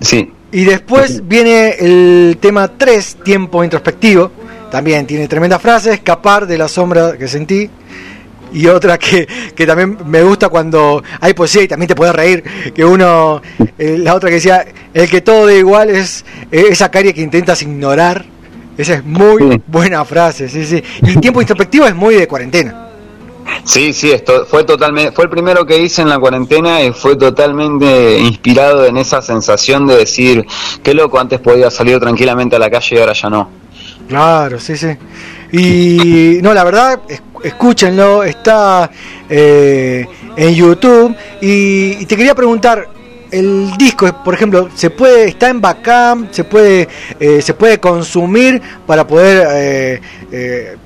Sí. 0.00 0.32
Y 0.52 0.64
después 0.64 1.26
viene 1.26 1.76
el 1.78 2.38
tema 2.40 2.68
3, 2.68 3.18
tiempo 3.24 3.64
introspectivo. 3.64 4.30
También 4.70 5.06
tiene 5.06 5.28
tremenda 5.28 5.58
frase, 5.58 5.92
escapar 5.92 6.46
de 6.46 6.56
la 6.56 6.68
sombra 6.68 7.18
que 7.18 7.28
sentí. 7.28 7.68
Y 8.52 8.66
otra 8.66 8.98
que, 8.98 9.26
que 9.54 9.66
también 9.66 9.98
me 10.06 10.22
gusta 10.22 10.48
cuando 10.48 11.02
hay 11.20 11.34
poesía 11.34 11.62
y 11.62 11.68
también 11.68 11.88
te 11.88 11.94
puedes 11.94 12.14
reír, 12.14 12.42
que 12.74 12.84
uno, 12.84 13.40
eh, 13.78 13.96
la 13.98 14.14
otra 14.14 14.28
que 14.28 14.36
decía, 14.36 14.66
el 14.92 15.08
que 15.08 15.20
todo 15.20 15.46
da 15.46 15.54
igual 15.54 15.90
es 15.90 16.24
eh, 16.50 16.66
esa 16.70 16.90
carie 16.90 17.14
que 17.14 17.22
intentas 17.22 17.62
ignorar. 17.62 18.24
Esa 18.76 18.94
es 18.94 19.04
muy 19.04 19.62
buena 19.66 20.04
frase, 20.04 20.48
sí, 20.48 20.64
sí. 20.64 20.82
Y 21.02 21.16
tiempo 21.18 21.40
introspectivo 21.40 21.86
es 21.86 21.94
muy 21.94 22.14
de 22.14 22.26
cuarentena. 22.26 22.88
Sí, 23.64 23.92
sí, 23.92 24.10
esto 24.10 24.46
fue 24.46 24.64
totalmente, 24.64 25.12
fue 25.12 25.24
el 25.24 25.30
primero 25.30 25.64
que 25.64 25.78
hice 25.78 26.02
en 26.02 26.08
la 26.08 26.18
cuarentena 26.18 26.82
y 26.82 26.92
fue 26.92 27.16
totalmente 27.16 28.18
inspirado 28.18 28.86
en 28.86 28.96
esa 28.96 29.22
sensación 29.22 29.86
de 29.86 29.98
decir, 29.98 30.44
qué 30.82 30.94
loco, 30.94 31.20
antes 31.20 31.38
podía 31.40 31.70
salir 31.70 32.00
tranquilamente 32.00 32.56
a 32.56 32.58
la 32.58 32.70
calle 32.70 32.96
y 32.96 32.98
ahora 32.98 33.12
ya 33.12 33.30
no. 33.30 33.50
Claro, 34.08 34.58
sí, 34.58 34.76
sí. 34.76 34.88
Y 35.52 36.38
no, 36.42 36.52
la 36.54 36.64
verdad, 36.64 37.00
es- 37.08 37.22
escúchenlo, 37.44 38.24
está 38.24 38.90
eh, 39.28 40.06
en 40.36 40.54
YouTube. 40.54 41.14
Y, 41.40 41.98
y 42.00 42.06
te 42.06 42.16
quería 42.16 42.34
preguntar, 42.34 42.88
el 43.30 43.70
disco, 43.78 44.10
por 44.24 44.34
ejemplo, 44.34 44.68
se 44.74 44.90
puede, 44.90 45.28
está 45.28 45.48
en 45.48 45.60
Bacam, 45.60 46.28
se 46.30 46.44
puede, 46.44 46.88
eh, 47.20 47.40
se 47.42 47.54
puede 47.54 47.78
consumir 47.80 48.60
para 48.86 49.06
poder, 49.06 49.46
eh, 49.52 50.00
eh, 50.30 50.76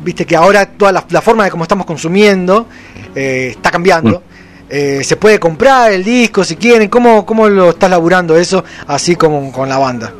viste 0.00 0.24
que 0.24 0.34
ahora 0.36 0.66
toda 0.66 0.92
la, 0.92 1.04
la 1.10 1.20
forma 1.20 1.44
de 1.44 1.50
cómo 1.50 1.62
estamos 1.64 1.86
consumiendo 1.86 2.66
eh, 3.14 3.48
está 3.52 3.70
cambiando. 3.70 4.22
Eh, 4.68 5.02
se 5.04 5.16
puede 5.16 5.38
comprar 5.38 5.92
el 5.92 6.02
disco 6.02 6.42
si 6.42 6.56
quieren. 6.56 6.88
¿Cómo, 6.88 7.24
cómo 7.24 7.48
lo 7.48 7.70
estás 7.70 7.88
laburando 7.88 8.36
eso 8.36 8.64
así 8.88 9.14
como 9.14 9.52
con 9.52 9.68
la 9.68 9.78
banda? 9.78 10.12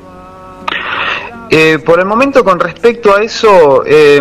Eh, 1.51 1.78
por 1.85 1.98
el 2.01 2.06
momento, 2.06 2.44
con 2.44 2.59
respecto 2.59 3.14
a 3.14 3.23
eso, 3.23 3.82
eh, 3.86 4.20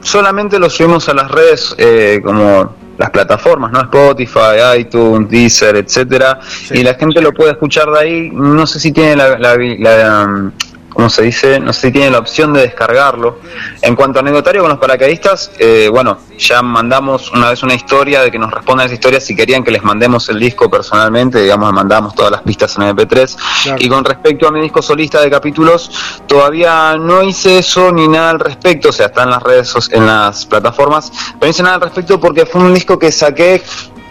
solamente 0.00 0.58
lo 0.58 0.70
subimos 0.70 1.08
a 1.08 1.14
las 1.14 1.30
redes 1.30 1.74
eh, 1.78 2.20
como 2.24 2.74
las 2.98 3.10
plataformas, 3.10 3.72
¿no? 3.72 3.80
Spotify, 3.80 4.78
iTunes, 4.78 5.28
Deezer, 5.28 5.76
etcétera, 5.76 6.38
y 6.70 6.82
la 6.82 6.94
gente 6.94 7.20
lo 7.20 7.32
puede 7.32 7.52
escuchar 7.52 7.90
de 7.90 7.98
ahí. 7.98 8.30
No 8.32 8.66
sé 8.66 8.78
si 8.78 8.92
tiene 8.92 9.16
la, 9.16 9.38
la, 9.38 9.56
la, 9.56 10.52
¿cómo 10.94 11.10
se 11.10 11.22
dice? 11.22 11.60
No 11.60 11.72
sé 11.72 11.88
si 11.88 11.92
tiene 11.92 12.10
la 12.10 12.18
opción 12.18 12.52
de 12.52 12.62
descargarlo. 12.62 13.38
En 13.80 13.96
cuanto 13.96 14.18
a 14.18 14.22
anecdotario 14.22 14.62
con 14.62 14.70
los 14.70 14.78
paracaidistas, 14.78 15.52
eh, 15.58 15.88
bueno, 15.90 16.18
ya 16.38 16.62
mandamos 16.62 17.30
una 17.32 17.50
vez 17.50 17.62
una 17.62 17.74
historia 17.74 18.22
de 18.22 18.30
que 18.30 18.38
nos 18.38 18.50
respondan 18.50 18.86
esa 18.86 18.94
historia 18.94 19.20
si 19.20 19.34
querían 19.34 19.62
que 19.64 19.70
les 19.70 19.82
mandemos 19.82 20.28
el 20.28 20.38
disco 20.38 20.70
personalmente, 20.70 21.40
digamos, 21.42 21.72
mandamos 21.72 22.14
todas 22.14 22.32
las 22.32 22.42
pistas 22.42 22.76
en 22.76 22.82
MP3. 22.82 23.36
Claro. 23.62 23.78
Y 23.80 23.88
con 23.88 24.04
respecto 24.04 24.48
a 24.48 24.50
mi 24.50 24.60
disco 24.60 24.82
solista 24.82 25.20
de 25.20 25.30
capítulos, 25.30 25.90
todavía 26.26 26.96
no 26.96 27.22
hice 27.22 27.58
eso 27.58 27.92
ni 27.92 28.08
nada 28.08 28.30
al 28.30 28.40
respecto, 28.40 28.90
o 28.90 28.92
sea, 28.92 29.06
está 29.06 29.24
en 29.24 29.30
las 29.30 29.42
redes, 29.42 29.74
en 29.90 30.06
las 30.06 30.46
plataformas, 30.46 31.12
pero 31.38 31.46
no 31.46 31.48
hice 31.48 31.62
nada 31.62 31.76
al 31.76 31.80
respecto 31.82 32.20
porque 32.20 32.46
fue 32.46 32.62
un 32.62 32.74
disco 32.74 32.98
que 32.98 33.12
saqué 33.12 33.62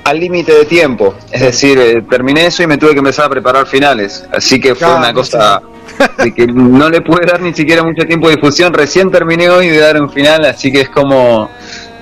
al 0.04 0.20
límite 0.20 0.54
de 0.54 0.66
tiempo, 0.66 1.16
es 1.32 1.42
decir, 1.42 1.80
eh, 1.80 2.02
terminé 2.10 2.48
eso 2.48 2.64
y 2.64 2.68
me 2.68 2.78
tuve 2.78 2.92
que 2.92 3.00
empezar 3.00 3.26
a 3.26 3.30
preparar 3.30 3.68
finales, 3.68 4.26
así 4.32 4.60
que 4.60 4.76
fue 4.76 4.94
una 4.96 5.14
cosa 5.14 5.62
de 6.18 6.34
que 6.34 6.48
no 6.48 6.90
le 6.90 7.02
pude 7.02 7.26
dar 7.26 7.42
ni 7.42 7.54
siquiera 7.54 7.84
mucho 7.84 8.06
tiempo 8.06 8.28
de 8.28 8.36
difusión, 8.36 8.74
recién 8.74 9.12
terminé 9.12 9.50
hoy 9.50 9.70
de 9.70 9.78
dar 9.78 10.02
un 10.02 10.10
final, 10.10 10.46
así 10.46 10.72
que 10.72 10.82
es 10.82 10.90
como 10.90 11.50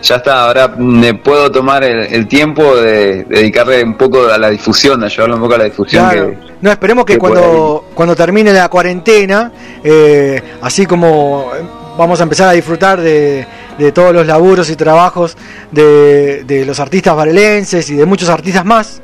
ya 0.02 0.16
está, 0.16 0.46
ahora 0.46 0.68
me 0.78 1.14
puedo 1.14 1.52
tomar 1.52 1.84
el, 1.84 2.14
el 2.14 2.28
tiempo 2.28 2.76
de, 2.76 3.26
dedicarle 3.26 3.84
un 3.84 3.96
poco 3.96 4.28
a 4.28 4.38
la 4.38 4.50
difusión, 4.50 5.04
a 5.04 5.08
llevarlo 5.08 5.36
un 5.36 5.42
poco 5.42 5.56
a 5.56 5.58
la 5.58 5.64
difusión 5.66 6.10
Claro. 6.10 6.30
que, 6.30 6.38
No, 6.62 6.72
esperemos 6.72 7.06
que 7.06 7.14
que 7.14 7.20
cuando, 7.20 7.86
cuando 7.94 8.16
termine 8.16 8.54
la 8.54 8.70
cuarentena, 8.70 9.52
eh, 9.84 10.42
así 10.62 10.86
como 10.86 11.52
vamos 11.98 12.20
a 12.20 12.24
empezar 12.24 12.48
a 12.48 12.54
disfrutar 12.54 13.02
de, 13.02 13.46
de 13.80 13.92
todos 13.92 14.14
los 14.14 14.28
laburos 14.28 14.70
y 14.70 14.76
trabajos 14.76 15.36
de, 15.72 16.44
de 16.44 16.66
los 16.66 16.80
artistas 16.80 17.16
varelenses 17.16 17.90
y 17.90 17.96
de 17.96 18.06
muchos 18.06 18.30
artistas 18.30 18.64
más, 18.66 19.02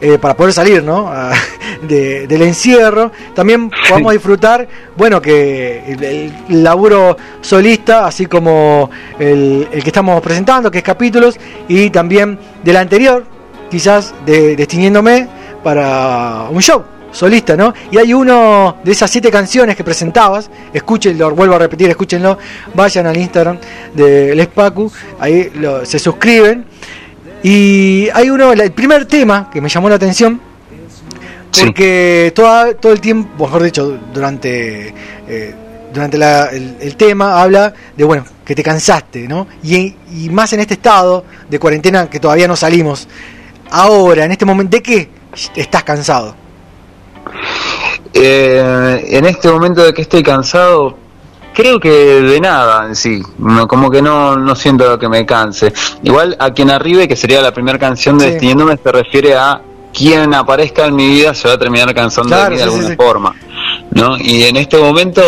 eh, 0.00 0.18
para 0.20 0.36
poder 0.36 0.52
salir 0.52 0.82
¿no? 0.82 1.10
De- 1.82 2.26
del 2.26 2.42
encierro, 2.42 3.12
también 3.34 3.70
podamos 3.88 4.12
disfrutar, 4.12 4.66
bueno, 4.96 5.20
que 5.22 5.82
el, 5.92 6.04
el 6.48 6.62
laburo 6.64 7.16
solista, 7.40 8.06
así 8.06 8.26
como 8.26 8.90
el, 9.18 9.68
el 9.70 9.82
que 9.82 9.88
estamos 9.90 10.20
presentando, 10.22 10.70
que 10.70 10.78
es 10.78 10.84
capítulos, 10.84 11.38
y 11.68 11.90
también 11.90 12.38
del 12.64 12.76
anterior, 12.78 13.24
quizás 13.70 14.14
de 14.24 14.56
Destiniéndome, 14.56 15.28
para 15.62 16.46
un 16.50 16.60
show 16.62 16.82
solista, 17.16 17.56
¿no? 17.56 17.72
Y 17.90 17.98
hay 17.98 18.12
uno 18.12 18.76
de 18.84 18.92
esas 18.92 19.10
siete 19.10 19.30
canciones 19.30 19.74
que 19.74 19.82
presentabas, 19.82 20.50
escúchenlo, 20.72 21.34
vuelvo 21.34 21.54
a 21.54 21.58
repetir, 21.58 21.88
escúchenlo, 21.88 22.36
vayan 22.74 23.06
al 23.06 23.16
Instagram 23.16 23.58
de 23.94 24.34
Les 24.34 24.46
Pacu, 24.48 24.90
ahí 25.18 25.50
lo- 25.54 25.84
se 25.86 25.98
suscriben. 25.98 26.64
Y 27.42 28.08
hay 28.12 28.28
uno, 28.30 28.52
el 28.52 28.72
primer 28.72 29.06
tema 29.06 29.48
que 29.50 29.60
me 29.60 29.68
llamó 29.68 29.88
la 29.88 29.94
atención, 29.96 30.40
porque 31.62 32.32
toda, 32.34 32.74
todo 32.74 32.92
el 32.92 33.00
tiempo, 33.00 33.44
mejor 33.46 33.62
dicho, 33.62 33.98
durante, 34.12 34.92
eh, 35.28 35.54
durante 35.92 36.18
la- 36.18 36.46
el, 36.46 36.76
el 36.80 36.96
tema 36.96 37.40
habla 37.40 37.72
de, 37.96 38.04
bueno, 38.04 38.24
que 38.44 38.54
te 38.54 38.62
cansaste, 38.62 39.26
¿no? 39.26 39.46
Y, 39.62 39.94
y 40.14 40.28
más 40.30 40.52
en 40.52 40.60
este 40.60 40.74
estado 40.74 41.24
de 41.48 41.58
cuarentena 41.58 42.08
que 42.10 42.20
todavía 42.20 42.46
no 42.46 42.56
salimos. 42.56 43.08
Ahora, 43.70 44.24
en 44.24 44.32
este 44.32 44.44
momento, 44.44 44.76
¿de 44.76 44.82
qué 44.82 45.08
estás 45.56 45.82
cansado? 45.84 46.34
Eh, 48.12 49.04
en 49.10 49.24
este 49.26 49.50
momento 49.50 49.82
de 49.84 49.92
que 49.94 50.02
estoy 50.02 50.22
cansado, 50.22 50.96
creo 51.54 51.80
que 51.80 51.88
de 51.90 52.40
nada 52.40 52.86
en 52.86 52.96
sí. 52.96 53.22
No, 53.38 53.66
como 53.66 53.90
que 53.90 54.02
no, 54.02 54.36
no 54.36 54.54
siento 54.54 54.98
que 54.98 55.08
me 55.08 55.24
canse. 55.24 55.72
Igual 56.02 56.36
a 56.38 56.50
quien 56.52 56.70
arribe, 56.70 57.08
que 57.08 57.16
sería 57.16 57.40
la 57.40 57.52
primera 57.52 57.78
canción 57.78 58.18
de 58.18 58.24
Sí. 58.26 58.30
Destiniéndome, 58.32 58.78
se 58.82 58.92
refiere 58.92 59.34
a 59.34 59.60
quien 59.92 60.34
aparezca 60.34 60.84
en 60.86 60.94
mi 60.94 61.08
vida 61.08 61.32
se 61.32 61.48
va 61.48 61.54
a 61.54 61.58
terminar 61.58 61.94
cansando 61.94 62.28
Claro, 62.28 62.44
de 62.44 62.50
mí 62.50 62.56
de 62.56 62.62
sí, 62.62 62.68
alguna 62.68 62.88
sí. 62.88 62.96
forma. 62.96 63.34
¿no? 63.92 64.18
Y 64.18 64.42
en 64.44 64.56
este 64.56 64.76
momento 64.76 65.22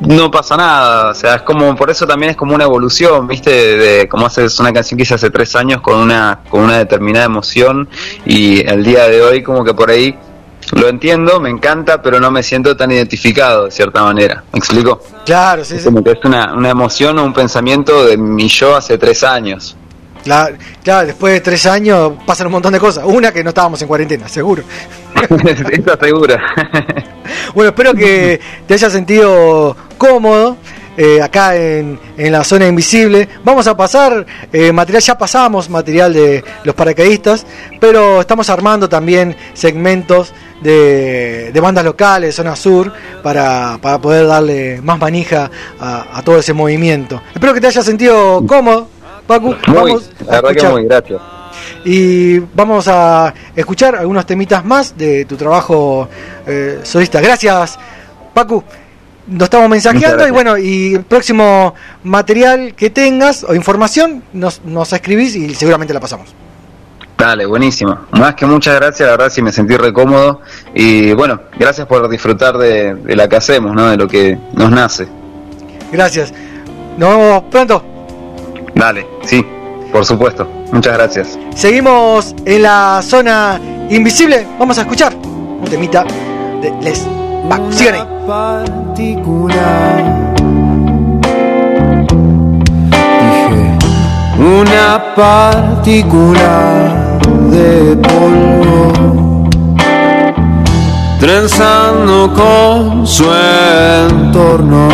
no 0.00 0.30
pasa 0.30 0.56
nada, 0.56 1.10
o 1.10 1.14
sea, 1.14 1.34
es 1.36 1.42
como, 1.42 1.76
por 1.76 1.90
eso 1.90 2.06
también 2.06 2.30
es 2.30 2.36
como 2.36 2.54
una 2.54 2.64
evolución, 2.64 3.26
viste, 3.28 3.50
de, 3.50 3.76
de 3.76 4.08
como 4.08 4.24
haces 4.24 4.58
una 4.58 4.72
canción 4.72 4.96
que 4.96 5.02
hice 5.02 5.14
hace 5.14 5.28
tres 5.28 5.54
años 5.56 5.82
con 5.82 5.98
una, 5.98 6.40
con 6.48 6.62
una 6.62 6.78
determinada 6.78 7.26
emoción 7.26 7.86
y 8.24 8.66
el 8.66 8.82
día 8.82 9.06
de 9.08 9.20
hoy 9.20 9.42
como 9.42 9.62
que 9.62 9.74
por 9.74 9.90
ahí 9.90 10.16
lo 10.72 10.88
entiendo, 10.88 11.40
me 11.40 11.50
encanta, 11.50 12.00
pero 12.02 12.20
no 12.20 12.30
me 12.30 12.42
siento 12.42 12.76
tan 12.76 12.90
identificado 12.90 13.64
de 13.66 13.70
cierta 13.70 14.02
manera, 14.02 14.44
¿me 14.52 14.58
explico? 14.58 15.00
Claro, 15.24 15.64
sí, 15.64 15.74
Es 15.76 15.82
sí. 15.82 15.86
como 15.86 16.02
que 16.02 16.12
es 16.12 16.18
una, 16.24 16.54
una 16.54 16.70
emoción 16.70 17.18
o 17.18 17.24
un 17.24 17.32
pensamiento 17.32 18.04
de 18.04 18.16
mi 18.16 18.48
yo 18.48 18.76
hace 18.76 18.98
tres 18.98 19.22
años. 19.24 19.76
Claro, 20.22 20.56
claro, 20.84 21.06
después 21.06 21.32
de 21.32 21.40
tres 21.40 21.64
años 21.66 22.12
pasan 22.26 22.46
un 22.48 22.52
montón 22.52 22.72
de 22.74 22.78
cosas. 22.78 23.04
Una 23.06 23.32
que 23.32 23.42
no 23.42 23.50
estábamos 23.50 23.80
en 23.80 23.88
cuarentena, 23.88 24.28
seguro. 24.28 24.62
Eso 25.44 25.98
segura. 26.00 26.40
Bueno, 27.54 27.70
espero 27.70 27.94
que 27.94 28.40
te 28.66 28.74
hayas 28.74 28.92
sentido 28.92 29.76
cómodo 29.98 30.56
eh, 30.96 31.22
acá 31.22 31.54
en, 31.56 31.98
en 32.16 32.32
la 32.32 32.42
zona 32.42 32.66
invisible. 32.66 33.28
Vamos 33.44 33.66
a 33.68 33.76
pasar 33.76 34.26
eh, 34.52 34.72
material, 34.72 35.02
ya 35.02 35.16
pasamos 35.16 35.70
material 35.70 36.12
de 36.12 36.44
los 36.64 36.74
paracaidistas, 36.74 37.46
pero 37.80 38.20
estamos 38.20 38.50
armando 38.50 38.88
también 38.88 39.36
segmentos 39.54 40.32
de, 40.60 41.50
de 41.52 41.60
bandas 41.60 41.84
locales, 41.84 42.34
zona 42.34 42.56
sur, 42.56 42.92
para, 43.22 43.78
para 43.80 43.98
poder 43.98 44.26
darle 44.26 44.80
más 44.82 44.98
manija 44.98 45.50
a, 45.78 46.18
a 46.18 46.22
todo 46.22 46.38
ese 46.38 46.52
movimiento. 46.52 47.22
Espero 47.32 47.54
que 47.54 47.60
te 47.60 47.66
hayas 47.68 47.84
sentido 47.84 48.44
cómodo. 48.46 48.88
Muy, 49.28 49.56
Vamos 49.66 50.10
a 50.20 50.24
la 50.24 50.40
verdad 50.40 50.52
que 50.54 50.58
escuchar. 50.58 50.72
muy, 50.72 50.84
gracias. 50.84 51.20
Y 51.84 52.38
vamos 52.40 52.88
a 52.88 53.32
escuchar 53.54 53.94
algunos 53.96 54.26
temitas 54.26 54.64
más 54.64 54.96
de 54.96 55.24
tu 55.24 55.36
trabajo 55.36 56.08
eh, 56.46 56.80
solista. 56.82 57.20
Gracias, 57.20 57.78
Pacu. 58.34 58.62
Nos 59.26 59.44
estamos 59.44 59.68
mensajeando 59.68 60.26
y 60.26 60.30
bueno, 60.32 60.58
y 60.58 60.94
el 60.94 61.04
próximo 61.04 61.74
material 62.02 62.74
que 62.74 62.90
tengas 62.90 63.44
o 63.44 63.54
información 63.54 64.24
nos, 64.32 64.64
nos 64.64 64.92
escribís 64.92 65.36
y 65.36 65.54
seguramente 65.54 65.94
la 65.94 66.00
pasamos. 66.00 66.34
Dale, 67.20 67.44
buenísimo. 67.44 67.98
Más 68.12 68.34
que 68.34 68.46
muchas 68.46 68.76
gracias, 68.76 69.06
la 69.06 69.10
verdad 69.14 69.28
sí 69.30 69.42
me 69.42 69.52
sentí 69.52 69.76
re 69.76 69.92
cómodo. 69.92 70.40
Y 70.74 71.12
bueno, 71.12 71.38
gracias 71.58 71.86
por 71.86 72.08
disfrutar 72.08 72.56
de, 72.56 72.94
de 72.94 73.14
la 73.14 73.28
que 73.28 73.36
hacemos, 73.36 73.74
¿no? 73.74 73.90
De 73.90 73.98
lo 73.98 74.08
que 74.08 74.38
nos 74.54 74.70
nace. 74.70 75.06
Gracias. 75.92 76.32
Nos 76.96 77.10
vemos 77.10 77.42
pronto. 77.50 77.84
Dale, 78.74 79.06
sí, 79.26 79.44
por 79.92 80.06
supuesto. 80.06 80.48
Muchas 80.72 80.94
gracias. 80.94 81.38
Seguimos 81.54 82.34
en 82.46 82.62
la 82.62 83.02
zona 83.02 83.60
invisible. 83.90 84.46
Vamos 84.58 84.78
a 84.78 84.80
escuchar 84.80 85.14
un 85.14 85.66
temita 85.68 86.04
de 86.62 86.72
Les 86.80 87.06
Pacu. 87.50 87.70
Sigan 87.70 87.96
ahí. 87.96 88.02
particular. 88.26 90.04
Dije 93.20 93.78
una 94.38 95.14
particular 95.14 96.99
de 97.50 97.96
polvo, 97.96 99.48
trenzando 101.18 102.32
con 102.32 103.06
su 103.06 103.24
entorno. 104.06 104.88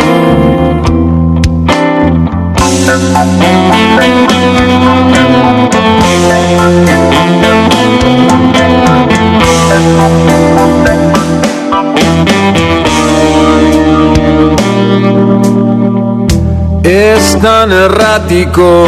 Es 16.83 17.39
tan 17.41 17.73
errático. 17.73 18.87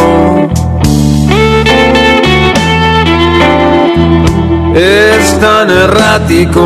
Es 4.78 5.38
tan 5.40 5.68
errático 5.68 6.62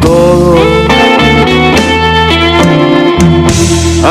todo. 0.00 0.56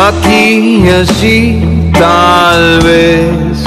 Aquí 0.08 0.86
y 0.86 0.90
allí, 0.90 1.92
tal 2.00 2.80
vez. 2.80 3.66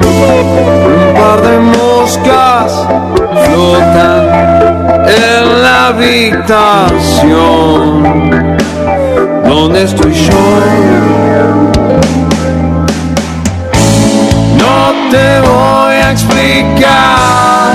Un 0.00 1.14
par 1.14 1.40
de 1.40 1.56
moscas 1.60 2.72
flotan 3.46 4.20
en 5.06 5.62
la 5.62 5.86
habitación. 5.86 6.42
¿Dónde 9.46 9.84
estoy 9.84 10.12
yo? 10.12 10.32
No 14.58 14.92
te 15.12 15.40
voy 15.48 15.91
explicar 16.12 17.72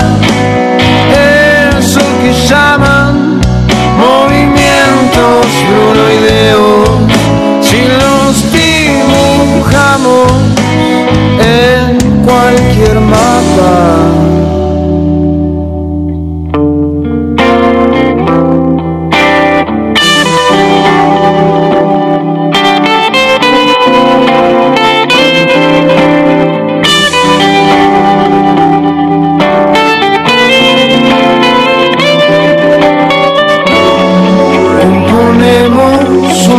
eso 1.82 2.00
que 2.22 2.32
llaman 2.46 3.40
movimientos 3.98 5.46
brunoideos. 5.68 6.88
Si 7.60 7.80
los 8.02 8.34
dibujamos 8.52 10.30
en 11.40 11.98
cualquier 12.24 13.00
mapa. 13.00 14.27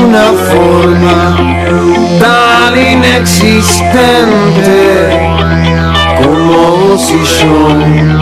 Una 0.09 0.33
forma 0.33 1.37
tan 2.19 2.75
inexistente 2.75 5.09
como 6.17 6.95
y 6.95 7.23
yo. 7.25 8.18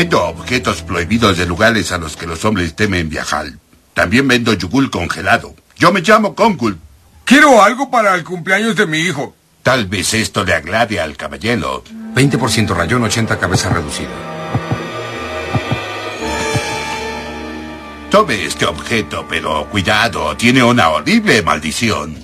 Vendo 0.00 0.24
objetos 0.24 0.80
prohibidos 0.80 1.36
de 1.36 1.44
lugares 1.44 1.92
a 1.92 1.98
los 1.98 2.16
que 2.16 2.26
los 2.26 2.42
hombres 2.46 2.74
temen 2.74 3.10
viajar. 3.10 3.48
También 3.92 4.26
vendo 4.26 4.54
yugul 4.54 4.90
congelado. 4.90 5.54
Yo 5.76 5.92
me 5.92 6.00
llamo 6.00 6.34
Kongul. 6.34 6.78
Quiero 7.26 7.62
algo 7.62 7.90
para 7.90 8.14
el 8.14 8.24
cumpleaños 8.24 8.76
de 8.76 8.86
mi 8.86 8.96
hijo. 9.00 9.36
Tal 9.62 9.88
vez 9.88 10.14
esto 10.14 10.42
le 10.42 10.54
agrade 10.54 10.98
al 10.98 11.18
caballero. 11.18 11.84
20% 12.14 12.68
rayón, 12.68 13.02
80 13.02 13.38
cabeza 13.38 13.68
reducida. 13.68 14.08
Tome 18.10 18.46
este 18.46 18.64
objeto, 18.64 19.26
pero 19.28 19.68
cuidado, 19.70 20.34
tiene 20.34 20.62
una 20.62 20.88
horrible 20.88 21.42
maldición. 21.42 22.16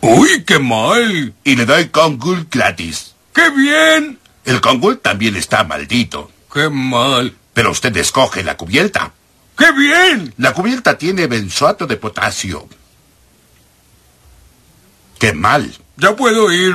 ¡Uy, 0.00 0.44
qué 0.44 0.60
mal! 0.60 1.34
Y 1.42 1.56
le 1.56 1.66
doy 1.66 1.88
Kongul 1.88 2.46
gratis. 2.48 3.16
¡Qué 3.34 3.50
bien! 3.50 4.20
El 4.44 4.60
Kongul 4.60 5.00
también 5.00 5.34
está 5.34 5.64
maldito. 5.64 6.30
¡Qué 6.56 6.70
mal! 6.70 7.36
Pero 7.52 7.70
usted 7.70 7.94
escoge 7.98 8.42
la 8.42 8.56
cubierta. 8.56 9.12
¡Qué 9.58 9.72
bien! 9.72 10.32
La 10.38 10.54
cubierta 10.54 10.96
tiene 10.96 11.26
benzoato 11.26 11.86
de 11.86 11.98
potasio. 11.98 12.66
¡Qué 15.18 15.34
mal! 15.34 15.76
Ya 15.98 16.16
puedo 16.16 16.50
ir. 16.50 16.72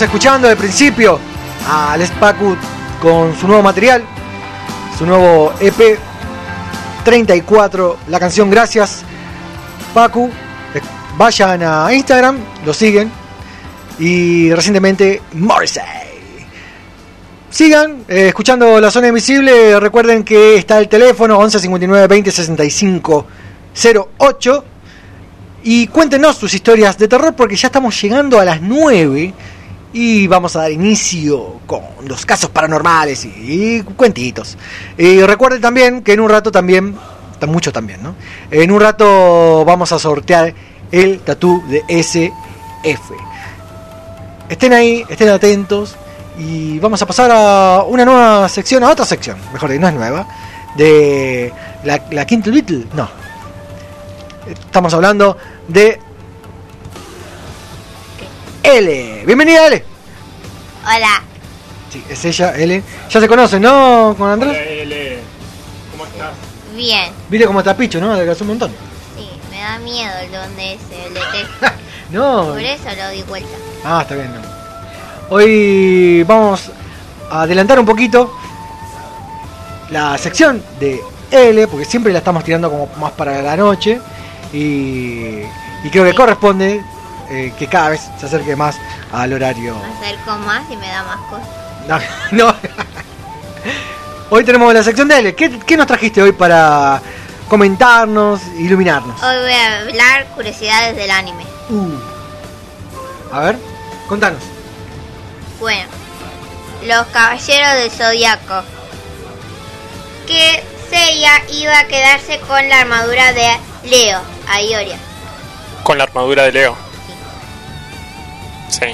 Escuchando 0.00 0.48
de 0.48 0.56
principio 0.56 1.18
a 1.68 1.94
Les 1.98 2.10
Pacu 2.12 2.56
con 3.02 3.36
su 3.36 3.46
nuevo 3.46 3.62
material, 3.62 4.02
su 4.96 5.04
nuevo 5.04 5.52
EP 5.60 5.98
34, 7.04 7.98
la 8.08 8.18
canción 8.18 8.48
Gracias. 8.50 9.02
Pacu, 9.92 10.30
eh, 10.74 10.80
vayan 11.18 11.62
a 11.62 11.92
Instagram, 11.92 12.38
lo 12.64 12.72
siguen. 12.72 13.12
Y 13.98 14.50
recientemente 14.54 15.20
Morrissey. 15.34 15.82
Sigan 17.50 18.04
eh, 18.08 18.28
escuchando 18.28 18.80
La 18.80 18.90
Zona 18.90 19.08
Invisible. 19.08 19.78
Recuerden 19.80 20.24
que 20.24 20.56
está 20.56 20.78
el 20.78 20.88
teléfono 20.88 21.36
11 21.36 21.58
59 21.58 22.06
20 22.06 22.30
65 22.30 23.26
08. 24.18 24.64
Y 25.62 25.88
cuéntenos 25.88 26.38
sus 26.38 26.54
historias 26.54 26.96
de 26.96 27.06
terror 27.06 27.34
porque 27.34 27.54
ya 27.54 27.66
estamos 27.66 28.00
llegando 28.00 28.40
a 28.40 28.46
las 28.46 28.62
9 28.62 29.34
y 29.92 30.26
vamos 30.26 30.54
a 30.56 30.60
dar 30.60 30.70
inicio 30.70 31.60
con 31.66 31.82
los 32.06 32.24
casos 32.24 32.50
paranormales 32.50 33.24
y, 33.24 33.78
y 33.78 33.82
cuentitos. 33.82 34.56
Y 34.96 35.20
recuerden 35.22 35.60
también 35.60 36.02
que 36.02 36.12
en 36.12 36.20
un 36.20 36.30
rato 36.30 36.52
también, 36.52 36.96
mucho 37.48 37.72
también, 37.72 38.02
¿no? 38.02 38.14
En 38.50 38.70
un 38.70 38.80
rato 38.80 39.64
vamos 39.64 39.92
a 39.92 39.98
sortear 39.98 40.54
el 40.92 41.20
tatú 41.20 41.62
de 41.68 41.82
SF. 41.88 43.14
Estén 44.48 44.72
ahí, 44.72 45.04
estén 45.08 45.28
atentos 45.28 45.96
y 46.38 46.78
vamos 46.78 47.00
a 47.02 47.06
pasar 47.06 47.30
a 47.32 47.84
una 47.86 48.04
nueva 48.04 48.48
sección, 48.48 48.82
a 48.84 48.90
otra 48.90 49.04
sección, 49.04 49.38
mejor 49.52 49.70
dicho, 49.70 49.80
no 49.80 49.88
es 49.88 49.94
nueva, 49.94 50.26
de 50.76 51.52
la, 51.84 52.02
la 52.10 52.26
Quinto 52.26 52.50
no. 52.94 53.08
Estamos 54.48 54.94
hablando 54.94 55.36
de 55.68 56.00
L. 58.72 59.22
Bienvenida, 59.26 59.66
L. 59.66 59.84
Hola. 60.84 61.22
Sí, 61.92 62.04
es 62.08 62.24
ella, 62.24 62.54
L. 62.56 62.82
Ya 63.10 63.20
se 63.20 63.28
conocen, 63.28 63.62
¿no? 63.62 64.14
Con 64.16 64.30
Andrés. 64.30 64.56
L, 64.56 65.18
¿cómo 65.90 66.06
estás? 66.06 66.30
Bien. 66.76 67.10
Viste 67.28 67.46
cómo 67.46 67.58
está 67.58 67.76
Picho, 67.76 68.00
¿no? 68.00 68.12
Adelgazó 68.12 68.44
un 68.44 68.48
montón. 68.48 68.70
Sí, 69.16 69.28
me 69.50 69.60
da 69.60 69.78
miedo 69.78 70.12
el 70.22 70.30
don 70.30 70.56
de 70.56 70.74
ese, 70.74 71.06
el 71.06 71.14
T. 71.14 71.20
No. 72.10 72.46
Por 72.52 72.60
eso 72.60 72.84
lo 72.96 73.10
di 73.10 73.22
vuelta. 73.22 73.56
Ah, 73.84 74.02
está 74.02 74.14
bien. 74.14 74.32
no. 74.32 74.40
Hoy 75.30 76.22
vamos 76.24 76.70
a 77.30 77.42
adelantar 77.42 77.78
un 77.78 77.86
poquito 77.86 78.36
la 79.90 80.16
sección 80.18 80.62
de 80.78 81.00
L, 81.30 81.66
porque 81.68 81.84
siempre 81.84 82.12
la 82.12 82.18
estamos 82.18 82.44
tirando 82.44 82.70
como 82.70 82.88
más 82.98 83.12
para 83.12 83.42
la 83.42 83.56
noche. 83.56 84.00
Y, 84.52 85.42
y 85.84 85.90
creo 85.90 86.04
que 86.04 86.14
corresponde 86.14 86.82
eh, 87.30 87.52
que 87.58 87.66
cada 87.68 87.90
vez 87.90 88.00
se 88.18 88.26
acerque 88.26 88.56
más 88.56 88.76
al 89.12 89.32
horario. 89.32 89.76
Me 89.76 90.06
acerco 90.06 90.36
más 90.38 90.68
y 90.70 90.76
me 90.76 90.88
da 90.88 91.02
más 91.04 91.20
cosas. 91.30 91.48
No, 91.86 91.98
no. 92.32 92.54
Hoy 94.30 94.44
tenemos 94.44 94.72
la 94.74 94.82
sección 94.82 95.08
de 95.08 95.18
L. 95.18 95.34
¿Qué, 95.34 95.58
qué 95.60 95.76
nos 95.76 95.86
trajiste 95.86 96.22
hoy 96.22 96.32
para 96.32 97.00
comentarnos, 97.48 98.40
iluminarnos? 98.58 99.20
Hoy 99.22 99.36
voy 99.40 99.52
a 99.52 99.80
hablar 99.80 100.26
curiosidades 100.34 100.96
del 100.96 101.10
anime. 101.10 101.44
Uh. 101.68 101.98
A 103.32 103.40
ver, 103.40 103.58
contanos. 104.08 104.42
Bueno, 105.60 105.88
los 106.86 107.06
caballeros 107.08 107.74
del 107.74 107.90
zodiaco. 107.90 108.62
Que 110.26 110.64
Seiya 110.88 111.42
iba 111.52 111.78
a 111.78 111.86
quedarse 111.86 112.40
con 112.40 112.68
la 112.68 112.80
armadura 112.80 113.32
de 113.32 113.48
Leo, 113.84 114.20
a 114.48 114.62
Ioria. 114.62 114.96
Con 115.82 115.98
la 115.98 116.04
armadura 116.04 116.44
de 116.44 116.52
Leo. 116.52 116.89
Sí. 118.70 118.86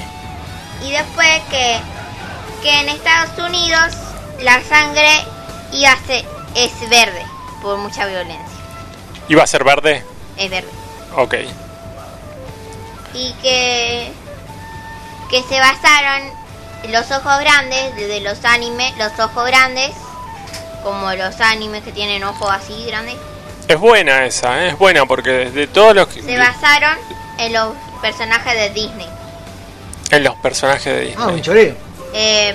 Y 0.82 0.90
después 0.92 1.40
que, 1.50 1.78
que 2.62 2.80
en 2.80 2.88
Estados 2.88 3.38
Unidos 3.38 3.94
la 4.42 4.62
sangre 4.62 5.08
iba 5.72 5.92
a 5.92 5.98
ser, 6.06 6.24
es 6.54 6.72
verde 6.90 7.24
por 7.62 7.78
mucha 7.78 8.06
violencia. 8.06 8.56
¿Iba 9.28 9.42
a 9.42 9.46
ser 9.46 9.64
verde? 9.64 10.04
Es 10.36 10.50
verde. 10.50 10.68
Ok. 11.16 11.34
Y 13.14 13.32
que, 13.42 14.12
que 15.30 15.42
se 15.42 15.58
basaron 15.58 16.30
los 16.90 17.10
ojos 17.10 17.38
grandes 17.40 17.96
de 17.96 18.20
los 18.20 18.44
animes, 18.44 18.96
los 18.98 19.18
ojos 19.18 19.46
grandes, 19.46 19.92
como 20.82 21.12
los 21.14 21.40
animes 21.40 21.82
que 21.82 21.92
tienen 21.92 22.22
ojos 22.24 22.48
así 22.50 22.84
grandes, 22.86 23.16
Es 23.68 23.78
buena 23.78 24.24
esa, 24.26 24.64
¿eh? 24.64 24.68
es 24.68 24.78
buena 24.78 25.06
porque 25.06 25.50
de 25.50 25.66
todos 25.66 25.94
los 25.96 26.06
que- 26.08 26.22
se 26.22 26.38
basaron 26.38 26.96
en 27.38 27.52
los 27.54 27.72
personajes 28.00 28.52
de 28.54 28.70
Disney. 28.70 29.08
En 30.10 30.24
los 30.24 30.34
personajes 30.36 30.84
de 30.84 31.00
Disney. 31.06 31.24
Ah, 31.26 31.28
un 31.32 31.42
choreo. 31.42 31.74
Eh, 32.14 32.54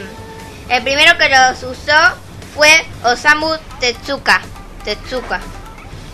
el 0.70 0.84
primero 0.84 1.18
que 1.18 1.30
los 1.30 1.64
usó 1.64 2.16
fue 2.56 2.70
Osamu 3.04 3.56
Tetsuka. 3.80 4.42
Tetsuka. 4.84 5.40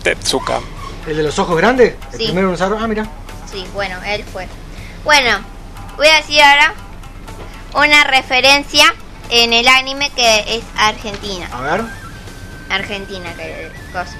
Tetsuka. 0.02 0.60
¿El 1.06 1.16
de 1.16 1.22
los 1.22 1.38
ojos 1.38 1.56
grandes? 1.56 1.94
El 2.12 2.18
Sí. 2.18 2.24
primero 2.26 2.48
en 2.48 2.54
usar. 2.54 2.72
Ah, 2.78 2.86
mira. 2.86 3.06
Sí, 3.50 3.66
bueno, 3.72 3.98
él 4.04 4.24
fue. 4.32 4.46
Bueno, 5.04 5.38
voy 5.96 6.08
a 6.08 6.16
decir 6.16 6.40
ahora 6.42 6.74
una 7.74 8.04
referencia 8.04 8.94
en 9.30 9.52
el 9.52 9.66
anime 9.68 10.10
que 10.10 10.56
es 10.56 10.64
Argentina. 10.76 11.48
A 11.52 11.60
ver. 11.62 11.82
Argentina, 12.70 13.32
que 13.34 13.70
cosa. 13.92 14.14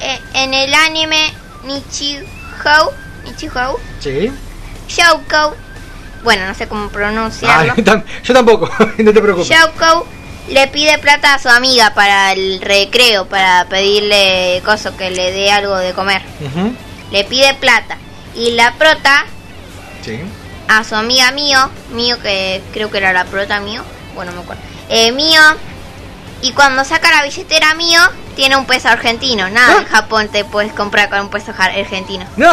Eh, 0.00 0.20
en 0.34 0.54
el 0.54 0.72
anime 0.74 1.32
Nichihou, 1.64 2.92
Nichihou, 3.24 3.76
Sí. 4.00 4.30
Shoukou, 4.88 5.54
bueno, 6.22 6.46
no 6.46 6.54
sé 6.54 6.66
cómo 6.68 6.86
Ah, 6.86 6.90
pronunciarlo. 6.92 7.74
yo 8.24 8.34
tampoco, 8.34 8.68
no 8.98 9.12
te 9.12 9.20
preocupes. 9.20 9.48
Shoukou 9.48 10.04
le 10.48 10.66
pide 10.68 10.98
plata 10.98 11.34
a 11.34 11.38
su 11.38 11.48
amiga 11.48 11.92
para 11.94 12.32
el 12.32 12.60
recreo, 12.60 13.26
para 13.26 13.66
pedirle 13.68 14.62
coso 14.64 14.96
que 14.96 15.10
le 15.10 15.30
dé 15.32 15.50
algo 15.50 15.76
de 15.76 15.92
comer. 15.92 16.22
Le 17.10 17.24
pide 17.24 17.54
plata. 17.54 17.96
Y 18.34 18.52
la 18.52 18.72
prota 18.74 19.24
Sí. 20.02 20.20
a 20.68 20.84
su 20.84 20.94
amiga 20.94 21.32
mío, 21.32 21.68
mío 21.90 22.18
que 22.22 22.62
creo 22.72 22.90
que 22.90 22.98
era 22.98 23.12
la 23.12 23.24
prota 23.24 23.60
mío, 23.60 23.82
bueno, 24.14 24.30
no 24.32 24.38
me 24.38 24.42
acuerdo. 24.44 24.62
Eh, 24.88 25.12
mío, 25.12 25.40
y 26.40 26.52
cuando 26.52 26.84
saca 26.84 27.10
la 27.10 27.24
billetera 27.24 27.74
mío, 27.74 28.00
tiene 28.36 28.56
un 28.56 28.64
peso 28.64 28.88
argentino. 28.88 29.50
Nada, 29.50 29.78
en 29.80 29.84
Japón 29.86 30.28
te 30.28 30.44
puedes 30.44 30.72
comprar 30.72 31.10
con 31.10 31.20
un 31.20 31.28
peso 31.30 31.52
argentino. 31.58 32.24
No. 32.36 32.50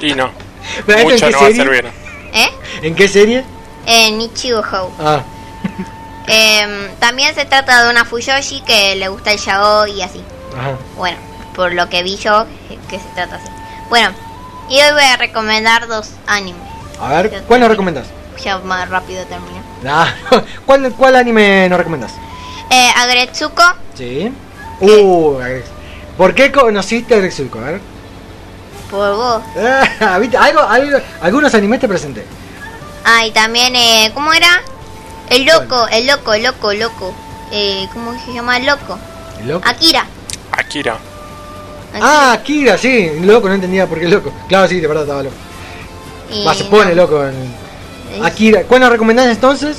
Y 0.00 0.14
no. 0.14 0.30
¿Pero 0.86 0.98
esto 1.10 1.26
Mucho 1.26 1.30
no 1.30 1.40
va 1.42 1.46
a 1.48 1.52
servir. 1.52 2.03
¿Eh? 2.34 2.50
¿En 2.82 2.94
qué 2.94 3.08
serie? 3.08 3.44
En 3.86 4.20
Ichigo 4.20 4.62
Ah, 4.98 5.22
Em, 6.26 6.88
también 6.98 7.34
se 7.34 7.44
trata 7.44 7.84
de 7.84 7.90
una 7.90 8.04
Fuyoshi 8.06 8.62
que 8.62 8.96
le 8.96 9.08
gusta 9.08 9.32
el 9.32 9.38
yaoi 9.38 9.92
y 9.92 10.02
así. 10.02 10.22
ajá. 10.58 10.76
Bueno, 10.96 11.18
por 11.54 11.72
lo 11.74 11.88
que 11.90 12.02
vi 12.02 12.16
yo, 12.16 12.42
eh, 12.70 12.78
que 12.88 12.98
se 12.98 13.04
trata 13.14 13.36
así. 13.36 13.48
Bueno, 13.90 14.10
y 14.70 14.80
hoy 14.80 14.92
voy 14.92 15.04
a 15.04 15.16
recomendar 15.16 15.86
dos 15.86 16.08
animes. 16.26 16.62
A 16.98 17.08
ver, 17.22 17.42
¿cuál 17.46 17.60
nos 17.60 17.68
recomendás? 17.68 18.06
Ya 18.42 18.58
más 18.58 18.88
rápido 18.88 19.24
termino. 19.26 19.62
Ah, 19.86 20.08
¿cuál, 20.64 20.90
¿Cuál 20.94 21.14
anime 21.16 21.68
nos 21.68 21.76
recomendás? 21.78 22.12
Eh, 22.70 22.88
Agretsuko, 22.96 23.62
Sí. 23.94 24.32
Uh, 24.80 25.38
¿por 26.16 26.34
qué 26.34 26.50
conociste 26.50 27.14
a 27.14 27.30
Zulco? 27.30 27.58
A 27.58 27.62
ver. 27.72 27.80
Por 28.94 29.16
vos. 29.16 29.42
Ah, 30.00 30.18
¿viste? 30.18 30.36
Algo, 30.36 30.60
algo- 30.60 30.98
algunos 31.20 31.54
animes 31.54 31.80
te 31.80 31.88
presenté. 31.88 32.24
Ah, 33.04 33.26
y 33.26 33.30
también, 33.32 33.74
eh, 33.76 34.10
¿cómo 34.14 34.32
era? 34.32 34.62
El 35.30 35.44
loco, 35.44 35.86
el 35.88 36.06
loco, 36.06 36.32
el 36.34 36.42
loco, 36.44 36.70
el 36.70 36.80
loco. 36.80 37.14
Eh, 37.50 37.86
¿Cómo 37.92 38.12
se 38.24 38.32
llama 38.32 38.56
el 38.56 38.66
loco? 38.66 38.98
¿El 39.40 39.48
loco? 39.48 39.68
Akira. 39.68 40.06
Akira. 40.52 40.96
Ah, 42.00 42.32
Akira, 42.32 42.76
sí. 42.78 43.10
Loco, 43.20 43.48
no 43.48 43.54
entendía 43.54 43.86
por 43.86 43.98
qué 44.00 44.08
loco. 44.08 44.32
Claro, 44.48 44.68
sí, 44.68 44.80
de 44.80 44.86
verdad 44.86 45.04
estaba 45.04 45.22
loco. 45.22 45.36
Y 46.30 46.44
Va, 46.44 46.54
se 46.54 46.64
pone 46.64 46.90
no. 46.94 47.02
loco. 47.02 47.24
En... 47.24 48.24
Akira. 48.24 48.62
¿Cuál 48.64 48.80
nos 48.80 48.90
recomendás 48.90 49.26
entonces? 49.26 49.76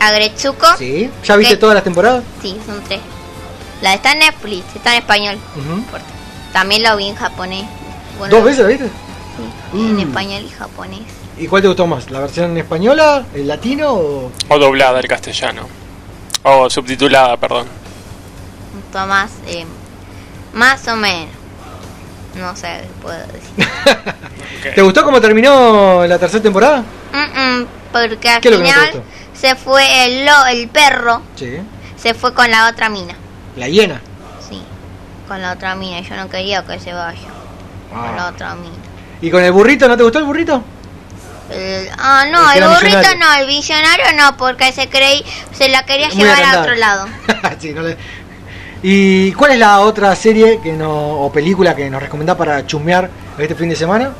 Agretsuko. 0.00 0.66
Sí. 0.78 1.10
¿Ya 1.24 1.36
viste 1.36 1.54
¿Qué? 1.54 1.60
todas 1.60 1.74
las 1.74 1.84
temporadas? 1.84 2.22
Sí, 2.42 2.56
son 2.66 2.82
tres. 2.84 3.00
La 3.80 3.94
está 3.94 4.12
en 4.12 4.18
Netflix, 4.20 4.64
está 4.74 4.92
en 4.92 4.98
español. 4.98 5.38
También 6.52 6.82
la 6.82 6.94
vi 6.96 7.08
en 7.08 7.16
japonés. 7.16 7.64
Bueno, 8.18 8.36
¿Dos 8.36 8.44
veces 8.44 8.60
la 8.60 8.68
viste? 8.68 8.90
En 9.72 9.96
Mm. 9.96 10.00
español 10.00 10.42
y 10.44 10.50
japonés. 10.50 11.00
¿Y 11.36 11.46
cuál 11.48 11.62
te 11.62 11.68
gustó 11.68 11.86
más? 11.86 12.10
¿La 12.10 12.20
versión 12.20 12.56
española, 12.56 13.24
el 13.34 13.48
latino 13.48 13.92
o...? 13.92 14.30
O 14.48 14.58
doblada 14.58 14.98
al 15.00 15.08
castellano. 15.08 15.62
O 16.44 16.70
subtitulada, 16.70 17.36
perdón. 17.36 17.66
Un 18.74 18.82
poco 18.92 19.06
más, 19.06 19.30
eh, 19.48 19.64
más 20.52 20.86
o 20.88 20.94
menos. 20.96 21.34
No 22.36 22.54
sé 22.54 22.82
qué 22.82 22.88
puedo 23.02 23.18
decir. 23.18 24.72
¿Te 24.74 24.82
gustó 24.82 25.02
cómo 25.04 25.20
terminó 25.20 26.04
la 26.06 26.18
tercera 26.18 26.42
temporada? 26.42 26.82
Mm, 27.12 27.60
mm, 27.62 27.66
porque 27.92 28.28
al 28.28 28.40
¿Qué 28.40 28.48
es 28.48 28.58
lo 28.58 28.62
que 28.64 28.70
no 28.72 28.74
te 28.74 28.80
final 28.80 28.92
gustó? 28.92 29.38
se 29.40 29.54
fue 29.56 30.04
el, 30.06 30.26
lo, 30.26 30.46
el 30.46 30.68
perro, 30.68 31.22
Sí. 31.36 31.58
se 31.96 32.14
fue 32.14 32.32
con 32.34 32.50
la 32.50 32.68
otra 32.68 32.88
mina. 32.88 33.14
La 33.56 33.68
hiena. 33.68 34.00
Sí, 34.48 34.62
con 35.28 35.40
la 35.42 35.52
otra 35.52 35.74
mina. 35.76 36.00
Yo 36.00 36.16
no 36.16 36.28
quería 36.28 36.64
que 36.64 36.78
se 36.80 36.92
vaya 36.92 37.18
con 37.94 38.16
la 38.16 38.26
Ah. 38.26 38.30
otra 38.30 38.54
mina. 38.54 38.74
¿Y 39.20 39.30
con 39.30 39.42
el 39.42 39.52
burrito 39.52 39.88
no 39.88 39.96
te 39.96 40.02
gustó 40.02 40.18
el 40.18 40.24
burrito? 40.24 40.62
El- 41.50 41.88
ah, 41.98 42.24
no, 42.30 42.50
El 42.52 42.64
burrito 42.68 43.14
no, 43.18 43.32
el 43.40 43.46
visionario 43.46 44.04
no, 44.16 44.36
porque 44.36 44.72
se 44.72 44.88
creí, 44.88 45.24
se 45.52 45.68
la 45.68 45.84
quería 45.84 46.08
Muy 46.08 46.16
llevar 46.16 46.42
a 46.42 46.60
otro 46.60 46.74
lado. 46.74 47.06
Sí, 47.60 47.72
no 47.72 47.82
le- 47.82 47.96
¿Y 48.82 49.32
cuál 49.32 49.52
es 49.52 49.58
la 49.58 49.80
otra 49.80 50.14
serie 50.14 50.60
que 50.62 50.72
no, 50.72 50.90
o 50.92 51.32
película 51.32 51.74
que 51.74 51.88
nos 51.88 52.02
recomendás 52.02 52.36
para 52.36 52.66
chusmear 52.66 53.08
este 53.38 53.54
fin 53.54 53.68
de 53.70 53.76
semana? 53.76 54.12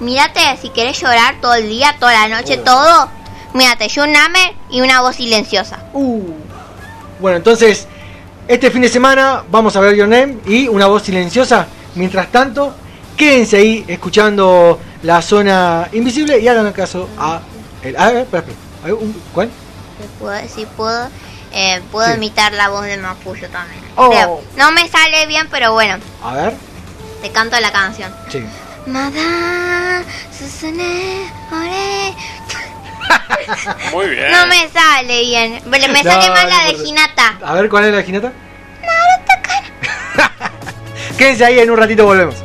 Mírate, 0.00 0.40
si 0.60 0.68
querés 0.70 1.00
llorar 1.00 1.36
todo 1.40 1.54
el 1.54 1.68
día, 1.68 1.94
toda 1.98 2.12
la 2.12 2.28
noche, 2.40 2.58
Oh. 2.60 2.64
todo, 2.64 3.08
mírate, 3.54 3.88
Name 3.96 4.54
y 4.70 4.80
una 4.82 5.00
voz 5.00 5.16
silenciosa. 5.16 5.78
Uh. 5.94 6.20
Bueno, 7.20 7.36
entonces, 7.38 7.86
este 8.48 8.70
fin 8.70 8.82
de 8.82 8.88
semana 8.88 9.44
vamos 9.50 9.76
a 9.76 9.80
ver 9.80 9.94
Your 9.94 10.08
Name 10.08 10.38
y 10.46 10.68
una 10.68 10.86
voz 10.86 11.04
silenciosa. 11.04 11.66
Mientras 11.94 12.28
tanto, 12.32 12.74
quédense 13.16 13.56
ahí 13.56 13.84
escuchando 13.88 14.78
la 15.02 15.22
zona 15.22 15.88
invisible 15.92 16.38
y 16.38 16.48
hagan 16.48 16.72
caso 16.72 17.08
a... 17.18 17.40
El, 17.82 17.96
a 17.96 18.06
ver, 18.08 18.16
espera, 18.18 18.44
espera. 18.46 18.96
¿Cuál? 19.34 19.50
Si 20.00 20.08
puedo, 20.18 20.48
si 20.48 20.66
puedo, 20.66 21.08
eh, 21.52 21.80
puedo 21.90 22.08
Sí. 22.08 22.14
imitar 22.14 22.52
la 22.52 22.68
voz 22.68 22.84
de 22.84 22.96
Mapuyo 22.96 23.48
también. 23.50 23.82
Oh. 23.96 24.40
No 24.56 24.72
me 24.72 24.88
sale 24.88 25.26
bien, 25.26 25.48
pero 25.50 25.72
bueno, 25.72 25.98
A 26.22 26.34
ver. 26.34 26.54
te 27.22 27.30
canto 27.30 27.58
la 27.60 27.72
canción. 27.72 28.12
Sí. 28.30 28.42
Mada, 28.86 30.02
Susune, 30.36 31.24
Ore. 31.52 32.14
Muy 33.92 34.06
bien. 34.08 34.32
No 34.32 34.46
me 34.46 34.68
sale 34.70 35.20
bien. 35.22 35.60
Me 35.66 35.78
me 35.88 35.88
No, 36.04 36.10
sale 36.10 36.28
no 36.28 36.34
mal 36.34 36.48
la 36.48 36.58
de 36.64 36.70
importa. 36.70 36.88
Hinata. 36.88 37.38
A 37.44 37.54
ver, 37.54 37.68
¿cuál 37.68 37.84
es 37.84 37.94
la 37.94 38.02
jineta? 38.02 38.32
Quédense 41.18 41.44
ahí, 41.44 41.58
en 41.60 41.70
un 41.70 41.76
ratito 41.76 42.04
volvemos. 42.06 42.36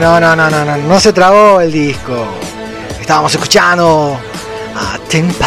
No, 0.00 0.20
no, 0.20 0.36
no, 0.36 0.48
no, 0.48 0.64
no, 0.64 0.76
no, 0.76 1.00
se 1.00 1.12
trabó 1.12 1.60
el 1.60 1.72
disco. 1.72 2.24
Estábamos 3.00 3.34
escuchando 3.34 4.16
a 4.76 4.96
Temple. 5.08 5.46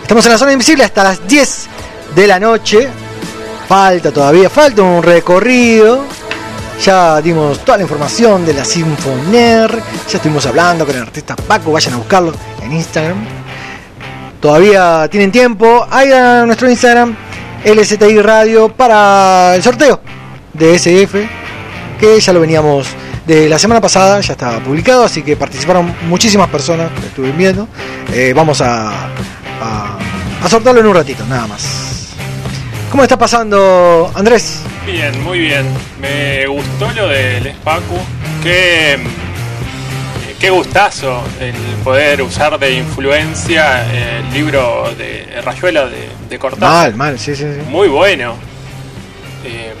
Estamos 0.00 0.24
en 0.26 0.32
la 0.32 0.38
zona 0.38 0.52
invisible 0.52 0.84
hasta 0.84 1.02
las 1.02 1.26
10 1.26 1.66
de 2.14 2.26
la 2.28 2.38
noche. 2.38 2.88
Falta 3.66 4.12
todavía, 4.12 4.48
falta 4.48 4.82
un 4.82 5.02
recorrido. 5.02 6.04
Ya 6.84 7.20
dimos 7.20 7.64
toda 7.64 7.78
la 7.78 7.82
información 7.82 8.46
de 8.46 8.54
la 8.54 8.64
Sinfoner. 8.64 9.82
Ya 10.08 10.16
estuvimos 10.16 10.46
hablando 10.46 10.86
con 10.86 10.94
el 10.94 11.02
artista 11.02 11.34
Paco. 11.34 11.72
Vayan 11.72 11.94
a 11.94 11.96
buscarlo 11.96 12.32
en 12.62 12.72
Instagram. 12.72 13.24
Todavía 14.40 15.08
tienen 15.10 15.32
tiempo. 15.32 15.84
Hay 15.90 16.12
a 16.12 16.46
nuestro 16.46 16.70
Instagram 16.70 17.16
LZI 17.64 18.22
Radio 18.22 18.68
para 18.68 19.56
el 19.56 19.64
sorteo 19.64 20.00
de 20.52 20.76
SF. 20.76 21.28
Que 21.98 22.18
ya 22.18 22.32
lo 22.32 22.40
veníamos 22.40 22.86
de 23.26 23.48
la 23.48 23.58
semana 23.58 23.80
pasada. 23.80 24.20
Ya 24.20 24.32
estaba 24.32 24.60
publicado. 24.60 25.04
Así 25.04 25.22
que 25.22 25.36
participaron 25.36 25.94
muchísimas 26.08 26.48
personas. 26.48 26.90
Lo 26.92 27.06
estuve 27.06 27.32
viendo. 27.32 27.68
Eh, 28.12 28.32
vamos 28.34 28.60
a, 28.60 29.08
a, 29.60 29.98
en 30.78 30.86
un 30.86 30.94
ratito, 30.94 31.24
nada 31.26 31.46
más. 31.46 31.90
¿Cómo 32.90 33.04
está 33.04 33.16
pasando, 33.16 34.10
Andrés? 34.16 34.62
Bien, 34.84 35.22
muy 35.22 35.38
bien. 35.38 35.64
Me 36.00 36.46
gustó 36.48 36.90
lo 36.90 37.06
del 37.06 37.52
Spacu. 37.52 37.96
Qué, 38.42 38.98
qué 40.40 40.50
gustazo 40.50 41.22
el 41.38 41.54
poder 41.84 42.20
usar 42.22 42.58
de 42.58 42.72
influencia 42.72 43.84
el 43.92 44.32
libro 44.32 44.92
de 44.98 45.40
Rayuela 45.44 45.86
de, 45.86 46.08
de 46.28 46.38
Cortázar. 46.38 46.68
Mal, 46.68 46.96
mal, 46.96 47.18
sí, 47.18 47.36
sí, 47.36 47.44
sí. 47.44 47.60
Muy 47.68 47.86
bueno. 47.86 48.34
Eh, 49.44 49.72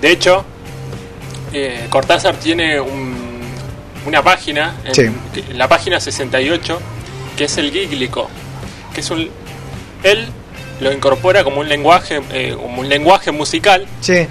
de 0.00 0.10
hecho, 0.10 0.44
eh, 1.58 1.86
Cortázar 1.90 2.36
tiene 2.36 2.78
un- 2.80 3.40
una 4.06 4.22
página, 4.22 4.76
en- 4.84 4.94
Sí. 4.94 5.02
que- 5.32 5.54
la 5.54 5.68
página 5.68 5.98
68, 6.00 6.80
que 7.36 7.44
es 7.44 7.56
el 7.58 7.70
gíglico, 7.70 8.28
que 8.94 9.00
es 9.00 9.10
un... 9.10 9.28
Él 10.02 10.26
lo 10.80 10.92
incorpora 10.92 11.42
como 11.44 11.60
un 11.60 11.68
lenguaje, 11.68 12.20
eh, 12.32 12.54
como 12.54 12.80
un 12.80 12.88
lenguaje 12.88 13.30
musical, 13.32 13.86
Sí. 14.00 14.26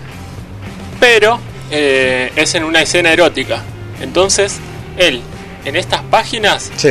pero 0.99 1.39
eh, 1.72 2.31
es 2.35 2.53
en 2.53 2.64
una 2.64 2.81
escena 2.84 3.11
erótica. 3.11 3.64
Entonces, 3.99 4.60
él, 4.97 5.22
en 5.65 5.76
estas 5.76 6.02
páginas 6.03 6.72
Sí. 6.77 6.89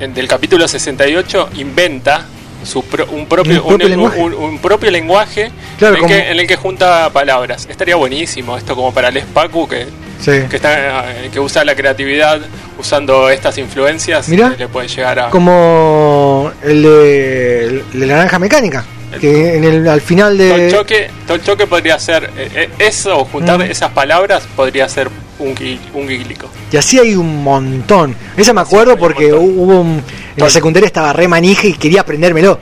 en- 0.00 0.14
del 0.14 0.26
capítulo 0.28 0.66
68, 0.66 1.50
inventa 1.56 2.26
su 2.66 2.84
pro- 2.84 3.06
un, 3.10 3.26
propio, 3.26 3.62
Un 3.62 3.68
propio 3.68 3.86
un- 3.86 3.90
lenguaje. 3.90 4.20
un- 4.22 4.58
propio 4.58 4.90
lenguaje 4.90 5.50
Claro, 5.78 5.94
en, 5.94 5.96
el 5.96 6.00
como- 6.08 6.14
que, 6.14 6.30
en 6.30 6.38
el 6.40 6.46
que 6.46 6.56
junta 6.56 7.10
palabras. 7.10 7.66
Estaría 7.70 7.96
buenísimo 7.96 8.56
esto 8.56 8.74
como 8.74 8.92
para 8.92 9.08
el 9.08 9.20
Spacu 9.20 9.68
que, 9.68 9.86
Sí. 10.20 10.42
que, 10.48 10.56
está, 10.56 11.10
eh, 11.12 11.30
que 11.32 11.40
usa 11.40 11.64
la 11.64 11.74
creatividad 11.74 12.40
usando 12.78 13.28
estas 13.30 13.58
influencias. 13.58 14.28
Mirá. 14.28 14.48
eh, 14.48 14.56
Le 14.58 14.68
puede 14.68 14.88
llegar 14.88 15.18
a... 15.18 15.30
Como 15.30 16.50
el 16.62 16.82
de, 16.82 17.64
el 17.66 18.00
de 18.00 18.06
la 18.06 18.16
naranja 18.16 18.38
mecánica. 18.38 18.84
Que 19.20 19.56
en 19.56 19.62
el, 19.64 19.86
al 19.88 20.00
final 20.00 20.36
de. 20.36 20.68
Tolchoque, 20.70 21.08
Tolchoque 21.24 21.68
podría 21.68 22.00
ser 22.00 22.30
eh, 22.36 22.48
eh, 22.54 22.68
eso, 22.80 23.24
juntar 23.26 23.58
Mm. 23.60 23.70
esas 23.70 23.92
palabras 23.92 24.42
podría 24.56 24.88
ser 24.88 25.08
un, 25.38 25.54
un 25.94 26.08
gíglico. 26.08 26.48
Y 26.72 26.76
así 26.76 26.98
hay 26.98 27.14
un 27.14 27.42
montón. 27.42 28.14
Esa 28.36 28.52
me 28.52 28.60
acuerdo 28.60 28.96
porque 28.96 29.32
hubo 29.32 29.80
un. 29.80 30.02
En 30.36 30.42
la 30.44 30.50
secundaria 30.50 30.86
estaba 30.86 31.12
re 31.12 31.28
manija 31.28 31.66
y 31.66 31.74
quería 31.74 32.00
aprendérmelo. 32.02 32.58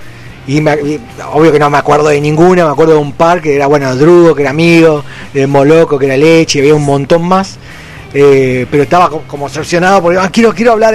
Y, 0.47 0.61
me- 0.61 0.75
y 0.75 1.01
obvio 1.33 1.53
que 1.53 1.59
no 1.59 1.71
me 1.71 1.79
acuerdo 1.79 2.09
de 2.09 2.21
ninguna, 2.21 2.65
me 2.67 2.73
acuerdo 2.73 2.95
de 2.95 2.99
un 2.99 3.13
par 3.13 3.41
que 3.41 3.55
era, 3.55 3.67
bueno, 3.69 3.95
Drugo, 3.95 4.35
que 4.35 4.43
era 4.43 4.51
amigo, 4.51 5.05
de 5.33 5.47
Moloco, 5.47 5.99
que 5.99 6.07
era 6.07 6.17
Leche, 6.17 6.59
y 6.59 6.63
había 6.63 6.75
un 6.75 6.85
montón 6.85 7.23
más. 7.23 7.59
Eh, 8.15 8.67
pero 8.71 8.83
estaba 8.83 9.09
co- 9.09 9.23
como 9.27 9.47
obsesionado 9.47 10.03
porque 10.03 10.19
ah, 10.19 10.29
quiero 10.31 10.53
quiero 10.53 10.73
hablar 10.73 10.95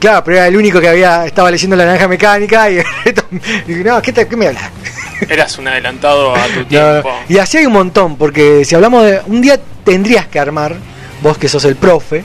claro 0.00 0.24
pero 0.24 0.38
era 0.38 0.48
el 0.48 0.56
único 0.56 0.80
que 0.80 0.88
había 0.88 1.24
estaba 1.24 1.48
leyendo 1.48 1.76
la 1.76 1.84
naranja 1.84 2.08
mecánica 2.08 2.68
y, 2.68 2.78
y 3.68 3.72
no 3.84 4.02
¿qué, 4.02 4.12
te- 4.12 4.26
qué 4.26 4.34
me 4.36 4.48
hablas? 4.48 4.64
Eras 5.30 5.56
un 5.58 5.68
adelantado 5.68 6.34
a 6.34 6.44
tu 6.48 6.60
No, 6.62 6.66
tiempo. 6.66 7.10
y 7.28 7.38
así 7.38 7.58
hay 7.58 7.66
un 7.66 7.72
montón, 7.72 8.16
porque 8.16 8.64
si 8.64 8.74
hablamos 8.74 9.04
de. 9.04 9.20
Un 9.28 9.40
día 9.42 9.60
tendrías 9.84 10.26
que 10.26 10.40
armar, 10.40 10.74
vos 11.22 11.38
que 11.38 11.48
sos 11.48 11.64
el 11.64 11.76
profe, 11.76 12.24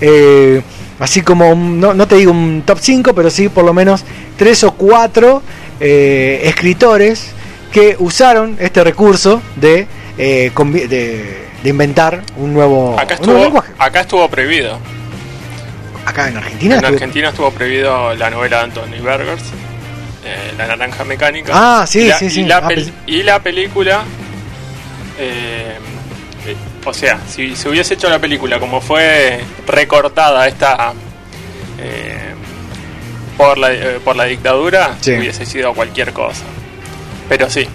eh, 0.00 0.62
así 0.98 1.22
como, 1.22 1.54
no, 1.54 1.94
no 1.94 2.06
te 2.06 2.16
digo 2.16 2.32
un 2.32 2.62
top 2.66 2.78
5, 2.80 3.14
pero 3.14 3.30
sí 3.30 3.48
por 3.48 3.64
lo 3.64 3.72
menos 3.74 4.04
tres 4.36 4.64
o 4.64 4.72
cuatro 4.72 5.42
eh, 5.80 6.40
escritores 6.44 7.32
que 7.72 7.96
usaron 7.98 8.56
este 8.60 8.82
recurso 8.82 9.40
de, 9.56 9.86
eh, 10.18 10.50
de, 10.88 11.38
de 11.62 11.70
inventar 11.70 12.22
un 12.36 12.52
nuevo, 12.52 12.98
Acá 12.98 13.16
un 13.20 13.26
nuevo 13.26 13.44
lenguaje. 13.44 13.72
acá 13.78 14.00
estuvo 14.00 14.28
prohibido. 14.28 14.78
Acá 16.06 16.28
en 16.28 16.36
Argentina. 16.38 16.74
En 16.74 16.80
estuvo- 16.80 16.94
Argentina 16.94 17.28
estuvo 17.28 17.50
prohibido 17.52 18.14
la 18.14 18.30
novela 18.30 18.56
de 18.58 18.62
Anthony 18.64 19.02
Bergers, 19.02 19.42
eh, 20.24 20.52
La 20.58 20.66
Naranja 20.66 21.04
Mecánica. 21.04 21.52
Ah, 21.54 21.86
sí, 21.86 22.00
y 22.00 22.08
la, 22.08 22.18
sí, 22.18 22.30
sí. 22.30 22.40
Y 22.40 22.44
la, 22.46 22.56
Ah, 22.58 22.68
y 23.06 23.22
la 23.22 23.38
película. 23.40 24.02
eh, 25.18 25.76
o 26.84 26.92
sea, 26.94 27.20
si 27.28 27.54
se 27.56 27.68
hubiese 27.68 27.94
hecho 27.94 28.08
la 28.08 28.18
película 28.18 28.58
como 28.58 28.80
fue 28.80 29.40
recortada 29.66 30.46
esta. 30.48 30.92
eh, 31.78 32.34
por, 33.36 33.56
la, 33.58 33.72
eh, 33.72 34.00
por 34.04 34.16
la 34.16 34.24
dictadura, 34.24 34.96
Sí. 35.00 35.12
hubiese 35.14 35.46
sido 35.46 35.72
cualquier 35.72 36.12
cosa. 36.12 36.42
Pero 37.28 37.48
sí. 37.48 37.66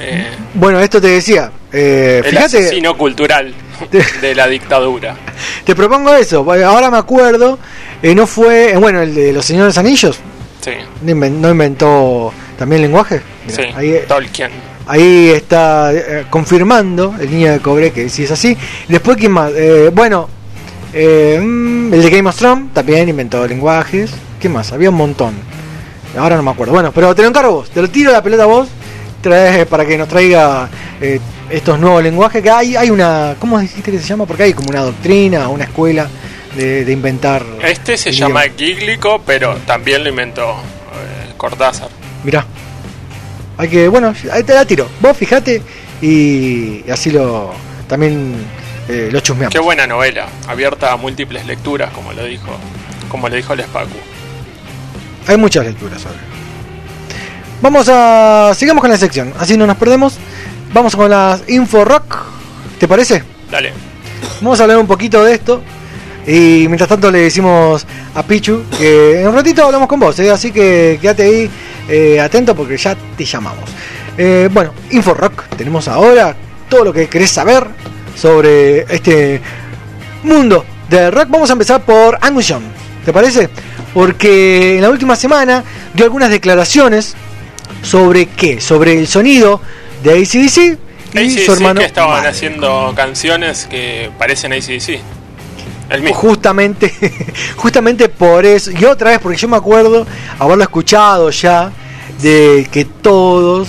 eh, 0.00 0.26
Bueno, 0.54 0.80
esto 0.80 1.00
te 1.00 1.08
decía. 1.08 1.50
el 1.72 2.24
fíjate, 2.24 2.58
asesino 2.58 2.96
cultural 2.96 3.54
de 4.20 4.34
la 4.34 4.48
dictadura. 4.48 5.16
te 5.64 5.74
propongo 5.74 6.14
eso. 6.14 6.38
Ahora 6.64 6.90
me 6.90 6.98
acuerdo, 6.98 7.58
no 8.02 8.26
fue. 8.26 8.76
bueno, 8.76 9.02
el 9.02 9.14
de 9.14 9.32
los 9.32 9.44
señores 9.44 9.76
anillos. 9.78 10.18
Sí, 10.62 10.72
¿No 11.02 11.12
inven- 11.12 11.30
no 11.38 11.50
inventó 11.50 12.32
también 12.58 12.82
lenguaje? 12.82 13.20
Mirá, 13.46 13.56
sí. 13.56 13.68
ahí, 13.76 14.00
Tolkien. 14.08 14.50
Ahí 14.86 15.30
está 15.30 15.92
eh, 15.92 16.26
confirmando 16.30 17.14
el 17.20 17.30
niño 17.30 17.52
de 17.52 17.60
cobre 17.60 17.92
que 17.92 18.08
sí 18.08 18.24
es 18.24 18.30
así. 18.30 18.56
Después, 18.88 19.16
¿quién 19.16 19.32
más? 19.32 19.52
Eh, 19.54 19.90
bueno, 19.92 20.28
eh, 20.92 21.40
mm, 21.42 21.92
el 21.92 22.02
de 22.02 22.10
Game 22.10 22.28
of 22.28 22.36
Thrones 22.36 22.72
también 22.72 23.08
inventó 23.08 23.46
lenguajes. 23.46 24.12
¿Qué 24.40 24.48
más? 24.48 24.72
Había 24.72 24.90
un 24.90 24.96
montón. 24.96 25.34
Ahora 26.16 26.36
no 26.36 26.42
me 26.42 26.50
acuerdo. 26.50 26.72
Bueno, 26.72 26.92
pero 26.92 27.14
te 27.14 27.22
lo 27.22 27.28
encargo 27.28 27.52
vos. 27.52 27.70
Te 27.70 27.82
lo 27.82 27.90
tiro 27.90 28.12
la 28.12 28.22
pelota 28.22 28.44
a 28.44 28.46
vos. 28.46 28.68
Traes 29.20 29.66
para 29.66 29.84
que 29.84 29.98
nos 29.98 30.08
traiga 30.08 30.68
estos 31.50 31.78
nuevos 31.78 32.02
lenguajes. 32.02 32.42
Que 32.42 32.50
hay, 32.50 32.76
hay 32.76 32.90
una. 32.90 33.34
¿Cómo 33.38 33.58
dijiste 33.58 33.90
que 33.90 33.98
se 33.98 34.04
llama? 34.04 34.24
Porque 34.24 34.44
hay 34.44 34.52
como 34.52 34.70
una 34.70 34.82
doctrina, 34.82 35.48
una 35.48 35.64
escuela 35.64 36.08
de, 36.54 36.84
de 36.84 36.92
inventar. 36.92 37.44
Este 37.62 37.96
se 37.96 38.12
llama. 38.12 38.42
Gíglico, 38.56 39.20
pero 39.26 39.56
también 39.66 40.04
lo 40.04 40.10
inventó 40.10 40.56
Cortázar. 41.36 41.88
Mirá. 42.24 42.46
Hay 43.58 43.68
que, 43.68 43.88
bueno, 43.88 44.12
ahí 44.32 44.42
te 44.42 44.54
la 44.54 44.64
tiro. 44.64 44.88
Vos 45.00 45.16
fijate 45.16 45.62
y, 46.02 46.88
así 46.90 47.10
lo 47.10 47.52
también 47.88 48.34
eh, 48.88 49.08
lo 49.10 49.20
chusmeamos. 49.20 49.52
Qué 49.52 49.60
buena 49.60 49.86
novela, 49.86 50.26
abierta 50.46 50.92
a 50.92 50.96
múltiples 50.96 51.46
lecturas, 51.46 51.90
como 51.92 52.12
lo 52.12 52.24
dijo, 52.24 52.50
como 53.08 53.28
le 53.28 53.36
dijo 53.36 53.52
el 53.54 53.62
Spacu. 53.62 53.96
Hay 55.26 55.36
muchas 55.36 55.64
lecturas 55.64 56.02
sobre. 56.02 56.18
Vamos 57.62 57.88
a. 57.88 58.52
Sigamos 58.54 58.82
con 58.82 58.90
la 58.90 58.98
sección, 58.98 59.32
así 59.38 59.56
no 59.56 59.66
nos 59.66 59.76
perdemos. 59.76 60.18
Vamos 60.72 60.94
con 60.94 61.10
las 61.10 61.48
Info 61.48 61.84
Rock. 61.84 62.18
¿Te 62.78 62.86
parece? 62.86 63.22
Dale. 63.50 63.72
Vamos 64.40 64.60
a 64.60 64.64
hablar 64.64 64.78
un 64.78 64.86
poquito 64.86 65.24
de 65.24 65.34
esto. 65.34 65.62
Y 66.26 66.66
mientras 66.66 66.88
tanto 66.88 67.10
le 67.10 67.20
decimos 67.20 67.86
a 68.14 68.22
Pichu 68.24 68.64
que 68.76 69.20
en 69.20 69.28
un 69.28 69.34
ratito 69.34 69.64
hablamos 69.64 69.86
con 69.88 70.00
vos, 70.00 70.18
¿eh? 70.18 70.28
así 70.28 70.50
que 70.50 70.98
quédate 71.00 71.22
ahí 71.22 71.50
eh, 71.88 72.20
atento 72.20 72.54
porque 72.54 72.76
ya 72.76 72.96
te 73.16 73.24
llamamos. 73.24 73.68
Eh, 74.18 74.48
bueno, 74.52 74.72
Info 74.90 75.14
Rock, 75.14 75.44
tenemos 75.56 75.88
ahora 75.88 76.34
todo 76.68 76.84
lo 76.84 76.92
que 76.92 77.08
querés 77.08 77.30
saber 77.30 77.66
sobre 78.16 78.80
este 78.94 79.40
mundo 80.22 80.64
del 80.88 81.12
rock. 81.12 81.28
Vamos 81.28 81.50
a 81.50 81.52
empezar 81.52 81.84
por 81.84 82.18
Angus 82.20 82.48
Young, 82.48 82.62
¿te 83.04 83.12
parece? 83.12 83.48
Porque 83.92 84.76
en 84.76 84.82
la 84.82 84.90
última 84.90 85.16
semana 85.16 85.62
dio 85.94 86.04
algunas 86.04 86.30
declaraciones 86.30 87.14
sobre 87.82 88.26
qué, 88.26 88.60
sobre 88.60 88.98
el 88.98 89.06
sonido 89.06 89.60
de 90.02 90.12
ACDC 90.12 90.78
y 91.14 91.18
ACDC 91.18 91.46
su 91.46 91.52
hermano. 91.52 91.80
que 91.80 91.86
estaban 91.86 92.16
Mark. 92.22 92.26
haciendo 92.28 92.92
canciones 92.96 93.66
que 93.70 94.10
parecen 94.18 94.52
ACDC. 94.52 95.00
El 95.88 96.02
mismo. 96.02 96.16
Justamente, 96.16 96.92
justamente 97.56 98.08
por 98.08 98.44
eso, 98.44 98.70
y 98.72 98.84
otra 98.84 99.10
vez, 99.10 99.18
porque 99.20 99.38
yo 99.38 99.48
me 99.48 99.56
acuerdo 99.56 100.06
haberlo 100.38 100.62
escuchado 100.64 101.30
ya, 101.30 101.70
de 102.20 102.66
que 102.72 102.84
todos, 102.84 103.68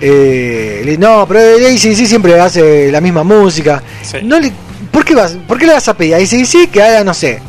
eh, 0.00 0.96
no, 0.98 1.26
pero 1.28 1.40
ACDC 1.66 2.06
siempre 2.06 2.40
hace 2.40 2.90
la 2.90 3.00
misma 3.00 3.22
música. 3.24 3.82
No 4.22 4.38
le, 4.40 4.52
¿por, 4.90 5.04
qué 5.04 5.14
vas, 5.14 5.36
¿Por 5.46 5.58
qué 5.58 5.66
le 5.66 5.72
vas 5.74 5.88
a 5.88 5.94
pedir 5.94 6.14
a 6.14 6.18
ACDC 6.18 6.70
que 6.70 6.82
haga, 6.82 7.04
no 7.04 7.12
sé, 7.12 7.40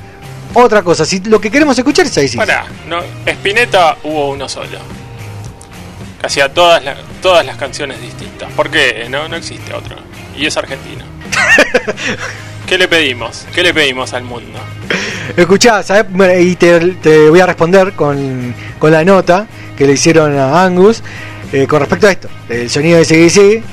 otra 0.54 0.82
cosa? 0.82 1.06
Si 1.06 1.20
lo 1.22 1.40
que 1.40 1.50
queremos 1.50 1.78
escuchar 1.78 2.06
es 2.06 2.18
ACDC. 2.18 2.36
Pará, 2.36 2.66
no, 2.88 3.00
Spinetta 3.26 3.98
hubo 4.04 4.32
uno 4.32 4.50
solo. 4.50 4.80
Que 6.20 6.28
hacía 6.28 6.54
todas, 6.54 6.84
la- 6.84 6.98
todas 7.22 7.46
las 7.46 7.56
canciones 7.56 8.02
distintas. 8.02 8.52
¿Por 8.52 8.70
qué? 8.70 9.08
No, 9.10 9.30
no 9.30 9.38
existe 9.38 9.74
otro. 9.74 9.96
Y 10.36 10.46
es 10.46 10.58
argentino. 10.58 11.06
¿Qué 12.70 12.78
le 12.78 12.88
pedimos? 12.88 13.48
¿Qué 13.52 13.64
le 13.64 13.74
pedimos 13.74 14.14
al 14.14 14.22
mundo? 14.22 14.60
Escuchá, 15.36 15.84
y 16.40 16.56
te, 16.56 16.80
te 17.02 17.28
voy 17.28 17.40
a 17.40 17.48
responder 17.48 17.94
con, 17.94 18.54
con 18.78 18.92
la 18.92 19.04
nota 19.04 19.48
que 19.76 19.88
le 19.88 19.94
hicieron 19.94 20.38
a 20.38 20.64
Angus 20.64 21.02
eh, 21.52 21.66
con 21.66 21.80
respecto 21.80 22.06
a 22.06 22.12
esto. 22.12 22.30
El 22.48 22.70
sonido 22.70 23.00
de 23.00 23.06
CDC, 23.06 23.64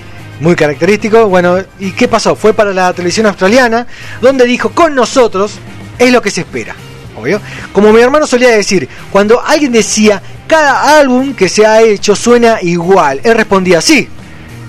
muy 0.41 0.57
característico. 0.57 1.29
Bueno, 1.29 1.59
¿y 1.79 1.91
qué 1.91 2.09
pasó? 2.09 2.35
Fue 2.35 2.55
para 2.55 2.73
la 2.73 2.91
televisión 2.95 3.27
australiana, 3.27 3.87
donde 4.23 4.47
dijo, 4.47 4.71
con 4.71 4.95
nosotros 4.95 5.59
es 5.99 6.11
lo 6.11 6.23
que 6.23 6.31
se 6.31 6.41
espera. 6.41 6.75
Obvio. 7.19 7.39
Como 7.75 7.93
mi 7.93 8.01
hermano 8.01 8.27
solía 8.27 8.49
decir, 8.49 8.89
cuando 9.11 9.43
alguien 9.43 9.73
decía, 9.73 10.23
cada 10.47 10.99
álbum 10.99 11.35
que 11.35 11.51
se 11.51 11.67
ha 11.67 11.83
hecho 11.83 12.17
suena 12.17 12.63
igual, 12.63 13.21
él 13.25 13.35
respondía, 13.35 13.83
sí, 13.83 14.09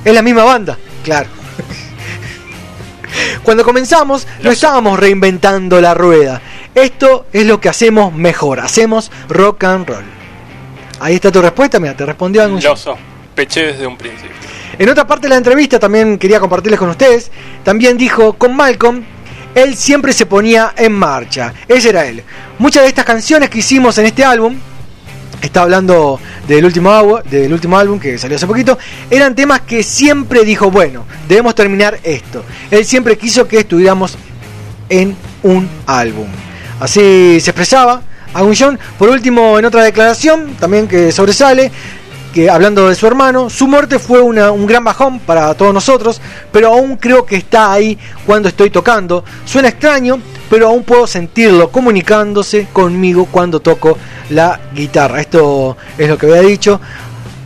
es 0.03 0.13
la 0.13 0.21
misma 0.21 0.43
banda. 0.43 0.77
Claro. 1.01 1.29
Cuando 3.43 3.63
comenzamos, 3.63 4.27
no 4.41 4.51
estábamos 4.51 4.99
reinventando 4.99 5.79
la 5.81 5.93
rueda. 5.93 6.41
Esto 6.75 7.27
es 7.33 7.45
lo 7.45 7.59
que 7.59 7.69
hacemos 7.69 8.13
mejor. 8.13 8.59
Hacemos 8.59 9.11
rock 9.29 9.63
and 9.63 9.87
roll. 9.87 10.05
Ahí 10.99 11.15
está 11.15 11.31
tu 11.31 11.41
respuesta, 11.41 11.79
mira, 11.79 11.95
te 11.95 12.05
respondió 12.05 12.43
Angus. 12.43 12.63
Lo 12.63 12.75
sospeché 12.75 13.67
desde 13.67 13.85
un 13.85 13.97
principio. 13.97 14.35
En 14.79 14.89
otra 14.89 15.07
parte 15.07 15.23
de 15.23 15.29
la 15.29 15.37
entrevista 15.37 15.79
también 15.79 16.17
quería 16.17 16.39
compartirles 16.39 16.79
con 16.79 16.89
ustedes. 16.89 17.31
También 17.63 17.97
dijo 17.97 18.33
con 18.33 18.55
Malcolm, 18.55 19.03
él 19.55 19.75
siempre 19.75 20.13
se 20.13 20.25
ponía 20.25 20.73
en 20.77 20.93
marcha. 20.93 21.53
Ese 21.67 21.89
era 21.89 22.05
él. 22.05 22.23
Muchas 22.59 22.83
de 22.83 22.89
estas 22.89 23.05
canciones 23.05 23.49
que 23.49 23.59
hicimos 23.59 23.97
en 23.97 24.05
este 24.05 24.23
álbum, 24.23 24.57
está 25.41 25.63
hablando 25.63 26.19
del 26.47 26.65
último, 26.65 27.19
del 27.29 27.51
último 27.51 27.77
álbum 27.77 27.99
que 27.99 28.17
salió 28.17 28.37
hace 28.37 28.47
poquito, 28.47 28.77
eran 29.09 29.35
temas 29.35 29.61
que 29.61 29.83
siempre 29.83 30.43
dijo, 30.45 30.71
bueno, 30.71 31.05
debemos 31.27 31.53
terminar 31.55 31.99
esto. 32.03 32.43
Él 32.71 32.85
siempre 32.85 33.17
quiso 33.17 33.47
que 33.47 33.59
estuviéramos 33.59 34.17
en 34.89 35.15
un 35.43 35.67
álbum. 35.85 36.27
Así 36.79 37.39
se 37.41 37.49
expresaba 37.51 38.01
Angus 38.33 38.59
Young. 38.59 38.77
Por 38.97 39.09
último, 39.09 39.57
en 39.59 39.65
otra 39.65 39.83
declaración, 39.83 40.55
también 40.59 40.87
que 40.87 41.11
sobresale, 41.11 41.71
que 42.33 42.49
hablando 42.49 42.87
de 42.87 42.95
su 42.95 43.07
hermano, 43.07 43.49
su 43.49 43.67
muerte 43.67 43.97
fue 43.99 44.21
una- 44.21 44.51
un 44.51 44.67
gran 44.67 44.83
bajón 44.83 45.19
para 45.19 45.53
todos 45.55 45.73
nosotros, 45.73 46.21
pero 46.51 46.67
aún 46.67 46.97
creo 46.97 47.25
que 47.25 47.35
está 47.35 47.73
ahí 47.73 47.97
cuando 48.25 48.47
estoy 48.49 48.69
tocando. 48.69 49.23
Suena 49.43 49.69
extraño, 49.69 50.19
pero 50.49 50.67
aún 50.67 50.83
puedo 50.83 51.07
sentirlo 51.07 51.69
comunicándose 51.69 52.67
conmigo 52.71 53.27
cuando 53.29 53.59
toco 53.59 53.97
la 54.29 54.59
guitarra. 54.73 55.21
Esto 55.21 55.77
es 55.97 56.07
lo 56.07 56.17
que 56.17 56.27
había 56.27 56.41
dicho. 56.41 56.79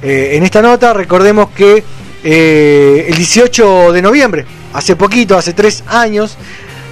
Eh, 0.02 0.32
en 0.34 0.44
esta 0.44 0.62
nota 0.62 0.94
recordemos 0.94 1.50
que 1.52 1.84
eh, 2.24 3.06
el 3.10 3.16
18 3.16 3.92
de 3.92 4.02
noviembre, 4.02 4.46
hace 4.74 4.96
poquito, 4.96 5.38
hace 5.38 5.54
tres 5.54 5.84
años, 5.88 6.38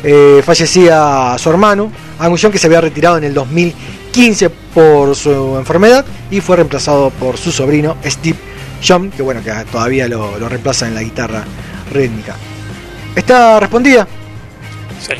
eh, 0.03 0.41
fallecía 0.45 1.35
su 1.37 1.49
hermano, 1.49 1.91
Angus 2.19 2.41
Young, 2.41 2.53
que 2.53 2.59
se 2.59 2.67
había 2.67 2.81
retirado 2.81 3.17
en 3.17 3.25
el 3.25 3.33
2015 3.33 4.49
por 4.49 5.15
su 5.15 5.57
enfermedad 5.57 6.05
y 6.31 6.41
fue 6.41 6.57
reemplazado 6.57 7.09
por 7.11 7.37
su 7.37 7.51
sobrino 7.51 7.97
Steve 8.05 8.37
Young, 8.81 9.11
que 9.11 9.21
bueno, 9.21 9.43
que 9.43 9.51
todavía 9.71 10.07
lo, 10.07 10.37
lo 10.37 10.49
reemplaza 10.49 10.87
en 10.87 10.95
la 10.95 11.03
guitarra 11.03 11.43
rítmica. 11.91 12.35
¿Está 13.15 13.59
respondida? 13.59 14.07
Sí. 15.05 15.13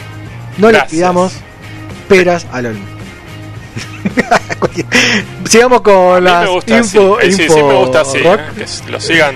No 0.59 0.67
Gracias. 0.67 0.91
le 0.91 0.97
pidamos 0.97 1.33
peras 2.07 2.45
al 2.51 2.67
olmo. 2.67 2.85
Sigamos 5.49 5.81
con 5.81 6.23
las 6.23 6.43
me 6.43 6.49
gusta 6.51 6.77
info. 6.77 7.19
Eh, 7.19 7.31
sí, 7.31 7.41
info 7.43 7.53
sí, 7.55 7.63
me 7.63 7.73
gusta 7.75 8.01
así. 8.01 8.17
rock. 8.19 8.39
eh, 8.57 8.65
que 8.85 8.91
lo 8.91 8.99
sigan, 8.99 9.35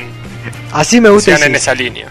Así 0.71 1.01
me 1.01 1.09
gusta. 1.09 1.35
sigan 1.35 1.49
en 1.49 1.55
esa 1.55 1.73
línea. 1.73 2.07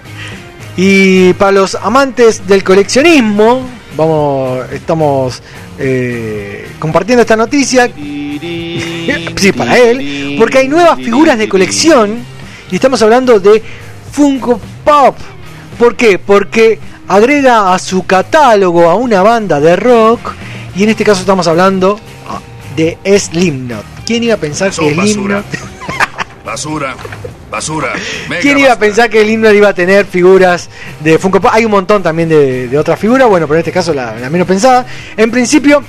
Y 0.76 1.32
para 1.34 1.52
los 1.52 1.74
amantes 1.74 2.46
del 2.46 2.64
coleccionismo, 2.64 3.68
vamos, 3.96 4.64
estamos 4.72 5.42
eh, 5.78 6.68
compartiendo 6.78 7.22
esta 7.22 7.36
noticia. 7.36 7.88
sí, 7.96 9.52
para 9.56 9.78
él, 9.78 10.36
porque 10.38 10.58
hay 10.58 10.68
nuevas 10.68 10.96
figuras 10.96 11.38
de 11.38 11.48
colección 11.48 12.18
y 12.70 12.74
estamos 12.76 13.00
hablando 13.02 13.38
de 13.38 13.62
Funko 14.12 14.58
Pop. 14.84 15.16
¿Por 15.78 15.96
qué? 15.96 16.18
Porque 16.18 16.78
agrega 17.08 17.74
a 17.74 17.78
su 17.78 18.06
catálogo 18.06 18.88
a 18.88 18.94
una 18.94 19.22
banda 19.22 19.60
de 19.60 19.76
rock 19.76 20.32
y 20.74 20.84
en 20.84 20.90
este 20.90 21.04
caso 21.04 21.20
estamos 21.20 21.46
hablando 21.46 21.98
ah, 22.28 22.40
de 22.76 22.98
Slipknot. 23.18 23.84
¿Quién 24.06 24.24
iba 24.24 24.34
a 24.34 24.38
pensar 24.38 24.70
que 24.70 24.76
Son 24.76 24.96
basura. 24.96 25.42
Slipknot 25.42 25.72
Basura. 26.44 26.96
Basura. 27.50 27.92
Mega 28.28 28.40
¿Quién 28.40 28.58
iba 28.58 28.72
a 28.72 28.78
pensar 28.78 29.08
que 29.10 29.20
el 29.20 29.30
himno 29.30 29.50
iba 29.52 29.68
a 29.68 29.74
tener 29.74 30.06
figuras 30.06 30.68
de 31.00 31.18
Funko 31.18 31.40
Pop? 31.40 31.50
Hay 31.54 31.64
un 31.64 31.70
montón 31.70 32.02
también 32.02 32.28
de, 32.28 32.68
de 32.68 32.78
otras 32.78 32.98
figuras, 32.98 33.28
bueno, 33.28 33.46
pero 33.46 33.56
en 33.56 33.60
este 33.60 33.72
caso 33.72 33.92
la, 33.94 34.16
la 34.18 34.30
menos 34.30 34.46
pensada. 34.46 34.86
En 35.16 35.30
principio, 35.30 35.82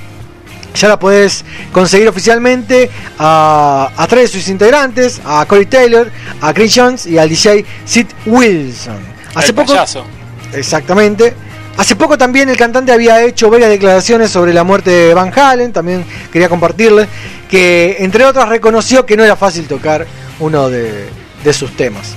ya 0.75 0.87
la 0.87 0.99
podés 0.99 1.43
conseguir 1.71 2.07
oficialmente 2.07 2.89
a, 3.17 3.91
a 3.95 4.07
tres 4.07 4.31
de 4.31 4.39
sus 4.39 4.49
integrantes, 4.49 5.21
a 5.25 5.45
Corey 5.45 5.65
Taylor, 5.65 6.11
a 6.41 6.53
Chris 6.53 6.73
Jones 6.75 7.05
y 7.05 7.17
al 7.17 7.29
DJ 7.29 7.65
Sid 7.85 8.07
Wilson. 8.25 9.12
Hace 9.35 9.49
El 9.49 9.55
poco, 9.55 9.73
payaso. 9.73 10.05
Exactamente. 10.53 11.33
Hace 11.75 11.95
poco 11.95 12.17
también 12.17 12.49
el 12.49 12.57
cantante 12.57 12.91
había 12.91 13.23
hecho 13.23 13.49
varias 13.49 13.69
declaraciones 13.69 14.29
sobre 14.29 14.53
la 14.53 14.63
muerte 14.63 14.91
de 14.91 15.13
Van 15.13 15.31
Halen, 15.35 15.73
también 15.73 16.05
quería 16.31 16.47
compartirles, 16.47 17.07
que 17.49 17.97
entre 17.99 18.25
otras 18.25 18.47
reconoció 18.47 19.05
que 19.05 19.17
no 19.17 19.23
era 19.23 19.35
fácil 19.35 19.67
tocar 19.67 20.05
uno 20.39 20.69
de, 20.69 21.09
de 21.43 21.53
sus 21.53 21.75
temas. 21.75 22.15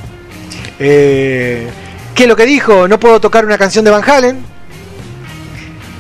Eh, 0.79 1.69
¿Qué 2.15 2.25
es 2.25 2.29
lo 2.29 2.37
que 2.37 2.45
dijo? 2.45 2.87
No 2.87 3.01
puedo 3.01 3.21
tocar 3.21 3.45
una 3.47 3.57
canción 3.57 3.85
de 3.85 3.91
Van 3.91 4.09
Halen. 4.09 4.56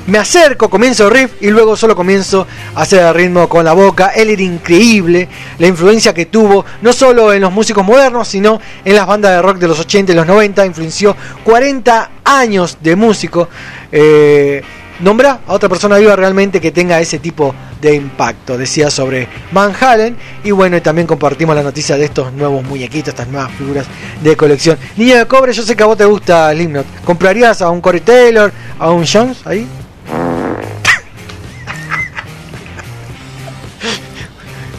Me 0.07 0.19
acerco, 0.19 0.70
comienzo 0.70 1.11
riff 1.11 1.33
y 1.41 1.51
luego 1.51 1.77
solo 1.77 1.97
comienzo 1.97 2.47
a 2.77 2.83
hacer 2.83 3.05
el 3.05 3.12
ritmo 3.12 3.49
con 3.49 3.65
la 3.65 3.73
boca. 3.73 4.12
Él 4.15 4.31
era 4.31 4.43
increíble, 4.43 5.28
la 5.59 5.66
influencia 5.66 6.15
que 6.15 6.27
tuvo, 6.27 6.65
no 6.83 6.93
solo 6.93 7.33
en 7.33 7.43
los 7.43 7.53
músicos 7.53 7.85
modernos, 7.85 8.28
sino 8.28 8.61
en 8.85 8.95
las 8.95 9.05
bandas 9.05 9.33
de 9.33 9.43
rock 9.43 9.59
de 9.59 9.66
los 9.66 9.81
80 9.81 10.12
y 10.12 10.15
los 10.15 10.27
90. 10.27 10.65
Influenció 10.65 11.16
40 11.43 12.11
años 12.24 12.78
de 12.81 12.95
músico. 12.95 13.49
Eh, 13.91 14.62
nombra 15.01 15.41
a 15.45 15.53
otra 15.53 15.69
persona 15.69 15.99
viva 15.99 16.15
realmente 16.15 16.61
que 16.61 16.70
tenga 16.70 17.01
ese 17.01 17.19
tipo 17.19 17.53
de 17.81 17.97
impacto, 17.97 18.57
decía 18.57 18.91
sobre 18.91 19.27
Van 19.51 19.74
Halen. 19.78 20.16
Y 20.45 20.53
bueno, 20.53 20.77
y 20.77 20.83
también 20.83 21.09
compartimos 21.09 21.57
la 21.57 21.65
noticia 21.65 21.97
de 21.97 22.05
estos 22.05 22.33
nuevos 22.33 22.62
muñequitos, 22.62 23.09
estas 23.09 23.27
nuevas 23.27 23.51
figuras 23.59 23.87
de 24.23 24.37
colección. 24.37 24.78
Niño 24.97 25.16
de 25.16 25.27
cobre, 25.27 25.53
yo 25.53 25.65
sé 25.65 25.74
que 25.74 25.83
a 25.83 25.87
vos 25.87 25.99
te 25.99 26.05
gusta 26.05 26.53
Slipknot. 26.53 26.87
¿Comprarías 27.05 27.61
a 27.61 27.70
un 27.70 27.81
Corey 27.81 28.03
Taylor, 28.03 28.53
a 28.78 28.93
un 28.93 29.05
Jones 29.05 29.39
ahí? 29.45 29.66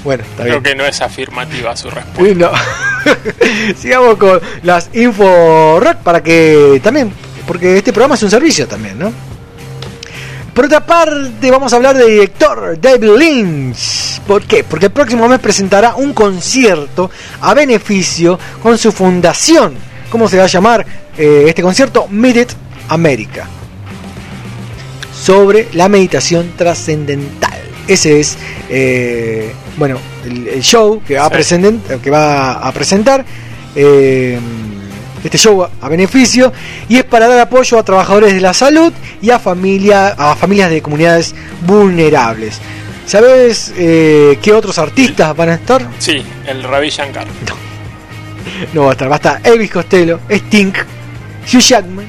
Bueno, 0.07 0.23
está 0.23 0.43
Creo 0.43 0.61
bien. 0.61 0.63
que 0.63 0.75
no 0.75 0.85
es 0.85 1.01
afirmativa 1.01 1.75
su 1.75 1.89
respuesta. 1.89 2.49
No. 2.49 3.73
Sigamos 3.77 4.15
con 4.15 4.39
las 4.63 4.89
info 4.93 5.81
rock 5.81 5.97
para 5.97 6.23
que 6.23 6.79
también, 6.81 7.11
porque 7.45 7.77
este 7.79 7.91
programa 7.91 8.15
es 8.15 8.23
un 8.23 8.29
servicio 8.29 8.65
también, 8.69 8.97
¿no? 8.97 9.11
Por 10.53 10.63
otra 10.63 10.85
parte, 10.85 11.51
vamos 11.51 11.73
a 11.73 11.75
hablar 11.75 11.97
del 11.97 12.07
director 12.07 12.79
David 12.79 13.17
Lynch. 13.17 14.21
¿Por 14.21 14.43
qué? 14.45 14.63
Porque 14.63 14.85
el 14.85 14.93
próximo 14.93 15.27
mes 15.27 15.39
presentará 15.41 15.95
un 15.95 16.13
concierto 16.13 17.11
a 17.41 17.53
beneficio 17.53 18.39
con 18.63 18.77
su 18.77 18.93
fundación. 18.93 19.75
¿Cómo 20.09 20.29
se 20.29 20.37
va 20.37 20.45
a 20.45 20.47
llamar 20.47 20.85
eh, 21.17 21.43
este 21.47 21.61
concierto? 21.61 22.07
Mid 22.09 22.37
It 22.37 22.51
America. 22.87 23.45
Sobre 25.21 25.67
la 25.73 25.89
meditación 25.89 26.53
trascendental. 26.55 27.56
Ese 27.87 28.19
es, 28.19 28.37
eh, 28.69 29.51
bueno, 29.77 29.97
el, 30.25 30.47
el 30.47 30.61
show 30.61 31.01
que 31.05 31.15
va, 31.17 31.25
a 31.25 31.29
Sí. 31.29 31.35
presenten- 31.35 31.81
que 32.01 32.09
va 32.09 32.53
a 32.53 32.71
presentar. 32.71 33.25
eh, 33.75 34.39
este 35.23 35.37
show 35.37 35.67
a, 35.81 35.89
beneficio 35.89 36.53
y 36.87 36.97
es 36.97 37.03
para 37.03 37.27
dar 37.27 37.39
apoyo 37.39 37.77
a 37.79 37.83
trabajadores 37.83 38.33
de 38.33 38.39
la 38.39 38.53
salud 38.53 38.93
y 39.21 39.29
a 39.31 39.39
familia 39.39 40.09
a 40.17 40.35
familias 40.35 40.69
de 40.69 40.81
comunidades 40.81 41.35
vulnerables. 41.65 42.59
¿Sabes 43.05 43.73
eh, 43.77 44.37
qué 44.41 44.53
otros 44.53 44.77
artistas 44.77 45.35
van 45.35 45.49
a 45.49 45.53
estar? 45.55 45.85
Sí, 45.99 46.23
el 46.45 46.63
Ravi 46.63 46.89
Shankar. 46.89 47.25
No 48.73 48.83
va 48.83 48.89
a 48.89 48.91
estar, 48.93 49.09
va 49.09 49.15
a 49.15 49.17
estar 49.17 49.41
Elvis 49.43 49.71
Costello, 49.71 50.19
Sting, 50.29 50.71
Hugh 51.51 51.59
Jackman, 51.61 52.05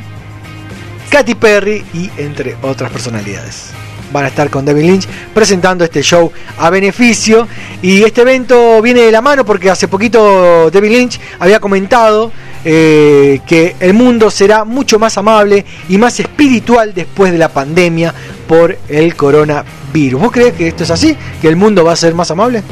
Katy 1.10 1.34
Perry 1.34 1.84
y 1.94 2.10
entre 2.18 2.56
otras 2.62 2.90
personalidades. 2.90 3.70
Van 4.12 4.24
a 4.24 4.28
estar 4.28 4.48
con 4.50 4.64
David 4.64 4.84
Lynch 4.84 5.08
presentando 5.34 5.84
este 5.84 6.02
show 6.02 6.32
a 6.58 6.70
beneficio 6.70 7.46
y 7.82 8.02
este 8.02 8.22
evento 8.22 8.80
viene 8.80 9.02
de 9.02 9.12
la 9.12 9.20
mano 9.20 9.44
porque 9.44 9.70
hace 9.70 9.88
poquito 9.88 10.70
David 10.70 10.90
Lynch 10.90 11.20
había 11.38 11.60
comentado 11.60 12.32
eh, 12.64 13.40
que 13.46 13.76
el 13.78 13.94
mundo 13.94 14.30
será 14.30 14.64
mucho 14.64 14.98
más 14.98 15.16
amable 15.16 15.64
y 15.88 15.96
más 15.96 16.18
espiritual 16.18 16.92
después 16.92 17.30
de 17.32 17.38
la 17.38 17.48
pandemia 17.48 18.12
por 18.48 18.76
el 18.88 19.14
coronavirus. 19.14 20.20
¿Vos 20.20 20.32
crees 20.32 20.54
que 20.54 20.68
esto 20.68 20.82
es 20.82 20.90
así? 20.90 21.16
¿Que 21.40 21.48
el 21.48 21.56
mundo 21.56 21.84
va 21.84 21.92
a 21.92 21.96
ser 21.96 22.14
más 22.14 22.30
amable 22.30 22.62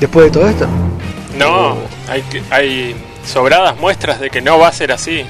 después 0.00 0.26
de 0.26 0.30
todo 0.32 0.48
esto? 0.48 0.66
No, 1.38 1.76
hay, 2.50 2.96
sobradas 3.24 3.78
muestras 3.78 4.20
de 4.20 4.30
que 4.30 4.40
no 4.40 4.58
va 4.58 4.68
a 4.68 4.72
ser 4.72 4.90
así. 4.90 5.24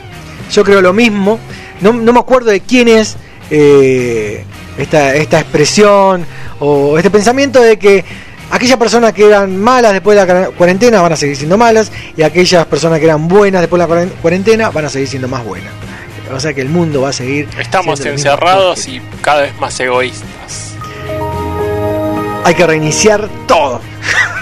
Yo 0.53 0.65
creo 0.65 0.81
lo 0.81 0.93
mismo. 0.93 1.39
No, 1.81 1.93
no 1.93 2.13
me 2.13 2.21
acuerdo 2.21 2.51
de 2.51 2.61
quién 2.61 2.89
es 2.89 3.17
eh, 3.51 4.45
esta, 4.79 5.15
esta 5.15 5.41
expresión 5.41 6.25
o 6.61 6.97
este 6.97 7.11
pensamiento 7.11 7.61
de 7.61 7.79
que 7.79 8.05
aquellas 8.51 8.79
personas 8.79 9.13
que 9.13 9.27
eran 9.27 9.57
malas 9.59 9.93
después 9.93 10.19
de 10.19 10.25
la 10.27 10.33
cua- 10.49 10.53
cuarentena 10.55 11.01
van 11.03 11.13
a 11.13 11.17
seguir 11.17 11.37
siendo 11.37 11.59
malas 11.59 11.93
y 12.17 12.23
aquellas 12.23 12.65
personas 12.67 12.99
que 12.99 13.05
eran 13.05 13.29
buenas 13.29 13.61
después 13.61 13.81
de 13.83 13.87
la 13.89 13.95
cuaren- 13.95 14.13
cuarentena 14.23 14.71
van 14.71 14.85
a 14.87 14.89
seguir 14.89 15.09
siendo 15.09 15.29
más 15.29 15.45
buenas. 15.45 15.73
O 16.35 16.39
sea 16.41 16.53
que 16.53 16.61
el 16.61 16.69
mundo 16.69 17.03
va 17.03 17.09
a 17.09 17.13
seguir. 17.13 17.49
Estamos 17.59 18.01
encerrados 18.13 18.87
y 18.87 19.01
cada 19.23 19.43
vez 19.43 19.59
más 19.59 19.79
egoístas. 19.81 20.75
Hay 22.45 22.55
que 22.55 22.67
reiniciar 22.67 23.29
todo. 23.47 23.81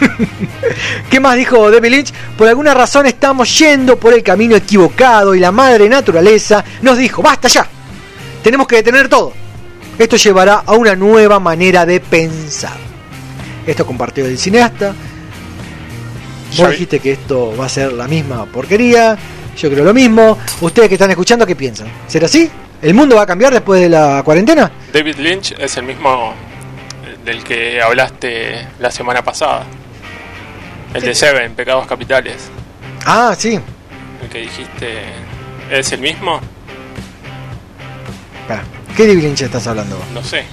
¿Qué 1.11 1.19
más 1.21 1.37
dijo 1.37 1.71
David 1.71 1.91
Lynch? 1.91 2.13
Por 2.37 2.49
alguna 2.49 2.75
razón 2.75 3.07
estamos 3.07 3.57
yendo 3.59 3.99
por 3.99 4.13
el 4.13 4.23
camino 4.23 4.55
equivocado 4.57 5.35
y 5.35 5.41
la 5.41 5.51
madre 5.53 5.89
naturaleza 5.89 6.65
nos 6.83 6.99
dijo, 6.99 7.23
basta 7.23 7.49
ya, 7.49 7.67
tenemos 8.43 8.67
que 8.67 8.77
detener 8.77 9.09
todo. 9.09 9.33
Esto 9.99 10.17
llevará 10.17 10.63
a 10.67 10.73
una 10.75 10.95
nueva 10.95 11.41
manera 11.41 11.87
de 11.87 12.01
pensar. 12.01 12.77
Esto 13.67 13.87
compartió 13.87 14.27
el 14.27 14.39
cineasta. 14.39 14.95
Vos 16.57 16.71
dijiste 16.71 17.01
que 17.01 17.13
esto 17.13 17.55
va 17.59 17.67
a 17.67 17.69
ser 17.69 17.93
la 17.93 18.07
misma 18.07 18.47
porquería. 18.47 19.17
Yo 19.57 19.71
creo 19.71 19.85
lo 19.85 19.95
mismo. 19.95 20.39
Ustedes 20.61 20.89
que 20.89 20.95
están 20.95 21.11
escuchando, 21.11 21.47
¿qué 21.47 21.57
piensan? 21.57 21.89
¿Será 22.07 22.27
así? 22.27 22.51
¿El 22.83 22.95
mundo 22.95 23.17
va 23.17 23.23
a 23.23 23.27
cambiar 23.27 23.53
después 23.53 23.81
de 23.81 23.89
la 23.89 24.23
cuarentena? 24.23 24.71
David 24.93 25.17
Lynch 25.17 25.55
es 25.59 25.77
el 25.79 25.85
mismo 25.85 26.35
del 27.25 27.43
que 27.43 27.81
hablaste 27.83 28.69
la 28.79 28.91
semana 28.91 29.23
pasada. 29.23 29.65
El 30.95 31.03
de 31.03 31.15
Seven, 31.15 31.55
Pecados 31.55 31.87
Capitales. 31.87 32.49
Ah, 33.05 33.35
sí. 33.37 33.59
El 34.23 34.29
que 34.29 34.39
dijiste. 34.39 35.03
¿Es 35.71 35.91
el 35.93 36.01
mismo? 36.01 36.41
Pará, 38.47 38.63
¿Qué 38.97 39.07
David 39.07 39.25
Lynch 39.25 39.43
estás 39.43 39.67
hablando? 39.67 40.03
No 40.15 40.25
sé. 40.25 40.45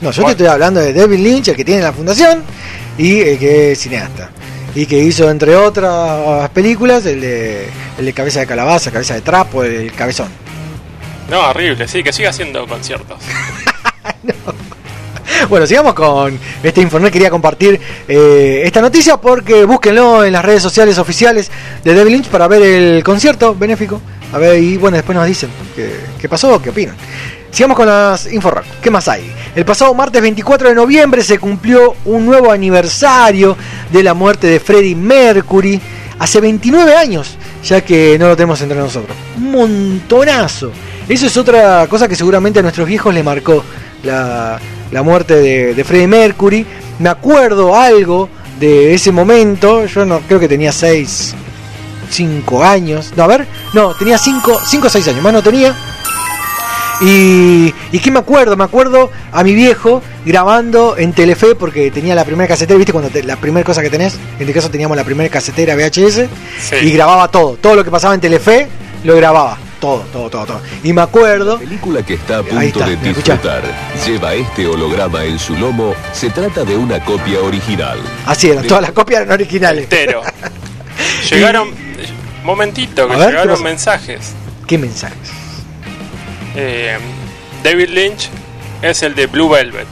No, 0.00 0.12
yo 0.12 0.24
te 0.24 0.30
estoy 0.30 0.46
hablando 0.46 0.80
de 0.80 0.92
David 0.92 1.18
Lynch, 1.18 1.48
el 1.48 1.56
que 1.56 1.64
tiene 1.64 1.82
la 1.82 1.92
fundación 1.92 2.44
y 2.96 3.20
el 3.20 3.36
que 3.36 3.72
es 3.72 3.80
cineasta. 3.80 4.30
Y 4.76 4.86
que 4.86 4.96
hizo, 4.96 5.28
entre 5.28 5.56
otras 5.56 6.48
películas, 6.50 7.04
el 7.06 7.20
de, 7.20 7.68
el 7.98 8.04
de 8.04 8.12
Cabeza 8.12 8.38
de 8.38 8.46
Calabaza, 8.46 8.92
Cabeza 8.92 9.14
de 9.14 9.22
Trapo, 9.22 9.64
el 9.64 9.92
Cabezón. 9.92 10.28
No, 11.28 11.40
horrible, 11.50 11.88
sí, 11.88 12.04
que 12.04 12.12
siga 12.12 12.30
haciendo 12.30 12.66
conciertos. 12.66 13.18
Bueno, 15.48 15.66
sigamos 15.66 15.94
con 15.94 16.38
este 16.62 16.82
informe. 16.82 17.10
Quería 17.10 17.30
compartir 17.30 17.80
eh, 18.06 18.60
esta 18.62 18.82
noticia 18.82 19.16
porque 19.16 19.64
búsquenlo 19.64 20.22
en 20.22 20.34
las 20.34 20.44
redes 20.44 20.62
sociales 20.62 20.98
oficiales 20.98 21.50
de 21.82 21.94
David 21.94 22.10
Lynch 22.10 22.28
para 22.28 22.46
ver 22.46 22.60
el 22.60 23.02
concierto 23.02 23.54
benéfico. 23.54 24.02
A 24.34 24.38
ver, 24.38 24.62
y 24.62 24.76
bueno, 24.76 24.98
después 24.98 25.16
nos 25.16 25.26
dicen 25.26 25.48
qué, 25.74 25.98
qué 26.20 26.28
pasó, 26.28 26.60
qué 26.60 26.68
opinan. 26.68 26.94
Sigamos 27.50 27.76
con 27.76 27.86
las 27.86 28.32
Inforrock. 28.32 28.64
¿Qué 28.80 28.90
más 28.90 29.08
hay? 29.08 29.32
El 29.54 29.64
pasado 29.64 29.92
martes 29.94 30.22
24 30.22 30.68
de 30.68 30.74
noviembre 30.74 31.22
se 31.22 31.38
cumplió 31.38 31.96
un 32.04 32.24
nuevo 32.24 32.52
aniversario 32.52 33.56
de 33.90 34.02
la 34.02 34.14
muerte 34.14 34.46
de 34.46 34.60
Freddie 34.60 34.94
Mercury. 34.94 35.80
Hace 36.18 36.40
29 36.40 36.94
años, 36.96 37.36
ya 37.64 37.80
que 37.80 38.16
no 38.18 38.28
lo 38.28 38.36
tenemos 38.36 38.60
entre 38.60 38.78
nosotros. 38.78 39.16
Un 39.36 39.50
montonazo. 39.50 40.70
Eso 41.08 41.26
es 41.26 41.36
otra 41.36 41.86
cosa 41.88 42.06
que 42.06 42.14
seguramente 42.14 42.60
a 42.60 42.62
nuestros 42.62 42.86
viejos 42.86 43.12
le 43.12 43.22
marcó 43.22 43.64
la, 44.04 44.60
la 44.92 45.02
muerte 45.02 45.34
de, 45.36 45.74
de 45.74 45.84
Freddie 45.84 46.06
Mercury. 46.06 46.66
Me 46.98 47.08
acuerdo 47.08 47.74
algo 47.74 48.28
de 48.60 48.94
ese 48.94 49.10
momento. 49.10 49.86
Yo 49.86 50.04
no 50.04 50.20
creo 50.20 50.38
que 50.38 50.46
tenía 50.46 50.70
6, 50.70 51.34
5 52.10 52.64
años. 52.64 53.12
No, 53.16 53.24
a 53.24 53.26
ver, 53.26 53.46
no, 53.72 53.94
tenía 53.94 54.18
5 54.18 54.52
o 54.52 54.88
6 54.88 55.08
años, 55.08 55.22
más 55.22 55.32
no 55.32 55.42
tenía. 55.42 55.74
Y, 57.00 57.74
y 57.92 57.98
qué 57.98 58.10
me 58.10 58.18
acuerdo, 58.18 58.56
me 58.56 58.64
acuerdo 58.64 59.10
a 59.32 59.42
mi 59.42 59.54
viejo 59.54 60.02
grabando 60.26 60.96
en 60.98 61.12
Telefe 61.14 61.54
porque 61.54 61.90
tenía 61.90 62.14
la 62.14 62.24
primera 62.24 62.46
casetera, 62.46 62.76
viste 62.76 62.92
cuando 62.92 63.08
te- 63.10 63.22
la 63.22 63.36
primera 63.36 63.64
cosa 63.64 63.80
que 63.80 63.88
tenés, 63.90 64.14
en 64.14 64.40
este 64.40 64.52
caso 64.52 64.70
teníamos 64.70 64.96
la 64.96 65.04
primera 65.04 65.30
casetera 65.30 65.74
VHS 65.76 66.28
y 66.82 66.90
grababa 66.92 67.28
todo, 67.28 67.56
todo 67.56 67.74
lo 67.74 67.84
que 67.84 67.90
pasaba 67.90 68.14
en 68.14 68.20
Telefe 68.20 68.68
lo 69.04 69.16
grababa, 69.16 69.56
todo, 69.80 70.00
todo, 70.12 70.28
todo, 70.28 70.44
todo. 70.44 70.60
Y 70.84 70.92
me 70.92 71.00
acuerdo, 71.00 71.58
película 71.58 72.02
que 72.04 72.14
está 72.14 72.38
a 72.38 72.42
punto 72.42 72.60
está, 72.60 72.86
de 72.86 72.96
disfrutar 72.96 73.62
lleva 74.06 74.34
este 74.34 74.66
holograma 74.66 75.24
en 75.24 75.38
su 75.38 75.56
lomo. 75.56 75.94
Se 76.12 76.28
trata 76.28 76.64
de 76.64 76.76
una 76.76 77.02
copia 77.02 77.40
original. 77.40 77.98
así 78.26 78.50
eran, 78.50 78.66
todas 78.66 78.82
las 78.82 78.92
copias 78.92 79.22
eran 79.22 79.32
originales. 79.32 79.84
Entero. 79.84 80.20
Llegaron. 81.30 81.70
Momentito, 82.44 83.06
que 83.08 83.14
A 83.14 83.16
ver, 83.16 83.26
¿qué 83.28 83.32
llegaron 83.32 83.62
mensajes. 83.62 84.32
¿Qué 84.66 84.76
mensajes? 84.78 85.30
Eh, 86.56 86.98
David 87.62 87.88
Lynch 87.90 88.28
es 88.82 89.02
el 89.02 89.14
de 89.14 89.26
Blue 89.26 89.48
Velvet. 89.48 89.86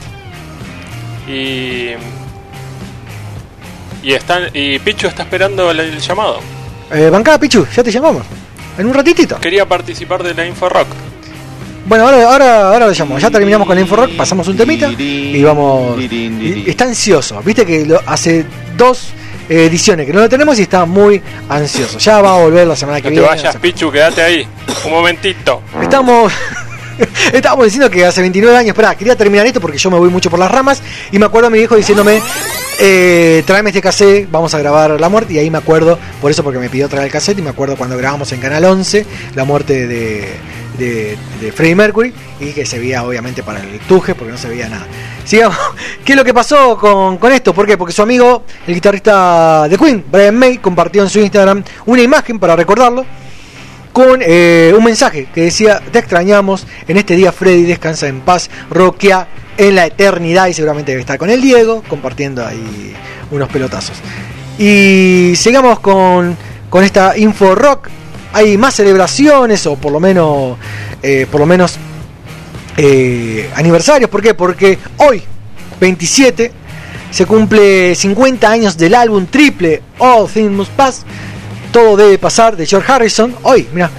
Y. 1.29 1.91
Y, 4.03 4.13
están, 4.13 4.45
y 4.55 4.79
Pichu 4.79 5.09
está 5.09 5.23
esperando 5.25 5.71
el, 5.71 5.81
el 5.81 5.99
llamado. 6.01 6.41
Eh, 6.93 7.11
bancada 7.11 7.39
Pichu, 7.39 7.67
ya 7.75 7.83
te 7.83 7.91
llamamos. 7.91 8.23
En 8.79 8.87
un 8.87 8.95
ratitito. 8.95 9.39
Quería 9.41 9.67
participar 9.67 10.23
de 10.23 10.35
la 10.35 10.47
Info 10.47 10.69
Rock. 10.69 10.87
Bueno, 11.87 12.05
ahora, 12.05 12.31
ahora, 12.31 12.69
ahora 12.73 12.87
lo 12.87 12.93
llamamos. 12.93 13.23
Ya 13.23 13.31
terminamos 13.31 13.67
con 13.67 13.75
la 13.75 13.81
Inforock, 13.81 14.15
pasamos 14.17 14.47
un 14.49 14.57
temita 14.57 14.91
y 14.93 15.43
vamos. 15.43 15.99
y- 16.01 16.65
está 16.69 16.85
ansioso. 16.85 17.41
Viste 17.43 17.65
que 17.67 17.87
lo- 17.87 18.01
hace 18.07 18.45
dos 18.77 19.09
ediciones 19.49 20.07
que 20.07 20.13
no 20.13 20.21
lo 20.21 20.29
tenemos 20.29 20.59
y 20.59 20.63
está 20.63 20.85
muy 20.85 21.23
ansioso. 21.49 21.99
Ya 21.99 22.21
va 22.21 22.35
a 22.35 22.39
volver 22.43 22.67
la 22.67 22.77
semana 22.77 23.01
que 23.01 23.09
No 23.11 23.15
te 23.15 23.21
viene. 23.21 23.27
vayas, 23.29 23.57
Pichu, 23.57 23.91
quédate 23.91 24.23
ahí. 24.23 24.47
Un 24.85 24.91
momentito. 24.91 25.63
Estamos. 25.81 26.33
Estábamos 27.33 27.67
diciendo 27.67 27.91
que 27.91 28.05
hace 28.05 28.21
29 28.21 28.57
años, 28.57 28.69
espera, 28.69 28.95
quería 28.95 29.17
terminar 29.17 29.47
esto 29.47 29.61
porque 29.61 29.79
yo 29.79 29.91
me 29.91 29.99
voy 29.99 30.11
mucho 30.11 30.31
por 30.31 30.39
las 30.39 30.51
ramas 30.51 30.83
y 31.13 31.19
me 31.19 31.27
acuerdo 31.27 31.49
a 31.49 31.51
mi 31.51 31.59
viejo 31.59 31.77
diciéndome, 31.77 32.21
eh, 32.81 33.43
tráeme 33.47 33.71
este 33.71 33.81
cassette, 33.81 34.29
vamos 34.31 34.55
a 34.55 34.59
grabar 34.59 35.01
La 35.01 35.09
Muerte 35.09 35.35
y 35.35 35.39
ahí 35.39 35.51
me 35.51 35.59
acuerdo, 35.59 35.99
por 36.21 36.31
eso 36.31 36.43
porque 36.43 36.59
me 36.59 36.69
pidió 36.69 36.89
traer 36.89 37.07
el 37.07 37.13
cassette 37.13 37.39
y 37.39 37.43
me 37.43 37.51
acuerdo 37.51 37.77
cuando 37.77 37.97
grabamos 37.97 38.33
en 38.33 38.41
Canal 38.41 38.65
11 38.65 39.07
La 39.35 39.45
Muerte 39.45 39.87
de, 39.87 40.29
de, 40.79 41.17
de 41.41 41.53
Freddie 41.53 41.75
Mercury 41.75 42.15
y 42.41 42.53
que 42.53 42.65
se 42.67 42.79
veía 42.79 43.03
obviamente 43.03 43.43
para 43.43 43.61
el 43.61 43.79
tuje 43.81 44.15
porque 44.15 44.33
no 44.33 44.39
se 44.39 44.49
veía 44.49 44.69
nada. 44.69 44.87
Sigamos, 45.25 45.57
¿qué 46.05 46.13
es 46.13 46.17
lo 46.17 46.25
que 46.25 46.35
pasó 46.35 46.77
con, 46.79 47.19
con 47.19 47.33
esto? 47.33 47.53
¿Por 47.53 47.67
qué? 47.67 47.77
Porque 47.77 47.93
su 47.93 48.03
amigo, 48.03 48.45
el 48.67 48.75
guitarrista 48.75 49.69
de 49.69 49.77
Queen, 49.77 50.05
Brian 50.11 50.37
May, 50.37 50.59
compartió 50.59 51.03
en 51.03 51.11
su 51.11 51.21
Instagram 51.21 51.63
una 51.87 52.03
imagen 52.03 52.39
para 52.39 52.57
recordarlo 52.57 53.05
con 53.99 54.21
eh, 54.23 54.73
un 54.79 54.85
mensaje 54.85 55.27
que 55.35 55.41
decía, 55.41 55.83
te 55.91 55.99
extrañamos, 55.99 56.69
en 56.87 56.99
este 56.99 57.17
día 57.17 57.33
Freddy 57.33 57.65
descansa 57.65 58.07
en 58.07 58.21
paz, 58.21 58.49
roquea 58.71 59.27
en 59.57 59.75
la 59.75 59.87
eternidad 59.87 60.47
y 60.47 60.55
seguramente 60.55 60.93
debe 60.93 61.01
estar 61.01 61.19
con 61.19 61.31
el 61.31 61.43
Diego 61.43 61.83
compartiendo 61.89 62.47
ahí 62.47 62.95
unos 63.33 63.49
pelotazos. 63.49 63.97
Y 64.57 65.33
sigamos 65.35 65.81
con, 65.81 66.37
con 66.71 66.85
esta 66.85 67.19
info 67.19 67.57
rock, 67.57 67.89
hay 68.33 68.57
más 68.57 68.77
celebraciones 68.77 69.67
o 69.67 69.75
por 69.75 69.91
lo 69.91 69.99
menos, 69.99 70.57
eh, 71.03 71.27
por 71.29 71.41
lo 71.41 71.47
menos 71.47 71.75
eh, 72.77 73.51
aniversarios, 73.57 74.09
¿por 74.09 74.23
qué? 74.23 74.33
Porque 74.33 74.79
hoy, 74.99 75.25
27, 75.81 76.53
se 77.11 77.27
cumple 77.27 77.97
50 77.97 78.49
años 78.49 78.79
del 78.79 78.95
álbum 78.95 79.27
triple 79.27 79.83
All 79.99 80.29
Things 80.29 80.53
Must 80.53 80.71
Pass, 80.75 81.05
todo 81.71 81.97
debe 81.97 82.19
pasar 82.19 82.57
de 82.57 82.67
George 82.67 82.91
Harrison. 82.91 83.35
Hoy, 83.43 83.69
mira. 83.73 83.91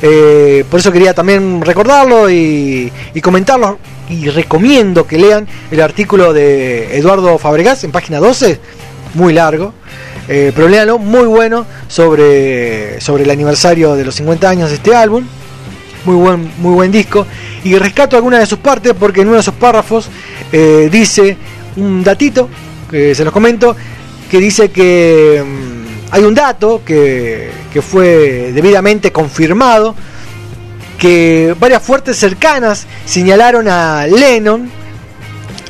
Eh, 0.00 0.64
por 0.70 0.78
eso 0.78 0.92
quería 0.92 1.12
también 1.12 1.60
recordarlo 1.62 2.30
y, 2.30 2.92
comentarlo. 3.22 3.78
Y 4.08 4.28
recomiendo 4.28 5.06
que 5.06 5.18
lean 5.18 5.46
el 5.70 5.80
artículo 5.80 6.32
de 6.32 6.96
Eduardo 6.96 7.36
Fabregas 7.38 7.84
en 7.84 7.92
página 7.92 8.18
12, 8.18 8.58
muy 9.14 9.32
largo. 9.32 9.74
Eh, 10.28 10.52
pero 10.54 10.98
muy 10.98 11.26
bueno, 11.26 11.66
sobre, 11.88 13.00
sobre 13.00 13.24
el 13.24 13.30
aniversario 13.30 13.96
de 13.96 14.04
los 14.04 14.14
50 14.14 14.48
años 14.48 14.70
de 14.70 14.76
este 14.76 14.94
álbum. 14.94 15.24
Muy 16.04 16.16
buen, 16.16 16.50
muy 16.58 16.74
buen 16.74 16.92
disco. 16.92 17.26
Y 17.64 17.76
rescato 17.76 18.16
algunas 18.16 18.40
de 18.40 18.46
sus 18.46 18.58
partes 18.58 18.94
porque 18.98 19.22
en 19.22 19.28
uno 19.28 19.36
de 19.36 19.42
sus 19.42 19.54
párrafos 19.54 20.08
eh, 20.52 20.88
dice 20.90 21.36
un 21.76 22.02
datito, 22.02 22.48
que 22.90 23.14
se 23.14 23.24
los 23.24 23.32
comento, 23.32 23.76
que 24.30 24.38
dice 24.38 24.70
que 24.70 25.44
mm, 25.44 25.77
hay 26.10 26.22
un 26.22 26.34
dato 26.34 26.82
que, 26.84 27.50
fue 27.82 28.52
debidamente 28.52 29.12
confirmado, 29.12 29.94
que 30.98 31.54
varias 31.58 31.82
fuertes 31.82 32.16
cercanas 32.16 32.86
señalaron 33.04 33.68
a 33.68 34.06
Lennon 34.06 34.70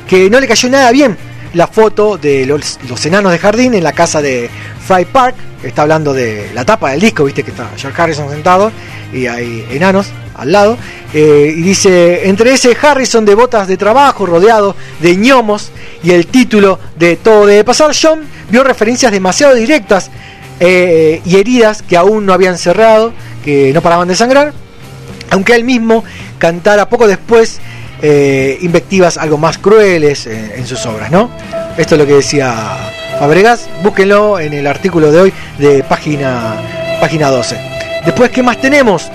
que 0.07 0.29
no 0.29 0.39
le 0.39 0.47
cayó 0.47 0.69
nada 0.69 0.91
bien 0.91 1.15
la 1.53 1.67
foto 1.67 2.17
de 2.17 2.45
los, 2.45 2.79
los 2.87 3.05
enanos 3.05 3.31
de 3.31 3.37
jardín 3.37 3.75
en 3.75 3.83
la 3.83 3.93
casa 3.93 4.21
de 4.21 4.49
Fry 4.87 5.05
Park. 5.05 5.35
Está 5.61 5.83
hablando 5.83 6.13
de 6.13 6.49
la 6.53 6.65
tapa 6.65 6.91
del 6.91 6.99
disco, 6.99 7.25
viste 7.25 7.43
que 7.43 7.51
está 7.51 7.69
George 7.75 8.01
Harrison 8.01 8.29
sentado 8.29 8.71
y 9.13 9.27
hay 9.27 9.67
enanos 9.69 10.07
al 10.35 10.51
lado. 10.51 10.77
Eh, 11.13 11.53
y 11.55 11.61
dice, 11.61 12.27
entre 12.29 12.53
ese 12.53 12.75
Harrison 12.81 13.25
de 13.25 13.35
botas 13.35 13.67
de 13.67 13.77
trabajo 13.77 14.25
rodeado 14.25 14.75
de 14.99 15.15
ñomos 15.15 15.71
y 16.03 16.11
el 16.11 16.27
título 16.27 16.79
de 16.97 17.17
Todo 17.17 17.45
debe 17.45 17.63
pasar, 17.63 17.91
John 17.99 18.21
vio 18.49 18.63
referencias 18.63 19.11
demasiado 19.11 19.55
directas 19.55 20.09
eh, 20.59 21.21
y 21.25 21.37
heridas 21.37 21.81
que 21.81 21.97
aún 21.97 22.25
no 22.25 22.33
habían 22.33 22.57
cerrado, 22.57 23.13
que 23.43 23.71
no 23.73 23.81
paraban 23.81 24.07
de 24.07 24.15
sangrar. 24.15 24.53
Aunque 25.31 25.55
él 25.55 25.63
mismo 25.63 26.03
cantara 26.37 26.89
poco 26.89 27.07
después 27.07 27.59
eh, 28.01 28.57
invectivas 28.61 29.17
algo 29.17 29.37
más 29.37 29.57
crueles 29.57 30.25
en, 30.25 30.51
en 30.55 30.65
sus 30.65 30.85
obras, 30.85 31.11
¿no? 31.11 31.29
Esto 31.77 31.95
es 31.95 31.99
lo 31.99 32.07
que 32.07 32.13
decía 32.13 32.77
Fabregas, 33.19 33.69
búsquenlo 33.83 34.39
en 34.39 34.53
el 34.53 34.65
artículo 34.65 35.11
de 35.11 35.19
hoy 35.19 35.33
de 35.57 35.83
página, 35.83 36.55
página 37.01 37.29
12. 37.29 37.57
Después, 38.05 38.31
¿qué 38.31 38.41
más 38.41 38.61
tenemos? 38.61 39.09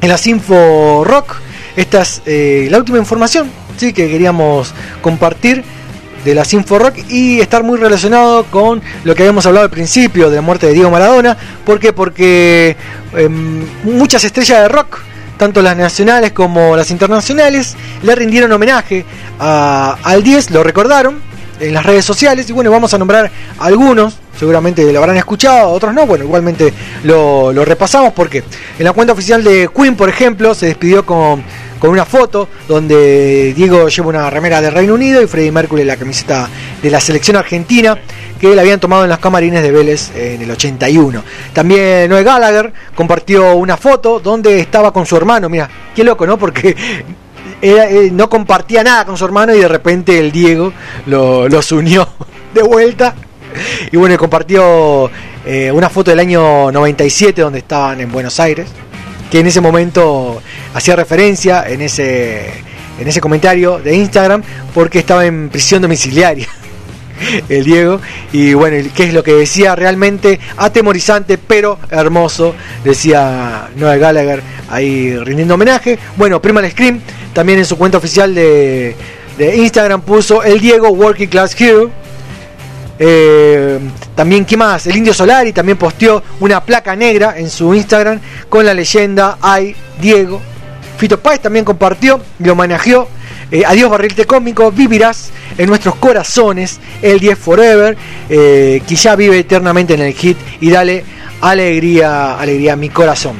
En 0.00 0.10
las 0.10 0.26
Info 0.26 1.04
Rock, 1.04 1.36
esta 1.74 2.02
es 2.02 2.22
eh, 2.26 2.68
la 2.70 2.78
última 2.78 2.98
información 2.98 3.50
¿sí? 3.78 3.92
que 3.92 4.10
queríamos 4.10 4.74
compartir 5.00 5.64
de 6.28 6.34
las 6.34 6.52
Info 6.52 6.78
Rock 6.78 6.96
y 7.08 7.40
estar 7.40 7.62
muy 7.62 7.78
relacionado 7.78 8.44
con 8.44 8.82
lo 9.04 9.14
que 9.14 9.22
habíamos 9.22 9.46
hablado 9.46 9.64
al 9.64 9.70
principio 9.70 10.28
de 10.30 10.36
la 10.36 10.42
muerte 10.42 10.66
de 10.66 10.72
Diego 10.74 10.90
Maradona. 10.90 11.36
¿Por 11.64 11.80
qué? 11.80 11.92
Porque 11.92 12.76
em, 13.16 13.64
muchas 13.84 14.22
estrellas 14.24 14.60
de 14.62 14.68
rock, 14.68 14.98
tanto 15.38 15.62
las 15.62 15.76
nacionales 15.76 16.32
como 16.32 16.76
las 16.76 16.90
internacionales, 16.90 17.76
le 18.02 18.14
rindieron 18.14 18.52
homenaje 18.52 19.04
a- 19.38 19.96
al 20.02 20.22
10, 20.22 20.50
lo 20.50 20.62
recordaron 20.62 21.27
en 21.60 21.74
las 21.74 21.84
redes 21.84 22.04
sociales 22.04 22.48
y 22.48 22.52
bueno, 22.52 22.70
vamos 22.70 22.92
a 22.94 22.98
nombrar 22.98 23.30
algunos, 23.58 24.16
seguramente 24.38 24.90
lo 24.92 24.98
habrán 24.98 25.16
escuchado, 25.16 25.70
otros 25.70 25.94
no, 25.94 26.06
bueno, 26.06 26.24
igualmente 26.24 26.72
lo, 27.04 27.52
repasamos 27.64 28.12
porque 28.12 28.44
en 28.78 28.84
la 28.84 28.92
cuenta 28.92 29.12
oficial 29.12 29.42
de 29.42 29.68
Queen, 29.74 29.96
por 29.96 30.08
ejemplo, 30.08 30.54
se 30.54 30.66
despidió 30.66 31.04
con, 31.04 31.42
con 31.78 31.90
una 31.90 32.04
foto 32.04 32.48
donde 32.66 33.52
Diego 33.54 33.88
lleva 33.88 34.08
una 34.08 34.30
remera 34.30 34.60
del 34.60 34.72
Reino 34.72 34.94
Unido 34.94 35.22
y 35.22 35.26
Freddie 35.26 35.52
Mercury 35.52 35.84
la 35.84 35.96
camiseta 35.96 36.48
de 36.82 36.90
la 36.90 37.00
selección 37.00 37.36
argentina 37.36 37.98
que 38.38 38.54
la 38.54 38.62
habían 38.62 38.78
tomado 38.78 39.02
en 39.02 39.10
las 39.10 39.18
camarines 39.18 39.62
de 39.62 39.72
Vélez 39.72 40.12
en 40.14 40.40
el 40.42 40.50
81. 40.50 41.22
También 41.52 42.08
Noel 42.08 42.24
Gallagher 42.24 42.72
compartió 42.94 43.54
una 43.56 43.76
foto 43.76 44.20
donde 44.20 44.60
estaba 44.60 44.92
con 44.92 45.04
su 45.06 45.16
hermano, 45.16 45.48
mira, 45.48 45.68
qué 45.94 46.04
loco, 46.04 46.26
¿no? 46.26 46.38
Porque 46.38 46.76
eh, 47.62 48.10
no 48.12 48.28
compartía 48.28 48.82
nada 48.84 49.04
con 49.04 49.16
su 49.16 49.24
hermano 49.24 49.54
y 49.54 49.58
de 49.60 49.68
repente 49.68 50.18
el 50.18 50.30
Diego 50.32 50.72
lo- 51.06 51.48
los 51.48 51.72
unió 51.72 52.08
de 52.54 52.62
vuelta. 52.62 53.14
Y 53.90 53.96
bueno, 53.96 54.16
compartió 54.18 55.10
eh, 55.46 55.70
una 55.72 55.88
foto 55.88 56.10
del 56.10 56.20
año 56.20 56.70
97 56.70 57.40
donde 57.40 57.60
estaban 57.60 58.00
en 58.00 58.12
Buenos 58.12 58.38
Aires, 58.40 58.68
que 59.30 59.40
en 59.40 59.46
ese 59.46 59.60
momento 59.60 60.40
hacía 60.74 60.94
referencia 60.96 61.64
en 61.68 61.80
ese, 61.80 62.46
en 63.00 63.08
ese 63.08 63.20
comentario 63.20 63.78
de 63.78 63.96
Instagram 63.96 64.42
porque 64.74 64.98
estaba 65.00 65.24
en 65.26 65.48
prisión 65.48 65.82
domiciliaria. 65.82 66.46
El 67.48 67.64
Diego, 67.64 68.00
y 68.32 68.54
bueno, 68.54 68.76
¿qué 68.94 69.04
es 69.04 69.14
lo 69.14 69.22
que 69.22 69.32
decía? 69.32 69.74
Realmente 69.74 70.38
atemorizante, 70.56 71.38
pero 71.38 71.78
hermoso, 71.90 72.54
decía 72.84 73.68
Noel 73.76 74.00
Gallagher 74.00 74.42
ahí 74.68 75.16
rindiendo 75.18 75.54
homenaje. 75.54 75.98
Bueno, 76.16 76.40
Primal 76.40 76.70
Scream 76.70 77.00
también 77.32 77.58
en 77.58 77.64
su 77.64 77.76
cuenta 77.76 77.98
oficial 77.98 78.34
de, 78.34 78.96
Instagram 79.38 80.02
puso 80.02 80.42
el 80.42 80.60
Diego 80.60 80.88
Working 80.88 81.28
Class 81.28 81.58
Hero. 81.60 81.90
Eh, 82.98 83.78
también, 84.16 84.44
¿qué 84.44 84.56
más? 84.56 84.86
El 84.88 84.96
Indio 84.96 85.14
Solari 85.14 85.52
también 85.52 85.78
posteó 85.78 86.20
una 86.40 86.60
placa 86.60 86.96
negra 86.96 87.38
en 87.38 87.48
su 87.48 87.72
Instagram 87.72 88.20
con 88.48 88.66
la 88.66 88.74
leyenda 88.74 89.38
Ay 89.40 89.76
Diego. 90.00 90.40
Fito 90.96 91.20
Páez 91.20 91.40
también 91.40 91.64
compartió 91.64 92.20
y 92.40 92.44
lo 92.44 92.54
homenajeó. 92.54 93.08
Eh, 93.50 93.64
Adiós 93.66 93.90
barrilete 93.90 94.26
cómico, 94.26 94.70
vivirás 94.70 95.30
en 95.56 95.68
nuestros 95.68 95.96
corazones, 95.96 96.80
el 97.00 97.18
10 97.18 97.38
Forever, 97.38 97.96
eh, 98.28 98.82
que 98.86 98.94
ya 98.94 99.16
vive 99.16 99.38
eternamente 99.38 99.94
en 99.94 100.00
el 100.00 100.12
hit 100.12 100.36
y 100.60 100.70
dale 100.70 101.04
alegría, 101.40 102.38
alegría 102.38 102.74
a 102.74 102.76
mi 102.76 102.90
corazón. 102.90 103.36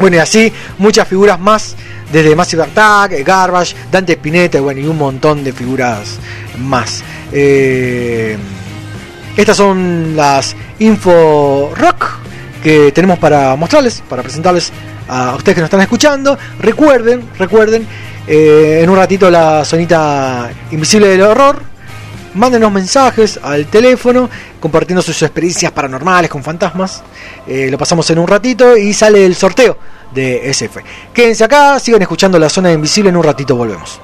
Bueno, 0.00 0.16
y 0.16 0.18
así 0.18 0.52
muchas 0.78 1.06
figuras 1.06 1.38
más, 1.38 1.76
desde 2.10 2.34
Massive 2.34 2.64
Attack, 2.64 3.12
eh, 3.12 3.22
Garbage, 3.22 3.76
Dante 3.92 4.14
Spinetta, 4.14 4.60
bueno, 4.60 4.80
y 4.80 4.86
un 4.86 4.98
montón 4.98 5.44
de 5.44 5.52
figuras 5.52 6.18
más. 6.58 7.04
Eh, 7.32 8.36
estas 9.36 9.56
son 9.56 10.16
las 10.16 10.56
info 10.80 11.72
rock 11.76 12.06
que 12.62 12.92
tenemos 12.92 13.18
para 13.18 13.54
mostrarles, 13.56 14.02
para 14.08 14.22
presentarles 14.22 14.72
a 15.08 15.34
ustedes 15.36 15.54
que 15.54 15.60
nos 15.60 15.68
están 15.68 15.80
escuchando. 15.80 16.38
Recuerden, 16.58 17.22
recuerden, 17.38 17.86
eh, 18.26 18.80
en 18.82 18.90
un 18.90 18.96
ratito 18.96 19.30
la 19.30 19.64
sonita 19.64 20.50
invisible 20.70 21.08
del 21.08 21.22
horror. 21.22 21.62
Mándenos 22.34 22.70
mensajes 22.70 23.40
al 23.42 23.66
teléfono 23.66 24.30
compartiendo 24.60 25.02
sus 25.02 25.20
experiencias 25.22 25.72
paranormales 25.72 26.30
con 26.30 26.44
fantasmas. 26.44 27.02
Eh, 27.46 27.68
lo 27.70 27.76
pasamos 27.76 28.08
en 28.10 28.20
un 28.20 28.28
ratito 28.28 28.76
y 28.76 28.92
sale 28.92 29.26
el 29.26 29.34
sorteo 29.34 29.76
de 30.14 30.48
SF. 30.52 30.78
Quédense 31.12 31.44
acá, 31.44 31.78
sigan 31.80 32.02
escuchando 32.02 32.38
la 32.38 32.48
zona 32.48 32.72
invisible. 32.72 33.10
En 33.10 33.16
un 33.16 33.24
ratito 33.24 33.56
volvemos. 33.56 34.00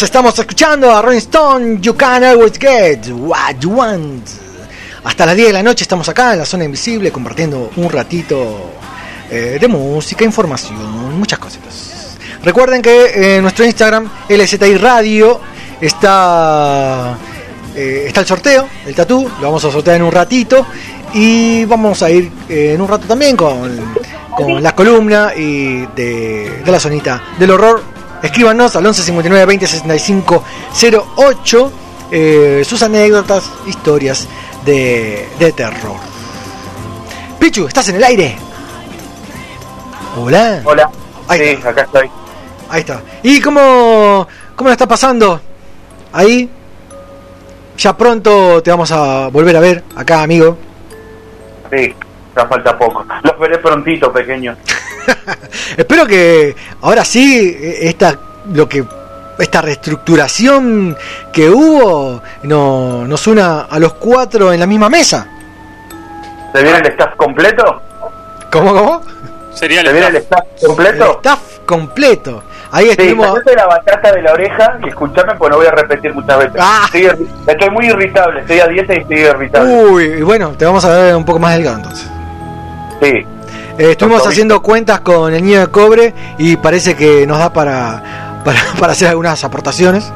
Estamos 0.00 0.36
escuchando 0.38 0.90
a 0.90 1.02
Rolling 1.02 1.18
Stone, 1.18 1.78
You 1.82 1.94
Can 1.94 2.24
Always 2.24 2.58
Get 2.58 3.10
What 3.10 3.56
You 3.60 3.72
Want. 3.72 4.26
Hasta 5.04 5.26
las 5.26 5.36
10 5.36 5.48
de 5.48 5.52
la 5.52 5.62
noche 5.62 5.84
estamos 5.84 6.08
acá 6.08 6.32
en 6.32 6.38
la 6.38 6.46
zona 6.46 6.64
invisible 6.64 7.12
compartiendo 7.12 7.70
un 7.76 7.90
ratito 7.90 8.70
eh, 9.30 9.58
de 9.60 9.68
música, 9.68 10.24
información, 10.24 11.18
muchas 11.18 11.38
cositas. 11.38 12.16
Recuerden 12.42 12.80
que 12.80 13.36
en 13.36 13.42
nuestro 13.42 13.66
Instagram, 13.66 14.08
LZI 14.30 14.78
Radio, 14.78 15.38
está, 15.78 17.14
eh, 17.76 18.04
está 18.06 18.20
el 18.20 18.26
sorteo, 18.26 18.68
el 18.86 18.94
tatú, 18.94 19.30
lo 19.40 19.46
vamos 19.46 19.62
a 19.66 19.70
sortear 19.70 19.96
en 19.96 20.04
un 20.04 20.12
ratito. 20.12 20.66
Y 21.12 21.66
vamos 21.66 22.02
a 22.02 22.10
ir 22.10 22.32
eh, 22.48 22.72
en 22.74 22.80
un 22.80 22.88
rato 22.88 23.06
también 23.06 23.36
con, 23.36 23.94
con 24.34 24.62
la 24.62 24.74
columna 24.74 25.32
y 25.36 25.84
de, 25.94 26.62
de 26.64 26.72
la 26.72 26.80
zonita 26.80 27.22
del 27.38 27.50
horror. 27.50 27.91
Escríbanos 28.22 28.76
al 28.76 28.86
11 28.86 29.02
59 29.02 29.46
20 29.46 29.66
65 29.66 30.44
08 31.16 31.72
eh, 32.14 32.62
sus 32.64 32.82
anécdotas, 32.82 33.50
historias 33.66 34.28
de, 34.64 35.28
de 35.38 35.52
terror. 35.52 35.96
Pichu, 37.38 37.66
¿estás 37.66 37.88
en 37.88 37.96
el 37.96 38.04
aire? 38.04 38.36
Hola. 40.16 40.60
Hola. 40.64 40.90
Ahí 41.26 41.38
sí, 41.38 41.44
está. 41.46 41.70
acá 41.70 41.82
estoy. 41.82 42.10
Ahí 42.68 42.80
está. 42.80 43.00
¿Y 43.22 43.40
cómo, 43.40 44.28
cómo 44.54 44.68
la 44.68 44.74
está 44.74 44.86
pasando? 44.86 45.40
Ahí. 46.12 46.50
Ya 47.78 47.96
pronto 47.96 48.62
te 48.62 48.70
vamos 48.70 48.92
a 48.92 49.28
volver 49.28 49.56
a 49.56 49.60
ver 49.60 49.82
acá, 49.96 50.22
amigo. 50.22 50.58
Sí, 51.72 51.94
ya 52.36 52.46
falta 52.46 52.78
poco. 52.78 53.04
Los 53.22 53.38
veré 53.38 53.58
prontito, 53.58 54.12
pequeño. 54.12 54.54
Espero 55.76 56.06
que 56.06 56.54
ahora 56.82 57.04
sí 57.04 57.56
eh, 57.58 57.88
esta 57.88 58.16
lo 58.52 58.68
que 58.68 58.84
esta 59.38 59.60
reestructuración 59.62 60.96
que 61.32 61.48
hubo 61.50 62.22
no, 62.44 63.06
nos 63.06 63.26
una 63.26 63.62
a 63.62 63.78
los 63.78 63.94
cuatro 63.94 64.52
en 64.52 64.60
la 64.60 64.66
misma 64.66 64.88
mesa. 64.88 65.26
¿Se 66.54 66.62
viene 66.62 66.78
el 66.78 66.86
staff 66.86 67.14
completo? 67.16 67.80
¿Cómo, 68.50 68.74
cómo? 68.74 69.02
Sería 69.54 69.80
el 69.80 69.86
¿Se 69.86 69.92
viene 69.92 70.08
el 70.08 70.16
staff. 70.16 70.40
staff 70.54 70.66
completo? 70.68 71.04
El 71.04 71.10
staff 71.16 71.40
completo. 71.66 72.42
Ahí 72.70 72.84
Sí, 72.86 72.90
estuvimos. 72.92 73.26
sacate 73.28 73.54
la 73.56 73.66
batata 73.66 74.12
de 74.12 74.22
la 74.22 74.32
oreja 74.32 74.78
y 74.84 74.88
escuchame, 74.88 75.34
pues 75.34 75.50
no 75.50 75.56
voy 75.58 75.66
a 75.66 75.70
repetir 75.72 76.14
muchas 76.14 76.38
veces. 76.38 76.54
Ah. 76.58 76.86
Estoy 77.46 77.70
muy 77.70 77.86
irritable, 77.86 78.40
estoy 78.40 78.60
a 78.60 78.66
dieta 78.66 78.94
y 78.94 78.98
estoy 78.98 79.18
irritable. 79.18 79.84
Uy, 79.84 80.04
y 80.04 80.22
bueno, 80.22 80.50
te 80.52 80.64
vamos 80.64 80.84
a 80.84 80.90
ver 80.90 81.14
un 81.16 81.24
poco 81.24 81.38
más 81.38 81.54
delgado 81.54 81.76
entonces. 81.76 82.08
Sí. 83.02 83.26
Eh, 83.78 83.92
estuvimos 83.92 84.26
haciendo 84.26 84.60
cuentas 84.62 85.00
con 85.00 85.32
el 85.34 85.42
niño 85.44 85.60
de 85.60 85.66
cobre 85.68 86.12
y 86.38 86.56
parece 86.56 86.94
que 86.94 87.26
nos 87.26 87.38
da 87.38 87.52
para, 87.52 88.40
para, 88.44 88.60
para 88.78 88.92
hacer 88.92 89.08
algunas 89.08 89.42
aportaciones. 89.44 90.12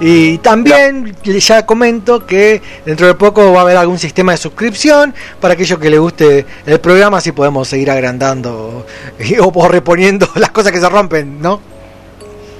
Y 0.00 0.38
también 0.38 1.14
ya 1.22 1.64
comento 1.64 2.26
que 2.26 2.60
dentro 2.84 3.06
de 3.06 3.14
poco 3.14 3.52
va 3.52 3.60
a 3.60 3.62
haber 3.62 3.76
algún 3.76 3.98
sistema 4.00 4.32
de 4.32 4.38
suscripción 4.38 5.14
para 5.40 5.54
aquellos 5.54 5.78
que 5.78 5.90
les 5.90 6.00
guste 6.00 6.44
el 6.66 6.80
programa, 6.80 7.18
así 7.18 7.30
podemos 7.30 7.68
seguir 7.68 7.88
agrandando 7.90 8.84
y- 9.20 9.38
o, 9.38 9.46
o 9.54 9.68
reponiendo 9.68 10.28
las 10.34 10.50
cosas 10.50 10.72
que 10.72 10.80
se 10.80 10.88
rompen, 10.88 11.40
¿no? 11.40 11.60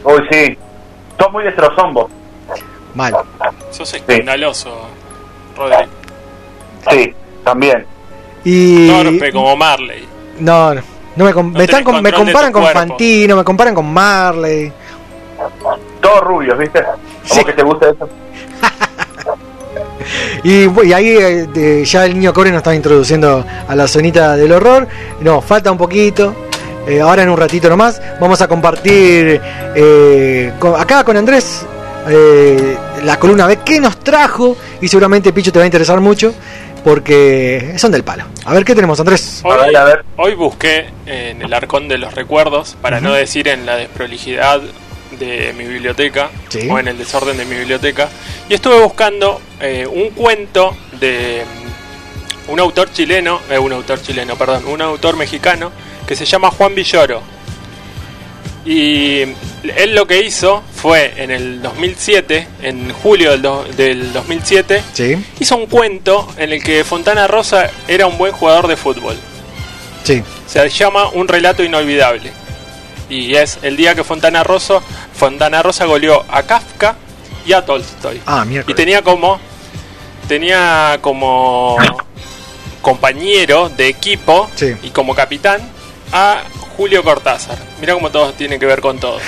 Uy, 0.04 0.20
sí. 0.30 0.56
Sos 1.18 1.32
muy 1.32 1.44
destrozón 1.44 1.94
vos. 1.94 2.10
Mal. 2.94 3.12
Sos 3.70 3.92
escandaloso, 3.94 4.70
Rodri. 5.56 5.88
Sí, 6.90 7.14
también. 7.42 7.86
Y 8.44 8.86
Torpe 8.88 9.32
como 9.32 9.56
Marley. 9.56 10.06
No, 10.42 10.74
no, 10.74 10.80
no 11.16 11.24
me, 11.24 11.32
com- 11.34 11.46
me, 11.46 11.52
tenés 11.52 11.68
están 11.70 11.84
com- 11.84 12.00
me 12.02 12.12
comparan 12.12 12.52
con 12.52 12.62
cuerpo. 12.62 12.78
Fantino, 12.78 13.36
me 13.36 13.44
comparan 13.44 13.74
con 13.74 13.92
Marley. 13.92 14.72
Todos 16.00 16.20
rubios, 16.22 16.58
¿viste? 16.58 16.82
¿Cómo 17.28 17.44
que 17.44 17.52
te 17.52 17.62
gusta 17.62 17.90
eso? 17.90 18.08
Y, 20.44 20.64
ahí 20.92 21.16
eh, 21.54 21.84
ya 21.84 22.04
el 22.04 22.14
niño 22.14 22.32
cobre 22.32 22.50
nos 22.50 22.58
estaba 22.58 22.74
introduciendo 22.74 23.44
a 23.68 23.74
la 23.76 23.86
zonita 23.86 24.36
del 24.36 24.50
horror. 24.52 24.88
No, 25.20 25.40
falta 25.40 25.70
un 25.70 25.78
poquito. 25.78 26.34
Eh, 26.86 27.00
ahora 27.00 27.22
en 27.22 27.30
un 27.30 27.36
ratito 27.36 27.68
nomás 27.68 28.02
vamos 28.20 28.40
a 28.42 28.48
compartir 28.48 29.40
eh, 29.76 30.52
con- 30.58 30.78
acá 30.80 31.04
con 31.04 31.16
Andrés 31.16 31.64
eh, 32.08 32.76
la 33.04 33.20
columna 33.20 33.46
B 33.46 33.58
que 33.64 33.78
nos 33.80 33.98
trajo 34.00 34.56
y 34.80 34.88
seguramente 34.88 35.32
Picho 35.32 35.52
te 35.52 35.60
va 35.60 35.62
a 35.62 35.66
interesar 35.66 36.00
mucho 36.00 36.34
porque 36.84 37.74
son 37.76 37.92
del 37.92 38.04
palo. 38.04 38.24
A 38.44 38.52
ver 38.52 38.64
qué 38.64 38.74
tenemos 38.74 38.98
Andrés. 39.00 39.40
Hoy, 39.44 39.74
hoy 40.16 40.34
busqué 40.34 40.86
en 41.06 41.42
el 41.42 41.52
arcón 41.54 41.88
de 41.88 41.98
los 41.98 42.14
recuerdos, 42.14 42.76
para 42.80 43.00
no 43.00 43.12
decir 43.12 43.48
en 43.48 43.66
la 43.66 43.76
desprolijidad 43.76 44.60
de 45.18 45.52
mi 45.56 45.64
biblioteca 45.64 46.30
Sí. 46.48 46.68
o 46.70 46.78
en 46.78 46.88
el 46.88 46.98
desorden 46.98 47.36
de 47.36 47.44
mi 47.44 47.56
biblioteca, 47.56 48.08
y 48.48 48.54
estuve 48.54 48.80
buscando 48.80 49.40
eh, 49.60 49.86
un 49.86 50.10
cuento 50.10 50.76
de 50.98 51.44
mm, 51.44 52.50
un 52.52 52.60
autor 52.60 52.90
chileno, 52.92 53.40
eh, 53.50 53.58
un 53.58 53.72
autor 53.72 54.00
chileno, 54.02 54.36
perdón, 54.36 54.64
un 54.66 54.82
autor 54.82 55.16
mexicano 55.16 55.70
que 56.06 56.16
se 56.16 56.24
llama 56.24 56.50
Juan 56.50 56.74
Villoro. 56.74 57.22
Y 58.64 59.22
él 59.76 59.94
lo 59.94 60.06
que 60.06 60.22
hizo 60.22 60.62
fue 60.74 61.14
en 61.16 61.30
el 61.32 61.60
2007, 61.62 62.46
en 62.62 62.92
julio 62.92 63.32
del, 63.32 63.42
do- 63.42 63.64
del 63.76 64.12
2007, 64.12 64.82
Sí, 64.92 65.16
hizo 65.40 65.56
un 65.56 65.66
cuento 65.66 66.28
en 66.36 66.52
el 66.52 66.62
que 66.62 66.84
Fontana 66.84 67.26
Rosa 67.26 67.70
era 67.88 68.06
un 68.06 68.18
buen 68.18 68.32
jugador 68.32 68.68
de 68.68 68.76
fútbol. 68.76 69.16
sí. 70.04 70.22
Se 70.46 70.68
llama 70.68 71.08
Un 71.08 71.28
relato 71.28 71.64
inolvidable. 71.64 72.30
Y 73.08 73.34
es 73.34 73.58
el 73.62 73.76
día 73.76 73.94
que 73.94 74.04
Fontana 74.04 74.44
Rosa, 74.44 74.80
Fontana 75.14 75.62
Rosa 75.62 75.86
goleó 75.86 76.24
a 76.30 76.42
Kafka 76.42 76.94
y 77.46 77.52
a 77.54 77.64
Tolstoy. 77.64 78.20
Ah, 78.26 78.42
Y 78.44 78.48
miércoles. 78.48 78.76
tenía 78.76 79.02
como 79.02 79.40
tenía 80.28 80.98
como 81.00 81.76
compañero 82.80 83.68
de 83.70 83.88
equipo 83.88 84.50
Sí. 84.54 84.74
y 84.82 84.90
como 84.90 85.14
capitán 85.14 85.60
a 86.12 86.42
Julio 86.76 87.02
Cortázar. 87.02 87.58
Mira 87.80 87.94
cómo 87.94 88.10
todo 88.10 88.32
tiene 88.32 88.58
que 88.58 88.66
ver 88.66 88.80
con 88.80 88.98
todo. 88.98 89.18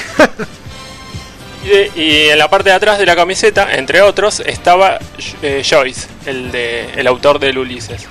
y, 1.96 2.28
en 2.28 2.38
la 2.38 2.48
parte 2.48 2.70
de 2.70 2.76
atrás 2.76 2.98
de 2.98 3.06
la 3.06 3.16
camiseta, 3.16 3.74
entre 3.74 4.02
otros, 4.02 4.40
estaba 4.40 4.98
eh, 5.42 5.62
Joyce, 5.68 6.08
el 6.26 6.50
de 6.50 6.90
el 6.96 7.06
autor 7.06 7.38
del 7.38 7.58
Ulises. 7.58 8.06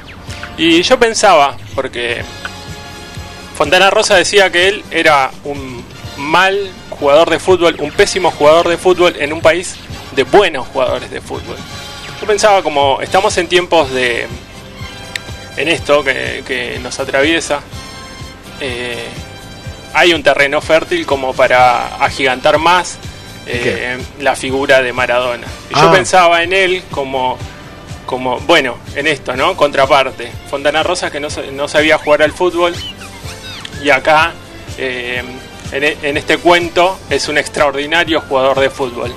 Y 0.58 0.82
yo 0.84 1.00
pensaba, 1.00 1.58
porque 1.76 2.22
Fontana 3.56 3.90
Rosa 3.90 4.16
decía 4.16 4.52
que 4.52 4.68
él 4.68 4.84
era 4.92 5.32
un 5.44 5.84
mal 6.18 6.72
jugador 6.92 7.30
de 7.30 7.40
fútbol, 7.40 7.76
un 7.80 7.92
pésimo 7.92 8.32
jugador 8.32 8.70
de 8.70 8.78
fútbol 8.78 9.16
en 9.20 9.34
un 9.34 9.42
país 9.42 9.76
de 10.16 10.24
buenos 10.24 10.68
jugadores 10.68 11.10
de 11.10 11.22
fútbol. 11.22 11.58
Yo 12.22 12.28
pensaba 12.28 12.62
como 12.62 13.02
estamos 13.02 13.38
en 13.38 13.48
tiempos 13.48 13.92
de... 13.92 14.28
en 15.58 15.68
esto 15.68 16.04
que, 16.04 16.44
que 16.46 16.80
nos 16.80 17.00
atraviesa, 17.00 17.62
eh, 18.64 19.08
hay 19.94 20.14
un 20.14 20.24
terreno 20.24 20.60
fértil 20.62 21.06
como 21.06 21.34
para 21.34 21.98
agigantar 21.98 22.58
más 22.58 22.98
eh, 23.46 23.98
la 24.22 24.36
figura 24.36 24.82
de 24.82 24.94
Maradona. 24.94 25.46
Y 25.70 25.74
yo 25.76 25.90
Ah. 25.90 25.92
pensaba 25.92 26.42
en 26.44 26.54
él 26.54 26.82
como 26.90 27.38
como, 28.06 28.38
bueno, 28.42 28.78
en 28.96 29.08
esto, 29.08 29.36
¿no? 29.36 29.56
Contraparte. 29.56 30.30
Fontana 30.50 30.84
Rosa 30.84 31.10
que 31.10 31.20
no, 31.20 31.30
no 31.54 31.68
sabía 31.68 31.98
jugar 31.98 32.22
al 32.22 32.32
fútbol 32.34 32.76
y 33.82 33.90
acá, 33.90 34.34
eh, 34.78 35.24
en, 35.72 35.84
e- 35.84 35.98
en 36.04 36.18
este 36.18 36.38
cuento, 36.38 37.00
es 37.10 37.28
un 37.28 37.38
extraordinario 37.38 38.22
jugador 38.22 38.60
de 38.60 38.70
fútbol. 38.70 39.14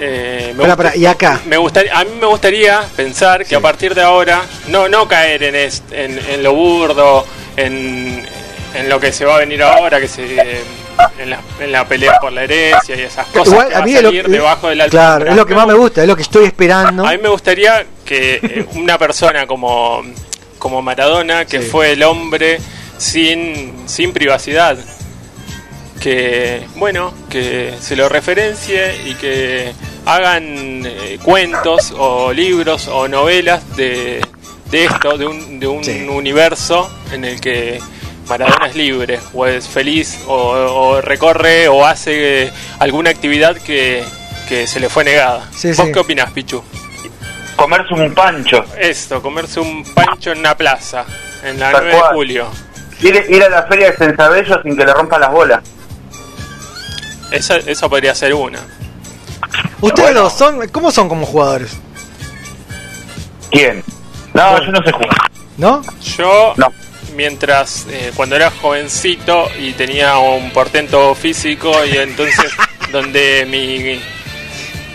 Eh, 0.00 0.52
me 0.56 0.74
pará, 0.74 0.96
y 0.96 1.06
acá. 1.06 1.40
me 1.46 1.56
gustaría, 1.58 1.96
a 1.96 2.02
mí 2.04 2.10
me 2.18 2.26
gustaría 2.26 2.82
pensar 2.96 3.44
que 3.44 3.54
a 3.54 3.60
partir 3.60 3.94
de 3.94 4.02
ahora, 4.02 4.42
no, 4.68 4.88
no 4.88 5.06
caer 5.06 5.42
en, 5.44 5.54
est- 5.54 5.92
en, 5.92 6.18
en 6.18 6.42
lo 6.42 6.54
burdo, 6.54 7.24
en, 7.56 8.24
en 8.74 8.88
lo 8.88 8.98
que 9.00 9.12
se 9.12 9.24
va 9.24 9.36
a 9.36 9.38
venir 9.38 9.62
ahora, 9.62 10.00
que 10.00 10.08
se 10.08 10.60
en 11.18 11.30
la, 11.30 11.40
en 11.60 11.72
la 11.72 11.86
pelea 11.86 12.18
por 12.20 12.32
la 12.32 12.44
herencia 12.44 12.94
y 12.96 13.00
esas 13.00 13.26
cosas 13.28 13.48
Igual, 13.48 13.68
que 13.68 13.74
a 13.74 13.78
va 13.78 13.84
a 13.84 13.86
lo, 13.88 14.08
salir 14.08 14.28
debajo 14.28 14.68
del 14.68 14.90
claro, 14.90 15.30
es 15.30 15.36
lo 15.36 15.46
que 15.46 15.54
más 15.54 15.66
me 15.66 15.74
gusta, 15.74 16.02
es 16.02 16.08
lo 16.08 16.16
que 16.16 16.22
estoy 16.22 16.44
esperando. 16.46 17.06
A 17.06 17.12
mí 17.12 17.18
me 17.18 17.28
gustaría 17.28 17.84
que 18.04 18.34
eh, 18.42 18.66
una 18.74 18.98
persona 18.98 19.46
como, 19.46 20.02
como 20.58 20.82
Maradona, 20.82 21.44
que 21.44 21.62
Sí. 21.62 21.68
fue 21.68 21.92
el 21.92 22.02
hombre 22.02 22.58
sin, 22.98 23.84
sin 23.86 24.12
privacidad, 24.12 24.76
que, 26.00 26.66
bueno, 26.76 27.12
que 27.30 27.74
se 27.80 27.96
lo 27.96 28.08
referencie 28.08 28.96
y 29.06 29.14
que 29.14 29.72
hagan 30.04 30.82
eh, 30.84 31.18
cuentos 31.22 31.94
o 31.96 32.32
libros 32.32 32.88
o 32.88 33.06
novelas 33.08 33.76
de, 33.76 34.20
de 34.72 34.84
esto, 34.86 35.16
de 35.16 35.26
un, 35.26 35.60
de 35.60 35.66
un 35.68 35.84
Sí. 35.84 36.06
universo 36.10 36.90
en 37.12 37.24
el 37.24 37.40
que 37.40 37.80
Maradona 38.26 38.66
es 38.66 38.74
libre 38.74 39.20
o 39.34 39.46
es 39.46 39.68
feliz 39.68 40.18
o, 40.26 40.34
o 40.34 41.00
recorre 41.00 41.68
o 41.68 41.84
hace 41.86 42.50
alguna 42.80 43.10
actividad 43.10 43.56
que, 43.56 44.02
que 44.48 44.66
se 44.66 44.80
le 44.80 44.88
fue 44.88 45.04
negada. 45.04 45.48
Sí, 45.54 45.68
¿Vos 45.74 45.86
sí. 45.86 45.92
qué 45.92 45.98
opinás, 46.00 46.30
Pichu? 46.32 46.62
Comerse 47.56 47.94
un 47.94 48.12
pancho. 48.14 48.64
Esto, 48.78 49.20
comerse 49.22 49.60
un 49.60 49.84
pancho 49.94 50.32
en 50.32 50.38
una 50.38 50.56
plaza, 50.56 51.04
en 51.44 51.60
la 51.60 51.70
Tal 51.70 51.84
9 51.84 51.96
de 51.96 52.14
julio. 52.14 52.46
Ir, 53.02 53.26
ir 53.28 53.42
a 53.44 53.48
la 53.48 53.62
feria 53.64 53.90
de 53.90 53.96
Sensabello 53.96 54.62
sin 54.62 54.76
que 54.76 54.84
le 54.84 54.94
rompan 54.94 55.20
las 55.20 55.30
bolas. 55.30 55.60
Esa, 57.30 57.56
eso 57.56 57.88
podría 57.90 58.14
ser 58.14 58.34
una. 58.34 58.58
Ustedes 59.80 60.14
dos 60.14 60.32
son, 60.32 60.66
¿cómo 60.68 60.90
son 60.92 61.08
como 61.08 61.26
jugadores? 61.26 61.76
¿Quién? 63.50 63.82
No, 64.34 64.62
yo 64.64 64.72
no 64.72 64.82
sé 64.84 64.92
jugar. 64.92 65.30
¿No? 65.58 65.82
Yo, 66.16 66.54
mientras 67.14 67.86
eh, 67.90 68.10
cuando 68.16 68.36
era 68.36 68.50
jovencito 68.50 69.48
y 69.60 69.72
tenía 69.72 70.16
un 70.18 70.50
portento 70.50 71.14
físico 71.14 71.72
y 71.84 71.98
entonces 71.98 72.50
donde 72.92 73.46
mi 73.48 74.00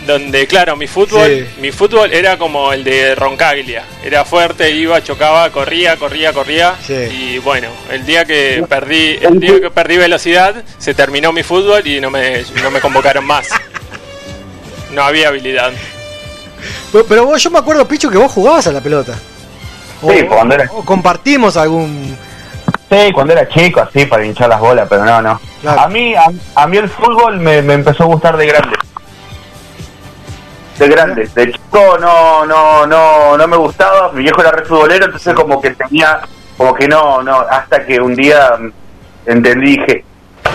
donde 0.04 0.46
claro 0.48 0.74
mi 0.74 0.86
fútbol 0.88 1.28
Sí. 1.28 1.60
mi 1.60 1.70
fútbol 1.70 2.12
era 2.12 2.36
como 2.38 2.72
el 2.72 2.82
de 2.82 3.14
Roncaglia 3.14 3.84
era 4.02 4.24
fuerte 4.24 4.70
iba 4.70 5.00
chocaba 5.02 5.50
corría 5.50 5.96
corría 5.96 6.32
corría 6.32 6.74
Sí. 6.84 6.94
y 6.94 7.38
bueno 7.38 7.68
el 7.92 8.04
día 8.04 8.24
que 8.24 8.64
perdí 8.68 9.18
el 9.20 9.38
día 9.38 9.60
que 9.60 9.70
perdí 9.70 9.96
velocidad 9.98 10.64
se 10.78 10.94
terminó 10.94 11.32
mi 11.32 11.42
fútbol 11.44 11.86
y 11.86 12.00
no 12.00 12.10
me 12.10 12.42
no 12.62 12.70
me 12.72 12.80
convocaron 12.80 13.24
más 13.26 13.48
no 14.92 15.02
había 15.02 15.28
habilidad 15.28 15.72
Pero, 16.92 17.04
pero 17.06 17.26
vos, 17.26 17.42
yo 17.42 17.50
me 17.50 17.58
acuerdo, 17.58 17.86
Pichu, 17.86 18.10
que 18.10 18.18
vos 18.18 18.32
jugabas 18.32 18.66
a 18.66 18.72
la 18.72 18.80
pelota. 18.80 19.14
O, 20.02 20.10
Sí, 20.10 20.22
cuando 20.24 20.54
era- 20.54 20.70
o 20.72 20.84
compartimos 20.84 21.56
algún... 21.56 22.16
Sí, 22.90 23.12
cuando 23.12 23.34
era 23.34 23.46
chico, 23.48 23.80
así, 23.80 24.06
para 24.06 24.24
hinchar 24.24 24.48
las 24.48 24.60
bolas, 24.60 24.86
pero 24.88 25.04
no, 25.04 25.20
no. 25.20 25.38
Claro. 25.60 25.80
A 25.82 25.88
mí 25.88 26.14
a, 26.14 26.24
a 26.54 26.66
mí 26.66 26.78
el 26.78 26.88
fútbol 26.88 27.38
me, 27.38 27.60
me 27.60 27.74
empezó 27.74 28.04
a 28.04 28.06
gustar 28.06 28.36
de 28.38 28.46
grande. 28.46 28.76
De 30.78 30.88
grande. 30.88 31.28
De 31.34 31.52
chico 31.52 31.98
no, 32.00 32.46
no, 32.46 32.86
no, 32.86 33.36
no 33.36 33.48
me 33.48 33.56
gustaba. 33.58 34.10
Mi 34.12 34.22
viejo 34.22 34.40
era 34.40 34.52
re 34.52 34.64
futbolero, 34.64 35.04
entonces 35.06 35.34
como 35.34 35.60
que 35.60 35.70
tenía, 35.72 36.20
como 36.56 36.72
que 36.74 36.88
no, 36.88 37.22
no. 37.22 37.40
Hasta 37.40 37.84
que 37.84 38.00
un 38.00 38.14
día 38.14 38.52
entendí, 39.26 39.76
dije, 39.76 40.04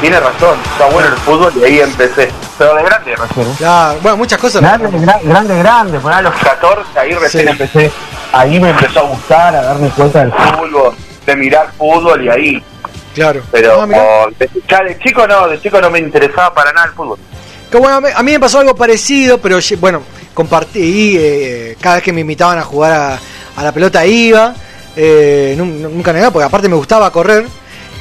tiene 0.02 0.20
razón, 0.20 0.58
está 0.72 0.86
bueno 0.88 1.08
el 1.10 1.16
fútbol 1.16 1.54
y 1.58 1.64
ahí 1.64 1.80
empecé. 1.80 2.30
Pero 2.58 2.76
de 2.76 2.84
grande 2.84 3.16
recién. 3.16 3.54
Claro, 3.56 4.00
bueno, 4.02 4.18
muchas 4.18 4.40
cosas. 4.40 4.62
Grande, 4.62 4.90
gra- 4.90 5.20
grande, 5.24 5.58
grande. 5.60 5.98
Bueno, 6.00 6.18
a 6.18 6.22
los 6.22 6.34
14, 6.36 7.00
ahí 7.00 7.14
recién 7.14 7.44
Sí. 7.46 7.50
empecé. 7.52 7.92
Ahí 8.34 8.60
me 8.60 8.70
empezó 8.72 9.00
a 9.00 9.04
gustar, 9.04 9.56
a 9.56 9.62
darme 9.62 9.90
cuenta 9.90 10.20
del 10.20 10.32
fútbol, 10.34 10.94
de 11.26 11.36
mirar 11.36 11.72
fútbol 11.78 12.24
y 12.26 12.30
ahí. 12.30 12.64
Claro. 13.16 13.42
Pero 13.52 13.82
Ah, 13.82 13.88
oh, 13.96 14.30
de, 14.38 14.50
ya 14.68 14.84
de 14.84 14.98
chico 15.00 15.28
no, 15.28 15.48
de 15.48 15.62
chico 15.62 15.80
no 15.80 15.90
me 15.92 16.00
interesaba 16.00 16.54
para 16.54 16.74
nada 16.74 16.88
el 16.88 16.94
fútbol. 16.94 17.20
Que 17.72 17.78
bueno, 17.78 17.96
a 18.16 18.24
mí- 18.24 18.32
me 18.32 18.40
pasó 18.40 18.60
algo 18.60 18.76
parecido, 18.76 19.38
pero 19.38 19.60
bueno, 19.80 20.02
compartí, 20.34 21.16
eh, 21.18 21.78
cada 21.80 21.96
vez 21.96 22.04
que 22.04 22.12
me 22.14 22.22
invitaban 22.22 22.58
a 22.58 22.64
jugar 22.64 22.92
a, 22.92 23.20
a 23.56 23.64
la 23.64 23.72
pelota 23.72 24.04
iba, 24.06 24.54
eh, 24.96 25.56
nun- 25.58 25.80
nunca 25.94 26.12
negaba, 26.12 26.32
porque 26.32 26.46
aparte 26.46 26.68
me 26.70 26.76
gustaba 26.76 27.12
correr, 27.12 27.46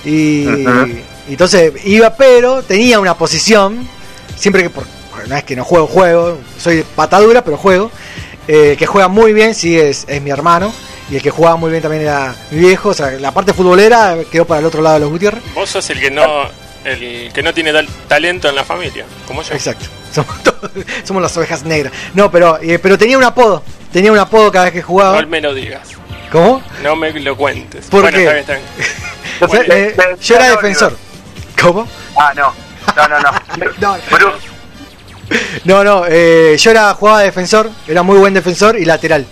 y 0.04 0.44
entonces 1.28 1.72
iba, 1.84 2.14
pero 2.14 2.62
tenía 2.62 2.98
una 3.00 3.16
posición, 3.16 3.88
siempre 4.36 4.62
que, 4.64 4.70
por, 4.70 4.84
no 5.28 5.36
es 5.36 5.44
que 5.44 5.54
no 5.56 5.64
juego, 5.64 5.86
juego, 5.86 6.38
soy 6.58 6.84
patadura, 6.96 7.44
pero 7.44 7.56
juego, 7.56 7.90
eh, 8.48 8.76
que 8.78 8.86
juega 8.86 9.08
muy 9.08 9.32
bien, 9.32 9.54
sí, 9.54 9.78
es, 9.78 10.04
es 10.08 10.20
mi 10.22 10.30
hermano, 10.30 10.72
y 11.10 11.16
el 11.16 11.22
que 11.22 11.30
jugaba 11.30 11.56
muy 11.56 11.70
bien 11.70 11.82
también 11.82 12.02
era 12.02 12.34
mi 12.50 12.58
viejo, 12.58 12.90
o 12.90 12.94
sea, 12.94 13.10
la 13.12 13.32
parte 13.32 13.52
futbolera 13.52 14.16
quedó 14.30 14.44
para 14.46 14.60
el 14.60 14.66
otro 14.66 14.82
lado 14.82 14.94
de 14.94 15.00
los 15.00 15.10
Gutiérrez. 15.10 15.42
vos 15.54 15.68
sos 15.70 15.88
el 15.90 16.00
que 16.00 16.10
no 16.10 16.24
el 16.84 17.30
que 17.32 17.42
no 17.44 17.54
tiene 17.54 17.72
tal- 17.72 17.88
talento 18.08 18.48
en 18.48 18.56
la 18.56 18.64
familia 18.64 19.04
como 19.28 19.40
yo 19.44 19.54
Exacto. 19.54 19.86
Somos, 20.12 20.42
todos- 20.42 20.70
somos 21.04 21.22
las 21.22 21.34
ovejas 21.38 21.62
negras. 21.64 21.90
No, 22.12 22.30
pero, 22.30 22.58
eh, 22.60 22.78
pero 22.78 22.98
tenía 22.98 23.16
un 23.16 23.24
apodo. 23.24 23.62
Tenía 23.92 24.12
un 24.12 24.18
apodo 24.18 24.52
cada 24.52 24.66
vez 24.66 24.74
que 24.74 24.82
jugaba. 24.82 25.22
No 25.22 25.26
me 25.26 25.40
lo 25.40 25.54
digas. 25.54 25.88
¿Cómo? 26.30 26.62
No 26.82 26.96
me 26.96 27.10
lo 27.12 27.34
cuentes. 27.34 27.86
¿Por 27.86 28.02
bueno, 28.02 28.18
qué? 28.18 28.24
está 28.40 28.54
bien, 28.54 28.62
está 28.76 28.82
bien. 28.82 28.90
O 29.40 29.48
sea, 29.48 29.62
eh, 29.62 29.96
yo 30.20 30.34
era 30.36 30.50
defensor. 30.50 30.96
¿Cómo? 31.62 31.88
Ah, 32.16 32.32
no. 32.34 32.52
No, 32.96 33.08
no, 33.08 33.20
no. 33.20 33.30
No, 33.80 33.96
no, 35.64 35.84
no, 35.84 36.04
eh, 36.08 36.56
yo 36.58 36.70
era 36.70 36.92
jugaba 36.94 37.20
de 37.20 37.26
defensor, 37.26 37.70
era 37.88 38.02
muy 38.02 38.18
buen 38.18 38.34
defensor 38.34 38.78
y 38.78 38.84
lateral. 38.84 39.24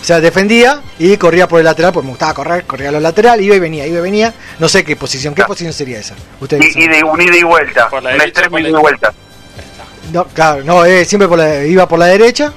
O 0.00 0.04
sea, 0.04 0.20
defendía 0.20 0.80
y 0.98 1.16
corría 1.16 1.46
por 1.46 1.60
el 1.60 1.64
lateral, 1.64 1.92
porque 1.92 2.06
me 2.06 2.10
gustaba 2.10 2.34
correr, 2.34 2.64
corría 2.64 2.88
a 2.88 2.92
lo 2.92 2.98
lateral, 3.00 3.40
iba 3.40 3.54
y 3.54 3.60
venía, 3.60 3.86
iba 3.86 3.98
y 4.00 4.02
venía. 4.02 4.34
No 4.58 4.68
sé 4.68 4.84
qué 4.84 4.96
posición, 4.96 5.32
¿qué 5.34 5.44
posición 5.44 5.72
sería 5.72 5.98
esa? 6.00 6.14
Ustedes 6.40 6.74
y, 6.76 6.80
y 6.82 6.88
de 6.88 7.04
un 7.04 7.20
ida 7.22 7.36
y 7.36 7.42
vuelta. 7.44 7.88
Por 7.88 8.02
la 8.02 8.10
un 8.10 8.18
derecha, 8.18 8.40
extremo 8.40 8.58
ida 8.58 8.68
y 8.70 8.72
vuelta. 8.72 9.12
No, 10.12 10.24
claro, 10.24 10.64
no, 10.64 10.84
eh, 10.84 11.04
siempre 11.04 11.28
por 11.28 11.38
la- 11.38 11.64
iba 11.64 11.86
por 11.86 11.98
la 11.98 12.06
derecha 12.06 12.52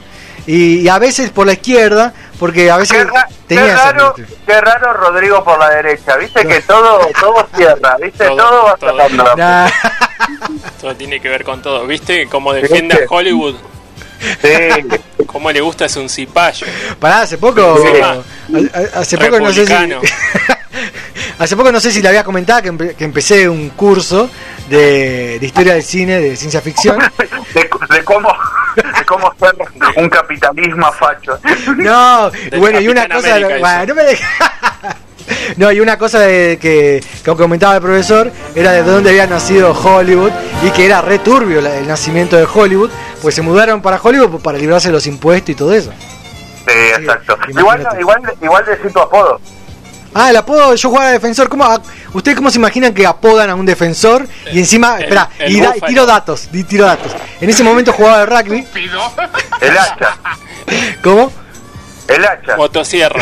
y, 0.48 0.80
y 0.80 0.90
a 0.90 0.98
veces 0.98 1.30
por 1.30 1.46
la 1.46 1.54
izquierda, 1.54 2.14
porque 2.40 2.72
a 2.72 2.78
veces 2.78 2.98
Qué, 2.98 3.04
ra- 3.04 3.28
tenía 3.48 3.66
qué 3.66 3.74
raro, 3.76 4.16
qué 4.46 4.62
raro 4.62 4.94
Rodrigo 4.94 5.44
por 5.44 5.60
la 5.60 5.70
derecha. 5.70 6.16
Viste 6.18 6.46
que 6.48 6.62
todo, 6.62 7.08
todo 7.20 7.48
cierra, 7.56 7.98
viste, 8.02 8.26
Todo, 8.26 8.38
todo, 8.38 8.64
va 8.66 8.76
todo. 8.78 8.98
sacando. 8.98 9.36
Nah, 9.36 9.70
Todo 10.82 10.96
tiene 10.96 11.20
que 11.20 11.30
ver 11.30 11.44
con 11.44 11.62
todo. 11.62 11.86
¿Viste 11.86 12.28
cómo 12.28 12.54
defiende 12.54 12.96
a. 12.96 13.00
Hollywood? 13.14 13.56
Sí. 14.42 15.24
Cómo 15.28 15.52
le 15.52 15.62
gusta 15.62 15.86
es 15.86 15.96
un 15.96 16.10
cipallo. 16.10 16.66
Pará, 17.00 17.22
hace 17.22 17.38
poco. 17.38 17.78
Sí. 17.82 18.64
Hace 18.96 19.18
poco 19.18 19.40
no 19.40 19.52
sé 19.54 19.66
si. 19.68 19.74
Hace 21.40 21.56
poco 21.56 21.72
no 21.72 21.80
sé 21.80 21.92
si 21.92 22.02
le 22.02 22.08
había 22.10 22.24
comentado 22.24 22.62
que, 22.64 22.72
empe- 22.74 22.96
que 22.96 23.04
empecé 23.06 23.48
un 23.48 23.70
curso 23.70 24.30
de, 24.70 25.38
de 25.40 25.46
historia 25.46 25.74
del 25.74 25.84
cine, 25.84 26.20
de 26.20 26.36
ciencia 26.36 26.62
ficción. 26.62 26.98
De, 27.54 27.62
de 27.96 28.04
cómo, 28.04 28.30
de 28.76 29.06
cómo 29.06 29.34
ser 29.40 29.56
un 29.96 30.10
capitalismo 30.10 30.92
facho. 30.94 31.40
No, 31.78 32.30
Del 32.52 32.60
bueno, 32.60 32.80
y 32.80 32.88
una 32.88 33.08
cosa. 33.08 33.36
América 33.36 33.58
bueno, 33.60 33.86
no 33.88 33.96
me 33.96 34.04
deja- 34.04 34.98
No, 35.58 35.72
y 35.72 35.80
una 35.80 35.98
cosa 35.98 36.20
de 36.20 36.58
que, 36.62 37.04
que 37.24 37.36
comentaba 37.36 37.76
el 37.76 37.82
profesor 37.82 38.32
era 38.56 38.72
de 38.74 38.84
dónde 38.84 39.10
había 39.10 39.26
nacido 39.28 39.72
Hollywood 39.74 40.32
y 40.64 40.70
que 40.72 40.86
era 40.86 41.02
re 41.02 41.20
turbio 41.20 41.62
la- 41.62 41.76
el 41.78 41.88
nacimiento 41.88 42.36
de 42.36 42.46
Hollywood, 42.52 42.90
pues 43.22 43.34
se 43.36 43.42
mudaron 43.42 43.82
para 43.82 44.00
Hollywood 44.02 44.42
para 44.42 44.58
librarse 44.58 44.90
de 44.90 44.94
los 44.94 45.08
impuestos 45.08 45.50
y 45.50 45.56
todo 45.56 45.74
eso. 45.74 45.92
Sí, 46.68 46.74
exacto. 46.98 47.38
Igual, 47.48 47.88
igual, 48.00 48.22
igual 48.42 48.66
decir 48.66 48.92
tu 48.92 49.00
apodo. 49.00 49.40
Ah, 50.14 50.30
el 50.30 50.38
apodo, 50.38 50.74
yo 50.76 50.90
jugaba 50.90 51.08
de 51.08 51.14
defensor. 51.14 51.48
¿Cómo, 51.50 51.64
a- 51.66 51.82
¿Ustedes 52.14 52.36
cómo 52.38 52.50
se 52.50 52.58
imaginan 52.58 52.94
que 52.94 53.06
apodan 53.06 53.50
a 53.50 53.56
un 53.56 53.66
defensor? 53.66 54.28
Y 54.52 54.60
encima, 54.60 54.96
El- 54.98 55.04
espera, 55.04 55.30
el 55.40 55.56
y, 55.56 55.62
da- 55.62 55.74
y 55.78 55.82
tiro 55.82 56.06
datos, 56.06 56.50
di- 56.52 56.64
tiro 56.64 56.86
datos. 56.86 57.12
En 57.42 57.50
ese 57.50 57.64
momento 57.64 57.94
jugaba 57.94 58.20
de 58.20 58.26
rugby. 58.26 58.68
El 59.62 59.78
hacha. 59.78 60.18
¿Cómo? 61.04 61.32
El 62.08 62.26
hacha. 62.26 62.56
Motosierra. 62.58 63.22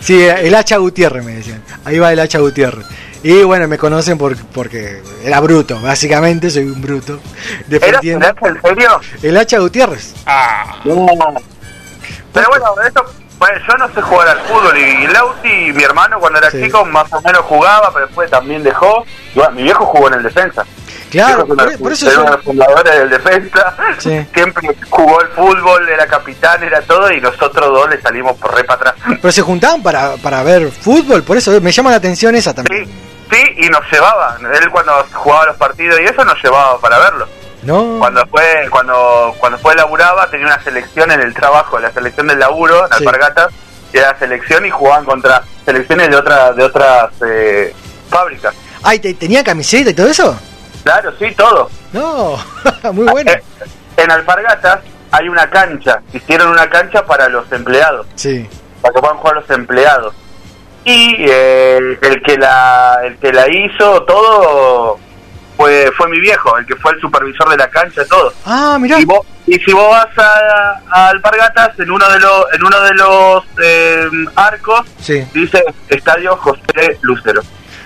Sí, 0.00 0.22
el 0.22 0.54
hacha 0.54 0.76
Gutiérrez 0.78 1.24
me 1.24 1.32
decían. 1.34 1.62
Ahí 1.84 1.98
va 1.98 2.12
el 2.12 2.20
hacha 2.20 2.38
Gutiérrez. 2.38 2.86
Y 3.24 3.42
bueno, 3.42 3.68
me 3.68 3.78
conocen 3.78 4.16
por, 4.18 4.36
porque 4.36 5.02
era 5.22 5.38
bruto, 5.40 5.78
básicamente 5.80 6.50
soy 6.50 6.64
un 6.64 6.80
bruto. 6.80 7.20
Defendiendo. 7.68 8.26
¿Eras 8.26 8.36
el 8.42 8.48
hacha, 8.50 8.58
en 8.68 8.76
serio? 8.76 9.00
El 9.22 9.36
hacha 9.36 9.58
Gutiérrez. 9.58 10.14
Ah. 10.26 10.76
Pero 10.84 12.48
bueno, 12.48 12.66
esto, 12.86 13.04
bueno, 13.42 13.58
yo 13.68 13.74
no 13.76 13.88
sé 13.92 14.00
jugar 14.02 14.28
al 14.28 14.38
fútbol 14.42 14.78
y 14.78 15.06
Lauti, 15.08 15.72
mi 15.72 15.82
hermano, 15.82 16.20
cuando 16.20 16.38
era 16.38 16.48
Sí. 16.50 16.62
chico, 16.62 16.84
más 16.84 17.12
o 17.12 17.20
menos 17.22 17.40
jugaba, 17.42 17.90
pero 17.92 18.06
después 18.06 18.30
también 18.30 18.62
dejó. 18.62 19.04
Y 19.34 19.38
bueno, 19.38 19.50
mi 19.52 19.62
viejo 19.64 19.84
jugó 19.86 20.06
en 20.06 20.14
el 20.14 20.22
defensa. 20.22 20.64
Claro, 21.10 21.44
por, 21.46 21.78
por 21.78 21.92
eso 21.92 22.06
era 22.06 22.14
yo- 22.14 22.20
uno 22.22 22.30
de 22.30 22.36
los 22.36 22.44
fundadores 22.46 22.94
del 22.94 23.10
defensa. 23.10 23.76
Sí. 23.98 24.26
Siempre 24.34 24.68
jugó 24.88 25.20
el 25.20 25.28
fútbol, 25.28 25.88
era 25.88 26.06
capitán, 26.06 26.62
era 26.62 26.80
todo, 26.82 27.10
y 27.10 27.20
nosotros 27.20 27.66
dos 27.66 27.90
le 27.90 28.00
salimos 28.00 28.36
por 28.38 28.54
re 28.54 28.62
para 28.64 28.90
atrás. 28.90 28.94
Pero 29.20 29.32
se 29.32 29.42
juntaban 29.42 29.82
para, 29.82 30.16
para 30.18 30.42
ver 30.44 30.70
fútbol, 30.70 31.24
por 31.24 31.36
eso 31.36 31.60
me 31.60 31.72
llama 31.72 31.90
la 31.90 31.96
atención 31.96 32.34
esa 32.36 32.54
también. 32.54 32.86
Sí, 33.30 33.42
y 33.56 33.68
nos 33.70 33.80
llevaba. 33.90 34.36
Él 34.40 34.70
cuando 34.70 34.92
jugaba 35.14 35.46
los 35.46 35.56
partidos 35.56 35.98
y 36.00 36.04
eso 36.04 36.24
nos 36.24 36.40
llevaba 36.42 36.78
para 36.78 36.98
verlo. 36.98 37.26
¿No? 37.62 37.98
Cuando 38.00 38.26
fue 38.26 38.66
cuando 38.70 39.34
cuando 39.38 39.58
fue 39.58 39.74
laburaba 39.74 40.28
tenía 40.28 40.46
una 40.46 40.62
selección 40.62 41.10
en 41.12 41.20
el 41.20 41.32
trabajo, 41.32 41.78
la 41.78 41.92
selección 41.92 42.26
del 42.26 42.38
laburo 42.40 42.80
en 42.86 42.88
Sí. 42.98 43.04
Alpargatas, 43.04 43.48
era 43.92 44.18
selección 44.18 44.66
y 44.66 44.70
jugaban 44.70 45.04
contra 45.04 45.42
selecciones 45.64 46.10
de 46.10 46.16
otras 46.16 46.56
de 46.56 46.64
otras 46.64 47.10
eh, 47.26 47.74
fábricas. 48.08 48.54
Ay, 48.82 48.98
¿te- 48.98 49.14
¿tenía 49.14 49.44
camiseta 49.44 49.90
y 49.90 49.94
todo 49.94 50.08
eso? 50.08 50.36
Claro, 50.82 51.12
sí, 51.18 51.32
todo. 51.36 51.70
No, 51.92 52.36
muy 52.92 53.06
bueno. 53.06 53.30
En 53.96 54.10
Alpargatas 54.10 54.80
hay 55.12 55.28
una 55.28 55.48
cancha, 55.48 56.00
hicieron 56.12 56.48
una 56.48 56.68
cancha 56.68 57.04
para 57.04 57.28
los 57.28 57.50
empleados, 57.52 58.06
Sí. 58.16 58.48
para 58.80 58.92
que 58.94 59.00
puedan 59.00 59.18
jugar 59.18 59.36
los 59.36 59.50
empleados. 59.50 60.14
Y 60.84 61.14
eh, 61.28 61.98
el 62.02 62.22
que 62.24 62.36
la 62.38 62.98
el 63.04 63.16
que 63.18 63.32
la 63.32 63.46
hizo 63.48 64.02
todo 64.02 64.98
fue 65.62 65.92
fue 65.96 66.08
mi 66.08 66.18
viejo, 66.20 66.56
el 66.58 66.66
que 66.66 66.76
fue 66.76 66.92
el 66.92 67.00
supervisor 67.00 67.48
de 67.50 67.56
la 67.56 67.68
cancha, 67.70 68.04
todo. 68.06 68.32
Ah, 68.44 68.76
mirá. 68.80 68.98
Y, 69.00 69.04
vos- 69.04 69.26
y 69.46 69.54
si 69.58 69.72
vos 69.72 69.88
vas 69.90 70.08
a, 70.18 70.80
a 70.90 71.08
Alpargatas, 71.10 71.78
en 71.78 71.90
uno 71.90 72.08
de 72.08 72.18
los 72.18 72.46
en 72.52 72.64
uno 72.64 72.80
de 72.80 72.94
los 72.94 73.44
eh, 73.62 74.08
arcos 74.36 74.86
Sí. 75.00 75.24
dice 75.32 75.62
Estadio 75.88 76.36
José 76.36 76.98
Lucero. 77.02 77.42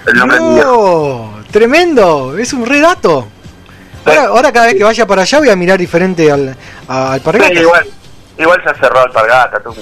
El 0.07 0.15
nombre 0.19 0.37
de 0.39 0.43
mi 0.45 0.55
viejo. 0.55 1.33
No, 1.37 1.45
tremendo, 1.51 2.39
es 2.39 2.53
un 2.53 2.65
re 2.65 2.81
dato. 2.81 3.29
Ahora, 4.05 4.23
ahora 4.27 4.53
cada 4.53 4.67
vez 4.67 4.77
que 4.77 4.85
vaya 4.85 5.05
para 5.07 5.23
allá 5.23 5.39
voy 5.39 5.49
a 5.51 5.57
mirar 5.57 5.79
diferente 5.79 6.31
al, 6.31 6.57
a- 6.89 7.13
al 7.15 7.19
Sí, 7.19 7.25
Pargatas. 7.25 7.57
igual, 7.61 7.87
igual 8.39 8.63
se 8.65 8.75
cerró 8.81 9.01
Alpargatas. 9.01 9.63
tú. 9.65 9.75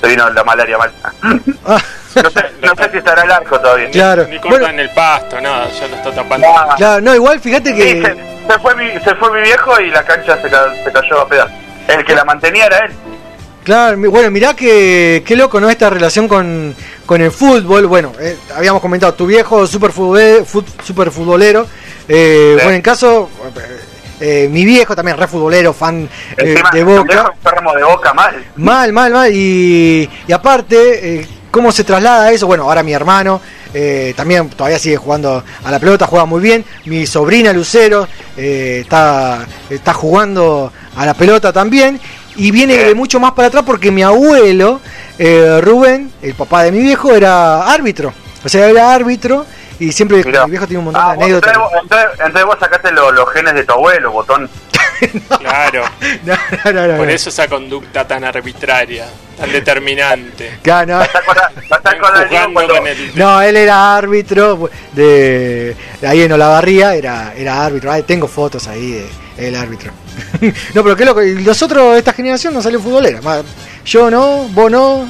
Se 0.00 0.08
vino 0.08 0.28
la 0.30 0.42
malaria 0.44 0.78
mal. 0.78 0.90
no, 2.16 2.30
sé, 2.30 2.44
no 2.62 2.74
sé 2.76 2.90
si 2.90 2.98
estará 2.98 3.22
el 3.22 3.30
arco 3.30 3.58
todavía. 3.60 3.90
Claro. 3.90 4.26
Ni 4.28 4.38
cortan 4.38 4.78
el 4.78 4.90
pasto, 4.90 5.40
nada, 5.40 5.68
ya 5.70 5.88
lo 5.88 5.96
está 5.96 6.10
tapando. 6.12 6.46
Claro, 6.76 7.00
no, 7.02 7.14
igual 7.14 7.40
fíjate 7.40 7.70
Sí, 7.70 7.76
que... 7.76 8.02
se, 8.02 8.14
se 8.52 8.58
fue 8.60 8.74
mi, 8.76 8.90
se 9.00 9.14
fue 9.14 9.30
mi 9.32 9.40
viejo 9.42 9.80
y 9.80 9.90
la 9.90 10.02
cancha 10.04 10.40
se, 10.40 10.48
ca- 10.48 10.74
se 10.84 10.92
cayó 10.92 11.20
a 11.20 11.28
pedazos. 11.28 11.52
El 11.88 12.04
que 12.04 12.14
la 12.14 12.24
mantenía 12.24 12.66
era 12.66 12.78
él. 12.78 12.92
Claro, 13.64 13.96
mi- 13.96 14.08
bueno, 14.08 14.30
mirá 14.30 14.54
que 14.54 15.22
qué 15.26 15.36
loco, 15.36 15.60
¿no? 15.60 15.68
Esta 15.70 15.90
relación 15.90 16.26
con, 16.28 16.74
con 17.06 17.20
el 17.20 17.30
fútbol. 17.30 17.86
Bueno, 17.86 18.12
eh, 18.18 18.36
habíamos 18.56 18.80
comentado, 18.80 19.14
tu 19.14 19.26
viejo 19.26 19.66
super, 19.66 19.92
futbol, 19.92 20.44
super 20.82 21.10
futbolero. 21.10 21.66
Eh, 22.08 22.54
Bueno, 22.56 22.72
en 22.76 22.82
caso, 22.82 23.28
eh, 24.20 24.48
mi 24.50 24.64
viejo 24.64 24.96
también 24.96 25.16
re 25.16 25.26
futbolero, 25.26 25.72
fan 25.72 26.08
eh, 26.36 26.42
Encima, 26.52 26.70
de 26.72 26.84
Boca. 26.84 27.02
viejo 27.04 27.32
enfermo 27.32 27.74
de 27.74 27.82
boca 27.84 28.12
mal. 28.14 28.44
Mal, 28.56 28.92
mal, 28.92 29.12
mal. 29.12 29.30
Y, 29.34 30.08
y 30.26 30.32
aparte, 30.32 31.20
eh, 31.20 31.26
¿cómo 31.50 31.72
se 31.72 31.84
traslada 31.84 32.30
eso? 32.32 32.46
Bueno, 32.46 32.64
ahora 32.64 32.82
mi 32.82 32.92
hermano 32.92 33.40
eh, 33.74 34.12
también 34.16 34.48
todavía 34.50 34.78
sigue 34.78 34.96
jugando 34.96 35.42
a 35.64 35.70
la 35.70 35.78
pelota, 35.78 36.06
juega 36.06 36.24
muy 36.26 36.40
bien. 36.40 36.64
Mi 36.86 37.06
sobrina 37.06 37.52
Lucero 37.52 38.06
eh, 38.36 38.80
está, 38.82 39.46
está 39.68 39.92
jugando 39.94 40.72
a 40.96 41.06
la 41.06 41.14
pelota 41.14 41.52
también. 41.52 42.00
Y 42.36 42.50
viene 42.52 42.76
de 42.76 42.94
mucho 42.94 43.20
más 43.20 43.32
para 43.32 43.48
atrás 43.48 43.64
porque 43.66 43.90
mi 43.90 44.02
abuelo, 44.02 44.80
eh, 45.18 45.60
Rubén, 45.60 46.10
el 46.22 46.34
papá 46.34 46.62
de 46.62 46.72
mi 46.72 46.78
viejo, 46.80 47.12
era 47.12 47.70
árbitro. 47.72 48.12
O 48.44 48.48
sea, 48.48 48.66
era 48.68 48.94
árbitro 48.94 49.44
y 49.78 49.92
siempre 49.92 50.22
Mirá. 50.24 50.44
mi 50.44 50.50
viejo 50.52 50.66
tiene 50.66 50.78
un 50.78 50.84
montón 50.86 51.02
Ah, 51.04 51.10
de 51.10 51.16
vos- 51.16 51.24
anécdotas. 51.24 51.56
entonces, 52.24 52.44
vos- 52.46 52.56
sacaste 52.60 52.92
lo- 52.92 53.12
los 53.12 53.28
genes 53.30 53.54
de 53.54 53.64
tu 53.64 53.72
abuelo, 53.72 54.12
botón. 54.12 54.48
Claro. 55.38 55.84
No, 56.24 56.72
no, 56.72 56.86
no, 56.86 56.96
Por 56.98 57.10
eso 57.10 57.30
esa 57.30 57.48
conducta 57.48 58.06
tan 58.06 58.24
arbitraria, 58.24 59.06
tan 59.38 59.50
determinante. 59.52 60.58
Claro, 60.62 60.98
no. 60.98 61.04
Jugando 62.28 62.68
con 62.68 62.86
el... 62.86 63.12
No, 63.14 63.40
él 63.42 63.56
era 63.56 63.96
árbitro 63.96 64.70
de, 64.92 65.76
de 66.00 66.06
ahí 66.06 66.22
en 66.22 66.32
Olavarría, 66.32 66.94
era, 66.94 67.32
era 67.36 67.64
árbitro. 67.64 67.90
Ay, 67.92 68.02
tengo 68.02 68.28
fotos 68.28 68.66
ahí 68.68 68.92
de 68.92 69.48
el 69.48 69.56
árbitro. 69.56 69.92
no, 70.74 70.82
pero 70.82 70.96
qué 70.96 71.04
loco. 71.04 71.22
Y 71.22 71.34
nosotros, 71.42 71.96
esta 71.96 72.12
generación, 72.12 72.52
no 72.54 72.60
salió 72.62 72.80
futbolera. 72.80 73.20
Yo 73.84 74.10
no, 74.10 74.48
vos 74.50 74.70
no. 74.70 75.08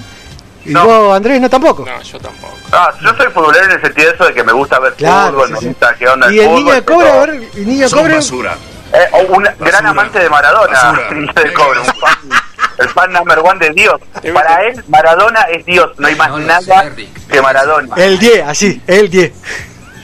Y 0.65 0.75
vos, 0.75 1.17
Andrés, 1.17 1.41
no 1.41 1.49
tampoco. 1.51 1.85
No, 1.85 2.03
yo 2.03 2.19
tampoco. 2.21 2.55
Ah, 2.71 2.93
yo 3.03 3.09
soy 3.17 3.27
futbolero 3.33 3.65
en 3.65 3.73
el 3.73 3.81
sentido 3.81 4.09
de 4.09 4.15
eso 4.15 4.25
de 4.27 4.35
que 4.35 4.45
me 4.45 4.53
gusta 4.53 4.79
ver 4.79 4.93
Claro, 4.95 5.33
fútbol, 5.33 5.47
sí, 5.49 5.53
me 5.55 5.59
sí. 5.61 5.67
gusta 5.69 5.95
qué 5.99 6.07
onda 6.09 6.33
Y 6.33 6.39
el 6.39 6.41
el 6.41 6.45
fútbol. 6.47 6.59
niño 6.65 6.75
de 6.75 6.85
cobre, 6.85 7.11
a 7.11 7.17
ver, 7.27 7.31
el 7.57 7.67
niño 7.67 7.83
de 7.83 7.89
Son 7.89 7.99
cobre. 7.99 8.15
basura. 8.15 8.57
Eh, 8.93 9.09
o 9.13 9.19
un 9.35 9.49
gran 9.61 9.87
amante 9.87 10.19
de 10.19 10.29
Maradona, 10.29 10.73
Basura. 10.73 11.09
el 11.11 11.21
niño 11.21 11.33
de 11.33 11.53
cobre, 11.53 11.81
un 11.81 11.87
fan, 11.87 12.19
el 12.79 12.89
fan 12.89 13.13
number 13.13 13.39
one 13.39 13.59
de 13.65 13.71
Dios. 13.75 14.01
Para 14.35 14.63
él, 14.65 14.83
Maradona 14.89 15.43
es 15.43 15.65
Dios, 15.65 15.91
no 15.99 16.09
hay 16.09 16.17
más 16.17 16.33
nada 16.39 16.91
que 17.31 17.41
Maradona. 17.41 17.95
El 17.97 18.19
10, 18.19 18.47
así, 18.47 18.81
el 18.87 19.09
10. 19.11 19.33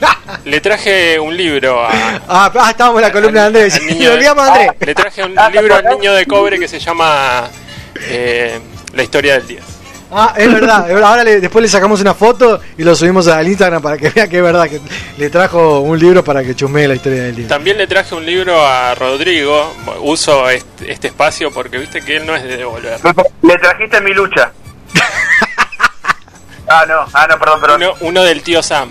Le 0.44 0.60
traje 0.60 1.18
un 1.18 1.34
libro 1.36 1.82
a, 1.84 1.88
Ah, 2.28 2.52
ah, 2.54 2.70
estábamos 2.70 3.00
en 3.00 3.08
la 3.08 3.12
columna 3.12 3.40
de 3.42 3.46
Andrés. 3.46 3.74
al 3.76 3.98
de, 3.98 4.08
olvidamos 4.10 4.44
de 4.44 4.50
Andrés. 4.50 4.70
le 4.80 4.94
traje 4.94 5.24
un 5.24 5.38
Ah, 5.38 5.48
libro 5.48 5.74
al 5.74 5.84
niño 5.84 6.12
de 6.12 6.26
cobre 6.26 6.58
que 6.58 6.68
se 6.68 6.78
llama 6.78 7.48
eh, 8.08 8.60
La 8.92 9.02
historia 9.02 9.34
del 9.34 9.46
10. 9.46 9.62
Ah, 10.18 10.32
es 10.36 10.50
verdad. 10.50 10.88
es 10.88 10.94
verdad. 10.94 11.10
Ahora 11.10 11.24
le- 11.24 11.40
después 11.40 11.62
le 11.62 11.68
sacamos 11.68 12.00
una 12.00 12.14
foto 12.14 12.58
y 12.78 12.82
lo 12.84 12.94
subimos 12.96 13.28
al 13.28 13.46
Instagram 13.46 13.82
para 13.82 13.98
que 13.98 14.08
vea 14.14 14.26
que 14.28 14.38
es 14.38 14.42
verdad 14.42 14.68
que 14.68 14.80
le 15.18 15.28
trajo 15.30 15.80
un 15.80 15.98
libro 15.98 16.24
para 16.24 16.42
que 16.42 16.54
chusmee 16.54 16.88
la 16.88 16.94
historia 16.94 17.22
del 17.24 17.36
día. 17.36 17.48
También 17.48 17.76
le 17.76 17.86
traje 17.86 18.14
un 18.14 18.24
libro 18.24 18.66
a 18.66 18.94
Rodrigo. 18.94 19.74
Uso 20.00 20.48
este, 20.48 20.90
este 20.90 21.08
espacio 21.08 21.50
porque 21.52 21.78
viste 21.78 22.00
que 22.02 22.16
él 22.16 22.26
no 22.26 22.34
es 22.34 22.42
de 22.44 22.56
devolver. 22.56 22.98
Le 23.42 23.56
trajiste 23.58 24.00
mi 24.00 24.14
lucha. 24.14 24.52
ah, 26.68 26.84
no, 26.88 27.06
ah, 27.12 27.26
no, 27.28 27.38
perdón, 27.38 27.60
perdón. 27.60 27.82
Uno, 27.82 27.94
uno 28.00 28.22
del 28.24 28.42
tío 28.42 28.62
Sam. 28.62 28.90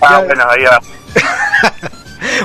Ah, 0.00 0.22
bueno, 0.24 0.44
ahí 0.48 0.64
va. 0.64 0.80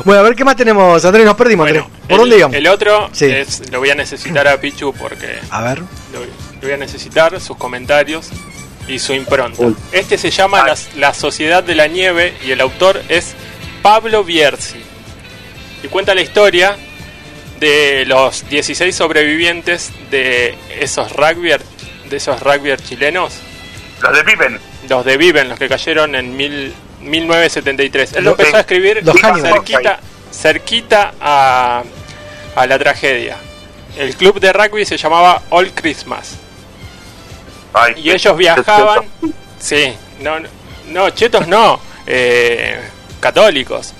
Bueno, 0.03 0.21
a 0.21 0.23
ver 0.23 0.35
qué 0.35 0.43
más 0.43 0.55
tenemos, 0.55 1.03
Andrés. 1.05 1.23
Nos 1.25 1.35
perdimos, 1.35 1.67
Andrés. 1.67 1.83
¿Por 2.03 2.11
el, 2.13 2.17
dónde 2.17 2.37
íbamos? 2.37 2.57
El 2.57 2.67
otro 2.67 3.09
Sí. 3.13 3.25
es, 3.25 3.71
lo 3.71 3.79
voy 3.79 3.89
a 3.91 3.95
necesitar 3.95 4.47
a 4.47 4.59
Pichu 4.59 4.91
porque 4.93 5.39
A 5.51 5.61
ver. 5.61 5.79
lo 5.79 6.19
voy 6.67 6.73
a 6.73 6.77
necesitar, 6.77 7.39
sus 7.39 7.55
comentarios 7.55 8.29
y 8.87 8.99
su 8.99 9.13
impronta. 9.13 9.63
Este 9.91 10.17
se 10.17 10.31
llama 10.31 10.65
la, 10.67 10.77
La 10.97 11.13
Sociedad 11.13 11.63
de 11.63 11.75
la 11.75 11.87
Nieve 11.87 12.33
y 12.45 12.51
el 12.51 12.59
autor 12.59 13.01
es 13.07 13.35
Pablo 13.81 14.23
Bierzi. 14.23 14.79
Y 15.81 15.87
cuenta 15.87 16.13
la 16.13 16.21
historia 16.21 16.75
de 17.59 18.05
los 18.05 18.49
16 18.49 18.93
sobrevivientes 18.93 19.91
de 20.11 20.55
esos 20.79 21.11
rugbyer, 21.13 21.61
de 22.09 22.17
esos 22.17 22.41
rugbyer 22.41 22.81
chilenos. 22.81 23.35
Los 24.01 24.17
de 24.17 24.23
Pippen. 24.25 24.59
Los 24.89 25.05
de 25.05 25.17
Viven, 25.17 25.49
los 25.49 25.59
que 25.59 25.69
cayeron 25.69 26.15
en 26.15 26.35
mil, 26.35 26.73
1973. 27.01 28.13
Él 28.13 28.25
lo 28.25 28.31
empezó 28.31 28.57
a 28.57 28.59
escribir 28.59 29.05
los 29.05 29.19
cerquita, 29.19 29.99
cerquita 30.31 31.13
a, 31.19 31.83
a 32.55 32.67
la 32.67 32.77
tragedia. 32.77 33.37
El 33.97 34.15
club 34.15 34.39
de 34.39 34.51
rugby 34.51 34.85
se 34.85 34.97
llamaba 34.97 35.41
All 35.49 35.71
Christmas. 35.73 36.37
Ay, 37.79 37.93
Y 37.97 38.11
ellos 38.11 38.35
viajaban, 38.37 39.05
sí, 39.59 39.93
No, 40.21 40.39
no, 40.39 40.47
no, 40.87 41.09
chetos 41.11 41.47
no. 41.47 41.79
eh, 42.05 42.79
católicos. 43.19 43.93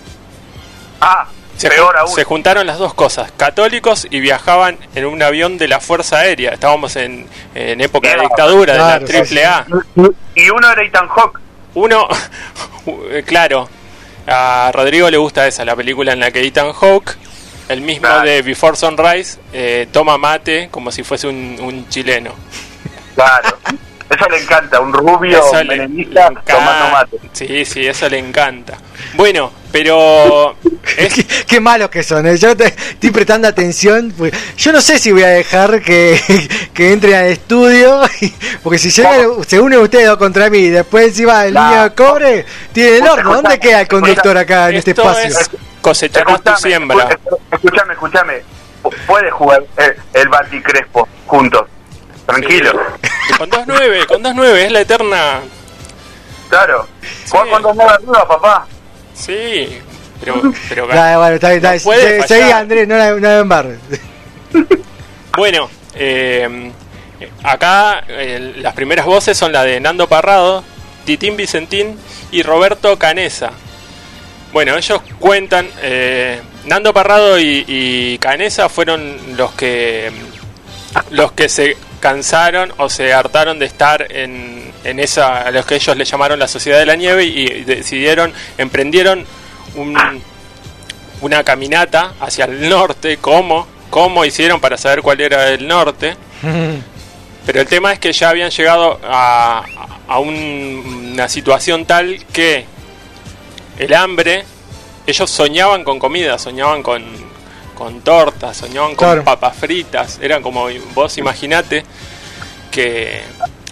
Ah, 1.01 1.27
Se, 1.57 1.69
peor 1.69 1.95
aún. 1.97 2.13
se 2.13 2.23
juntaron 2.23 2.65
las 2.67 2.77
dos 2.77 2.93
cosas, 2.93 3.31
católicos 3.35 4.07
y 4.09 4.19
viajaban 4.19 4.77
en 4.95 5.05
un 5.05 5.21
avión 5.21 5.57
de 5.57 5.67
la 5.67 5.79
Fuerza 5.79 6.19
Aérea. 6.19 6.51
Estábamos 6.51 6.95
en, 6.95 7.27
en 7.55 7.81
época 7.81 8.09
de 8.09 8.21
dictadura, 8.21 8.73
claro, 8.75 8.93
de 8.93 8.99
la 8.99 9.05
triple 9.05 9.45
A. 9.45 9.65
Y 10.35 10.49
uno 10.49 10.71
era 10.71 10.83
Ethan 10.83 11.07
Hawke. 11.07 11.39
Uno, 11.75 12.07
eh, 13.11 13.23
claro, 13.25 13.69
a 14.27 14.71
Rodrigo 14.73 15.09
le 15.09 15.17
gusta 15.17 15.47
esa, 15.47 15.63
la 15.65 15.75
película 15.75 16.13
en 16.13 16.19
la 16.19 16.31
que 16.31 16.41
Ethan 16.45 16.73
Hawke, 16.73 17.15
el 17.69 17.81
mismo 17.81 18.07
de 18.21 18.41
Before 18.41 18.75
Sunrise, 18.77 19.37
eh, 19.53 19.87
toma 19.91 20.17
mate 20.17 20.69
como 20.71 20.91
si 20.91 21.03
fuese 21.03 21.27
un, 21.27 21.57
un 21.61 21.87
chileno. 21.89 22.31
Claro. 23.17 23.57
Eso 24.09 24.29
le 24.29 24.41
encanta, 24.41 24.79
un 24.79 24.93
rubio 24.93 25.37
Eso 25.37 25.61
le- 25.63 25.75
menemista 25.75 26.21
le 26.21 26.27
encanta. 26.27 26.53
tomando 26.53 26.89
mate. 26.91 27.19
Sí, 27.33 27.65
sí, 27.65 27.85
eso 27.85 28.07
le 28.07 28.17
encanta. 28.19 28.77
Bueno, 29.15 29.51
pero 29.69 30.55
qué, 30.95 31.25
qué 31.45 31.59
malos 31.59 31.89
que 31.89 32.03
son. 32.03 32.25
¿eh? 32.25 32.37
Yo 32.37 32.55
te- 32.55 32.67
estoy 32.67 33.11
prestando 33.11 33.49
atención. 33.49 34.13
pues, 34.17 34.31
yo 34.55 34.71
no 34.71 34.79
sé 34.79 34.97
si 34.97 35.11
voy 35.11 35.23
a 35.23 35.27
dejar 35.27 35.81
que, 35.81 36.17
que 36.73 36.93
entren 36.93 37.15
al 37.15 37.25
estudio. 37.25 37.99
Porque 38.63 38.77
si 38.79 38.91
llega, 38.91 39.25
se 39.45 39.59
unen 39.59 39.79
ustedes 39.79 40.07
dos 40.07 40.17
contra 40.17 40.49
mí 40.49 40.59
y 40.59 40.69
después 40.69 41.07
encima 41.07 41.43
el 41.45 41.53
niño 41.55 41.83
de 41.83 41.93
cobre, 41.93 42.45
tiene 42.71 42.97
el 42.99 43.07
horno. 43.07 43.33
¿Dónde 43.33 43.59
queda 43.59 43.81
el 43.81 43.89
conductor 43.89 44.37
acá 44.37 44.69
en 44.69 44.75
este 44.75 44.91
espacio? 44.91 45.25
es 45.37 45.49
cosecharás 45.81 46.41
tu 46.41 46.55
siembra. 46.55 47.09
Escúchame, 47.51 47.91
escúchame. 47.93 48.33
Pu- 48.81 48.95
Puede 49.05 49.31
jugar 49.31 49.63
eh, 49.77 49.97
el 50.13 50.29
Bati 50.29 50.61
Crespo 50.61 51.09
juntos. 51.25 51.67
Tranquilo. 52.27 52.71
Con 53.37 53.49
2-9, 53.49 54.05
con 54.05 54.23
2-9, 54.23 54.55
es 54.57 54.71
la 54.71 54.81
eterna. 54.81 55.41
Claro. 56.49 56.87
Jugar 57.29 57.49
con 57.49 57.61
dos 57.61 57.75
nueve 57.75 57.91
arriba, 57.93 58.27
papá. 58.27 58.67
Sí, 59.13 59.79
pero. 60.19 60.53
pero 60.69 60.87
bueno, 61.17 61.27
está 61.35 61.49
bien, 61.49 61.65
está 61.65 61.71
bien. 61.71 61.79
no 61.79 61.83
puede 61.83 62.21
Se-. 62.21 62.27
Seguí, 62.27 62.51
Andrés, 62.51 62.87
no 62.87 62.97
la, 62.97 63.11
no 63.11 63.19
la 63.19 63.39
embarres. 63.39 63.79
Bueno, 65.35 65.69
eh, 65.93 66.71
acá 67.43 68.03
eh, 68.07 68.55
las 68.57 68.73
primeras 68.73 69.05
voces 69.05 69.37
son 69.37 69.51
la 69.51 69.63
de 69.63 69.79
Nando 69.79 70.09
Parrado, 70.09 70.63
Titín 71.05 71.37
Vicentín 71.37 71.95
y 72.31 72.41
Roberto 72.41 72.97
Canesa. 72.97 73.51
Bueno, 74.51 74.75
ellos 74.75 74.99
cuentan, 75.19 75.69
eh, 75.83 76.41
Nando 76.65 76.91
Parrado 76.91 77.37
y, 77.37 77.63
y 77.67 78.17
Canesa 78.17 78.67
fueron 78.67 79.37
los 79.37 79.51
que 79.51 80.11
los 81.11 81.33
que 81.33 81.49
se 81.49 81.77
cansaron 81.99 82.73
o 82.77 82.89
se 82.89 83.13
hartaron 83.13 83.59
de 83.59 83.65
estar 83.65 84.05
en, 84.11 84.71
en 84.83 84.99
esa, 84.99 85.41
a 85.41 85.51
los 85.51 85.65
que 85.65 85.75
ellos 85.75 85.95
le 85.97 86.05
llamaron 86.05 86.37
la 86.39 86.47
Sociedad 86.47 86.79
de 86.79 86.85
la 86.85 86.95
Nieve 86.95 87.23
y 87.25 87.63
decidieron, 87.63 88.33
emprendieron 88.57 89.25
un, 89.75 89.97
una 91.21 91.43
caminata 91.43 92.13
hacia 92.19 92.45
el 92.45 92.69
norte, 92.69 93.17
¿cómo? 93.17 93.67
¿Cómo 93.89 94.25
hicieron 94.25 94.59
para 94.59 94.77
saber 94.77 95.01
cuál 95.01 95.21
era 95.21 95.49
el 95.49 95.67
norte? 95.67 96.15
Pero 97.45 97.61
el 97.61 97.67
tema 97.67 97.93
es 97.93 97.99
que 97.99 98.11
ya 98.11 98.29
habían 98.29 98.49
llegado 98.51 98.99
a, 99.03 99.63
a 100.07 100.19
un- 100.19 101.11
una 101.13 101.29
situación 101.29 101.85
tal 101.85 102.23
que 102.33 102.65
el 103.79 103.93
hambre, 103.93 104.43
ellos 105.05 105.29
soñaban 105.29 105.83
con 105.85 105.97
comida, 105.99 106.37
soñaban 106.37 106.83
con, 106.83 107.03
con 107.77 108.01
tortas, 108.01 108.57
soñaban 108.57 108.95
con 108.95 109.07
Claro. 109.07 109.23
papas 109.23 109.55
fritas, 109.55 110.17
eran 110.21 110.41
como 110.41 110.67
vos 110.95 111.17
imaginate 111.17 111.83
que 112.71 113.21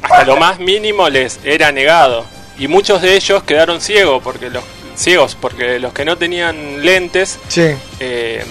hasta 0.02 0.24
lo 0.26 0.38
más 0.38 0.60
mínimo 0.60 1.10
les 1.10 1.40
era 1.44 1.72
negado 1.72 2.26
y 2.60 2.68
muchos 2.68 3.02
de 3.02 3.16
ellos 3.16 3.44
quedaron 3.44 3.82
ciegos 3.82 4.22
porque 4.24 4.50
los 4.50 4.64
ciegos 4.96 5.36
porque 5.40 5.80
los 5.80 5.92
que 5.94 6.06
no 6.06 6.18
tenían 6.18 6.84
lentes 6.86 7.40
Sí. 7.48 7.72
eh, 8.00 8.44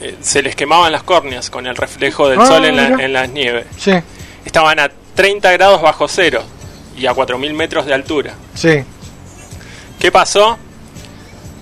eh, 0.00 0.14
se 0.20 0.42
les 0.42 0.56
quemaban 0.56 0.90
las 0.92 1.02
córneas 1.02 1.50
con 1.50 1.66
el 1.66 1.76
reflejo 1.76 2.28
del 2.28 2.40
Ah, 2.40 2.46
sol 2.46 2.64
en, 2.64 2.76
la- 2.76 3.04
en 3.04 3.12
las 3.12 3.28
nieves. 3.28 3.66
Sí, 3.78 3.92
Estaban 4.44 4.78
a 4.78 4.90
30 5.14 5.50
grados 5.52 5.82
bajo 5.82 6.06
cero 6.08 6.42
y 6.96 7.06
a 7.06 7.12
4.000 7.14 7.52
metros 7.52 7.84
de 7.86 7.94
altura. 7.94 8.34
sí. 8.54 8.82
¿Qué 9.98 10.12
pasó? 10.12 10.58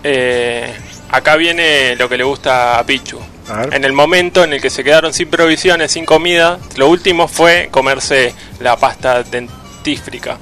Eh, 0.03 0.73
acá 1.17 1.37
viene 1.37 1.97
lo 1.97 2.09
que 2.09 2.17
le 2.17 2.25
gusta 2.25 2.79
a 2.79 2.85
Pichu. 2.85 3.21
A 3.49 3.53
ver. 3.67 3.75
En 3.75 3.85
el 3.85 3.93
momento 3.93 4.43
en 4.45 4.55
el 4.55 4.61
que 4.63 4.71
se 4.71 4.83
quedaron 4.83 5.13
sin 5.13 5.29
provisiones, 5.29 5.93
sin 5.93 6.05
comida, 6.07 6.59
lo 6.77 6.89
último 6.89 7.29
fue 7.29 7.69
comerse 7.71 8.35
la 8.61 8.77
pasta 8.77 9.23
dentífrica. 9.23 10.39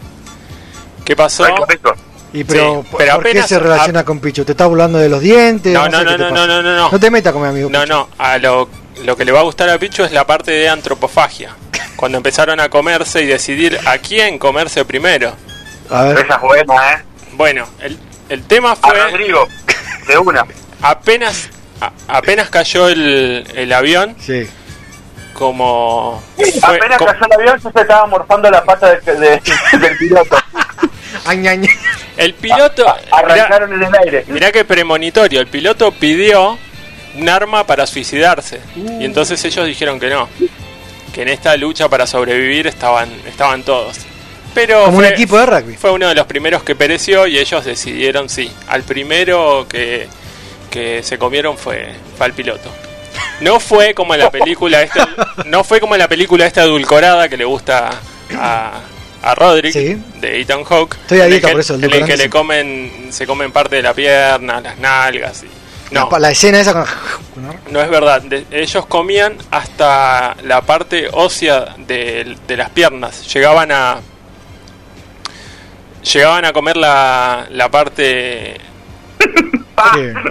¿Qué 1.04 1.16
pasó? 1.16 1.44
Y 2.32 2.44
pero, 2.44 2.82
Sí, 2.82 2.88
¿por- 2.90 2.98
pero 2.98 3.14
¿por 3.16 3.24
qué 3.30 3.42
se 3.42 3.58
relaciona 3.58 4.04
con 4.04 4.18
Pichu? 4.20 4.44
¿Te 4.44 4.52
está 4.52 4.66
burlando 4.66 4.98
de 4.98 5.08
los 5.08 5.20
dientes? 5.20 5.72
No, 5.74 5.84
sé 5.84 5.90
no, 5.90 6.04
no, 6.04 6.16
no, 6.16 6.30
no, 6.30 6.46
no, 6.46 6.62
no. 6.62 6.90
No 6.90 7.00
te 7.00 7.10
metas 7.10 7.32
con 7.32 7.42
mi 7.42 7.48
amigo. 7.48 7.68
No, 7.68 7.84
no, 7.84 8.08
a 8.18 8.38
lo, 8.38 8.68
lo 9.04 9.16
que 9.16 9.24
le 9.24 9.32
va 9.32 9.40
a 9.40 9.42
gustar 9.42 9.68
a 9.68 9.78
Pichu 9.78 10.04
es 10.04 10.12
la 10.12 10.26
parte 10.26 10.50
de 10.52 10.68
antropofagia. 10.68 11.54
Cuando 11.96 12.16
empezaron 12.18 12.58
a 12.60 12.68
comerse 12.68 13.22
y 13.22 13.26
decidir 13.26 13.78
a 13.84 13.98
quién 13.98 14.38
comerse 14.38 14.84
primero. 14.84 15.34
A 15.90 16.04
ver. 16.04 16.18
Esa 16.24 16.36
es 16.36 16.40
buena, 16.40 16.92
¿eh? 16.94 17.02
Bueno, 17.32 17.66
el, 17.80 17.98
el 18.28 18.42
tema 18.44 18.72
A 18.72 18.76
fue... 18.76 18.98
Rodrigo, 19.10 19.46
de 20.08 20.18
una. 20.18 20.46
Apenas, 20.82 21.48
a- 21.80 21.92
apenas 22.08 22.50
cayó 22.50 22.88
el, 22.88 23.46
el 23.54 23.72
avión, 23.72 24.16
Sí. 24.20 24.46
como... 25.32 26.22
Apenas 26.62 26.98
cayó 26.98 27.24
el 27.26 27.32
avión, 27.32 27.60
yo 27.62 27.70
se 27.70 27.80
estaba 27.80 28.06
morfando 28.06 28.50
la 28.50 28.64
pata 28.64 28.90
de- 28.94 29.00
de- 29.14 29.40
del 29.78 29.96
piloto. 29.98 30.36
El 32.16 32.34
piloto... 32.34 32.84
Arrancaron 33.10 33.72
en 33.74 33.82
el 33.82 33.94
aire. 34.02 34.24
Mirá 34.28 34.50
qué 34.50 34.64
premonitorio, 34.64 35.40
el 35.40 35.46
piloto 35.46 35.92
pidió 35.92 36.58
un 37.16 37.28
arma 37.28 37.64
para 37.66 37.86
suicidarse. 37.86 38.60
Y 38.76 39.04
entonces 39.04 39.42
ellos 39.44 39.66
dijeron 39.66 40.00
que 40.00 40.08
no. 40.10 40.28
Que 41.14 41.22
en 41.22 41.28
esta 41.28 41.56
lucha 41.56 41.88
para 41.88 42.06
sobrevivir 42.06 42.66
estaban, 42.66 43.10
estaban 43.26 43.62
todos. 43.62 43.98
Pero 44.54 44.84
Como 44.86 44.98
un 44.98 45.04
equipo 45.04 45.38
de 45.38 45.46
rugby. 45.46 45.76
fue 45.76 45.90
uno 45.92 46.08
de 46.08 46.14
los 46.14 46.26
primeros 46.26 46.62
que 46.62 46.74
pereció 46.74 47.26
y 47.26 47.38
ellos 47.38 47.64
decidieron 47.64 48.28
sí. 48.28 48.50
Al 48.68 48.82
primero 48.82 49.66
que, 49.68 50.08
que 50.72 51.02
se 51.04 51.18
comieron 51.18 51.56
fue, 51.56 51.92
fue 52.16 52.26
al 52.26 52.32
piloto. 52.32 52.68
No 53.40 53.60
fue 53.60 53.92
como 53.94 54.14
en 54.14 54.20
la 54.20 54.30
película 54.30 54.82
esta, 54.82 55.06
no 55.46 55.62
fue 55.62 55.78
como 55.80 55.94
en 55.94 55.98
la 56.00 56.08
película 56.08 56.46
esta 56.46 56.62
edulcorada 56.62 57.28
que 57.28 57.36
le 57.36 57.44
gusta 57.44 57.90
a, 58.36 58.80
a 59.22 59.34
Roderick 59.34 59.74
de 59.74 60.40
Ethan 60.40 60.64
Hawke. 60.64 60.96
Estoy 61.02 61.20
en 61.20 61.32
el 61.34 61.40
por 61.40 61.60
eso, 61.60 61.74
en 61.74 61.84
el 61.84 62.04
que 62.06 62.16
le 62.16 62.30
comen, 62.30 63.08
se 63.10 63.26
comen 63.26 63.52
parte 63.52 63.76
de 63.76 63.82
la 63.82 63.92
pierna, 63.94 64.60
las 64.60 64.78
nalgas 64.78 65.42
y 65.44 65.48
no, 65.94 66.08
La, 66.10 66.18
la 66.20 66.30
escena 66.30 66.58
esa 66.58 66.72
con... 66.72 66.86
no 67.70 67.82
es 67.82 67.90
verdad. 67.90 68.22
De- 68.22 68.46
ellos 68.50 68.86
comían 68.86 69.36
hasta 69.50 70.34
la 70.42 70.62
parte 70.62 71.08
ósea 71.12 71.74
de, 71.76 72.34
de 72.48 72.56
las 72.56 72.70
piernas. 72.70 73.30
Llegaban 73.34 73.70
a 73.72 74.00
llegaban 76.02 76.44
a 76.46 76.52
comer 76.54 76.76
la, 76.78 77.46
la 77.50 77.70
parte 77.70 78.56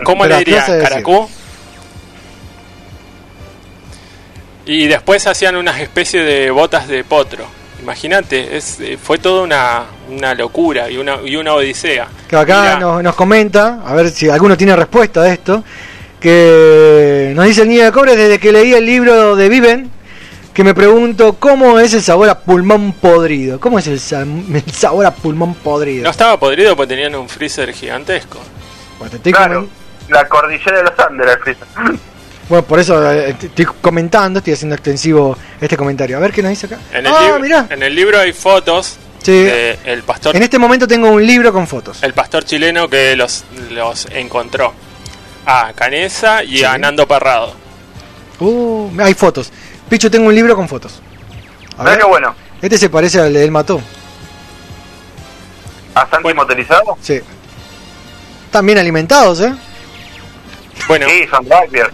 ¿Cómo 0.04 0.24
Pero, 0.24 0.38
le 0.38 0.44
¿qué 0.44 0.52
diría? 0.52 0.64
a? 0.66 0.80
¿Caracú? 0.80 1.30
Y 4.66 4.88
después 4.88 5.26
hacían 5.28 5.56
una 5.56 5.80
especie 5.82 6.22
de 6.24 6.52
botas 6.52 6.88
de 6.88 7.04
potro. 7.04 7.46
Imagínate, 7.82 8.56
es, 8.58 8.80
eh, 8.80 8.98
fue 9.02 9.18
toda 9.18 9.42
una, 9.42 9.86
una 10.10 10.36
locura 10.36 10.90
y 10.90 10.98
una, 10.98 11.18
y 11.26 11.36
una 11.36 11.56
odisea. 11.56 12.08
Que 12.30 12.36
acá 12.36 12.78
nos, 12.80 13.02
nos 13.02 13.16
comenta, 13.16 13.80
a 13.84 13.96
ver 13.96 14.10
si 14.12 14.30
alguno 14.30 14.56
tiene 14.56 14.76
respuesta 14.76 15.24
de 15.24 15.34
esto, 15.34 15.64
que 16.20 17.34
nos 17.36 17.46
dice 17.46 17.64
el 17.64 17.70
niño 17.70 17.84
de 17.86 17.92
cobre 17.92 18.16
desde 18.16 18.40
que 18.40 18.52
leí 18.52 18.74
el 18.74 18.86
libro 18.86 19.36
de 19.36 19.50
Viven, 19.50 19.90
que 20.54 20.64
me 20.64 20.76
pregunto 20.76 21.34
cómo 21.40 21.80
es 21.80 21.94
el 21.96 22.04
sabor 22.04 22.30
a 22.30 22.40
pulmón 22.40 22.94
podrido. 22.94 23.60
¿Cómo 23.60 23.80
es 23.80 23.88
el, 23.88 23.94
el 24.54 24.72
sabor 24.72 25.08
a 25.08 25.12
pulmón 25.12 25.56
podrido? 25.56 26.04
no 26.04 26.12
estaba 26.12 26.38
podrido 26.40 26.76
porque 26.76 26.90
tenían 26.94 27.16
un 27.16 27.28
freezer 27.28 27.74
gigantesco. 27.74 28.38
Bueno, 29.02 29.18
Claro, 29.24 29.68
la 30.10 30.28
cordillera 30.28 30.78
de 30.78 30.84
los 30.84 31.00
Andes, 31.00 31.28
el 31.28 31.40
freezer. 31.40 31.68
Bueno, 32.50 32.66
por 32.66 32.80
eso 32.80 33.10
eh, 33.14 33.30
estoy 33.30 33.64
comentando, 33.80 34.40
estoy 34.40 34.54
haciendo 34.54 34.76
extensivo 34.76 35.38
este 35.62 35.78
comentario. 35.78 36.18
A 36.18 36.20
ver 36.20 36.34
qué 36.34 36.42
nos 36.42 36.50
dice 36.50 36.66
acá. 36.66 36.80
En 36.92 37.06
el, 37.06 37.14
ah, 37.14 37.22
libro, 37.22 37.40
mirá. 37.40 37.68
en 37.70 37.82
el 37.82 37.96
libro 37.96 38.20
hay 38.20 38.34
fotos 38.34 38.98
Sí. 39.24 39.32
de 39.32 39.80
el 39.86 40.04
pastor 40.04 40.36
En 40.36 40.44
este 40.44 40.58
momento 40.60 40.86
tengo 40.86 41.10
un 41.10 41.26
libro 41.26 41.54
con 41.54 41.66
fotos. 41.66 42.04
el 42.04 42.14
pastor 42.14 42.44
chileno 42.44 42.90
que 42.90 43.16
los, 43.16 43.46
los 43.70 44.06
encontró. 44.12 44.74
A 45.46 45.72
Canesa 45.74 46.44
y 46.44 46.64
a 46.66 46.74
Sí. 46.74 46.80
Nando 46.82 47.08
Parrado. 47.08 47.54
Uh, 48.40 48.90
hay 49.00 49.14
fotos. 49.14 49.50
Picho, 49.88 50.12
tengo 50.12 50.28
un 50.28 50.36
libro 50.36 50.54
con 50.56 50.68
fotos. 50.68 51.02
A 51.78 51.96
qué 51.96 52.04
bueno. 52.04 52.36
Este 52.62 52.78
se 52.78 52.90
parece 52.90 53.22
al 53.22 53.34
de 53.34 53.46
él 53.46 53.52
mató. 53.52 53.82
¿A 55.96 56.10
Santi 56.10 56.34
motorizado? 56.34 56.98
Sí. 57.02 57.22
Están 58.52 58.66
bien 58.66 58.78
alimentados, 58.80 59.40
¿eh? 59.40 59.54
Bueno. 60.90 61.08
Sí, 61.08 61.26
son 61.32 61.46
rugbyers. 61.50 61.90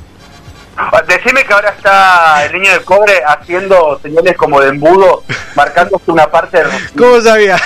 Ah, 0.76 1.04
Decime 1.08 1.46
que 1.46 1.54
ahora 1.54 1.70
está 1.70 2.46
el 2.46 2.54
niño 2.54 2.72
de 2.74 2.80
cobre 2.80 3.22
haciendo 3.28 4.00
señales 4.02 4.36
como 4.36 4.60
de 4.60 4.70
embudo, 4.70 5.24
marcándose 5.54 6.10
una 6.10 6.26
parte 6.32 6.58
del... 6.58 6.68
¿Cómo 6.98 7.22
sabía? 7.22 7.62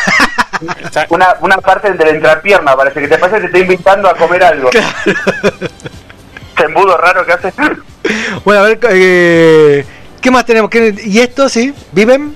una, 1.07 1.37
una 1.39 1.55
parte 1.59 1.89
de 1.93 2.03
la 2.03 2.11
entrepierna, 2.11 2.75
parece 2.75 2.99
que 2.99 3.07
te 3.07 3.17
parece 3.17 3.37
que 3.37 3.47
te 3.47 3.47
está 3.47 3.59
invitando 3.59 4.09
a 4.09 4.13
comer 4.15 4.43
algo. 4.43 4.69
Ese 4.71 6.65
embudo 6.65 6.97
raro 6.97 7.25
que 7.25 7.31
hace. 7.31 7.53
Bueno, 8.43 8.59
a 8.59 8.63
ver, 8.67 8.79
eh, 8.89 9.85
¿qué 10.19 10.31
más 10.31 10.45
tenemos? 10.45 10.69
¿Qué- 10.69 10.93
¿Y 11.05 11.19
esto, 11.19 11.47
sí? 11.47 11.73
¿Viven? 11.93 12.35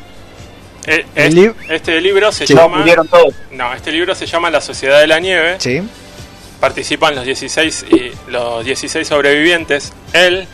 Eh, 0.85 1.05
lib- 1.31 1.55
este 1.67 1.99
libro 1.99 2.31
se 2.31 2.47
Sí. 2.47 2.53
llama. 2.55 2.75
No, 2.75 2.79
murieron 2.79 3.07
todos. 3.09 3.33
No, 3.51 3.73
este 3.73 3.91
libro 3.91 4.15
se 4.15 4.25
llama 4.25 4.49
La 4.49 4.61
Sociedad 4.61 5.01
de 5.01 5.07
la 5.07 5.19
Nieve. 5.19 5.55
Sí. 5.59 5.81
Participan 6.59 7.15
los 7.15 7.25
16, 7.25 7.85
y, 7.91 8.11
los 8.31 8.63
16 8.65 9.07
sobrevivientes. 9.07 9.93
Él, 10.13 10.47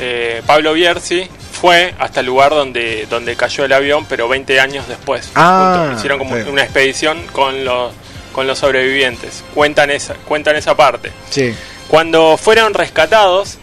eh, 0.00 0.42
Pablo 0.46 0.72
Bierzi, 0.72 1.28
fue 1.52 1.94
hasta 1.98 2.20
el 2.20 2.26
lugar 2.26 2.50
donde, 2.50 3.06
donde 3.08 3.34
cayó 3.36 3.64
el 3.64 3.72
avión, 3.72 4.04
pero 4.08 4.28
20 4.28 4.60
años 4.60 4.86
después. 4.88 5.30
Ah, 5.34 5.78
Junto- 5.80 5.96
hicieron 5.98 6.18
como 6.18 6.36
sí. 6.36 6.42
una 6.48 6.62
expedición 6.64 7.22
con 7.32 7.64
los, 7.64 7.92
con 8.32 8.46
los 8.46 8.58
sobrevivientes. 8.58 9.42
Cuentan 9.54 9.90
esa, 9.90 10.14
cuentan 10.14 10.56
esa 10.56 10.76
parte. 10.76 11.12
Sí. 11.30 11.54
Cuando 11.88 12.36
fueron 12.36 12.74
rescatados, 12.74 13.56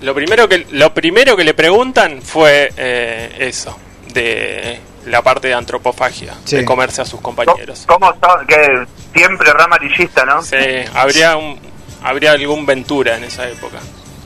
lo 0.00 0.14
primero 0.14 0.48
que, 0.48 0.66
lo 0.70 0.94
primero 0.94 1.36
que 1.36 1.44
le 1.44 1.52
preguntan 1.54 2.22
fue 2.22 2.72
eh, 2.76 3.36
eso, 3.40 3.76
de 4.12 4.78
la 5.06 5.22
parte 5.22 5.48
de 5.48 5.54
antropofagia, 5.54 6.34
Sí. 6.44 6.56
de 6.56 6.64
comerse 6.64 7.02
a 7.02 7.04
sus 7.04 7.20
compañeros. 7.20 7.84
¿Cómo 7.86 8.06
son? 8.20 8.46
Que 8.46 8.86
siempre 9.14 9.52
rama 9.52 9.76
amarillista, 9.76 10.24
¿no? 10.24 10.42
Sí, 10.42 10.56
habría, 10.94 11.36
un, 11.36 11.58
habría 12.02 12.32
algún 12.32 12.64
Ventura 12.66 13.16
en 13.16 13.24
esa 13.24 13.48
época. 13.48 13.78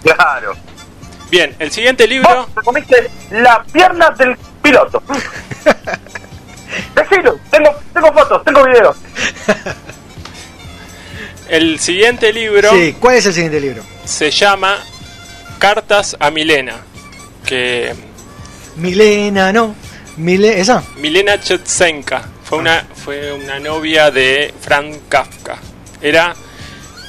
Claro. 0.02 0.54
Bien, 1.30 1.54
el 1.58 1.70
siguiente 1.70 2.06
libro... 2.06 2.48
Te 2.54 2.62
comiste 2.62 3.10
la 3.32 3.62
pierna 3.72 4.08
del 4.10 4.36
piloto. 4.62 5.02
Decilo, 6.94 7.38
tengo, 7.50 7.70
tengo 7.92 8.12
fotos, 8.12 8.44
tengo 8.44 8.64
videos. 8.64 8.96
El 11.48 11.78
siguiente 11.80 12.32
libro 12.32 12.70
Sí, 12.72 12.94
¿cuál 13.00 13.16
es 13.16 13.26
el 13.26 13.32
siguiente 13.34 13.60
libro? 13.60 13.82
se 14.04 14.30
llama 14.30 14.78
Cartas 15.58 16.16
a 16.20 16.30
Milena, 16.30 16.76
que 17.46 17.94
Milena, 18.76 19.52
no. 19.52 19.74
Mile 20.18 20.58
¿Esa? 20.58 20.82
Milena 20.96 21.40
Chetsenka 21.40 22.28
fue 22.42 22.58
una, 22.58 22.84
fue 22.92 23.32
una 23.32 23.60
novia 23.60 24.10
de 24.10 24.52
Franz 24.60 24.98
Kafka. 25.08 25.58
Era, 26.02 26.34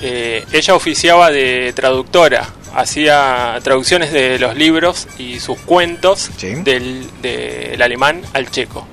eh, 0.02 0.46
ella 0.52 0.76
oficiaba 0.76 1.32
de 1.32 1.74
traductora, 1.76 2.48
hacía 2.76 3.58
traducciones 3.64 4.12
de 4.12 4.38
los 4.38 4.56
libros 4.56 5.08
y 5.18 5.40
sus 5.40 5.58
cuentos 5.60 6.30
del, 6.40 7.10
del 7.22 7.82
alemán 7.82 8.22
al 8.34 8.52
checo. 8.52 8.88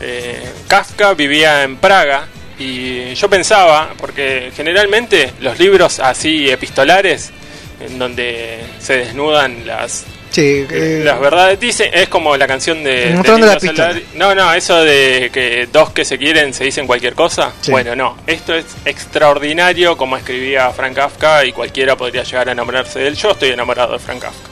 Eh, 0.00 0.42
Kafka 0.66 1.12
vivía 1.12 1.62
en 1.62 1.76
Praga 1.76 2.26
y 2.58 3.14
yo 3.14 3.28
pensaba, 3.28 3.92
porque 3.98 4.50
generalmente 4.56 5.34
los 5.40 5.58
libros 5.58 6.00
así 6.00 6.48
epistolares, 6.48 7.32
en 7.80 7.98
donde 7.98 8.60
se 8.78 8.96
desnudan 8.96 9.66
las 9.66 10.06
Sí. 10.30 10.64
eh, 10.70 11.02
las 11.04 11.18
verdades 11.18 11.58
dicen, 11.58 11.90
es 11.92 12.08
como 12.08 12.36
la 12.36 12.46
canción 12.46 12.84
de. 12.84 13.10
la 13.14 13.58
pistola. 13.58 13.94
No, 14.14 14.34
no, 14.34 14.52
eso 14.54 14.76
de 14.82 15.30
que 15.32 15.68
dos 15.72 15.90
que 15.90 16.04
se 16.04 16.18
quieren 16.18 16.54
se 16.54 16.64
dicen 16.64 16.86
cualquier 16.86 17.14
cosa. 17.14 17.52
Sí. 17.60 17.70
Bueno, 17.72 17.96
no, 17.96 18.16
esto 18.26 18.54
es 18.54 18.64
extraordinario 18.84 19.96
como 19.96 20.16
escribía 20.16 20.70
Frank 20.70 20.94
Kafka 20.94 21.44
y 21.44 21.52
cualquiera 21.52 21.96
podría 21.96 22.22
llegar 22.22 22.48
a 22.48 22.52
enamorarse 22.52 23.00
de 23.00 23.08
él. 23.08 23.16
Yo 23.16 23.32
estoy 23.32 23.50
enamorado 23.50 23.92
de 23.94 23.98
Frank 23.98 24.20
Kafka. 24.22 24.48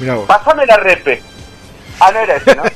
mirá 0.00 0.14
vos. 0.14 0.26
Pásame 0.26 0.64
la 0.66 0.76
repe. 0.76 1.20
Ah, 2.00 2.12
no 2.12 2.20
era 2.20 2.36
ese, 2.36 2.54
¿no? 2.54 2.62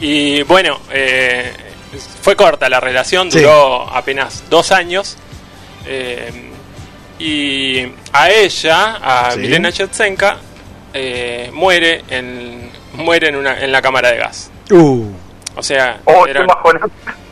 Y 0.00 0.42
bueno, 0.42 0.78
eh, 0.90 1.50
fue 2.20 2.36
corta 2.36 2.68
la 2.68 2.78
relación, 2.78 3.30
Sí. 3.32 3.38
duró 3.40 3.88
apenas 3.90 4.44
dos 4.50 4.70
años. 4.72 5.16
eh, 5.86 6.30
y 7.22 7.92
a 8.12 8.30
ella, 8.30 8.96
a 9.02 9.30
Sí. 9.32 9.38
Milena 9.40 9.70
Chetsenka, 9.72 10.36
eh, 10.92 11.50
muere 11.52 12.02
en 12.10 12.70
muere 12.94 13.28
en, 13.28 13.36
una, 13.36 13.58
en 13.58 13.72
la 13.72 13.80
cámara 13.80 14.10
de 14.10 14.18
gas. 14.18 14.50
Uh, 14.70 15.06
O 15.54 15.62
sea, 15.62 16.00
Oh, 16.04 16.26
era-. 16.26 16.46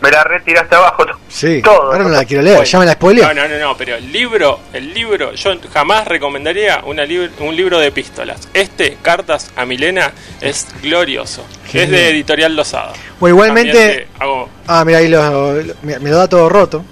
Me 0.02 0.10
la 0.10 0.24
retiraste 0.24 0.74
abajo. 0.74 1.04
sí. 1.28 1.60
Todo. 1.62 1.92
Ahora 1.92 2.04
no 2.04 2.08
la 2.10 2.24
quiero 2.24 2.42
leer, 2.42 2.56
Bueno, 2.56 2.70
ya 2.70 2.78
me 2.78 2.86
la 2.86 2.92
spoileé. 2.94 3.22
No, 3.24 3.34
no, 3.34 3.48
no, 3.48 3.58
no, 3.58 3.76
pero 3.76 3.96
el 3.96 4.10
libro, 4.10 4.60
el 4.72 4.94
libro, 4.94 5.32
yo 5.34 5.52
jamás 5.72 6.06
recomendaría 6.06 6.80
una 6.86 7.04
lib- 7.04 7.30
un 7.40 7.54
libro 7.54 7.78
de 7.78 7.88
epístolas. 7.88 8.48
Este, 8.54 8.96
Cartas 9.02 9.50
a 9.56 9.66
Milena, 9.66 10.12
es 10.40 10.66
glorioso. 10.82 11.44
Es 11.72 11.90
de 11.90 12.08
Editorial 12.10 12.56
Losada. 12.56 12.92
Bueno, 13.18 13.36
igualmente- 13.36 14.08
hago- 14.18 14.48
Ah, 14.66 14.84
mira, 14.86 14.98
ahí 14.98 15.08
lo, 15.08 15.52
lo- 15.62 15.74
me, 15.82 15.98
me 15.98 16.08
lo 16.10 16.16
da 16.16 16.28
todo 16.28 16.48
roto. 16.48 16.82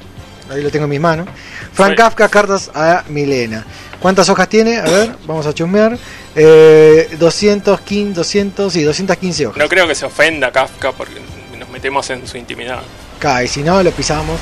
Ahí 0.51 0.63
lo 0.63 0.71
tengo 0.71 0.85
en 0.85 0.91
mis 0.91 1.01
manos. 1.01 1.29
Frank 1.79 1.97
Kafka, 1.97 2.29
cartas 2.29 2.71
a 2.75 3.05
Milena. 3.09 3.65
¿Cuántas 4.01 4.29
hojas 4.29 4.49
tiene? 4.49 4.79
A 4.79 4.83
ver, 4.85 5.11
vamos 5.27 5.47
a 5.47 5.53
chusmear. 5.55 5.97
Eh, 6.35 7.09
215, 7.19 8.15
200 8.15 8.77
y 8.77 8.83
215 8.85 9.47
hojas. 9.47 9.59
no 9.59 9.69
creo 9.69 9.87
que 9.89 9.95
se 9.95 10.05
ofenda 10.07 10.53
Kafka 10.53 10.93
porque 10.93 11.15
nos 11.59 11.69
metemos 11.71 12.09
en 12.11 12.27
su 12.27 12.37
intimidad. 12.37 12.81
Acá, 13.17 13.43
y 13.43 13.49
si 13.49 13.63
no, 13.63 13.83
lo 13.83 13.91
pisamos. 13.91 14.39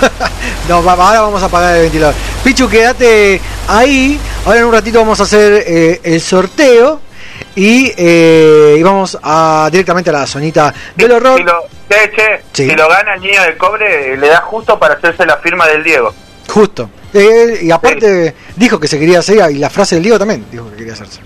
no, 0.68 0.82
va- 0.82 0.94
ahora 0.94 1.20
vamos 1.20 1.42
a 1.42 1.46
apagar 1.46 1.76
el 1.76 1.82
ventilador. 1.82 2.14
Pichu, 2.42 2.68
quédate 2.68 3.40
ahí. 3.68 4.18
Ahora 4.44 4.58
en 4.60 4.64
un 4.66 4.72
ratito 4.72 4.98
vamos 4.98 5.20
a 5.20 5.24
hacer 5.24 5.64
eh, 5.66 6.00
el 6.02 6.20
sorteo. 6.20 7.00
Y, 7.54 7.92
eh, 7.96 8.76
y 8.78 8.82
vamos 8.82 9.18
a 9.22 9.68
directamente 9.72 10.10
a 10.10 10.12
la 10.12 10.26
zonita 10.26 10.72
del 10.94 11.12
horror. 11.12 11.36
Si 11.38 11.42
lo, 11.44 11.62
che, 11.88 12.10
che, 12.14 12.42
Sí. 12.52 12.68
si 12.70 12.76
lo 12.76 12.88
gana 12.88 13.14
el 13.14 13.20
niño 13.20 13.42
del 13.42 13.56
cobre, 13.56 14.16
le 14.16 14.28
da 14.28 14.40
justo 14.42 14.78
para 14.78 14.94
hacerse 14.94 15.24
la 15.26 15.36
firma 15.38 15.66
del 15.66 15.82
Diego. 15.82 16.14
Justo. 16.50 16.90
Eh, 17.14 17.60
y 17.62 17.70
aparte 17.70 18.34
dijo 18.56 18.78
que 18.78 18.88
se 18.88 18.98
quería 18.98 19.20
hacer, 19.20 19.50
y 19.50 19.58
la 19.58 19.70
frase 19.70 19.96
del 19.96 20.02
Diego 20.04 20.18
también 20.18 20.44
dijo 20.50 20.70
que 20.70 20.76
quería 20.76 20.92
hacerse. 20.92 21.20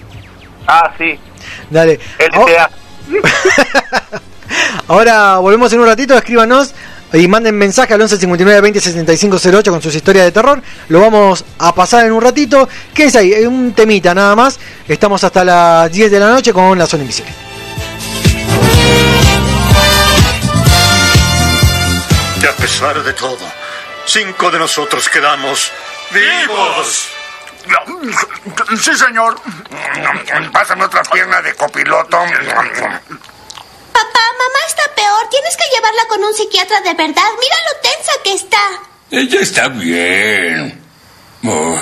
Ah, 0.67 0.93
sí. 0.99 1.19
Dale. 1.70 1.99
LTA. 2.19 2.70
Ahora 4.89 5.39
volvemos 5.39 5.73
en 5.73 5.81
un 5.81 5.86
ratito, 5.86 6.17
escríbanos 6.17 6.73
y 7.12 7.28
manden 7.28 7.57
mensaje 7.57 7.94
al 7.94 8.01
11 8.01 8.19
59 8.19 8.61
20 8.61 8.81
65 8.81 9.39
08 9.59 9.70
con 9.70 9.83
sus 9.83 9.94
historias 9.94 10.27
de 10.27 10.33
terror. 10.33 10.61
Lo 10.89 11.01
vamos 11.01 11.44
a 11.59 11.75
pasar 11.75 12.05
en 12.07 12.12
un 12.12 12.20
ratito. 12.23 12.69
¿Qué 12.93 13.05
es 13.05 13.17
ahí? 13.17 13.33
Eh, 13.33 13.47
Un 13.47 13.73
temita 13.73 14.15
nada 14.15 14.35
más. 14.35 14.59
Estamos 14.89 15.23
hasta 15.25 15.44
las 15.44 15.91
10 15.93 16.11
de 16.11 16.20
la 16.20 16.31
noche 16.31 16.53
con 16.53 16.78
la 16.78 16.86
zona 16.86 17.03
invisible. 17.03 17.33
Y 22.43 22.47
a 22.47 22.53
pesar 22.57 23.03
de 23.03 23.12
todo, 23.12 23.39
cinco 24.07 24.50
de 24.50 24.58
nosotros 24.58 25.08
quedamos 25.08 25.70
vivos. 26.10 27.08
Sí, 28.83 28.97
señor. 28.97 29.41
Pásame 30.52 30.84
otra 30.84 31.02
pierna 31.05 31.41
de 31.41 31.55
copiloto. 31.55 32.18
Papá, 32.18 32.34
mamá 34.39 34.60
está 34.66 34.83
peor. 34.94 35.28
Tienes 35.31 35.57
que 35.57 35.65
llevarla 35.74 36.02
con 36.08 36.24
un 36.24 36.34
psiquiatra 36.34 36.81
de 36.83 36.94
verdad. 36.94 37.31
Mira 37.41 37.57
lo 37.73 37.81
tensa 37.81 38.12
que 38.23 38.33
está. 38.34 38.58
Ella 39.10 39.41
está 39.41 39.68
bien. 39.68 40.83
Oh. 41.44 41.81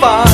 far. 0.00 0.29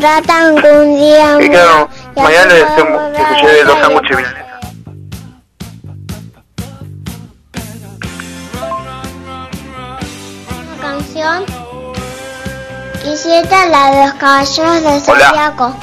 Mejora 0.00 0.38
algún 0.38 0.96
día. 0.96 1.38
Y 1.40 1.48
claro, 1.48 1.88
mañana 2.16 2.50
se 2.54 2.64
tengo- 2.76 2.98
volver 2.98 3.12
les 3.12 3.20
a 3.20 3.36
llevé 3.40 3.64
dos 3.64 3.78
sándwiches 3.80 4.16
milanesas. 4.16 4.46
canción. 10.80 11.44
Quisiera 13.02 13.66
la 13.66 13.90
de 13.90 14.04
los 14.06 14.14
caballeros 14.14 14.82
Hola. 15.08 15.26
Zodíaco. 15.28 15.74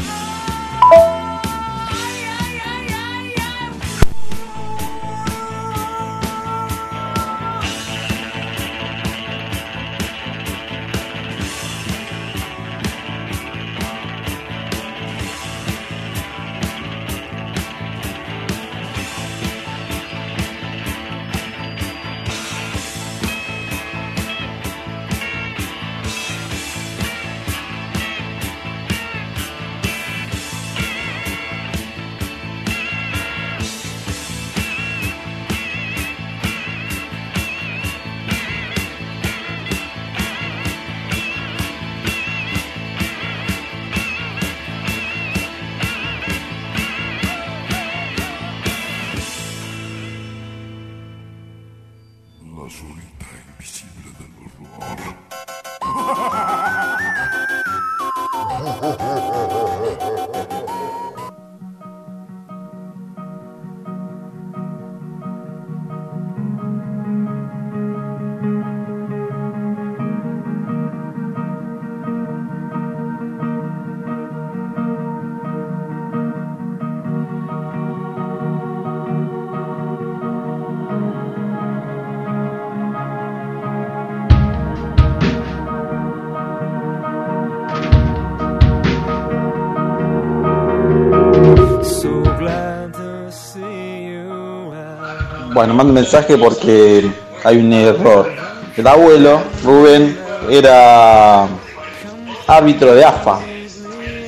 Bueno, 95.74 95.85
mando 95.85 95.92
un 95.92 95.95
mensaje 95.95 96.38
porque 96.38 97.10
hay 97.43 97.58
un 97.58 97.74
error. 97.74 98.32
El 98.77 98.85
abuelo, 98.85 99.42
Rubén, 99.64 100.16
era 100.48 101.48
árbitro 102.45 102.93
de 102.93 103.03
AFA. 103.03 103.40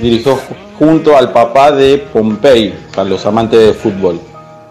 Dirigió 0.02 0.38
ju- 0.38 0.56
junto 0.80 1.16
al 1.16 1.32
papá 1.32 1.72
de 1.72 2.00
Pompey, 2.00 2.74
para 2.96 3.08
los 3.10 3.24
amantes 3.28 3.60
de 3.60 3.74
fútbol. 3.74 4.20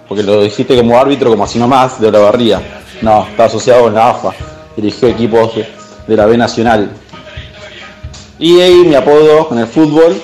Porque 0.09 0.25
lo 0.25 0.43
dijiste 0.43 0.77
como 0.77 0.99
árbitro, 0.99 1.31
como 1.31 1.45
así 1.45 1.61
nomás, 1.61 2.01
de 2.01 2.09
Olavarría. 2.09 2.61
No, 3.03 3.25
está 3.29 3.45
asociado 3.45 3.85
con 3.85 3.95
la 3.95 4.11
AFA. 4.11 4.31
Dirigió 4.77 5.07
equipos 5.09 5.53
de 6.09 6.17
la 6.17 6.27
B 6.27 6.37
Nacional. 6.37 6.91
Y 8.41 8.61
ahí 8.61 8.79
mi 8.85 8.97
apodo 8.97 9.47
en 9.53 9.59
el 9.59 9.67
fútbol 9.69 10.21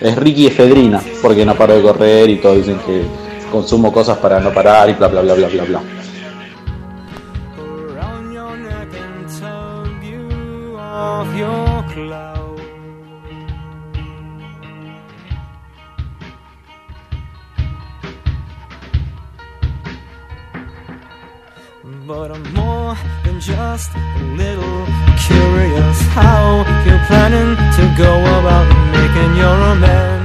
es 0.00 0.14
Ricky 0.16 0.46
Efedrina, 0.46 1.02
porque 1.20 1.44
no 1.44 1.56
paro 1.56 1.74
de 1.74 1.82
correr 1.82 2.30
y 2.30 2.36
todos 2.36 2.58
dicen 2.58 2.78
que 2.86 3.02
consumo 3.52 3.92
cosas 3.92 4.16
para 4.18 4.40
no 4.40 4.50
parar 4.50 4.88
y 4.88 4.94
bla 4.94 5.08
bla 5.08 5.20
bla 5.20 5.34
bla 5.34 5.48
bla 5.48 5.64
bla. 5.64 5.82
But 22.06 22.30
I'm 22.32 22.42
more 22.54 22.96
than 23.24 23.38
just 23.40 23.90
a 23.94 24.24
little 24.36 24.86
curious 25.26 25.98
how 26.18 26.64
you're 26.84 27.04
planning 27.06 27.56
to 27.76 27.84
go 27.96 28.12
about 28.38 28.66
making 28.92 29.36
your 29.36 29.56
amends. 29.72 30.21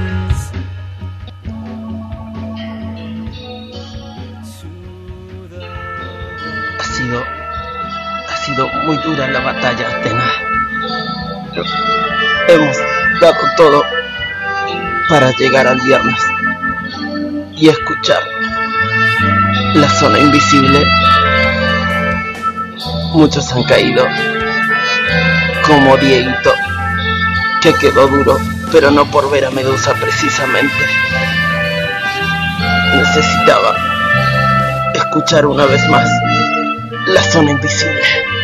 Muy 8.66 8.96
dura 8.98 9.28
la 9.28 9.40
batalla, 9.40 9.88
Atena. 9.88 10.32
Hemos 12.48 12.76
dado 13.20 13.36
todo 13.56 13.84
para 15.08 15.30
llegar 15.32 15.66
al 15.66 15.80
viernes 15.80 16.20
y 17.54 17.68
escuchar 17.68 18.22
la 19.74 19.88
zona 19.88 20.18
invisible. 20.18 20.84
Muchos 23.12 23.52
han 23.52 23.62
caído, 23.64 24.04
como 25.66 25.96
Dieguito, 25.96 26.52
que 27.62 27.72
quedó 27.74 28.08
duro, 28.08 28.38
pero 28.72 28.90
no 28.90 29.04
por 29.06 29.30
ver 29.30 29.44
a 29.46 29.50
Medusa 29.50 29.94
precisamente. 29.94 30.74
Necesitaba 32.96 33.76
escuchar 34.94 35.46
una 35.46 35.66
vez 35.66 35.88
más 35.88 36.08
la 37.06 37.22
zona 37.22 37.52
invisible. 37.52 38.37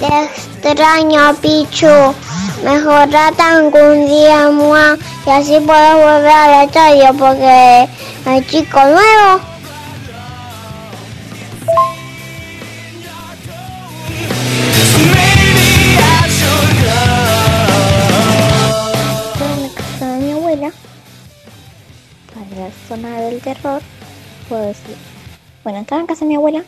Te 0.00 0.70
extraño, 0.70 1.34
Pichu. 1.40 2.14
Mejorate 2.64 3.42
algún 3.42 4.06
día, 4.06 4.50
mua, 4.50 4.96
y 5.26 5.30
así 5.30 5.60
puedo 5.60 5.96
volver 5.98 6.30
al 6.30 6.64
estadio 6.64 7.12
porque 7.18 7.88
hay 8.26 8.46
chico 8.46 8.80
nuevo. 8.80 9.53
Zona 22.88 23.20
del 23.20 23.40
terror. 23.40 23.80
Puedo 24.48 24.62
decir. 24.66 24.96
Bueno, 25.62 25.78
estaba 25.80 26.00
en 26.00 26.06
casa 26.06 26.20
de 26.20 26.26
mi 26.28 26.34
abuela 26.36 26.62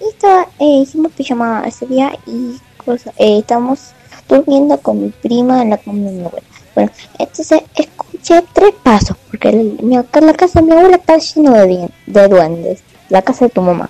y 0.00 0.08
estaba, 0.08 0.46
eh, 0.58 0.80
hicimos 0.82 1.12
pijamada 1.12 1.66
ese 1.66 1.86
día 1.86 2.12
y 2.26 2.58
cosa, 2.84 3.10
eh, 3.16 3.38
estamos 3.38 3.92
durmiendo 4.28 4.78
con 4.78 5.02
mi 5.02 5.08
prima 5.10 5.62
en 5.62 5.70
la 5.70 5.78
cama 5.78 5.98
de 6.04 6.10
mi 6.12 6.24
abuela. 6.24 6.46
Bueno, 6.74 6.90
entonces 7.18 7.62
escuché 7.74 8.42
tres 8.52 8.74
pasos 8.82 9.16
porque 9.30 9.52
mi- 9.52 9.94
la 9.96 10.32
casa 10.34 10.60
de 10.60 10.66
mi 10.66 10.72
abuela 10.72 10.96
está 10.96 11.16
lleno 11.18 11.52
de, 11.52 11.88
de 12.06 12.28
duendes. 12.28 12.82
La 13.08 13.22
casa 13.22 13.46
de 13.46 13.50
tu 13.50 13.60
mamá. 13.62 13.88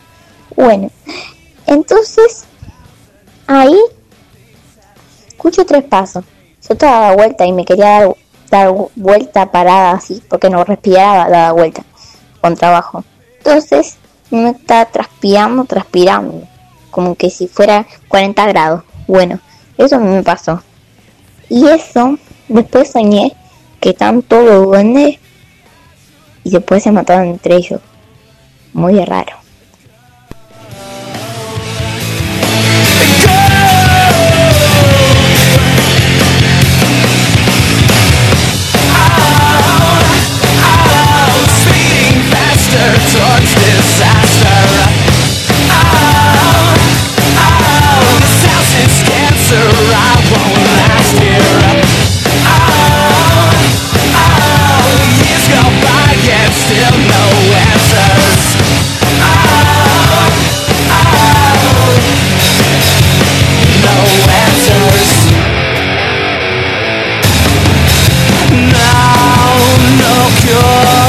Bueno, 0.56 0.90
entonces 1.66 2.44
ahí 3.46 3.76
escucho 5.28 5.64
tres 5.64 5.84
pasos. 5.84 6.24
Yo 6.68 6.74
estaba 6.74 7.00
dada 7.00 7.14
vuelta 7.16 7.44
y 7.46 7.52
me 7.52 7.64
quería 7.64 8.00
dar, 8.00 8.16
dar 8.52 8.74
vuelta 8.94 9.50
parada 9.50 9.92
así 9.92 10.22
porque 10.28 10.50
no 10.50 10.62
respiraba 10.62 11.28
dada 11.28 11.52
vuelta 11.52 11.82
con 12.40 12.54
trabajo. 12.54 13.04
Entonces 13.38 13.96
me 14.30 14.50
estaba 14.50 14.84
transpirando, 14.86 15.64
transpirando. 15.64 16.46
como 16.90 17.14
que 17.14 17.30
si 17.30 17.48
fuera 17.48 17.86
40 18.08 18.46
grados. 18.46 18.82
Bueno, 19.08 19.40
eso 19.78 19.98
me 19.98 20.22
pasó. 20.22 20.62
Y 21.48 21.66
eso, 21.66 22.18
después 22.48 22.92
soñé 22.92 23.34
que 23.80 23.90
estaban 23.90 24.22
todos 24.22 24.66
duendes 24.66 25.18
y 26.44 26.50
después 26.50 26.82
se 26.82 26.92
mataron 26.92 27.28
entre 27.28 27.56
ellos. 27.56 27.80
Muy 28.74 29.02
raro. 29.04 29.41
No 56.82 57.24
answers. 57.54 58.56
Oh, 59.20 59.56
oh, 60.90 61.12
no 63.82 63.96
answers. 64.42 65.10
Now, 68.72 69.52
no 70.00 70.14
cure 70.40 71.01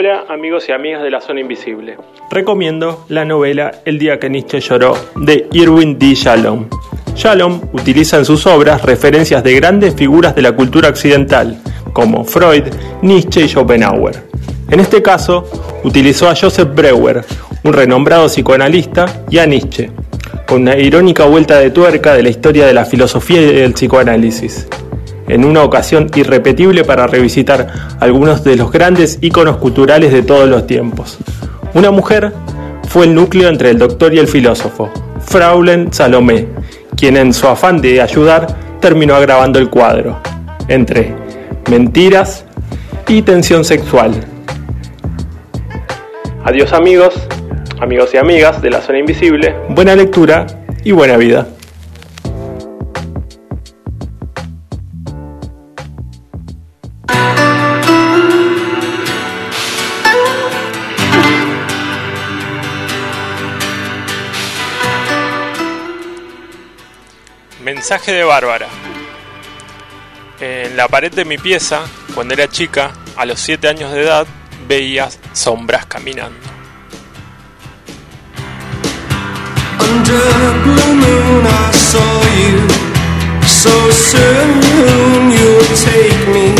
Hola 0.00 0.26
amigos 0.28 0.68
y 0.68 0.70
amigas 0.70 1.02
de 1.02 1.10
la 1.10 1.20
zona 1.20 1.40
invisible. 1.40 1.96
Recomiendo 2.30 3.04
la 3.08 3.24
novela 3.24 3.72
El 3.84 3.98
día 3.98 4.20
que 4.20 4.30
Nietzsche 4.30 4.60
lloró 4.60 4.96
de 5.16 5.48
Irwin 5.50 5.98
D. 5.98 6.14
Shalom. 6.14 6.68
Shalom 7.16 7.62
utiliza 7.72 8.16
en 8.16 8.24
sus 8.24 8.46
obras 8.46 8.84
referencias 8.84 9.42
de 9.42 9.56
grandes 9.56 9.96
figuras 9.96 10.36
de 10.36 10.42
la 10.42 10.52
cultura 10.52 10.88
occidental, 10.88 11.60
como 11.92 12.24
Freud, 12.24 12.62
Nietzsche 13.02 13.40
y 13.40 13.48
Schopenhauer. 13.48 14.22
En 14.70 14.78
este 14.78 15.02
caso, 15.02 15.50
utilizó 15.82 16.28
a 16.28 16.36
Joseph 16.36 16.72
Breuer, 16.72 17.24
un 17.64 17.72
renombrado 17.72 18.28
psicoanalista, 18.28 19.24
y 19.28 19.38
a 19.38 19.46
Nietzsche, 19.46 19.90
con 20.46 20.62
una 20.62 20.76
irónica 20.76 21.24
vuelta 21.24 21.58
de 21.58 21.70
tuerca 21.70 22.14
de 22.14 22.22
la 22.22 22.28
historia 22.28 22.68
de 22.68 22.72
la 22.72 22.84
filosofía 22.84 23.42
y 23.42 23.52
del 23.52 23.72
psicoanálisis 23.72 24.68
en 25.28 25.44
una 25.44 25.62
ocasión 25.62 26.10
irrepetible 26.14 26.84
para 26.84 27.06
revisitar 27.06 27.68
algunos 28.00 28.42
de 28.44 28.56
los 28.56 28.72
grandes 28.72 29.18
íconos 29.20 29.58
culturales 29.58 30.12
de 30.12 30.22
todos 30.22 30.48
los 30.48 30.66
tiempos. 30.66 31.18
Una 31.74 31.90
mujer 31.90 32.32
fue 32.88 33.04
el 33.04 33.14
núcleo 33.14 33.48
entre 33.48 33.70
el 33.70 33.78
doctor 33.78 34.14
y 34.14 34.18
el 34.18 34.28
filósofo, 34.28 34.90
Fraulein 35.20 35.92
Salomé, 35.92 36.48
quien 36.96 37.16
en 37.16 37.34
su 37.34 37.46
afán 37.46 37.80
de 37.80 38.00
ayudar 38.00 38.46
terminó 38.80 39.14
agravando 39.14 39.58
el 39.58 39.68
cuadro, 39.68 40.18
entre 40.68 41.14
mentiras 41.70 42.44
y 43.06 43.22
tensión 43.22 43.64
sexual. 43.64 44.12
Adiós 46.44 46.72
amigos, 46.72 47.14
amigos 47.80 48.14
y 48.14 48.16
amigas 48.16 48.62
de 48.62 48.70
la 48.70 48.80
zona 48.80 48.98
invisible, 49.00 49.54
buena 49.68 49.94
lectura 49.94 50.46
y 50.82 50.92
buena 50.92 51.16
vida. 51.18 51.46
Mensaje 67.90 68.12
de 68.12 68.24
Bárbara. 68.24 68.68
En 70.40 70.76
la 70.76 70.88
pared 70.88 71.10
de 71.10 71.24
mi 71.24 71.38
pieza, 71.38 71.80
cuando 72.14 72.34
era 72.34 72.46
chica, 72.46 72.90
a 73.16 73.24
los 73.24 73.40
7 73.40 73.66
años 73.66 73.90
de 73.92 74.02
edad, 74.02 74.26
veía 74.66 75.08
sombras 75.32 75.86
caminando. 75.86 76.38
Under 79.80 80.52
blue 80.64 80.94
moon 80.96 81.46
I 81.46 81.72
saw 81.72 82.22
you 82.36 82.68
So 83.46 83.90
soon 83.90 85.30
you'll 85.32 85.74
take 85.74 86.28
me 86.28 86.52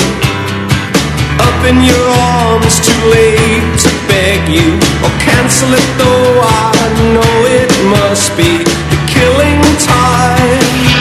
Up 1.45 1.61
in 1.69 1.85
your 1.85 2.09
arms 2.09 2.81
too 2.81 3.11
late 3.11 3.79
to 3.85 3.91
beg 4.09 4.49
you 4.49 4.79
Or 5.05 5.13
cancel 5.21 5.75
it 5.75 5.89
though 5.99 6.41
I 6.41 6.89
know 7.13 7.45
it 7.45 7.71
must 7.85 8.35
be 8.35 8.65
The 8.65 8.99
killing 9.13 9.61
time 9.77 10.98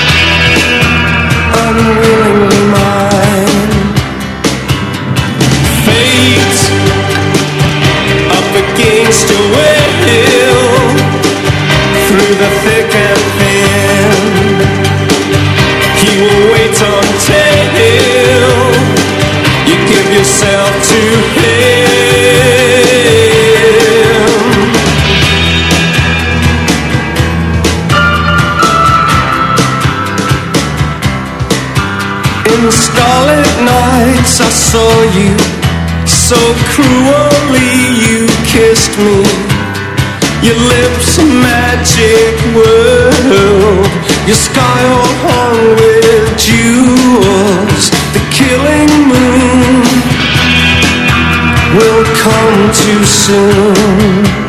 one 1.67 1.75
will 1.75 2.26
saw 34.71 35.01
you, 35.15 35.31
so 36.05 36.39
cruelly 36.71 37.71
you 38.03 38.27
kissed 38.51 38.97
me. 38.99 39.23
Your 40.43 40.55
lips 40.55 41.17
a 41.17 41.25
magic 41.25 42.35
world 42.55 43.87
Your 44.27 44.35
sky 44.35 44.81
all 44.95 45.13
hung 45.25 45.75
with 45.81 46.27
jewels 46.37 47.89
The 48.13 48.21
killing 48.37 48.93
moon 49.09 49.81
Will 51.75 52.05
come 52.21 52.71
too 52.71 53.03
soon 53.03 54.46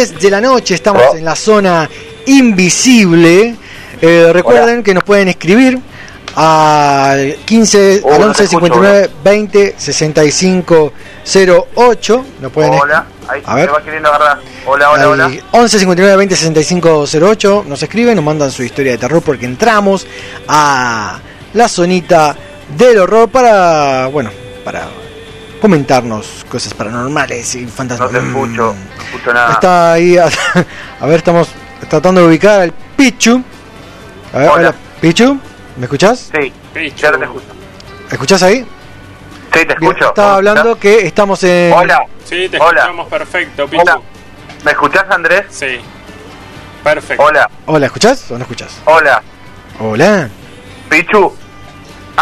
10 0.00 0.18
de 0.18 0.30
la 0.30 0.40
noche 0.40 0.74
estamos 0.74 1.14
en 1.14 1.26
la 1.26 1.36
zona 1.36 1.86
invisible. 2.24 3.54
Eh, 4.00 4.30
recuerden 4.32 4.82
que 4.82 4.94
nos 4.94 5.04
pueden 5.04 5.28
escribir 5.28 5.78
al 6.36 7.36
15 7.44 8.00
Hola, 8.04 8.14
al 8.14 8.20
te 8.20 8.26
11 8.28 8.42
escucho, 8.44 8.66
59 8.66 9.10
20 9.22 9.74
65 9.76 10.92
08. 11.76 12.24
Nos 12.40 12.50
pueden 12.50 12.72
Hola, 12.72 13.04
ahí 13.28 13.42
a 13.44 13.50
se 13.50 13.60
ver. 13.60 13.74
va 13.74 13.82
queriendo 13.82 14.08
agarrar. 14.08 14.40
Hola, 14.64 14.90
hola, 14.90 15.02
Al 15.02 15.08
hola. 15.08 15.30
11 15.50 15.78
59 15.80 16.16
20 16.16 16.34
65 16.36 17.04
08 17.20 17.64
nos 17.68 17.82
escriben, 17.82 18.16
nos 18.16 18.24
mandan 18.24 18.50
su 18.50 18.62
historia 18.62 18.92
de 18.92 18.98
terror 18.98 19.20
porque 19.20 19.44
entramos 19.44 20.06
a 20.48 21.18
la 21.52 21.68
zonita 21.68 22.34
del 22.74 23.00
horror 23.00 23.28
para, 23.28 24.06
bueno, 24.06 24.30
para 24.64 24.88
comentarnos 25.60 26.44
cosas 26.50 26.74
paranormales 26.74 27.54
y 27.54 27.62
No 27.62 27.70
fantasmas. 27.70 28.10
te 28.10 28.18
escucho, 28.18 28.74
no 28.74 29.02
escucho 29.04 29.32
nada. 29.34 29.52
Está 29.52 29.92
ahí, 29.92 30.16
a, 30.18 30.28
a 31.00 31.06
ver, 31.06 31.16
estamos 31.18 31.48
tratando 31.88 32.20
de 32.22 32.26
ubicar 32.28 32.60
al 32.60 32.72
Pichu. 32.96 33.42
A 34.32 34.38
ver, 34.38 34.48
hola. 34.48 34.74
Pichu, 35.00 35.38
¿me 35.76 35.84
escuchás? 35.84 36.30
Sí, 36.34 36.52
ya 36.96 37.10
no 37.10 37.18
te 37.18 37.24
escucho. 37.24 37.46
¿Escuchás 38.10 38.42
ahí? 38.42 38.66
Sí, 39.52 39.64
te 39.66 39.72
escucho. 39.72 40.08
Estaba 40.08 40.36
hablando 40.36 40.78
que 40.78 41.06
estamos 41.06 41.42
en... 41.44 41.72
Hola. 41.72 42.04
Sí, 42.24 42.48
te 42.48 42.58
Hola. 42.58 42.80
escuchamos 42.80 43.08
perfecto, 43.08 43.66
Pichu. 43.68 43.82
Hola. 43.82 44.00
¿Me 44.64 44.70
escuchás, 44.72 45.04
Andrés? 45.10 45.46
Sí. 45.50 45.80
Perfecto. 46.84 47.22
Hola, 47.24 47.50
Hola, 47.66 47.86
¿escuchás 47.86 48.30
o 48.30 48.34
no 48.38 48.42
escuchás? 48.42 48.78
hola. 48.84 49.22
Hola. 49.80 50.28
Pichu. 50.88 51.34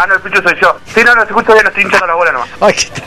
Ah, 0.01 0.05
no, 0.07 0.15
el 0.15 0.21
Pichu 0.21 0.41
soy 0.41 0.53
yo. 0.61 0.77
Sí, 0.95 1.01
no, 1.05 1.13
no, 1.13 1.23
te 1.25 1.31
escucho 1.31 1.53
bien, 1.53 1.67
estoy 1.67 1.83
hinchando 1.83 2.07
la 2.07 2.13
bola 2.15 2.31
nomás. 2.31 2.49
Ay, 2.61 2.73
qué- 2.73 3.01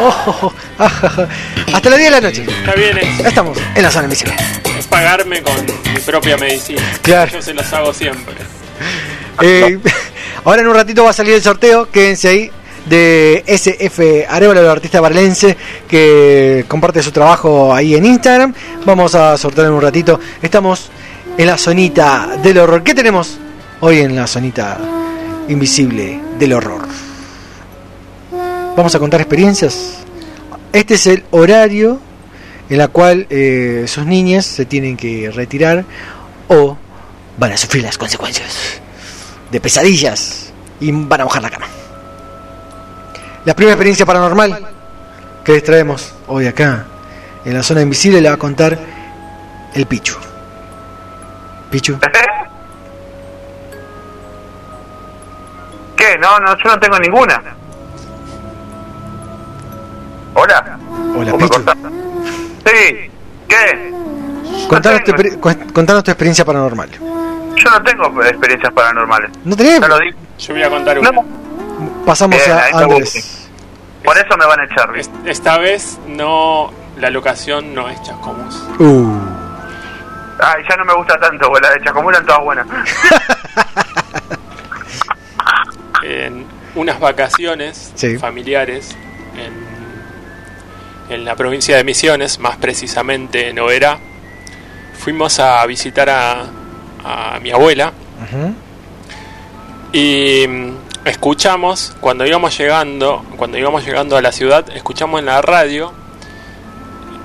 Oh, 0.00 0.52
ajaja. 0.78 1.28
Hasta 1.72 1.88
las 1.90 1.98
10 2.00 2.10
de 2.10 2.20
la 2.20 2.28
noche. 2.28 2.44
Está 2.48 2.72
bien, 2.74 2.98
es, 2.98 3.20
Estamos 3.20 3.56
en 3.76 3.82
la 3.82 3.90
zona 3.90 4.04
invisible. 4.04 4.34
es 4.78 4.86
pagarme 4.88 5.40
con 5.40 5.54
mi 5.64 6.00
propia 6.00 6.36
medicina. 6.36 6.82
Claro. 7.00 7.30
Yo 7.30 7.40
se 7.40 7.54
las 7.54 7.72
hago 7.72 7.92
siempre. 7.94 8.34
Eh, 9.40 9.78
ahora 10.44 10.62
en 10.62 10.68
un 10.68 10.74
ratito 10.74 11.04
va 11.04 11.10
a 11.10 11.12
salir 11.12 11.34
el 11.34 11.42
sorteo, 11.42 11.88
quédense 11.90 12.28
ahí, 12.28 12.50
de 12.86 13.44
SF 13.46 14.26
Arevalo, 14.28 14.60
el 14.60 14.68
artista 14.68 15.00
barlense 15.00 15.56
que 15.88 16.64
comparte 16.68 17.00
su 17.02 17.12
trabajo 17.12 17.72
ahí 17.72 17.94
en 17.94 18.04
Instagram. 18.04 18.52
Vamos 18.84 19.14
a 19.14 19.38
sortear 19.38 19.68
en 19.68 19.72
un 19.74 19.80
ratito. 19.80 20.18
Estamos 20.42 20.90
en 21.38 21.46
la 21.46 21.56
zonita 21.56 22.36
del 22.42 22.58
horror. 22.58 22.82
¿Qué 22.82 22.94
tenemos 22.94 23.38
hoy 23.80 24.00
en 24.00 24.16
la 24.16 24.26
zonita 24.26 24.76
invisible 25.48 26.20
del 26.38 26.52
horror? 26.52 26.82
Vamos 28.76 28.94
a 28.94 28.98
contar 28.98 29.20
experiencias. 29.20 29.98
Este 30.72 30.94
es 30.94 31.06
el 31.06 31.24
horario 31.30 32.00
en 32.68 32.78
la 32.78 32.88
cual 32.88 33.26
eh, 33.30 33.84
sus 33.86 34.06
niñas 34.06 34.46
se 34.46 34.64
tienen 34.64 34.96
que 34.96 35.30
retirar 35.30 35.84
o 36.48 36.76
van 37.38 37.52
a 37.52 37.56
sufrir 37.56 37.82
las 37.82 37.98
consecuencias 37.98 38.80
de 39.50 39.60
pesadillas 39.60 40.52
y 40.80 40.90
van 40.90 41.20
a 41.20 41.24
bajar 41.24 41.42
la 41.42 41.50
cama. 41.50 41.66
La 43.44 43.54
primera 43.54 43.74
experiencia 43.74 44.06
paranormal 44.06 44.70
que 45.44 45.52
les 45.52 45.62
traemos 45.62 46.14
hoy 46.26 46.46
acá 46.46 46.86
en 47.44 47.54
la 47.54 47.62
zona 47.62 47.82
invisible 47.82 48.20
la 48.20 48.30
va 48.30 48.34
a 48.36 48.38
contar 48.38 48.78
el 49.74 49.86
Pichu. 49.86 50.16
Pichu. 51.70 51.98
No, 56.20 56.38
no, 56.40 56.56
yo 56.56 56.64
no 56.70 56.78
tengo 56.80 56.98
ninguna. 56.98 57.42
Hola. 60.34 60.78
Hola 61.16 61.32
¿Vos 61.32 61.40
me 61.42 61.48
Pichu. 61.48 61.60
Sí. 62.66 63.10
¿Qué? 63.48 63.94
Contanos 64.68 65.02
tu, 65.04 65.12
contanos 65.72 66.02
experiencia 66.08 66.44
paranormal. 66.44 66.90
Yo 66.90 67.70
no 67.70 67.82
tengo 67.82 68.22
experiencias 68.24 68.72
paranormales. 68.72 69.30
¿No 69.44 69.56
tenés? 69.56 69.80
Ya 69.80 69.88
lo 69.88 69.98
dije. 69.98 70.16
Yo 70.38 70.54
voy 70.54 70.62
a 70.62 70.70
contar 70.70 70.98
una. 70.98 71.10
Pasamos 72.04 72.36
Bien, 72.44 72.56
a 72.58 72.78
Andrés. 72.78 73.48
Por 74.04 74.16
eso 74.18 74.36
me 74.36 74.46
van 74.46 74.60
a 74.60 74.64
echar. 74.64 74.96
Es- 74.96 75.10
Esta 75.24 75.58
vez 75.58 75.98
no. 76.08 76.72
La 76.98 77.10
locación 77.10 77.74
no 77.74 77.88
es 77.88 78.00
Chascomús. 78.02 78.54
Uh, 78.78 79.18
Ay, 80.40 80.62
ya 80.68 80.76
no 80.76 80.84
me 80.84 80.94
gusta 80.94 81.18
tanto. 81.18 81.50
Las 81.60 81.74
de 81.74 81.80
Chacomú 81.84 82.10
eran 82.10 82.24
todas 82.24 82.42
buenas. 82.42 82.66
En 86.04 86.44
unas 86.74 87.00
vacaciones 87.00 87.92
Sí. 87.94 88.18
familiares 88.18 88.94
en, 91.08 91.14
en 91.14 91.24
la 91.24 91.34
provincia 91.36 91.76
de 91.76 91.84
Misiones, 91.84 92.38
más 92.38 92.56
precisamente 92.56 93.48
en 93.48 93.58
Oberá, 93.58 93.98
fuimos 94.98 95.38
a 95.40 95.64
visitar 95.66 96.08
a, 96.10 96.46
a 97.04 97.38
mi 97.40 97.50
abuela 97.50 97.92
y 99.92 100.46
mm, 100.48 100.72
escuchamos 101.04 101.94
cuando 102.00 102.26
íbamos 102.26 102.56
llegando 102.58 103.24
cuando 103.36 103.58
íbamos 103.58 103.84
llegando 103.84 104.16
a 104.16 104.22
la 104.22 104.32
ciudad 104.32 104.64
escuchamos 104.74 105.20
en 105.20 105.26
la 105.26 105.42
radio 105.42 105.92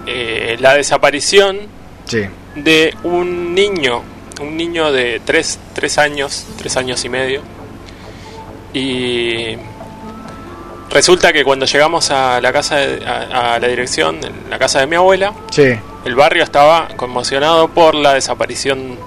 eh, 0.06 0.58
la 0.60 0.74
desaparición 0.76 1.58
Sí. 2.06 2.24
de 2.56 2.96
un 3.04 3.54
niño 3.54 4.02
un 4.42 4.58
niño 4.58 4.92
de 4.92 5.22
tres, 5.24 5.60
tres 5.74 5.98
años 5.98 6.46
tres 6.58 6.76
años 6.76 7.06
y 7.06 7.10
medio 7.10 7.42
y 8.74 9.56
resulta 10.90 11.32
que 11.34 11.44
cuando 11.44 11.66
llegamos 11.66 12.10
a 12.12 12.42
la 12.42 12.52
casa 12.52 12.78
de- 12.78 13.06
a, 13.06 13.56
a 13.56 13.60
la 13.60 13.68
dirección 13.68 14.20
en 14.24 14.50
la 14.50 14.58
casa 14.60 14.80
de 14.80 14.88
mi 14.88 14.96
abuela 14.96 15.34
Sí. 15.52 15.74
el 16.06 16.16
barrio 16.16 16.44
estaba 16.44 16.88
conmocionado 16.96 17.68
por 17.70 17.96
la 17.96 18.14
desaparición 18.16 18.98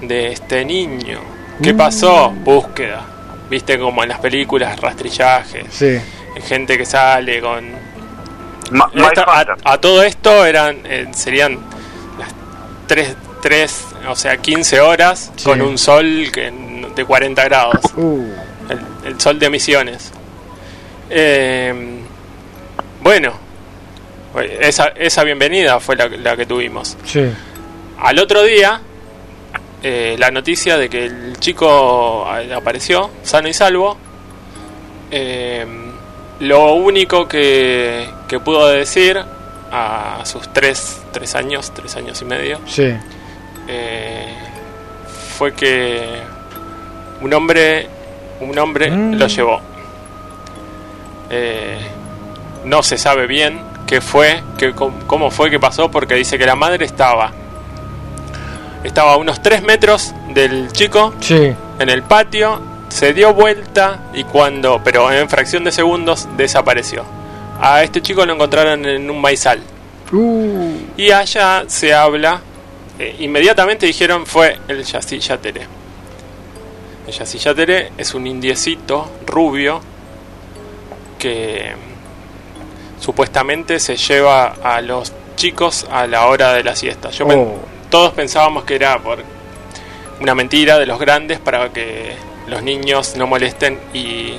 de 0.00 0.32
este 0.32 0.64
niño. 0.64 1.18
¿Qué 1.62 1.74
pasó? 1.74 2.30
Búsqueda. 2.30 3.04
Viste 3.50 3.78
como 3.78 4.02
en 4.02 4.10
las 4.10 4.20
películas, 4.20 4.78
rastrillajes, 4.80 5.64
Sí. 5.72 5.98
gente 6.46 6.76
que 6.78 6.84
sale 6.86 7.40
con... 7.40 7.72
Ma- 8.70 8.90
a, 9.64 9.78
todo 9.78 10.02
esto 10.02 10.44
eran 10.44 10.78
eh, 10.84 11.08
serían 11.12 11.54
las 12.18 12.28
3, 12.86 13.16
tres, 13.40 13.86
o 14.08 14.14
sea, 14.14 14.36
15 14.36 14.80
horas 14.80 15.32
Sí. 15.36 15.44
con 15.46 15.62
un 15.62 15.78
sol 15.78 16.28
que, 16.32 16.48
n- 16.48 16.88
de 16.94 17.04
40 17.04 17.44
grados. 17.44 17.80
Uh, 17.96 18.30
El, 18.68 18.80
el 19.12 19.20
sol 19.20 19.38
de 19.38 19.50
Misiones. 19.50 20.12
Eh, 21.10 21.72
bueno, 23.02 23.32
esa, 24.60 24.88
esa 24.88 25.24
bienvenida 25.24 25.80
fue 25.80 25.96
la, 25.96 26.08
la 26.08 26.36
que 26.36 26.46
tuvimos. 26.46 26.96
sí. 27.04 27.24
Al 28.00 28.16
otro 28.20 28.44
día, 28.44 28.80
eh, 29.82 30.14
la 30.20 30.30
noticia 30.30 30.76
de 30.78 30.88
que 30.88 31.06
el 31.06 31.36
chico 31.40 32.24
apareció 32.54 33.10
sano 33.24 33.48
y 33.48 33.52
salvo. 33.52 33.96
Eh, 35.10 35.66
lo 36.40 36.74
único 36.74 37.26
que, 37.26 38.08
que 38.28 38.38
pudo 38.38 38.68
decir 38.68 39.18
a 39.72 40.20
sus 40.24 40.52
tres, 40.52 41.00
tres 41.12 41.34
años, 41.34 41.72
tres 41.74 41.96
años 41.96 42.22
y 42.22 42.24
medio, 42.24 42.60
Sí. 42.68 42.94
eh, 43.66 44.32
fue 45.36 45.52
que 45.54 46.20
un 47.20 47.34
hombre, 47.34 47.88
un 48.40 48.58
hombre 48.58 48.90
Mm. 48.90 49.14
lo 49.14 49.26
llevó. 49.26 49.60
Eh, 51.30 51.78
no 52.64 52.82
se 52.82 52.96
sabe 52.98 53.26
bien 53.26 53.60
qué 53.86 54.00
fue, 54.00 54.42
qué, 54.56 54.72
cómo 55.06 55.30
fue 55.30 55.50
que 55.50 55.58
pasó, 55.60 55.90
porque 55.90 56.14
dice 56.14 56.38
que 56.38 56.46
la 56.46 56.54
madre 56.56 56.84
estaba 56.84 57.32
estaba 58.84 59.14
a 59.14 59.16
unos 59.16 59.42
3 59.42 59.62
metros 59.62 60.14
del 60.32 60.70
chico 60.72 61.12
Sí. 61.20 61.52
en 61.78 61.88
el 61.88 62.02
patio, 62.04 62.60
se 62.88 63.12
dio 63.12 63.34
vuelta 63.34 64.04
y 64.14 64.24
cuando, 64.24 64.80
pero 64.84 65.10
en 65.12 65.28
fracción 65.28 65.64
de 65.64 65.72
segundos, 65.72 66.28
desapareció. 66.36 67.04
A 67.60 67.82
este 67.82 68.00
chico 68.00 68.24
lo 68.24 68.34
encontraron 68.34 68.84
en 68.86 69.10
un 69.10 69.20
maizal. 69.20 69.60
Uh, 70.12 70.72
Y 70.96 71.10
allá 71.10 71.64
se 71.66 71.92
habla, 71.92 72.40
eh, 72.98 73.16
inmediatamente 73.18 73.84
dijeron 73.84 74.24
fue 74.26 74.58
el 74.68 74.82
Yassi 74.84 75.18
Yateré. 75.18 75.66
El 77.08 77.14
Yassi 77.14 77.38
Yateré 77.38 77.90
es 77.96 78.12
un 78.12 78.26
indiecito 78.26 79.10
rubio 79.26 79.80
que 81.18 81.72
mm, 81.74 83.00
supuestamente 83.02 83.80
se 83.80 83.96
lleva 83.96 84.56
a 84.62 84.82
los 84.82 85.14
chicos 85.34 85.86
a 85.90 86.06
la 86.06 86.26
hora 86.26 86.52
de 86.52 86.62
la 86.62 86.76
siesta. 86.76 87.08
Yo 87.10 87.26
Oh. 87.26 87.58
todos 87.88 88.12
pensábamos 88.12 88.64
que 88.64 88.74
era 88.74 88.98
por 88.98 89.20
una 90.20 90.34
mentira 90.34 90.78
de 90.78 90.84
los 90.84 90.98
grandes 90.98 91.38
para 91.38 91.70
que 91.72 92.14
los 92.46 92.62
niños 92.62 93.16
no 93.16 93.26
molesten 93.26 93.78
y 93.94 94.34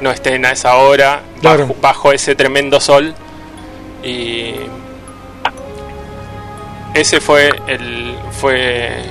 no 0.00 0.10
estén 0.10 0.44
a 0.46 0.50
esa 0.50 0.76
hora 0.78 1.20
Claro. 1.40 1.68
bajo, 1.68 1.76
bajo 1.80 2.12
ese 2.12 2.34
tremendo 2.34 2.80
sol. 2.80 3.14
Y 4.02 4.54
ese 6.94 7.20
fue 7.20 7.50
el 7.68 8.16
fue 8.32 9.04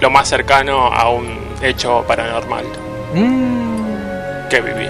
lo 0.00 0.10
más 0.10 0.28
cercano 0.28 0.86
a 0.86 1.08
un 1.10 1.38
hecho 1.62 2.04
paranormal 2.06 2.64
Mm. 3.14 4.48
que 4.48 4.60
viví. 4.60 4.88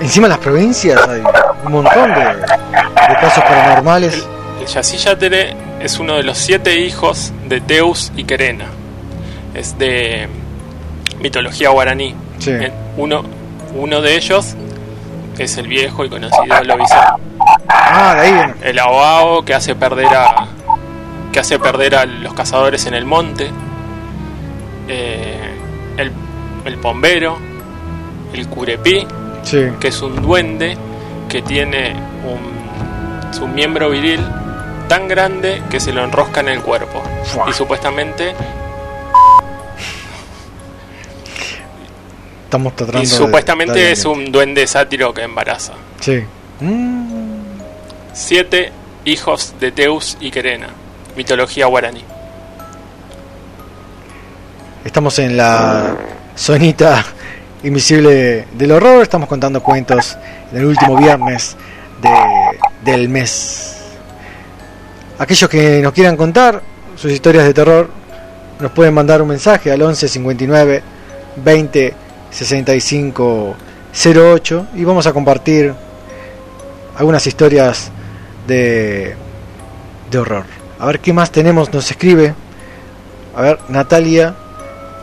Encima 0.00 0.26
en 0.26 0.30
las 0.30 0.38
provincias 0.40 1.00
hay 1.08 1.22
un 1.64 1.72
montón 1.72 2.12
de, 2.14 2.24
de 2.24 3.14
casos 3.20 3.44
paranormales. 3.44 4.26
El 4.60 4.66
Yacyyatere 4.66 5.54
es 5.80 5.98
uno 5.98 6.14
de 6.16 6.22
los 6.24 6.38
siete 6.38 6.78
hijos 6.80 7.32
de 7.46 7.60
Teus 7.60 8.10
y 8.16 8.24
Querena. 8.24 8.66
Es 9.54 9.78
de 9.78 10.28
mitología 11.20 11.70
guaraní. 11.70 12.14
Sí. 12.38 12.50
Eh, 12.50 12.72
Uno, 12.96 13.22
uno 13.74 14.00
de 14.00 14.16
ellos 14.16 14.54
es 15.38 15.56
el 15.56 15.68
viejo 15.68 16.04
y 16.04 16.10
conocido 16.10 16.62
lobizón. 16.64 16.98
Ah, 17.68 18.14
de 18.16 18.20
ahí 18.22 18.32
viene. 18.32 18.54
El 18.62 18.78
Aoao 18.78 19.44
que 19.44 19.54
hace 19.54 19.74
perder 19.74 20.06
a 20.06 20.46
que 21.32 21.40
hace 21.40 21.58
perder 21.58 21.94
a 21.96 22.04
los 22.06 22.34
cazadores 22.34 22.86
en 22.86 22.94
el 22.94 23.04
monte. 23.06 23.50
Eh, 24.88 25.50
el, 25.96 26.12
el 26.64 26.78
pombero, 26.78 27.38
el 28.32 28.46
curepí, 28.48 29.06
Sí. 29.42 29.58
que 29.80 29.88
es 29.88 30.00
un 30.02 30.22
duende 30.22 30.76
que 31.28 31.42
tiene 31.42 31.94
un, 32.24 33.32
su 33.34 33.48
miembro 33.48 33.90
viril 33.90 34.20
tan 34.88 35.08
grande 35.08 35.62
que 35.70 35.80
se 35.80 35.92
lo 35.92 36.04
enrosca 36.04 36.40
en 36.40 36.48
el 36.50 36.60
cuerpo. 36.60 37.02
Y 37.48 37.52
supuestamente, 37.52 38.34
Estamos 42.44 42.76
tratando 42.76 43.02
y 43.02 43.06
supuestamente 43.06 43.72
de- 43.78 43.92
es 43.92 44.04
un 44.04 44.30
duende 44.30 44.66
sátiro 44.66 45.14
que 45.14 45.22
embaraza. 45.22 45.72
Sí. 46.00 46.22
Mm. 46.60 47.06
Siete 48.12 48.70
hijos 49.06 49.54
de 49.58 49.72
Teus 49.72 50.18
y 50.20 50.30
Querena. 50.30 50.68
Mitología 51.16 51.66
guaraní. 51.66 52.02
Estamos 54.84 55.18
en 55.18 55.36
la 55.36 55.94
zonita 56.36 57.04
invisible 57.62 58.46
del 58.52 58.72
horror. 58.72 59.02
Estamos 59.02 59.28
contando 59.28 59.62
cuentos 59.62 60.16
en 60.50 60.58
el 60.58 60.64
último 60.66 60.96
viernes 60.96 61.56
de- 62.00 62.90
del 62.90 63.08
mes. 63.08 63.76
Aquellos 65.18 65.48
que 65.48 65.80
nos 65.82 65.92
quieran 65.92 66.16
contar 66.16 66.62
sus 66.96 67.12
historias 67.12 67.44
de 67.44 67.54
terror 67.54 67.90
nos 68.58 68.72
pueden 68.72 68.94
mandar 68.94 69.22
un 69.22 69.28
mensaje 69.28 69.70
al 69.70 69.82
11 69.82 70.08
59 70.08 70.82
20 71.36 71.94
65 72.30 73.54
08 73.92 74.66
y 74.74 74.84
vamos 74.84 75.06
a 75.06 75.12
compartir 75.12 75.72
algunas 76.96 77.26
historias 77.26 77.90
de, 78.46 79.14
de 80.10 80.18
horror. 80.18 80.44
A 80.82 80.86
ver 80.86 80.98
qué 80.98 81.12
más 81.12 81.30
tenemos, 81.30 81.72
nos 81.72 81.88
escribe. 81.88 82.34
A 83.36 83.40
ver, 83.40 83.60
Natalia. 83.68 84.34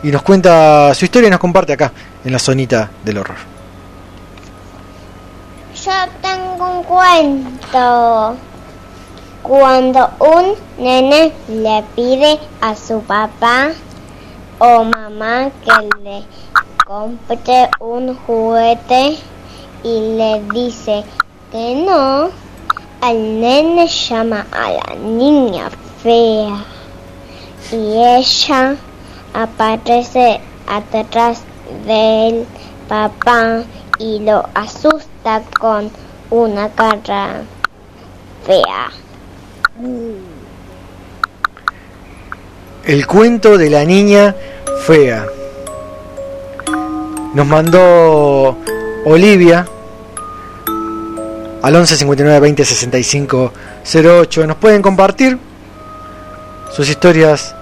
Y 0.02 0.10
nos 0.10 0.20
cuenta 0.20 0.92
su 0.94 1.06
historia 1.06 1.28
y 1.28 1.30
nos 1.30 1.40
comparte 1.40 1.72
acá, 1.72 1.90
en 2.22 2.32
la 2.32 2.38
zonita 2.38 2.90
del 3.02 3.16
horror. 3.16 3.38
Yo 5.82 5.92
tengo 6.20 6.70
un 6.70 6.82
cuento. 6.84 8.36
Cuando 9.42 10.10
un 10.18 10.54
nene 10.84 11.32
le 11.48 11.82
pide 11.96 12.38
a 12.60 12.76
su 12.76 13.00
papá 13.00 13.70
o 14.58 14.84
mamá 14.84 15.48
que 15.64 15.88
le 16.02 16.24
compre 16.86 17.70
un 17.78 18.16
juguete 18.26 19.16
y 19.82 20.16
le 20.18 20.42
dice 20.52 21.04
que 21.50 21.74
no, 21.86 22.28
al 23.00 23.40
nene 23.40 23.86
llama 23.86 24.46
a 24.52 24.70
la 24.72 24.94
niña 24.94 25.70
fea 26.02 26.64
y 27.72 27.96
ella 27.96 28.76
aparece 29.32 30.40
atrás 30.66 31.42
del 31.86 32.46
papá 32.88 33.62
y 33.98 34.18
lo 34.20 34.46
asusta 34.54 35.42
con 35.58 35.90
una 36.30 36.68
cara 36.70 37.42
fea. 38.44 38.90
El 42.84 43.06
cuento 43.06 43.56
de 43.56 43.70
la 43.70 43.84
niña 43.84 44.34
fea. 44.82 45.26
Nos 47.34 47.46
mandó 47.46 48.56
Olivia 49.04 49.66
al 51.62 51.74
11 51.74 51.96
59 51.96 52.40
20 52.40 52.64
65 52.64 53.52
08. 53.94 54.46
Nos 54.46 54.56
pueden 54.56 54.82
compartir 54.82 55.38
sus 56.72 56.88
historias 56.88 57.54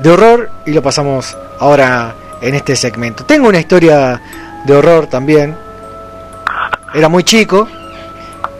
de 0.00 0.10
horror 0.10 0.50
y 0.64 0.72
lo 0.72 0.82
pasamos 0.82 1.36
ahora 1.58 2.14
en 2.40 2.54
este 2.54 2.76
segmento. 2.76 3.24
Tengo 3.24 3.48
una 3.48 3.58
historia 3.58 4.20
de 4.64 4.74
horror 4.74 5.06
también. 5.06 5.56
Era 6.94 7.08
muy 7.08 7.24
chico. 7.24 7.68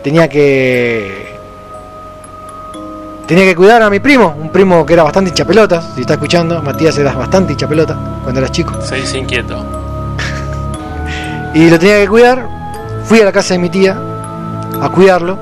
Tenía 0.03 0.27
que 0.27 1.27
tenía 3.27 3.43
que 3.43 3.55
cuidar 3.55 3.81
a 3.81 3.89
mi 3.89 3.99
primo, 3.99 4.35
un 4.39 4.49
primo 4.51 4.85
que 4.85 4.93
era 4.93 5.03
bastante 5.03 5.31
hinchapelotas, 5.31 5.93
si 5.95 6.01
está 6.01 6.13
escuchando, 6.13 6.61
Matías 6.61 6.97
eras 6.97 7.13
bastante 7.13 7.51
hinchapelota 7.51 7.97
cuando 8.23 8.39
eras 8.39 8.51
chico. 8.51 8.81
Se 8.81 8.95
dice 8.95 9.17
inquieto. 9.17 9.63
Y 11.53 11.69
lo 11.69 11.79
tenía 11.79 12.01
que 12.01 12.07
cuidar, 12.07 12.56
fui 13.07 13.21
a 13.21 13.25
la 13.25 13.31
casa 13.31 13.53
de 13.53 13.59
mi 13.59 13.69
tía 13.69 13.97
a 14.81 14.89
cuidarlo. 14.89 15.37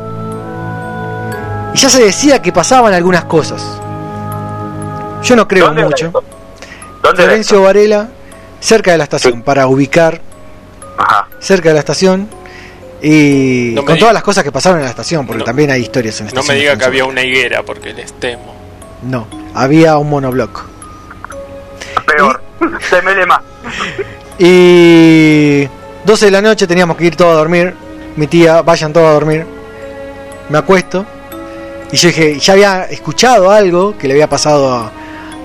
Y 1.73 1.77
ya 1.77 1.89
se 1.89 2.03
decía 2.03 2.41
que 2.41 2.51
pasaban 2.51 2.93
algunas 2.93 3.25
cosas. 3.25 3.61
Yo 5.23 5.35
no 5.35 5.47
creo 5.47 5.65
¿Dónde 5.65 5.81
era 5.81 5.89
mucho. 5.89 6.23
Florencio 7.15 7.61
Varela, 7.61 8.07
cerca 8.59 8.91
de 8.91 8.97
la 8.97 9.03
estación, 9.03 9.41
para 9.41 9.67
ubicar 9.67 10.21
Ajá. 10.97 11.27
cerca 11.39 11.69
de 11.69 11.73
la 11.73 11.79
estación. 11.79 12.29
Y 13.01 13.71
No 13.75 13.83
con 13.83 13.95
diga- 13.95 13.99
todas 13.99 14.13
las 14.13 14.23
cosas 14.23 14.43
que 14.43 14.51
pasaron 14.51 14.79
en 14.79 14.85
la 14.85 14.89
estación, 14.91 15.25
porque 15.27 15.39
No. 15.39 15.45
también 15.45 15.69
hay 15.69 15.81
historias 15.81 16.19
en 16.21 16.27
la 16.27 16.31
No 16.33 16.39
estación. 16.41 16.55
me 16.57 16.61
diga 16.61 16.77
que 16.77 16.85
había 16.85 17.05
una 17.05 17.21
higuera 17.21 17.61
porque 17.63 17.93
les 17.93 18.13
temo. 18.13 18.55
No, 19.03 19.27
había 19.53 19.97
un 19.97 20.09
monobloc. 20.09 20.63
Peor. 22.07 22.41
Se 22.89 23.01
me 23.01 23.13
le 23.13 23.25
más. 23.25 23.41
Y 24.39 25.67
12 26.05 26.25
de 26.25 26.31
la 26.31 26.41
noche 26.41 26.67
teníamos 26.67 26.97
que 26.97 27.05
ir 27.05 27.15
todos 27.15 27.33
a 27.33 27.37
dormir. 27.37 27.73
Mi 28.15 28.27
tía, 28.27 28.61
vayan 28.61 28.93
todos 28.93 29.07
a 29.09 29.13
dormir. 29.13 29.45
Me 30.49 30.59
acuesto. 30.59 31.03
Y 31.91 31.97
yo 31.97 32.09
dije, 32.09 32.39
ya 32.39 32.53
había 32.53 32.83
escuchado 32.83 33.49
algo 33.49 33.97
que 33.97 34.07
le 34.07 34.13
había 34.13 34.29
pasado 34.29 34.71
a, 34.71 34.91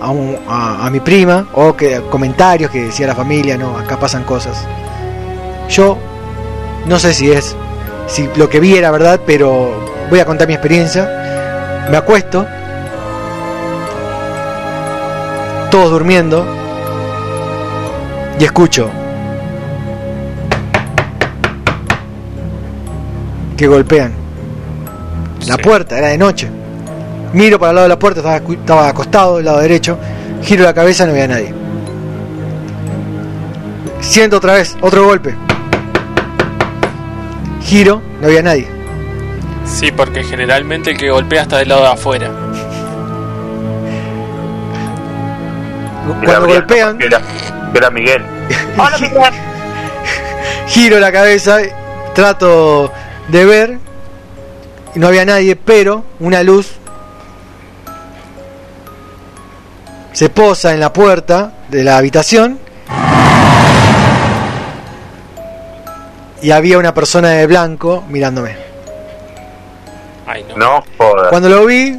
a 0.03 0.91
mi 0.91 1.01
prima. 1.01 1.49
O 1.55 1.75
que 1.75 2.03
comentarios 2.11 2.71
que 2.71 2.83
decía 2.85 3.07
la 3.07 3.15
familia, 3.15 3.57
no, 3.57 3.79
acá 3.79 3.99
pasan 3.99 4.25
cosas. 4.25 4.67
Yo 5.71 5.97
no 6.87 6.99
sé 6.99 7.15
si 7.15 7.33
es, 7.33 7.57
si 8.07 8.29
lo 8.37 8.51
que 8.51 8.61
vi 8.61 8.77
era 8.77 8.91
verdad, 8.91 9.19
pero 9.25 9.73
voy 10.11 10.21
a 10.21 10.27
contar 10.27 10.47
mi 10.47 10.53
experiencia. 10.53 11.87
Me 11.91 11.97
acuesto. 11.97 12.47
Todos 15.71 15.91
durmiendo. 15.91 16.45
Y 18.39 18.45
escucho 18.45 18.91
que 23.61 23.67
golpean 23.67 24.11
la 25.47 25.59
puerta, 25.59 25.99
era 25.99 26.07
de 26.09 26.17
noche. 26.17 26.49
Miro 27.35 27.59
para 27.59 27.71
el 27.71 27.75
lado 27.75 27.85
de 27.85 27.89
la 27.91 27.99
puerta, 27.99 28.21
estaba, 28.21 28.55
estaba 28.55 28.89
acostado, 28.89 29.37
del 29.37 29.45
lado 29.45 29.59
derecho. 29.59 29.99
Giro 30.43 30.65
la 30.65 30.73
cabeza, 30.73 31.05
no 31.05 31.13
había 31.13 31.29
nadie. 31.29 31.53
Siento 34.01 34.39
otra 34.39 34.55
vez, 34.55 34.79
otro 34.81 35.05
golpe. 35.05 35.35
Giro, 37.63 38.01
no 38.23 38.29
había 38.29 38.43
nadie. 38.43 38.67
Sí, 39.67 39.93
porque 39.93 40.25
generalmente 40.25 40.93
el 40.93 40.97
que 40.97 41.11
golpea 41.11 41.43
está 41.43 41.59
del 41.59 41.69
lado 41.69 41.83
de 41.83 41.89
afuera. 41.89 42.31
Cuando 46.25 46.47
golpean, 46.47 46.97
Miguel. 46.97 47.15
Hola, 47.75 47.91
Miguel. 47.91 48.25
giro 50.67 50.99
la 50.99 51.13
cabeza, 51.13 51.59
trato 52.15 52.91
de 53.31 53.45
ver, 53.45 53.79
y 54.95 54.99
no 54.99 55.07
había 55.07 55.25
nadie, 55.25 55.57
pero 55.57 56.05
una 56.19 56.43
luz 56.43 56.73
se 60.13 60.29
posa 60.29 60.75
en 60.75 60.81
la 60.81 60.93
puerta 60.93 61.53
de 61.69 61.85
la 61.85 61.97
habitación 61.97 62.59
y 66.43 66.51
había 66.51 66.79
una 66.79 66.93
persona 66.93 67.31
de 67.31 67.47
blanco 67.47 68.05
mirándome. 68.09 68.57
Ay, 70.27 70.45
no. 70.49 70.57
No, 70.57 70.85
joder. 70.99 71.29
Cuando 71.31 71.49
lo 71.49 71.67
vi, 71.67 71.99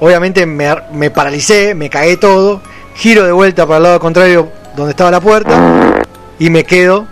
Obviamente 0.00 0.46
me, 0.46 0.74
me 0.92 1.10
paralicé, 1.10 1.74
me 1.74 1.90
cagué 1.90 2.16
todo, 2.16 2.60
giro 2.94 3.24
de 3.24 3.32
vuelta 3.32 3.66
para 3.66 3.78
el 3.78 3.82
lado 3.82 4.00
contrario 4.00 4.48
donde 4.76 4.90
estaba 4.90 5.10
la 5.10 5.20
puerta 5.20 6.04
y 6.38 6.50
me 6.50 6.64
quedo 6.64 7.06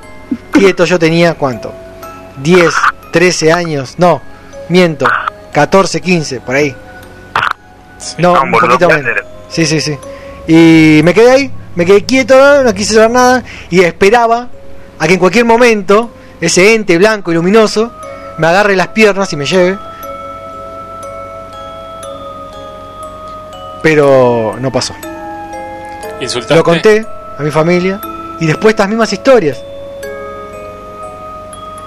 quieto. 0.52 0.84
Yo 0.84 0.99
tenía 0.99 1.34
cuánto? 1.34 1.73
10, 2.42 2.73
13 3.17 3.51
años, 3.51 3.95
no, 3.97 4.20
miento, 4.69 5.07
14, 5.51 6.03
15, 6.03 6.41
por 6.41 6.55
ahí. 6.55 6.77
No, 8.19 8.43
un 8.43 8.51
poquito 8.51 8.91
menos. 8.91 9.23
Sí, 9.49 9.65
sí, 9.65 9.81
sí. 9.81 9.97
Y 10.47 11.01
me 11.03 11.15
quedé 11.15 11.31
ahí, 11.31 11.51
me 11.77 11.86
quedé 11.86 12.05
quieto, 12.05 12.62
no 12.62 12.75
quise 12.75 12.93
saber 12.93 13.12
nada 13.12 13.43
y 13.70 13.81
esperaba 13.81 14.49
a 14.99 15.07
que 15.07 15.15
en 15.15 15.19
cualquier 15.19 15.47
momento 15.47 16.11
ese 16.43 16.75
ente 16.75 16.99
blanco 16.99 17.33
y 17.33 17.36
luminoso 17.36 17.91
me 18.36 18.49
agarre 18.49 18.77
las 18.77 18.89
piernas 18.89 19.33
y 19.33 19.36
me 19.36 19.47
lleve. 19.47 19.78
Pero 23.83 24.57
no 24.61 24.70
pasó. 24.70 24.95
¿Insultaste? 26.20 26.55
Lo 26.55 26.62
conté 26.62 27.07
a 27.39 27.43
mi 27.43 27.51
familia 27.51 27.99
y 28.41 28.47
después 28.47 28.75
estas 28.75 28.91
mismas 28.91 29.11
historias 29.11 29.57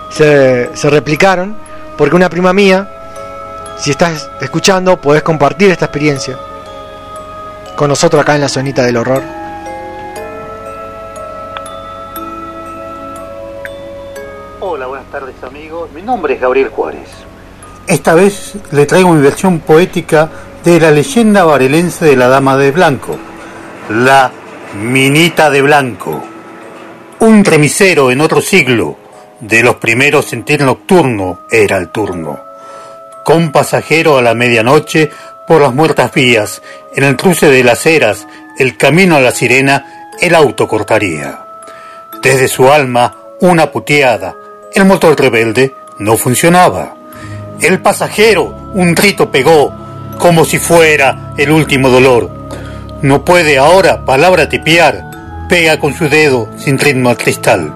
se, 0.09 0.69
se 0.75 0.89
replicaron 0.89 1.55
porque 1.97 2.15
una 2.15 2.29
prima 2.29 2.53
mía, 2.53 2.89
si 3.77 3.91
estás 3.91 4.29
escuchando, 4.41 4.99
podés 4.99 5.23
compartir 5.23 5.69
esta 5.69 5.85
experiencia 5.85 6.37
con 7.75 7.87
nosotros 7.87 8.21
acá 8.21 8.35
en 8.35 8.41
la 8.41 8.49
zonita 8.49 8.83
del 8.83 8.97
horror. 8.97 9.23
Hola, 14.59 14.87
buenas 14.87 15.09
tardes 15.11 15.35
amigos. 15.43 15.89
Mi 15.93 16.01
nombre 16.01 16.33
es 16.33 16.41
Gabriel 16.41 16.67
Juárez. 16.67 17.07
Esta 17.87 18.13
vez 18.13 18.55
le 18.71 18.85
traigo 18.85 19.13
mi 19.13 19.21
versión 19.21 19.59
poética 19.59 20.29
de 20.63 20.79
la 20.79 20.91
leyenda 20.91 21.45
varelense 21.45 22.05
de 22.05 22.17
la 22.17 22.27
Dama 22.27 22.57
de 22.57 22.71
Blanco, 22.71 23.17
la 23.89 24.29
Minita 24.75 25.49
de 25.49 25.61
Blanco. 25.61 26.21
Un 27.19 27.45
remisero 27.45 28.11
en 28.11 28.21
otro 28.21 28.41
siglo, 28.41 28.97
de 29.39 29.63
los 29.63 29.75
primeros 29.75 30.33
en 30.33 30.43
ir 30.47 30.61
nocturno 30.61 31.39
era 31.49 31.77
el 31.77 31.89
turno. 31.89 32.39
Con 33.23 33.51
pasajero 33.51 34.17
a 34.17 34.21
la 34.21 34.33
medianoche 34.33 35.11
por 35.47 35.61
las 35.61 35.73
muertas 35.73 36.13
vías, 36.13 36.61
en 36.95 37.03
el 37.03 37.15
cruce 37.15 37.47
de 37.47 37.63
las 37.63 37.85
eras, 37.85 38.27
el 38.57 38.77
camino 38.77 39.15
a 39.15 39.21
la 39.21 39.31
sirena, 39.31 40.09
el 40.19 40.35
auto 40.35 40.67
cortaría. 40.67 41.45
Desde 42.21 42.47
su 42.47 42.71
alma, 42.71 43.15
una 43.41 43.71
puteada, 43.71 44.35
el 44.73 44.85
motor 44.85 45.19
rebelde 45.19 45.73
no 45.99 46.17
funcionaba. 46.17 46.95
El 47.61 47.81
pasajero 47.81 48.71
un 48.73 48.93
grito 48.93 49.31
pegó, 49.31 49.73
como 50.17 50.45
si 50.45 50.59
fuera 50.59 51.33
el 51.37 51.51
último 51.51 51.89
dolor. 51.89 52.29
No 53.01 53.23
puede 53.23 53.57
ahora 53.57 54.03
palabra 54.05 54.49
tipear, 54.49 55.47
pega 55.47 55.79
con 55.79 55.93
su 55.93 56.09
dedo 56.09 56.49
sin 56.57 56.77
ritmo 56.77 57.09
al 57.09 57.17
cristal. 57.17 57.73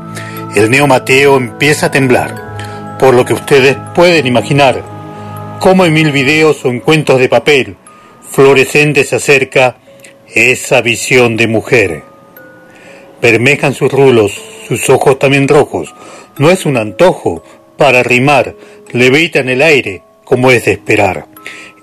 El 0.55 0.69
neo 0.69 0.85
Mateo 0.85 1.37
empieza 1.37 1.87
a 1.87 1.91
temblar, 1.91 2.97
por 2.99 3.15
lo 3.15 3.25
que 3.25 3.33
ustedes 3.33 3.75
pueden 3.95 4.27
imaginar, 4.27 4.83
como 5.59 5.83
en 5.83 5.93
mil 5.93 6.11
videos 6.11 6.63
o 6.63 6.69
en 6.69 6.79
cuentos 6.79 7.19
de 7.19 7.27
papel, 7.27 7.75
fluorescente 8.29 9.03
se 9.03 9.15
acerca 9.15 9.77
esa 10.27 10.81
visión 10.81 11.37
de 11.37 11.47
mujer. 11.47 12.03
Bermejan 13.19 13.73
sus 13.73 13.91
rulos, 13.91 14.39
sus 14.67 14.91
ojos 14.91 15.17
también 15.17 15.47
rojos, 15.47 15.95
no 16.37 16.51
es 16.51 16.67
un 16.67 16.77
antojo 16.77 17.43
para 17.75 18.03
rimar, 18.03 18.55
levita 18.91 19.39
en 19.39 19.49
el 19.49 19.63
aire, 19.63 20.03
como 20.23 20.51
es 20.51 20.65
de 20.65 20.73
esperar. 20.73 21.25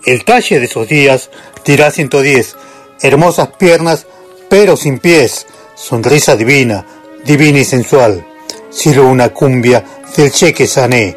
El 0.07 0.25
talle 0.25 0.61
de 0.61 0.67
esos 0.67 0.87
días 0.87 1.31
dirá 1.65 1.91
110, 1.91 2.57
hermosas 3.03 3.49
piernas, 3.59 4.07
pero 4.49 4.77
sin 4.77 5.01
pies, 5.01 5.49
sonrisa 5.75 6.37
divina, 6.37 6.87
divina 7.25 7.59
y 7.59 7.65
sensual. 7.65 8.27
Silo 8.71 9.09
una 9.09 9.31
cumbia 9.31 9.85
del 10.17 10.31
cheque 10.31 10.67
sané. 10.67 11.17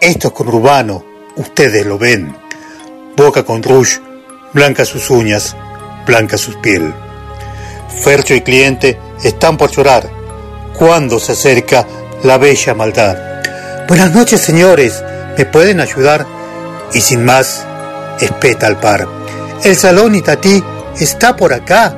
Esto 0.00 0.28
es 0.28 0.34
conurbano, 0.34 1.04
ustedes 1.36 1.84
lo 1.84 1.98
ven. 1.98 2.34
Boca 3.16 3.42
con 3.44 3.62
rouge, 3.62 4.00
blancas 4.52 4.88
sus 4.88 5.10
uñas, 5.10 5.54
blanca 6.06 6.38
sus 6.38 6.56
piel. 6.56 6.94
Fercho 8.02 8.34
y 8.34 8.40
cliente 8.40 8.98
están 9.22 9.56
por 9.56 9.70
llorar 9.70 10.08
cuando 10.78 11.18
se 11.18 11.32
acerca 11.32 11.86
la 12.22 12.38
bella 12.38 12.74
maldad. 12.74 13.16
Buenas 13.88 14.14
noches, 14.14 14.40
señores, 14.40 15.02
¿me 15.36 15.44
pueden 15.44 15.80
ayudar? 15.80 16.26
Y 16.92 17.00
sin 17.00 17.24
más, 17.24 17.64
espeta 18.20 18.66
al 18.66 18.80
par. 18.80 19.06
El 19.64 19.76
salón 19.76 20.14
Itatí 20.14 20.62
está 20.98 21.36
por 21.36 21.52
acá. 21.52 21.94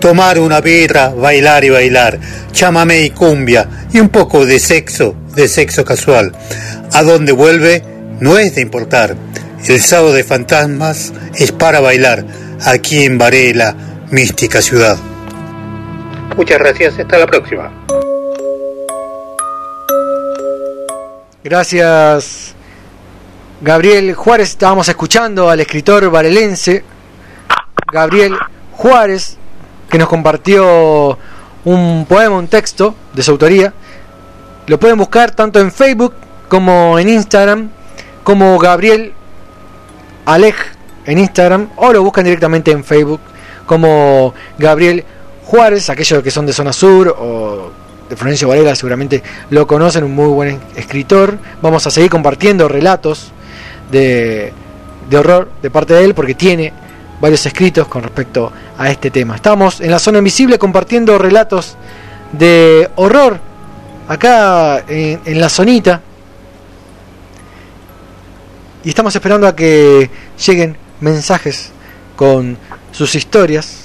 Tomar 0.00 0.38
una 0.38 0.60
birra, 0.60 1.10
bailar 1.10 1.62
y 1.64 1.70
bailar, 1.70 2.18
chamamé 2.52 3.02
y 3.02 3.10
cumbia 3.10 3.68
y 3.92 4.00
un 4.00 4.08
poco 4.08 4.46
de 4.46 4.58
sexo, 4.58 5.14
de 5.34 5.46
sexo 5.46 5.84
casual. 5.84 6.32
A 6.92 7.02
dónde 7.02 7.32
vuelve 7.32 7.84
no 8.18 8.38
es 8.38 8.54
de 8.54 8.62
importar. 8.62 9.14
El 9.66 9.80
sábado 9.80 10.12
de 10.14 10.24
fantasmas 10.24 11.12
es 11.34 11.52
para 11.52 11.80
bailar 11.80 12.24
aquí 12.64 13.04
en 13.04 13.18
Varela, 13.18 13.76
mística 14.10 14.62
ciudad. 14.62 14.96
Muchas 16.36 16.58
gracias, 16.58 16.98
hasta 16.98 17.18
la 17.18 17.26
próxima. 17.26 17.70
Gracias, 21.44 22.54
Gabriel 23.60 24.14
Juárez. 24.14 24.50
Estábamos 24.50 24.88
escuchando 24.88 25.50
al 25.50 25.60
escritor 25.60 26.10
varelense 26.10 26.84
Gabriel 27.92 28.34
Juárez, 28.72 29.36
que 29.90 29.98
nos 29.98 30.08
compartió 30.08 31.18
un 31.64 32.06
poema, 32.08 32.36
un 32.36 32.48
texto 32.48 32.94
de 33.12 33.22
su 33.22 33.32
autoría. 33.32 33.74
Lo 34.66 34.78
pueden 34.78 34.96
buscar 34.96 35.32
tanto 35.32 35.60
en 35.60 35.72
Facebook 35.72 36.14
como 36.48 36.98
en 36.98 37.08
Instagram, 37.08 37.70
como 38.22 38.58
Gabriel 38.58 39.12
Alej 40.26 40.54
en 41.06 41.18
Instagram, 41.18 41.68
o 41.76 41.92
lo 41.92 42.02
buscan 42.02 42.24
directamente 42.24 42.70
en 42.70 42.84
Facebook 42.84 43.20
como 43.66 44.34
Gabriel 44.58 45.04
Juárez, 45.44 45.90
aquellos 45.90 46.22
que 46.22 46.30
son 46.30 46.46
de 46.46 46.52
zona 46.52 46.72
sur 46.72 47.14
o 47.18 47.70
de 48.08 48.16
Florencio 48.16 48.48
Varela 48.48 48.74
seguramente 48.74 49.22
lo 49.50 49.66
conocen, 49.66 50.04
un 50.04 50.14
muy 50.14 50.26
buen 50.26 50.60
escritor. 50.76 51.38
Vamos 51.62 51.86
a 51.86 51.90
seguir 51.90 52.10
compartiendo 52.10 52.68
relatos 52.68 53.32
de, 53.90 54.52
de 55.08 55.16
horror 55.16 55.48
de 55.62 55.70
parte 55.70 55.94
de 55.94 56.04
él 56.04 56.14
porque 56.14 56.34
tiene 56.34 56.72
varios 57.20 57.44
escritos 57.46 57.86
con 57.86 58.02
respecto 58.02 58.52
a 58.76 58.90
este 58.90 59.10
tema. 59.10 59.36
Estamos 59.36 59.80
en 59.80 59.90
la 59.90 59.98
zona 59.98 60.18
invisible 60.18 60.58
compartiendo 60.58 61.18
relatos 61.18 61.76
de 62.32 62.90
horror 62.96 63.38
acá 64.08 64.84
en, 64.88 65.40
la 65.40 65.48
zonita. 65.48 66.00
Y 68.82 68.88
estamos 68.88 69.14
esperando 69.14 69.46
a 69.46 69.54
que 69.54 70.10
lleguen 70.46 70.76
mensajes 71.00 71.70
con 72.16 72.56
sus 72.92 73.14
historias. 73.14 73.84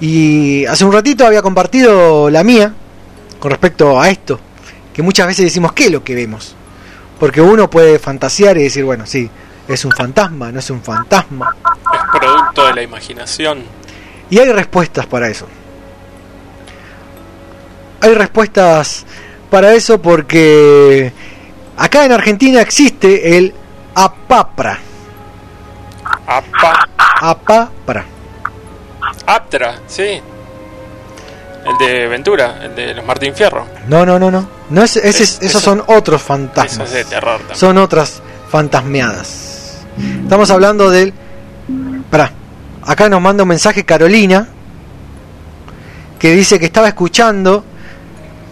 Y 0.00 0.64
hace 0.66 0.84
un 0.84 0.92
ratito 0.92 1.26
había 1.26 1.42
compartido 1.42 2.30
la 2.30 2.42
mía 2.42 2.72
con 3.38 3.50
respecto 3.50 4.00
a 4.00 4.08
esto, 4.08 4.40
que 4.94 5.02
muchas 5.02 5.26
veces 5.26 5.44
decimos 5.44 5.72
qué 5.72 5.86
es 5.86 5.92
lo 5.92 6.02
que 6.02 6.14
vemos. 6.14 6.54
Porque 7.20 7.40
uno 7.40 7.68
puede 7.68 7.98
fantasear 7.98 8.56
y 8.58 8.62
decir, 8.62 8.84
bueno, 8.84 9.04
sí, 9.06 9.28
es 9.68 9.84
un 9.84 9.92
fantasma, 9.92 10.50
no 10.50 10.58
es 10.58 10.70
un 10.70 10.82
fantasma. 10.82 11.54
Es 11.92 12.18
producto 12.20 12.66
de 12.66 12.74
la 12.74 12.82
imaginación. 12.82 13.62
Y 14.30 14.38
hay 14.38 14.50
respuestas 14.52 15.06
para 15.06 15.28
eso. 15.28 15.46
Hay 18.00 18.14
respuestas 18.14 19.04
para 19.50 19.72
eso 19.74 20.00
porque 20.00 21.12
acá 21.76 22.04
en 22.04 22.12
Argentina 22.12 22.60
existe 22.60 23.36
el 23.36 23.54
APAPRA. 23.94 24.78
Apa, 26.26 26.88
APAPRA. 27.20 28.04
Aptra, 29.26 29.78
sí. 29.86 30.20
El 31.66 31.76
de 31.78 32.06
Ventura, 32.08 32.60
el 32.62 32.74
de 32.74 32.94
los 32.94 33.04
Martín 33.04 33.34
Fierro. 33.34 33.66
No, 33.88 34.06
no, 34.06 34.18
no, 34.18 34.30
no. 34.30 34.48
no 34.70 34.82
es, 34.84 34.96
ese- 34.96 35.22
Es- 35.24 35.38
esos 35.42 35.44
eso- 35.44 35.60
son 35.60 35.82
otros 35.88 36.20
Eso 36.20 36.28
fantasmas. 36.28 36.88
es 36.88 36.94
de 36.94 37.04
terror 37.04 37.38
también. 37.38 37.56
Son 37.58 37.76
otras 37.78 38.22
fantasmeadas. 38.50 39.47
Estamos 40.22 40.50
hablando 40.50 40.90
del. 40.90 41.12
Pará. 42.10 42.32
Acá 42.82 43.08
nos 43.08 43.20
manda 43.20 43.42
un 43.42 43.48
mensaje 43.48 43.84
Carolina. 43.84 44.48
Que 46.18 46.32
dice 46.32 46.58
que 46.58 46.66
estaba 46.66 46.88
escuchando 46.88 47.64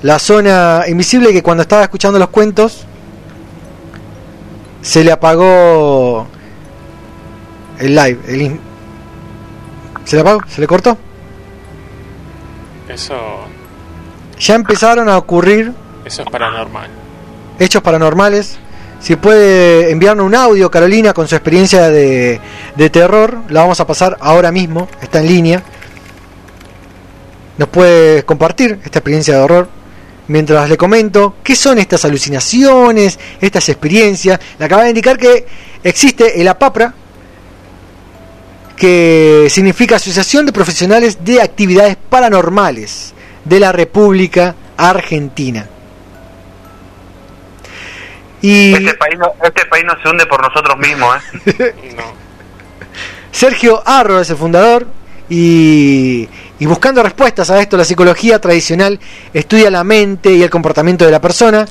la 0.02 0.18
zona 0.18 0.84
invisible 0.88 1.30
y 1.30 1.32
que 1.32 1.42
cuando 1.42 1.62
estaba 1.62 1.82
escuchando 1.82 2.18
los 2.18 2.28
cuentos. 2.28 2.84
Se 4.82 5.02
le 5.02 5.10
apagó 5.10 6.28
el 7.78 7.94
live. 7.94 8.18
el 8.28 8.42
in- 8.42 8.60
¿Se 10.04 10.14
le 10.14 10.22
apagó? 10.22 10.40
¿Se 10.48 10.60
le 10.60 10.66
cortó? 10.68 10.96
Eso, 12.88 13.14
Ya 14.38 14.54
empezaron 14.54 15.08
a 15.08 15.18
ocurrir 15.18 15.72
eso 16.04 16.22
es 16.22 16.30
paranormal. 16.30 16.88
hechos 17.58 17.82
paranormales 17.82 18.58
Si 19.06 19.14
puede 19.14 19.92
enviarnos 19.92 20.26
un 20.26 20.34
audio, 20.34 20.68
Carolina, 20.68 21.14
con 21.14 21.28
su 21.28 21.36
experiencia 21.36 21.90
de, 21.90 22.40
terror, 22.90 23.38
la 23.50 23.60
vamos 23.60 23.78
a 23.78 23.86
pasar 23.86 24.16
ahora 24.20 24.50
mismo, 24.50 24.88
está 25.00 25.20
en 25.20 25.28
línea. 25.28 25.62
Nos 27.56 27.68
puede 27.68 28.24
compartir 28.24 28.80
esta 28.84 28.98
experiencia 28.98 29.36
de 29.36 29.40
horror 29.42 29.68
mientras 30.26 30.68
le 30.68 30.76
comento 30.76 31.36
qué 31.44 31.54
son 31.54 31.78
estas 31.78 32.04
alucinaciones, 32.04 33.16
estas 33.40 33.68
experiencias. 33.68 34.40
Le 34.58 34.64
acaba 34.64 34.82
de 34.82 34.88
indicar 34.88 35.16
que 35.16 35.46
existe 35.84 36.40
el 36.40 36.48
APAPRA, 36.48 36.92
que 38.76 39.46
significa 39.50 39.94
Asociación 39.94 40.46
de 40.46 40.52
Profesionales 40.52 41.18
de 41.24 41.40
Actividades 41.40 41.96
Paranormales 42.10 43.14
de 43.44 43.60
la 43.60 43.70
República 43.70 44.56
Argentina. 44.76 45.68
Y 48.42 48.74
Este 48.74 48.94
país, 48.94 49.18
no, 49.18 49.32
este 49.42 49.66
país 49.66 49.84
no 49.84 49.94
se 50.02 50.08
hunde 50.08 50.26
por 50.26 50.40
nosotros 50.42 50.76
mismos, 50.78 51.16
¿eh? 51.46 51.74
Sergio 53.32 53.82
Arro 53.84 54.20
es 54.20 54.30
el 54.30 54.36
fundador 54.36 54.86
y, 55.28 56.28
y 56.58 56.66
buscando 56.66 57.02
respuestas 57.02 57.50
a 57.50 57.60
esto, 57.60 57.76
la 57.76 57.84
psicología 57.84 58.38
tradicional 58.40 58.98
estudia 59.34 59.70
la 59.70 59.84
mente 59.84 60.32
y 60.32 60.42
el 60.42 60.50
comportamiento 60.50 61.04
de 61.04 61.10
la 61.10 61.20
persona 61.20 61.66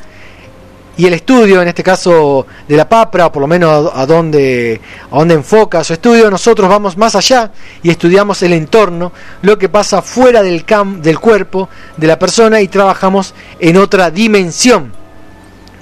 y 0.98 1.06
el 1.06 1.14
estudio, 1.14 1.61
en 1.61 1.68
este 1.68 1.84
caso 1.84 2.45
de 2.68 2.77
la 2.77 2.88
PAPRA, 2.88 3.27
o 3.27 3.32
por 3.32 3.42
lo 3.42 3.48
menos 3.48 3.92
a, 3.94 4.02
a 4.02 4.06
dónde, 4.06 4.80
a 5.11 5.18
dónde 5.18 5.34
enfoca 5.34 5.84
su 5.84 5.94
estudio, 5.94 6.32
nosotros 6.32 6.69
vamos 6.69 6.98
más 6.98 7.16
allá 7.16 7.52
y 7.84 7.90
estudiamos 7.90 8.42
el 8.44 8.53
entorno, 8.53 9.11
lo 9.42 9.58
que 9.58 9.68
pasa 9.68 10.02
fuera 10.02 10.42
del, 10.42 10.64
cam 10.64 11.02
del 11.02 11.19
cuerpo 11.19 11.69
de 11.98 12.08
la 12.08 12.18
persona 12.18 12.61
y 12.61 12.68
trabajamos 12.68 13.34
en 13.60 13.77
otra 13.77 14.10
dimensión. 14.10 15.05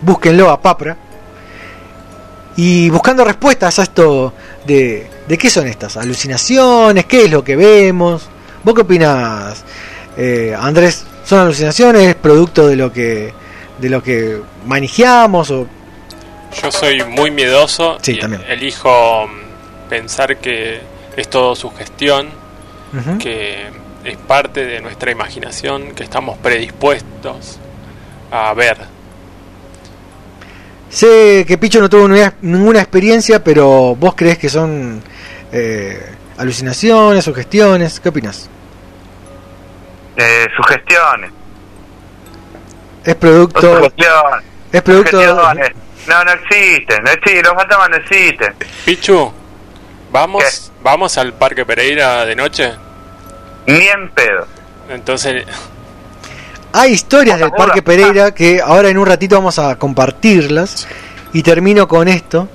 Búsquenlo 0.03 0.49
a 0.49 0.61
PAPRA. 0.61 0.97
Y 2.55 2.89
buscando 2.89 3.23
respuestas 3.25 3.79
a 3.79 3.83
esto 3.83 4.33
de, 4.65 5.07
de 5.27 5.37
qué 5.37 5.49
son 5.49 5.67
estas 5.67 5.97
alucinaciones, 5.97 7.05
qué 7.05 7.25
es 7.25 7.31
lo 7.31 7.43
que 7.43 7.55
vemos. 7.55 8.29
¿Vos 8.63 8.75
qué 8.75 8.81
opinas, 8.81 9.63
eh, 10.17 10.55
Andrés? 10.59 11.05
¿Son 11.25 11.39
alucinaciones? 11.39 12.15
¿Producto 12.15 12.67
de 12.67 12.75
lo 12.75 12.91
que 12.91 13.33
de 13.79 13.89
lo 13.89 14.03
que 14.03 14.39
manejamos? 14.65 15.49
O... 15.49 15.67
Yo 16.61 16.71
soy 16.71 17.03
muy 17.05 17.31
miedoso 17.31 17.97
Sí, 18.01 18.13
y 18.13 18.19
también. 18.19 18.43
elijo 18.47 19.25
mm, 19.27 19.89
pensar 19.89 20.37
que 20.37 20.79
es 21.17 21.29
todo 21.29 21.55
sugestión, 21.55 22.29
Ujú. 22.95 23.17
que 23.17 23.65
es 24.03 24.17
parte 24.17 24.63
de 24.65 24.79
nuestra 24.79 25.09
imaginación, 25.11 25.95
que 25.95 26.03
estamos 26.03 26.37
predispuestos 26.37 27.57
a 28.31 28.53
ver. 28.53 28.77
Sé 30.93 31.43
que 31.47 31.57
Picho 31.57 31.79
no 31.81 31.89
tuvo 31.89 32.07
ninguna- 32.07 32.35
ninguna 32.41 32.79
experiencia, 32.79 33.43
pero 33.43 33.95
vos 33.95 34.13
crees 34.15 34.37
que 34.37 34.47
son 34.47 35.01
eh, 35.51 35.99
alucinaciones, 36.37 37.25
sugestiones. 37.25 37.99
¿Qué 37.99 38.09
opinas? 38.09 38.47
Eh, 40.17 40.47
sugestiones. 40.55 41.31
Es 43.03 43.15
producto. 43.15 43.59
Sugestiones. 43.61 44.45
Es 44.71 44.81
producto. 44.83 45.11
Sugestiones. 45.19 45.71
No, 46.07 46.23
no 46.25 46.31
existen. 46.31 47.03
No 47.03 47.11
existen. 47.11 47.43
Los 47.43 47.53
fantasmas 47.55 47.89
no 47.89 47.95
existen. 47.97 48.53
Pichu, 48.85 49.33
¿vamos, 50.11 50.71
¿vamos 50.83 51.17
al 51.17 51.33
Parque 51.33 51.65
Pereira 51.65 52.23
de 52.25 52.35
noche? 52.35 52.71
Ni 53.65 53.87
en 53.87 54.09
pedo. 54.11 54.45
Entonces, 54.89 55.43
Hay 56.75 56.91
historias 56.91 57.39
del 57.39 57.51
Parque 57.51 57.83
Pereira 57.83 58.33
que 58.33 58.59
ahora 58.59 58.89
en 58.89 58.97
un 58.97 59.05
ratito 59.05 59.35
vamos 59.35 59.59
a 59.59 59.75
compartirlas. 59.75 60.87
Y 61.31 61.43
termino 61.43 61.87
con 61.87 62.07
esto. 62.07 62.47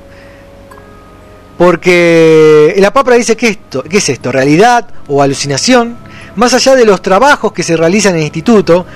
Porque 1.57 2.75
la 2.79 2.93
papra 2.93 3.15
dice 3.15 3.37
que 3.37 3.49
esto, 3.49 3.83
¿qué 3.85 3.99
es 3.99 4.09
esto? 4.09 4.33
¿Realidad 4.33 4.87
o 5.07 5.23
alucinación? 5.23 5.97
Más 6.35 6.53
allá 6.55 6.75
de 6.75 6.85
los 6.85 7.01
trabajos 7.01 7.53
que 7.53 7.63
se 7.63 7.77
realizan 7.77 8.13
en 8.15 8.19
el 8.19 8.25
instituto, 8.25 8.87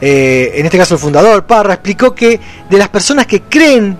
eh, 0.00 0.52
en 0.54 0.64
este 0.66 0.78
caso 0.78 0.94
el 0.94 1.00
fundador, 1.00 1.44
Parra, 1.44 1.74
explicó 1.74 2.14
que 2.14 2.40
de 2.68 2.78
las 2.78 2.88
personas 2.88 3.26
que 3.26 3.42
creen 3.42 3.96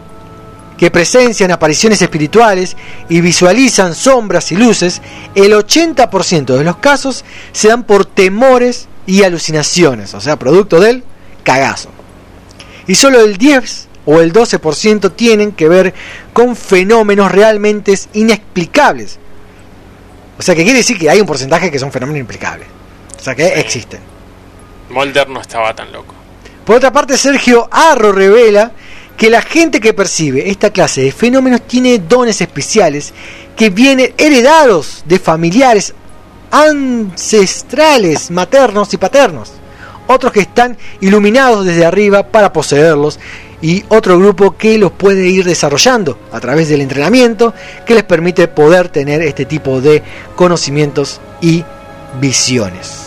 que 0.77 0.91
presencian 0.91 1.51
apariciones 1.51 2.01
espirituales 2.03 2.77
y 3.09 3.23
visualizan 3.23 3.95
sombras 3.95 4.53
y 4.53 4.57
luces, 4.57 5.01
el 5.35 5.53
80% 5.53 6.57
de 6.57 6.65
los 6.65 6.77
casos 6.77 7.25
se 7.53 7.69
dan 7.69 7.85
por 7.85 8.05
temores 8.05 8.89
y 9.07 9.23
alucinaciones, 9.23 10.15
o 10.15 10.21
sea, 10.21 10.37
producto 10.37 10.81
del 10.81 11.05
cagazo. 11.43 11.91
Y 12.87 12.95
solo 12.95 13.21
el 13.21 13.37
10 13.37 13.89
o 14.07 14.21
el 14.21 14.33
12% 14.33 15.15
tienen 15.15 15.53
que 15.53 15.69
ver 15.69 15.95
con 16.33 16.57
fenómenos 16.57 17.31
realmente 17.31 17.95
inexplicables. 18.15 19.19
O 20.39 20.43
sea, 20.43 20.55
que 20.55 20.63
quiere 20.63 20.79
decir 20.79 20.99
que 20.99 21.09
hay 21.09 21.21
un 21.21 21.27
porcentaje 21.27 21.71
que 21.71 21.79
son 21.79 21.91
fenómenos 21.91 22.19
inexplicables. 22.19 22.69
O 23.19 23.23
sea, 23.23 23.35
que 23.35 23.47
existen. 23.59 24.01
Mulder 24.91 25.29
no 25.29 25.41
estaba 25.41 25.75
tan 25.75 25.91
loco. 25.93 26.15
Por 26.65 26.77
otra 26.77 26.93
parte, 26.93 27.17
Sergio 27.17 27.69
Arro 27.71 28.13
revela 28.13 28.73
que 29.17 29.31
la 29.31 29.41
gente 29.41 29.81
que 29.81 29.95
percibe 29.95 30.51
esta 30.51 30.71
clase 30.71 31.03
de 31.03 31.13
fenómenos 31.13 31.63
tiene 31.63 31.99
dones 31.99 32.41
especiales 32.41 33.15
que 33.57 33.71
vienen 33.71 34.13
heredados 34.19 35.03
de 35.07 35.19
familiares 35.19 35.95
ancestrales, 36.57 38.31
maternos 38.31 38.93
y 38.95 38.97
paternos. 38.97 39.53
Otros 40.07 40.33
que 40.33 40.41
están 40.41 40.79
iluminados 41.01 41.67
desde 41.67 41.85
arriba 41.85 42.29
para 42.29 42.53
poseerlos 42.53 43.19
y 43.61 43.85
otro 43.89 44.19
grupo 44.19 44.57
que 44.57 44.79
los 44.79 44.93
puede 44.93 45.27
ir 45.27 45.45
desarrollando 45.45 46.19
a 46.33 46.41
través 46.41 46.69
del 46.69 46.81
entrenamiento 46.81 47.53
que 47.85 47.95
les 47.95 48.05
permite 48.05 48.49
poder 48.49 48.89
tener 48.89 49.21
este 49.23 49.45
tipo 49.45 49.81
de 49.81 50.03
conocimientos 50.35 51.21
y 51.41 51.65
visiones. 52.21 53.03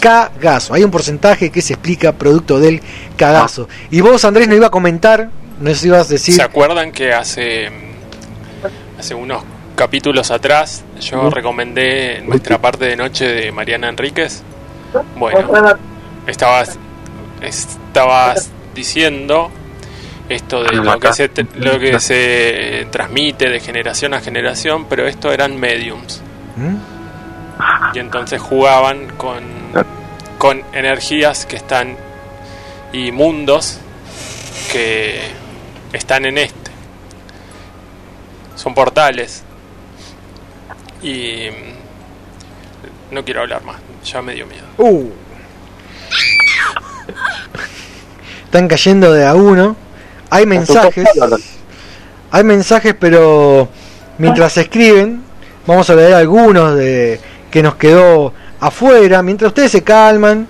Cagazo. 0.00 0.74
Hay 0.74 0.84
un 0.84 0.92
porcentaje 0.92 1.50
que 1.50 1.60
se 1.60 1.72
explica 1.72 2.12
producto 2.12 2.60
del 2.60 2.80
cagazo. 3.16 3.68
Y 3.90 4.00
vos, 4.00 4.24
Andrés, 4.24 4.46
no 4.46 4.54
iba 4.54 4.68
a 4.68 4.70
comentar, 4.70 5.30
no 5.60 5.70
ibas 5.70 6.08
a 6.08 6.12
decir. 6.12 6.36
¿Se 6.36 6.42
acuerdan 6.42 6.92
que 6.92 7.12
hace, 7.12 7.68
hace 8.96 9.14
unos 9.14 9.42
capítulos 9.78 10.32
atrás 10.32 10.84
yo 11.00 11.30
recomendé 11.30 12.20
nuestra 12.26 12.58
parte 12.58 12.84
de 12.84 12.96
noche 12.96 13.26
de 13.26 13.52
Mariana 13.52 13.88
Enríquez? 13.88 14.42
Bueno, 15.16 15.76
estabas, 16.26 16.76
estabas 17.40 18.50
diciendo 18.74 19.52
esto 20.28 20.64
de 20.64 20.72
lo 20.72 20.98
que, 20.98 21.12
se, 21.12 21.30
lo 21.54 21.78
que 21.78 22.00
se 22.00 22.88
transmite 22.90 23.48
de 23.48 23.60
generación 23.60 24.14
a 24.14 24.20
generación, 24.20 24.86
pero 24.86 25.06
esto 25.06 25.32
eran 25.32 25.58
mediums. 25.58 26.22
Y 27.94 28.00
entonces 28.00 28.42
jugaban 28.42 29.06
con, 29.16 29.44
con 30.38 30.64
energías 30.72 31.46
que 31.46 31.54
están 31.54 31.96
y 32.92 33.12
mundos 33.12 33.78
que 34.72 35.20
están 35.92 36.26
en 36.26 36.38
este. 36.38 36.70
Son 38.56 38.74
portales. 38.74 39.44
Y 41.02 41.48
mm, 41.50 43.14
no 43.14 43.24
quiero 43.24 43.42
hablar 43.42 43.62
más, 43.64 43.76
ya 44.04 44.22
me 44.22 44.34
dio 44.34 44.46
miedo. 44.46 44.64
Uh. 44.78 45.10
Están 48.44 48.68
cayendo 48.68 49.12
de 49.12 49.26
a 49.26 49.34
uno. 49.34 49.76
Hay 50.30 50.46
mensajes. 50.46 51.06
Hay 52.30 52.44
mensajes, 52.44 52.94
pero 52.98 53.68
mientras 54.18 54.52
se 54.54 54.62
escriben, 54.62 55.22
vamos 55.66 55.88
a 55.90 55.94
leer 55.94 56.14
algunos 56.14 56.74
de 56.76 57.20
que 57.50 57.62
nos 57.62 57.76
quedó 57.76 58.34
afuera. 58.60 59.22
Mientras 59.22 59.48
ustedes 59.48 59.72
se 59.72 59.82
calman, 59.82 60.46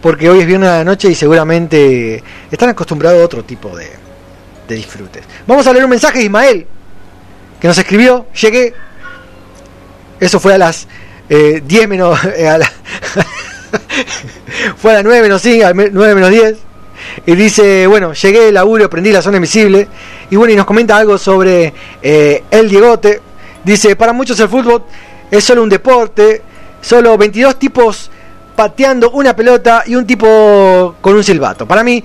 porque 0.00 0.28
hoy 0.28 0.40
es 0.40 0.46
viernes 0.46 0.70
de 0.70 0.78
la 0.78 0.84
noche 0.84 1.08
y 1.08 1.14
seguramente 1.14 2.22
están 2.50 2.70
acostumbrados 2.70 3.20
a 3.20 3.24
otro 3.24 3.44
tipo 3.44 3.74
de, 3.76 3.90
de 4.68 4.74
disfrutes. 4.74 5.24
Vamos 5.46 5.66
a 5.66 5.72
leer 5.72 5.84
un 5.84 5.90
mensaje 5.90 6.18
de 6.18 6.24
Ismael 6.24 6.66
que 7.60 7.68
nos 7.68 7.78
escribió. 7.78 8.26
Llegué. 8.34 8.74
Eso 10.22 10.38
fue 10.38 10.54
a 10.54 10.58
las 10.58 10.86
eh, 11.28 11.60
10 11.66 11.88
menos. 11.88 12.16
eh, 12.36 12.48
a 12.48 12.60
fue 14.76 14.92
a 14.92 14.94
las 14.94 15.04
9 15.04 15.22
menos 15.22 15.42
5, 15.42 15.66
a 15.66 15.72
9 15.74 16.14
menos 16.14 16.30
10. 16.30 16.58
Y 17.26 17.34
dice, 17.34 17.88
bueno, 17.88 18.12
llegué 18.12 18.44
del 18.44 18.54
laburo, 18.54 18.88
prendí 18.88 19.10
la 19.10 19.20
zona 19.20 19.38
invisible. 19.38 19.88
Y 20.30 20.36
bueno, 20.36 20.52
y 20.52 20.56
nos 20.56 20.64
comenta 20.64 20.96
algo 20.96 21.18
sobre 21.18 21.74
eh, 22.00 22.44
el 22.52 22.68
Diegote. 22.68 23.20
Dice, 23.64 23.96
para 23.96 24.12
muchos 24.12 24.38
el 24.38 24.48
fútbol 24.48 24.84
es 25.28 25.42
solo 25.42 25.64
un 25.64 25.68
deporte. 25.68 26.40
Solo 26.80 27.18
22 27.18 27.58
tipos 27.58 28.08
pateando 28.54 29.10
una 29.10 29.34
pelota 29.34 29.82
y 29.86 29.96
un 29.96 30.06
tipo 30.06 30.94
con 31.00 31.16
un 31.16 31.24
silbato. 31.24 31.66
Para 31.66 31.82
mí, 31.82 32.04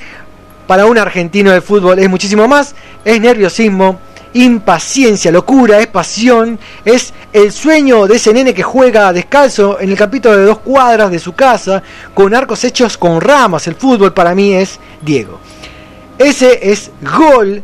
para 0.65 0.87
un 0.87 0.97
argentino 0.97 1.53
el 1.53 1.61
fútbol 1.61 1.99
es 1.99 2.09
muchísimo 2.09 2.47
más. 2.47 2.73
Es 3.05 3.21
nerviosismo, 3.21 3.99
impaciencia, 4.43 5.31
locura, 5.31 5.79
es 5.79 5.87
pasión. 5.87 6.59
Es 6.85 7.13
el 7.33 7.51
sueño 7.51 8.07
de 8.07 8.15
ese 8.15 8.33
nene 8.33 8.53
que 8.53 8.63
juega 8.63 9.13
descalzo 9.13 9.79
en 9.79 9.89
el 9.89 9.97
capítulo 9.97 10.37
de 10.37 10.45
dos 10.45 10.59
cuadras 10.59 11.11
de 11.11 11.19
su 11.19 11.33
casa 11.33 11.81
con 12.13 12.33
arcos 12.33 12.63
hechos 12.63 12.97
con 12.97 13.19
ramas. 13.19 13.67
El 13.67 13.75
fútbol 13.75 14.13
para 14.13 14.35
mí 14.35 14.53
es 14.53 14.79
Diego. 15.01 15.39
ese 16.17 16.71
es 16.71 16.91
gol, 17.01 17.61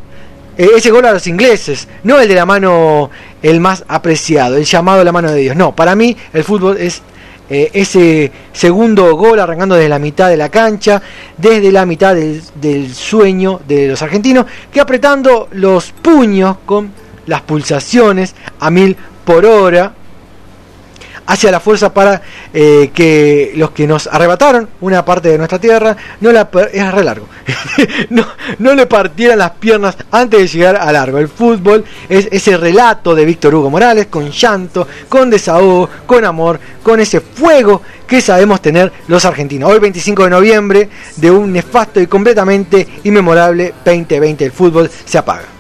eh, 0.58 0.70
ese 0.76 0.92
gol 0.92 1.06
a 1.06 1.12
los 1.12 1.26
ingleses, 1.28 1.88
no 2.04 2.20
el 2.20 2.28
de 2.28 2.36
la 2.36 2.46
mano 2.46 3.10
el 3.42 3.60
más 3.60 3.84
apreciado, 3.88 4.58
el 4.58 4.66
llamado 4.66 5.02
a 5.02 5.04
la 5.04 5.12
mano 5.12 5.32
de 5.32 5.42
Dios. 5.42 5.56
No, 5.56 5.76
para 5.76 5.96
mí 5.96 6.16
el 6.34 6.44
fútbol 6.44 6.78
es 6.78 7.02
eh, 7.50 7.70
ese 7.74 8.32
segundo 8.52 9.16
gol 9.16 9.40
arrancando 9.40 9.76
desde 9.76 9.90
la 9.90 10.00
mitad 10.00 10.30
de 10.30 10.38
la 10.38 10.50
cancha, 10.50 11.02
desde 11.38 11.72
la 11.72 11.86
mitad 11.86 12.16
del, 12.16 12.42
del 12.56 12.94
sueño 12.94 13.60
de 13.68 13.88
los 13.88 14.02
argentinos, 14.02 14.46
que 14.72 14.80
apretando 14.80 15.50
los 15.52 15.92
puños 15.92 16.58
con 16.66 16.92
las 17.26 17.42
pulsaciones 17.42 18.36
a 18.60 18.70
mil 18.70 18.96
por 19.26 19.46
hora, 19.46 19.94
hacia 21.26 21.52
la 21.52 21.60
fuerza 21.60 21.94
para 21.94 22.22
eh, 22.54 22.92
que 22.94 23.54
los 23.56 23.72
que 23.72 23.88
nos 23.88 24.08
arrebataron 24.08 24.68
una 24.82 25.04
parte 25.06 25.30
de 25.30 25.38
nuestra 25.38 25.60
tierra 25.60 25.96
no 26.22 26.32
la 26.32 26.50
es 26.72 27.04
largo. 27.04 27.28
No, 28.10 28.26
no 28.60 28.76
le 28.76 28.86
partieran 28.86 29.40
las 29.40 29.52
piernas 29.52 29.98
antes 30.12 30.40
de 30.40 30.48
llegar 30.48 30.76
a 30.76 30.92
largo 30.92 31.18
el 31.18 31.28
fútbol 31.28 31.84
es 32.08 32.28
ese 32.32 32.58
relato 32.58 33.16
de 33.16 33.26
Víctor 33.26 33.56
Hugo 33.56 33.70
Morales 33.70 34.08
con 34.08 34.30
llanto 34.30 34.88
con 35.10 35.30
desahogo 35.30 35.90
con 36.06 36.24
amor 36.26 36.60
con 36.84 37.00
ese 37.00 37.22
fuego 37.22 37.82
que 38.06 38.22
sabemos 38.22 38.62
tener 38.62 38.92
los 39.08 39.26
argentinos. 39.26 39.72
Hoy 39.72 39.80
25 39.80 40.26
de 40.26 40.30
noviembre 40.30 40.90
de 41.16 41.32
un 41.32 41.52
nefasto 41.52 42.00
y 42.00 42.08
completamente 42.08 42.88
inmemorable 43.04 43.74
2020 43.84 44.46
el 44.46 44.52
fútbol 44.52 44.90
se 45.06 45.18
apaga 45.18 45.53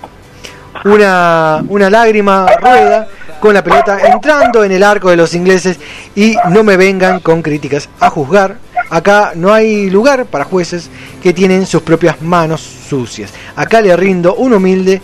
una, 0.85 1.63
una 1.67 1.89
lágrima 1.89 2.47
rueda 2.59 3.07
con 3.39 3.53
la 3.53 3.63
pelota 3.63 3.99
entrando 3.99 4.63
en 4.63 4.71
el 4.71 4.83
arco 4.83 5.09
de 5.09 5.17
los 5.17 5.33
ingleses 5.33 5.77
y 6.15 6.35
no 6.49 6.63
me 6.63 6.77
vengan 6.77 7.19
con 7.19 7.41
críticas 7.41 7.89
a 7.99 8.09
juzgar. 8.09 8.57
Acá 8.89 9.33
no 9.35 9.53
hay 9.53 9.89
lugar 9.89 10.25
para 10.25 10.45
jueces 10.45 10.89
que 11.21 11.33
tienen 11.33 11.65
sus 11.65 11.81
propias 11.81 12.21
manos 12.21 12.61
sucias. 12.61 13.31
Acá 13.55 13.81
le 13.81 13.95
rindo 13.97 14.35
un 14.35 14.53
humilde 14.53 15.01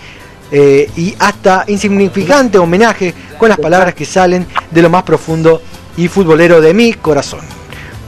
eh, 0.51 0.89
y 0.95 1.15
hasta 1.19 1.65
insignificante 1.67 2.57
homenaje 2.57 3.13
con 3.37 3.49
las 3.49 3.57
palabras 3.57 3.93
que 3.93 4.05
salen 4.05 4.47
de 4.71 4.81
lo 4.81 4.89
más 4.89 5.03
profundo 5.03 5.61
y 5.97 6.07
futbolero 6.07 6.61
de 6.61 6.73
mi 6.73 6.93
corazón. 6.93 7.41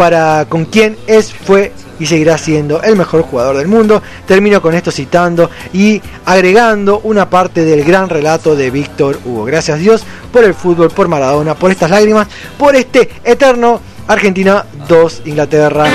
Para 0.01 0.45
con 0.49 0.65
quien 0.65 0.97
es, 1.05 1.31
fue 1.31 1.73
y 1.99 2.07
seguirá 2.07 2.35
siendo 2.35 2.81
el 2.81 2.95
mejor 2.95 3.21
jugador 3.21 3.55
del 3.55 3.67
mundo. 3.67 4.01
Termino 4.25 4.59
con 4.59 4.73
esto 4.73 4.89
citando 4.89 5.51
y 5.73 6.01
agregando 6.25 7.01
una 7.03 7.30
parte 7.30 7.63
del 7.63 7.83
gran 7.83 8.09
relato 8.09 8.55
de 8.55 8.71
Víctor 8.71 9.19
Hugo. 9.23 9.45
Gracias 9.45 9.77
Dios 9.77 10.03
por 10.33 10.43
el 10.43 10.55
fútbol, 10.55 10.89
por 10.89 11.07
Maradona, 11.07 11.53
por 11.53 11.69
estas 11.69 11.91
lágrimas, 11.91 12.27
por 12.57 12.75
este 12.75 13.11
eterno 13.23 13.80
Argentina 14.07 14.65
2, 14.88 15.21
Inglaterra 15.25 15.85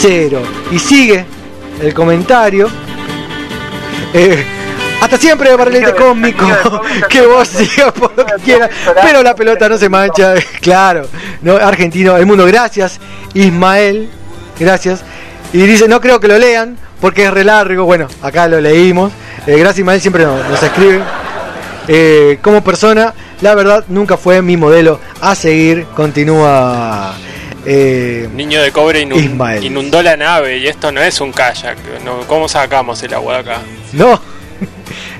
0. 0.00 0.42
Y 0.72 0.80
sigue 0.80 1.24
el 1.80 1.94
comentario. 1.94 2.68
Eh, 4.14 4.57
hasta 5.00 5.16
siempre, 5.18 5.54
barrilete 5.56 5.92
cósmico. 5.94 6.44
Que 7.08 7.22
vos 7.22 7.48
sigas 7.48 7.92
por 7.92 8.14
donde 8.14 8.34
quieras. 8.44 8.70
Pero 9.02 9.22
la 9.22 9.34
pelota 9.34 9.68
no 9.68 9.78
se 9.78 9.88
mancha. 9.88 10.34
Claro. 10.60 11.06
No, 11.42 11.56
argentino, 11.56 12.16
el 12.16 12.26
mundo. 12.26 12.44
Gracias, 12.46 12.98
Ismael. 13.34 14.08
Gracias. 14.58 15.00
Y 15.52 15.58
dice, 15.58 15.88
no 15.88 16.00
creo 16.00 16.20
que 16.20 16.28
lo 16.28 16.36
lean 16.38 16.76
porque 17.00 17.24
es 17.24 17.30
re 17.32 17.44
largo. 17.44 17.84
Bueno, 17.84 18.08
acá 18.22 18.48
lo 18.48 18.60
leímos. 18.60 19.12
Eh, 19.46 19.56
gracias, 19.56 19.78
Ismael. 19.78 20.00
Siempre 20.00 20.24
nos, 20.24 20.46
nos 20.48 20.62
escribe. 20.62 21.00
Eh, 21.86 22.38
como 22.42 22.62
persona, 22.62 23.14
la 23.40 23.54
verdad 23.54 23.84
nunca 23.88 24.16
fue 24.18 24.42
mi 24.42 24.56
modelo 24.56 25.00
a 25.20 25.34
seguir. 25.34 25.86
Continúa. 25.94 27.14
Eh, 27.64 28.28
Niño 28.34 28.62
de 28.62 28.72
cobre 28.72 29.02
inun- 29.06 29.16
Ismael. 29.22 29.64
inundó 29.64 30.02
la 30.02 30.16
nave 30.16 30.58
y 30.58 30.66
esto 30.66 30.90
no 30.92 31.00
es 31.02 31.20
un 31.20 31.32
kayak. 31.32 31.76
No, 32.04 32.20
¿Cómo 32.26 32.48
sacamos 32.48 33.02
el 33.02 33.14
agua 33.14 33.34
de 33.34 33.40
acá? 33.40 33.58
No. 33.92 34.20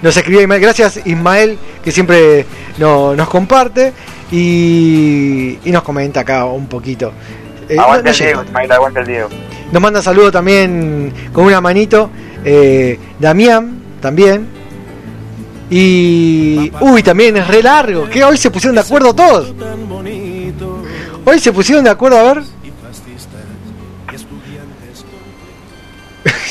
Nos 0.02 0.16
escribió 0.16 0.40
Ismael. 0.42 0.60
Gracias 0.60 1.00
Ismael, 1.04 1.58
que 1.82 1.90
siempre 1.92 2.46
no- 2.78 3.14
nos 3.16 3.28
comparte 3.28 3.92
y, 4.30 5.58
y 5.64 5.70
nos 5.72 5.82
comenta 5.82 6.20
acá 6.20 6.44
un 6.44 6.66
poquito. 6.68 7.12
Eh, 7.68 7.76
aguanta 7.78 8.04
no 8.04 8.10
el. 8.10 8.16
Diego, 8.16 8.44
Ismael, 8.44 8.72
aguanta 8.72 9.00
el 9.00 9.06
Diego. 9.06 9.28
Nos 9.72 9.82
manda 9.82 10.00
saludo 10.02 10.30
también 10.32 11.12
con 11.32 11.44
una 11.44 11.60
manito. 11.60 12.10
eh, 12.44 12.98
Damián 13.18 13.78
también. 14.00 14.46
Y. 15.70 16.72
Uy, 16.80 17.02
también 17.02 17.36
es 17.36 17.46
re 17.46 17.62
largo. 17.62 18.08
Que 18.08 18.24
hoy 18.24 18.38
se 18.38 18.50
pusieron 18.50 18.74
de 18.76 18.80
acuerdo 18.80 19.12
todos. 19.14 19.52
Hoy 21.26 21.38
se 21.40 21.52
pusieron 21.52 21.84
de 21.84 21.90
acuerdo, 21.90 22.18
a 22.18 22.22
ver. 22.34 22.42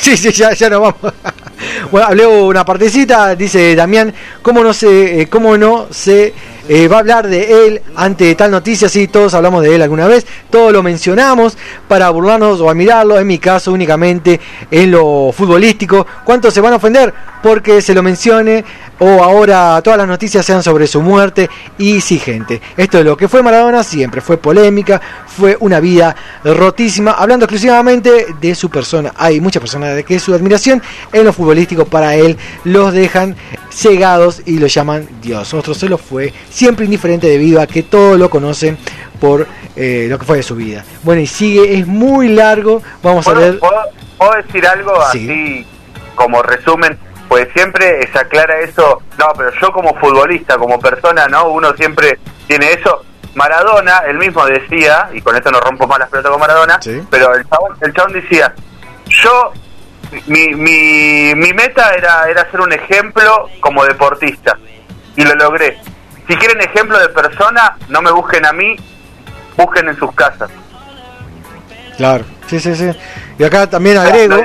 sí, 0.00 0.16
sí, 0.16 0.30
ya, 0.32 0.52
ya 0.54 0.70
nos 0.70 0.80
vamos. 0.80 0.96
bueno, 1.90 2.06
hablé 2.06 2.26
una 2.26 2.64
partecita, 2.64 3.34
dice 3.34 3.74
Damián, 3.74 4.12
¿cómo 4.42 4.62
no 4.62 4.72
se, 4.72 5.22
eh, 5.22 5.26
cómo 5.28 5.56
no 5.56 5.86
se 5.90 6.32
eh, 6.68 6.88
va 6.88 6.96
a 6.96 7.00
hablar 7.00 7.28
de 7.28 7.66
él 7.66 7.82
ante 7.96 8.34
tal 8.34 8.50
noticia? 8.50 8.88
Sí, 8.88 9.08
todos 9.08 9.34
hablamos 9.34 9.62
de 9.62 9.74
él 9.74 9.82
alguna 9.82 10.06
vez, 10.06 10.26
todos 10.50 10.72
lo 10.72 10.82
mencionamos 10.82 11.56
para 11.86 12.10
burlarnos 12.10 12.60
o 12.60 12.70
admirarlo, 12.70 13.18
en 13.18 13.26
mi 13.26 13.38
caso 13.38 13.72
únicamente 13.72 14.40
en 14.70 14.90
lo 14.90 15.32
futbolístico. 15.32 16.06
¿Cuántos 16.24 16.54
se 16.54 16.60
van 16.60 16.72
a 16.72 16.76
ofender? 16.76 17.12
Porque 17.42 17.80
se 17.82 17.94
lo 17.94 18.02
mencione 18.02 18.64
o 18.98 19.22
ahora 19.22 19.80
todas 19.82 19.98
las 19.98 20.08
noticias 20.08 20.44
sean 20.44 20.62
sobre 20.62 20.86
su 20.86 21.00
muerte 21.00 21.48
y 21.78 22.00
sí 22.00 22.18
gente, 22.18 22.60
esto 22.76 22.98
es 22.98 23.04
lo 23.04 23.16
que 23.16 23.28
fue 23.28 23.42
Maradona 23.42 23.84
siempre, 23.84 24.20
fue 24.20 24.38
polémica, 24.38 25.00
fue 25.38 25.56
una 25.60 25.78
vida 25.80 26.14
rotísima, 26.44 27.12
hablando 27.12 27.44
exclusivamente 27.44 28.26
de 28.40 28.54
su 28.54 28.68
persona, 28.70 29.12
hay 29.16 29.40
muchas 29.40 29.60
personas 29.60 29.94
de 29.94 30.04
que 30.04 30.18
su 30.18 30.34
admiración 30.34 30.82
en 31.12 31.24
lo 31.24 31.32
futbolístico 31.32 31.84
para 31.84 32.14
él 32.16 32.36
los 32.64 32.92
dejan 32.92 33.36
cegados 33.70 34.42
y 34.46 34.58
lo 34.58 34.66
llaman 34.66 35.08
Dios, 35.22 35.54
otro 35.54 35.74
se 35.74 35.88
lo 35.88 35.98
fue 35.98 36.32
siempre 36.50 36.84
indiferente 36.84 37.28
debido 37.28 37.60
a 37.60 37.66
que 37.66 37.82
todos 37.84 38.18
lo 38.18 38.28
conocen 38.28 38.76
por 39.20 39.46
eh, 39.76 40.06
lo 40.10 40.18
que 40.18 40.24
fue 40.24 40.38
de 40.38 40.42
su 40.42 40.56
vida. 40.56 40.84
Bueno 41.04 41.20
y 41.20 41.26
sigue, 41.26 41.78
es 41.78 41.86
muy 41.86 42.28
largo, 42.28 42.82
vamos 43.02 43.26
a 43.28 43.32
¿Puedo, 43.32 43.46
ver... 43.46 43.58
puedo- 43.60 43.82
puedo 44.18 44.32
decir 44.42 44.66
algo 44.66 44.92
Sí. 45.12 45.18
así 45.28 45.66
como 46.16 46.42
resumen? 46.42 46.98
Pues 47.28 47.46
siempre 47.54 48.08
se 48.10 48.18
aclara 48.18 48.58
eso, 48.62 49.02
no, 49.18 49.26
pero 49.36 49.50
yo 49.60 49.70
como 49.70 49.94
futbolista, 50.00 50.56
como 50.56 50.78
persona, 50.80 51.28
¿no? 51.28 51.50
Uno 51.50 51.74
siempre 51.76 52.18
tiene 52.46 52.72
eso. 52.72 53.04
Maradona, 53.38 54.02
él 54.06 54.18
mismo 54.18 54.44
decía, 54.44 55.08
y 55.14 55.22
con 55.22 55.34
esto 55.36 55.50
no 55.50 55.60
rompo 55.60 55.86
más 55.86 56.00
las 56.00 56.10
pelotas 56.10 56.32
con 56.32 56.40
Maradona, 56.40 56.78
pero 57.08 57.34
el 57.34 57.48
chabón, 57.48 57.76
el 57.80 57.94
chabón 57.94 58.12
decía, 58.12 58.52
yo, 59.06 59.52
mi, 60.26 60.48
mi, 60.48 61.34
mi 61.34 61.52
meta 61.54 61.92
era, 61.92 62.28
era 62.28 62.50
ser 62.50 62.60
un 62.60 62.72
ejemplo 62.72 63.48
como 63.60 63.84
deportista, 63.84 64.58
y 65.16 65.22
lo 65.22 65.34
logré. 65.34 65.78
Si 66.28 66.36
quieren 66.36 66.60
ejemplo 66.60 66.98
de 66.98 67.08
persona, 67.08 67.76
no 67.88 68.02
me 68.02 68.10
busquen 68.10 68.44
a 68.44 68.52
mí, 68.52 68.76
busquen 69.56 69.88
en 69.88 69.98
sus 69.98 70.12
casas. 70.14 70.50
Claro, 71.96 72.24
sí, 72.48 72.60
sí, 72.60 72.74
sí. 72.76 72.90
Y 73.38 73.44
acá 73.44 73.66
también 73.68 73.96
agrego... 73.96 74.42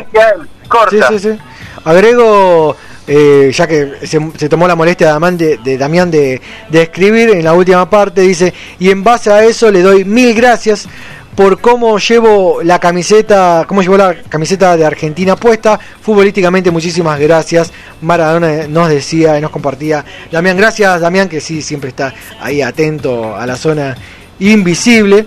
Corta. 0.69 1.09
Sí, 1.09 1.19
sí, 1.19 1.33
sí. 1.33 1.41
Agrego, 1.83 2.77
eh, 3.07 3.51
ya 3.53 3.67
que 3.67 3.93
se, 4.03 4.49
tomó 4.49 4.67
la 4.67 4.75
molestia 4.75 5.07
de 5.07 5.13
Damián 5.13 5.37
de, 5.37 5.57
de 5.57 5.77
Damián 5.77 6.11
de, 6.11 6.41
de 6.69 6.81
escribir 6.81 7.29
en 7.29 7.43
la 7.43 7.53
última 7.53 7.89
parte, 7.89 8.21
dice, 8.21 8.53
y 8.79 8.89
en 8.89 9.03
base 9.03 9.31
a 9.31 9.43
eso 9.43 9.71
le 9.71 9.81
doy 9.81 10.05
mil 10.05 10.33
gracias 10.33 10.87
por 11.35 11.59
cómo 11.59 11.97
llevo 11.97 12.61
la 12.63 12.79
camiseta, 12.79 13.65
cómo 13.67 13.81
llevo 13.81 13.97
la 13.97 14.15
camiseta 14.29 14.77
de 14.77 14.85
Argentina 14.85 15.35
puesta. 15.35 15.79
Futbolísticamente, 15.79 16.71
muchísimas 16.71 17.19
gracias. 17.19 17.71
Maradona 18.01 18.67
nos 18.67 18.89
decía 18.89 19.37
y 19.37 19.41
nos 19.41 19.51
compartía. 19.51 20.05
Damián, 20.31 20.57
gracias, 20.57 21.01
Damián, 21.01 21.29
que 21.29 21.41
sí, 21.41 21.61
siempre 21.61 21.89
está 21.89 22.13
ahí 22.39 22.61
atento 22.61 23.35
a 23.35 23.45
la 23.45 23.55
zona 23.55 23.95
invisible. 24.39 25.25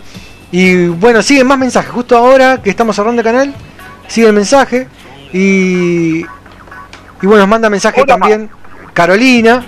Y 0.53 0.87
bueno, 0.87 1.23
siguen 1.23 1.47
más 1.47 1.59
mensajes. 1.59 1.91
Justo 1.91 2.17
ahora 2.17 2.63
que 2.63 2.71
estamos 2.71 2.95
cerrando 2.95 3.21
el 3.21 3.27
canal, 3.27 3.55
sigue 4.07 4.29
el 4.29 4.33
mensaje. 4.33 4.87
Y, 5.33 6.25
y 7.23 7.27
bueno, 7.27 7.43
nos 7.43 7.49
manda 7.49 7.71
mensaje 7.71 8.05
también 8.05 8.51
Carolina, 8.93 9.65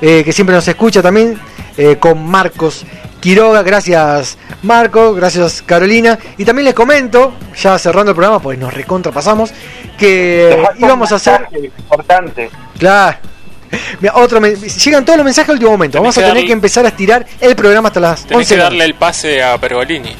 eh, 0.00 0.22
que 0.24 0.32
siempre 0.32 0.54
nos 0.54 0.66
escucha 0.68 1.00
también, 1.02 1.38
eh, 1.76 1.96
con 1.98 2.24
Marcos 2.26 2.84
Quiroga. 3.20 3.62
Gracias 3.62 4.36
Marco, 4.62 5.14
gracias 5.14 5.62
Carolina. 5.62 6.18
Y 6.38 6.44
también 6.44 6.64
les 6.66 6.74
comento, 6.74 7.34
ya 7.60 7.78
cerrando 7.78 8.10
el 8.10 8.16
programa, 8.16 8.40
pues 8.40 8.58
nos 8.58 8.72
recontrapasamos, 8.74 9.50
que 9.98 10.62
íbamos 10.78 11.12
a 11.12 11.16
hacer... 11.16 11.48
Importante. 11.52 12.50
Claro. 12.78 13.16
Mira, 14.00 14.14
otro 14.16 14.40
llegan 14.40 15.04
todos 15.04 15.16
los 15.16 15.24
mensajes 15.24 15.48
al 15.48 15.54
último 15.54 15.72
momento. 15.72 15.98
Vamos 15.98 16.16
a 16.16 16.20
que 16.20 16.26
tener 16.26 16.42
darle- 16.42 16.46
que 16.46 16.52
empezar 16.52 16.84
a 16.84 16.88
estirar 16.88 17.26
el 17.40 17.56
programa 17.56 17.88
hasta 17.88 17.98
las 18.00 18.22
Tenés 18.22 18.36
11 18.50 18.54
que 18.54 18.60
darle 18.60 18.84
el 18.84 18.94
pase 18.94 19.42
a 19.42 19.58
Pergolini. 19.58 20.14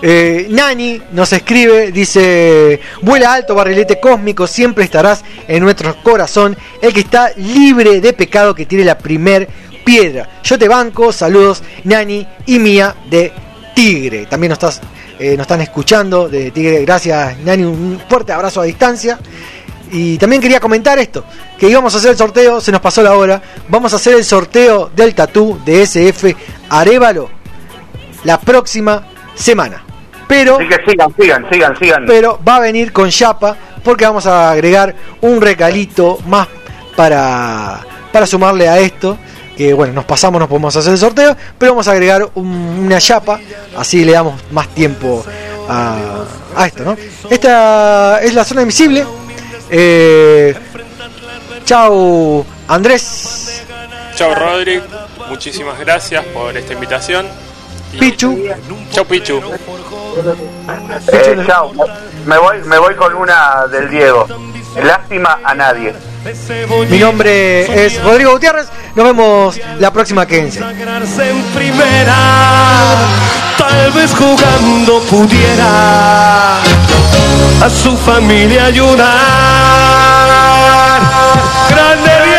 Eh, 0.00 0.46
Nani 0.50 1.02
nos 1.12 1.32
escribe, 1.32 1.90
dice, 1.90 2.80
vuela 3.02 3.32
alto 3.32 3.54
barrilete 3.54 3.98
cósmico, 3.98 4.46
siempre 4.46 4.84
estarás 4.84 5.24
en 5.48 5.62
nuestro 5.62 6.00
corazón, 6.02 6.56
el 6.80 6.92
que 6.92 7.00
está 7.00 7.32
libre 7.36 8.00
de 8.00 8.12
pecado 8.12 8.54
que 8.54 8.66
tiene 8.66 8.84
la 8.84 8.96
primer 8.98 9.48
piedra. 9.84 10.28
Yo 10.44 10.58
te 10.58 10.68
banco, 10.68 11.12
saludos 11.12 11.62
Nani 11.84 12.26
y 12.46 12.58
Mía 12.58 12.94
de 13.10 13.32
Tigre. 13.74 14.26
También 14.26 14.50
nos, 14.50 14.58
estás, 14.58 14.80
eh, 15.18 15.36
nos 15.36 15.44
están 15.44 15.62
escuchando 15.62 16.28
de 16.28 16.50
Tigre, 16.52 16.84
gracias 16.84 17.38
Nani, 17.38 17.64
un 17.64 18.00
fuerte 18.08 18.32
abrazo 18.32 18.60
a 18.60 18.64
distancia. 18.64 19.18
Y 19.90 20.18
también 20.18 20.42
quería 20.42 20.60
comentar 20.60 20.98
esto, 20.98 21.24
que 21.58 21.68
íbamos 21.68 21.94
a 21.94 21.98
hacer 21.98 22.10
el 22.10 22.16
sorteo, 22.16 22.60
se 22.60 22.70
nos 22.70 22.82
pasó 22.82 23.02
la 23.02 23.14
hora, 23.14 23.40
vamos 23.68 23.92
a 23.94 23.96
hacer 23.96 24.14
el 24.14 24.24
sorteo 24.24 24.90
del 24.94 25.14
tatú 25.14 25.58
de 25.64 25.82
SF 25.82 26.36
Arevalo 26.68 27.30
la 28.24 28.38
próxima 28.38 29.08
semana. 29.34 29.87
Pero, 30.28 30.56
Así 30.56 30.68
que 30.68 30.90
sigan, 30.90 31.14
sigan, 31.18 31.46
sigan, 31.50 31.78
sigan. 31.78 32.04
pero 32.06 32.38
va 32.46 32.56
a 32.56 32.60
venir 32.60 32.92
con 32.92 33.08
chapa 33.10 33.56
porque 33.82 34.04
vamos 34.04 34.26
a 34.26 34.50
agregar 34.50 34.94
un 35.22 35.40
regalito 35.40 36.18
más 36.26 36.46
para, 36.94 37.80
para 38.12 38.26
sumarle 38.26 38.68
a 38.68 38.78
esto. 38.78 39.16
Que 39.56 39.72
bueno, 39.72 39.92
nos 39.94 40.04
pasamos, 40.04 40.38
no 40.38 40.48
podemos 40.48 40.76
hacer 40.76 40.92
el 40.92 40.98
sorteo, 40.98 41.36
pero 41.58 41.72
vamos 41.72 41.88
a 41.88 41.92
agregar 41.92 42.28
un- 42.34 42.84
una 42.84 43.00
chapa, 43.00 43.40
así 43.76 44.04
le 44.04 44.12
damos 44.12 44.40
más 44.52 44.68
tiempo 44.68 45.24
a, 45.68 45.96
a 46.54 46.66
esto, 46.66 46.84
¿no? 46.84 46.96
Esta 47.28 48.20
es 48.22 48.34
la 48.34 48.44
zona 48.44 48.60
invisible. 48.62 49.04
Eh, 49.70 50.54
chau, 51.64 52.44
Andrés, 52.68 53.62
Chao 54.14 54.34
Rodri, 54.34 54.80
muchísimas 55.28 55.78
gracias 55.80 56.24
por 56.26 56.56
esta 56.56 56.72
invitación. 56.74 57.26
Pichu. 57.98 58.38
Chao 58.92 59.04
Pichu. 59.06 59.40
Eh, 61.12 61.44
chao. 61.46 61.72
Me 62.26 62.38
voy, 62.38 62.58
me 62.64 62.78
voy 62.78 62.94
con 62.94 63.14
una 63.14 63.66
del 63.70 63.88
Diego. 63.88 64.26
Lástima 64.82 65.38
a 65.44 65.54
nadie. 65.54 65.94
Mi 66.90 66.98
nombre 66.98 67.84
es 67.84 68.02
Rodrigo 68.02 68.32
Gutiérrez. 68.32 68.68
Nos 68.94 69.06
vemos 69.06 69.60
la 69.78 69.92
próxima 69.92 70.26
quince. 70.26 70.60
en 70.60 71.42
primera, 71.54 72.16
tal 73.56 73.92
vez 73.92 74.14
jugando 74.14 75.00
pudiera 75.02 76.56
a 76.58 77.70
su 77.70 77.96
familia 77.96 78.66
ayudar. 78.66 79.08
Grande 81.70 82.37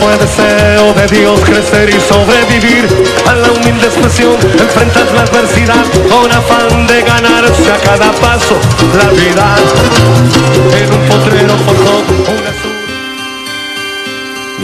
fue 0.00 0.16
deseo 0.18 0.92
de 0.94 1.06
Dios 1.06 1.40
crecer 1.40 1.90
y 1.90 2.00
sobrevivir 2.00 2.88
a 3.26 3.34
la 3.34 3.50
humilde 3.52 3.86
expresión. 3.86 4.36
Enfrentas 4.58 5.12
la 5.12 5.22
adversidad 5.22 5.84
con 6.08 6.30
afán 6.30 6.86
de 6.86 7.02
ganarse 7.02 7.72
a 7.72 7.78
cada 7.78 8.12
paso 8.12 8.56
la 8.96 9.10
vida. 9.10 9.56
En 10.80 10.94
un 10.94 11.08
potrero 11.08 11.54
forjó 11.58 12.02
una 12.32 12.75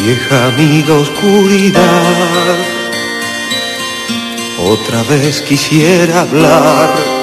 Vieja 0.05 0.47
amiga 0.47 0.95
oscuridad, 0.95 2.57
otra 4.59 5.03
vez 5.05 5.41
quisiera 5.43 6.23
hablar 6.23 7.23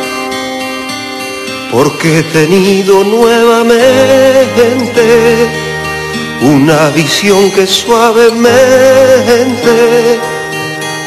porque 1.72 2.19
he 2.19 2.24
tenido 2.24 3.03
nuevamente 3.03 3.77
una 6.41 6.90
visión 6.90 7.51
que 7.51 7.67
suavemente 7.67 10.19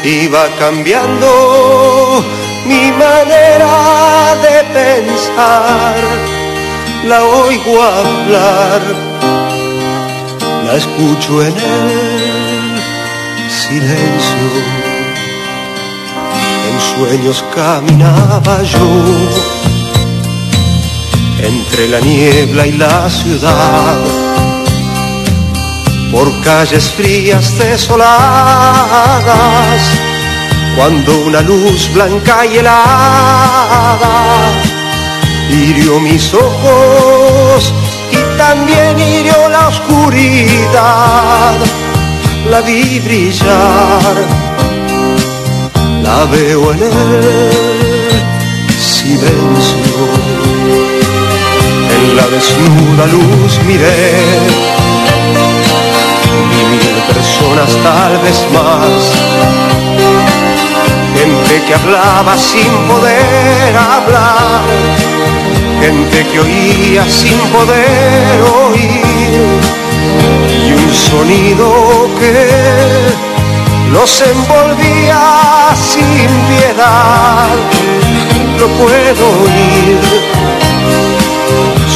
iba 0.03 0.47
cambiando 0.59 2.23
mi 2.65 2.91
manera 2.91 4.35
de 4.41 4.63
pensar. 4.79 5.95
La 7.05 7.23
oigo 7.23 7.81
hablar, 7.81 8.81
la 10.73 10.79
escucho 10.79 11.31
en 11.43 11.53
el 11.53 12.81
silencio. 13.61 14.47
En 16.67 16.75
sueños 16.91 17.45
caminaba 17.53 18.63
yo 18.63 18.89
entre 21.51 21.87
la 21.89 21.99
niebla 21.99 22.65
y 22.65 22.71
la 22.71 23.07
ciudad, 23.07 23.99
por 26.11 26.27
calles 26.41 26.89
frías 26.89 27.55
desoladas, 27.59 28.91
cuando 30.75 31.11
una 31.27 31.41
luz 31.41 31.93
blanca 31.93 32.45
y 32.47 32.57
helada 32.57 34.31
hirió 35.51 35.99
mis 35.99 36.33
ojos 36.33 37.73
también 38.47 38.99
hirió 38.99 39.49
la 39.49 39.67
oscuridad, 39.69 41.55
la 42.51 42.59
vi 42.61 42.99
brillar, 42.99 44.15
la 46.05 46.25
veo 46.33 46.73
en 46.73 46.83
el 46.83 47.23
silencio. 48.95 50.01
En 51.95 52.03
la 52.17 52.25
desnuda 52.35 53.05
luz 53.15 53.53
miré. 53.67 54.11
Y 56.57 56.61
mil 56.73 56.97
personas 57.13 57.71
tal 57.87 58.13
vez 58.25 58.39
más. 58.57 59.01
Gente 61.15 61.55
que 61.65 61.73
hablaba 61.79 62.33
sin 62.37 62.71
poder 62.89 63.71
hablar 63.95 64.92
gente 65.83 66.19
que 66.29 66.39
oía 66.39 67.03
sin 67.09 67.37
poder 67.55 68.41
oír 68.65 69.41
y 70.65 70.71
un 70.71 70.93
sonido 70.93 71.67
que 72.19 72.33
los 73.91 74.11
envolvía 74.21 75.21
sin 75.75 76.29
piedad. 76.49 77.49
Lo 78.59 78.67
puedo 78.81 79.23
oír. 79.45 79.99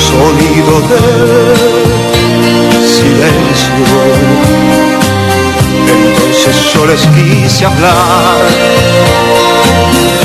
Sonido 0.07 0.73
del 0.91 1.53
silencio. 2.97 3.99
Entonces 5.95 6.55
yo 6.73 6.81
les 6.85 7.03
quise 7.15 7.65
hablar, 7.65 8.37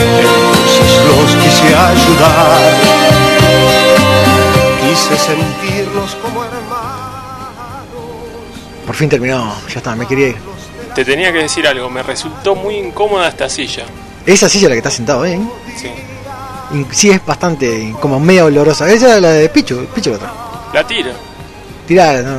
entonces 0.09 0.91
los 1.09 1.29
quise 1.43 1.69
ayudar, 1.91 2.61
como 6.23 6.43
Por 8.87 8.95
fin 8.95 9.09
terminó, 9.09 9.55
ya 9.69 9.79
está, 9.79 9.95
me 9.95 10.07
quería 10.07 10.29
ir. 10.29 10.37
Te 10.95 11.05
tenía 11.05 11.33
que 11.33 11.39
decir 11.39 11.67
algo, 11.67 11.89
me 11.89 12.03
resultó 12.03 12.55
muy 12.55 12.77
incómoda 12.77 13.29
esta 13.29 13.49
silla. 13.49 13.85
Esa 14.27 14.49
silla 14.49 14.69
la 14.69 14.75
que 14.75 14.79
está 14.79 14.91
sentado, 14.91 15.25
¿eh? 15.25 15.41
Sí. 15.77 15.91
In- 16.73 16.87
Sí, 16.91 17.11
es 17.11 17.25
bastante 17.25 17.95
como 18.01 18.19
media 18.21 18.45
olorosa. 18.45 18.89
Esa 18.91 19.17
es 19.17 19.23
la 19.23 19.31
de 19.31 19.49
Pichu, 19.49 19.87
Pichu 19.95 20.11
la 20.11 20.17
otra. 20.17 20.33
La 20.73 20.87
tiro. 20.87 21.11
Tirada, 21.87 22.23
no. 22.23 22.39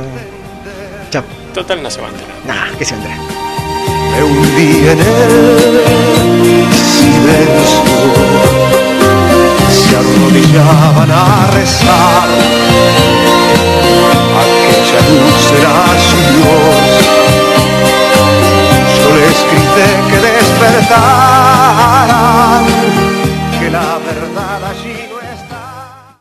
Chao. 1.10 1.22
Total 1.52 1.82
no 1.82 1.90
se 1.90 2.00
va 2.00 2.08
a 2.08 2.10
enterar. 2.10 2.34
Nah, 2.46 2.76
que 2.78 2.84
se 2.84 2.94
entre. 2.94 3.10
Me 3.14 4.22
hundí 4.22 4.88
en 4.88 4.98
el 5.00 5.06
silencio, 6.74 7.82
se 9.94 10.00
arrodillaban 10.00 11.10
a 11.10 11.50
rezar. 11.52 12.28
Aquella 14.42 15.00
luz 15.10 15.44
era 15.58 15.76
su 16.06 16.18
Dios. 16.32 16.88
Yo 18.98 19.08
les 19.16 19.38
grité 19.50 19.88
que 20.10 20.18
despertar. 20.26 21.43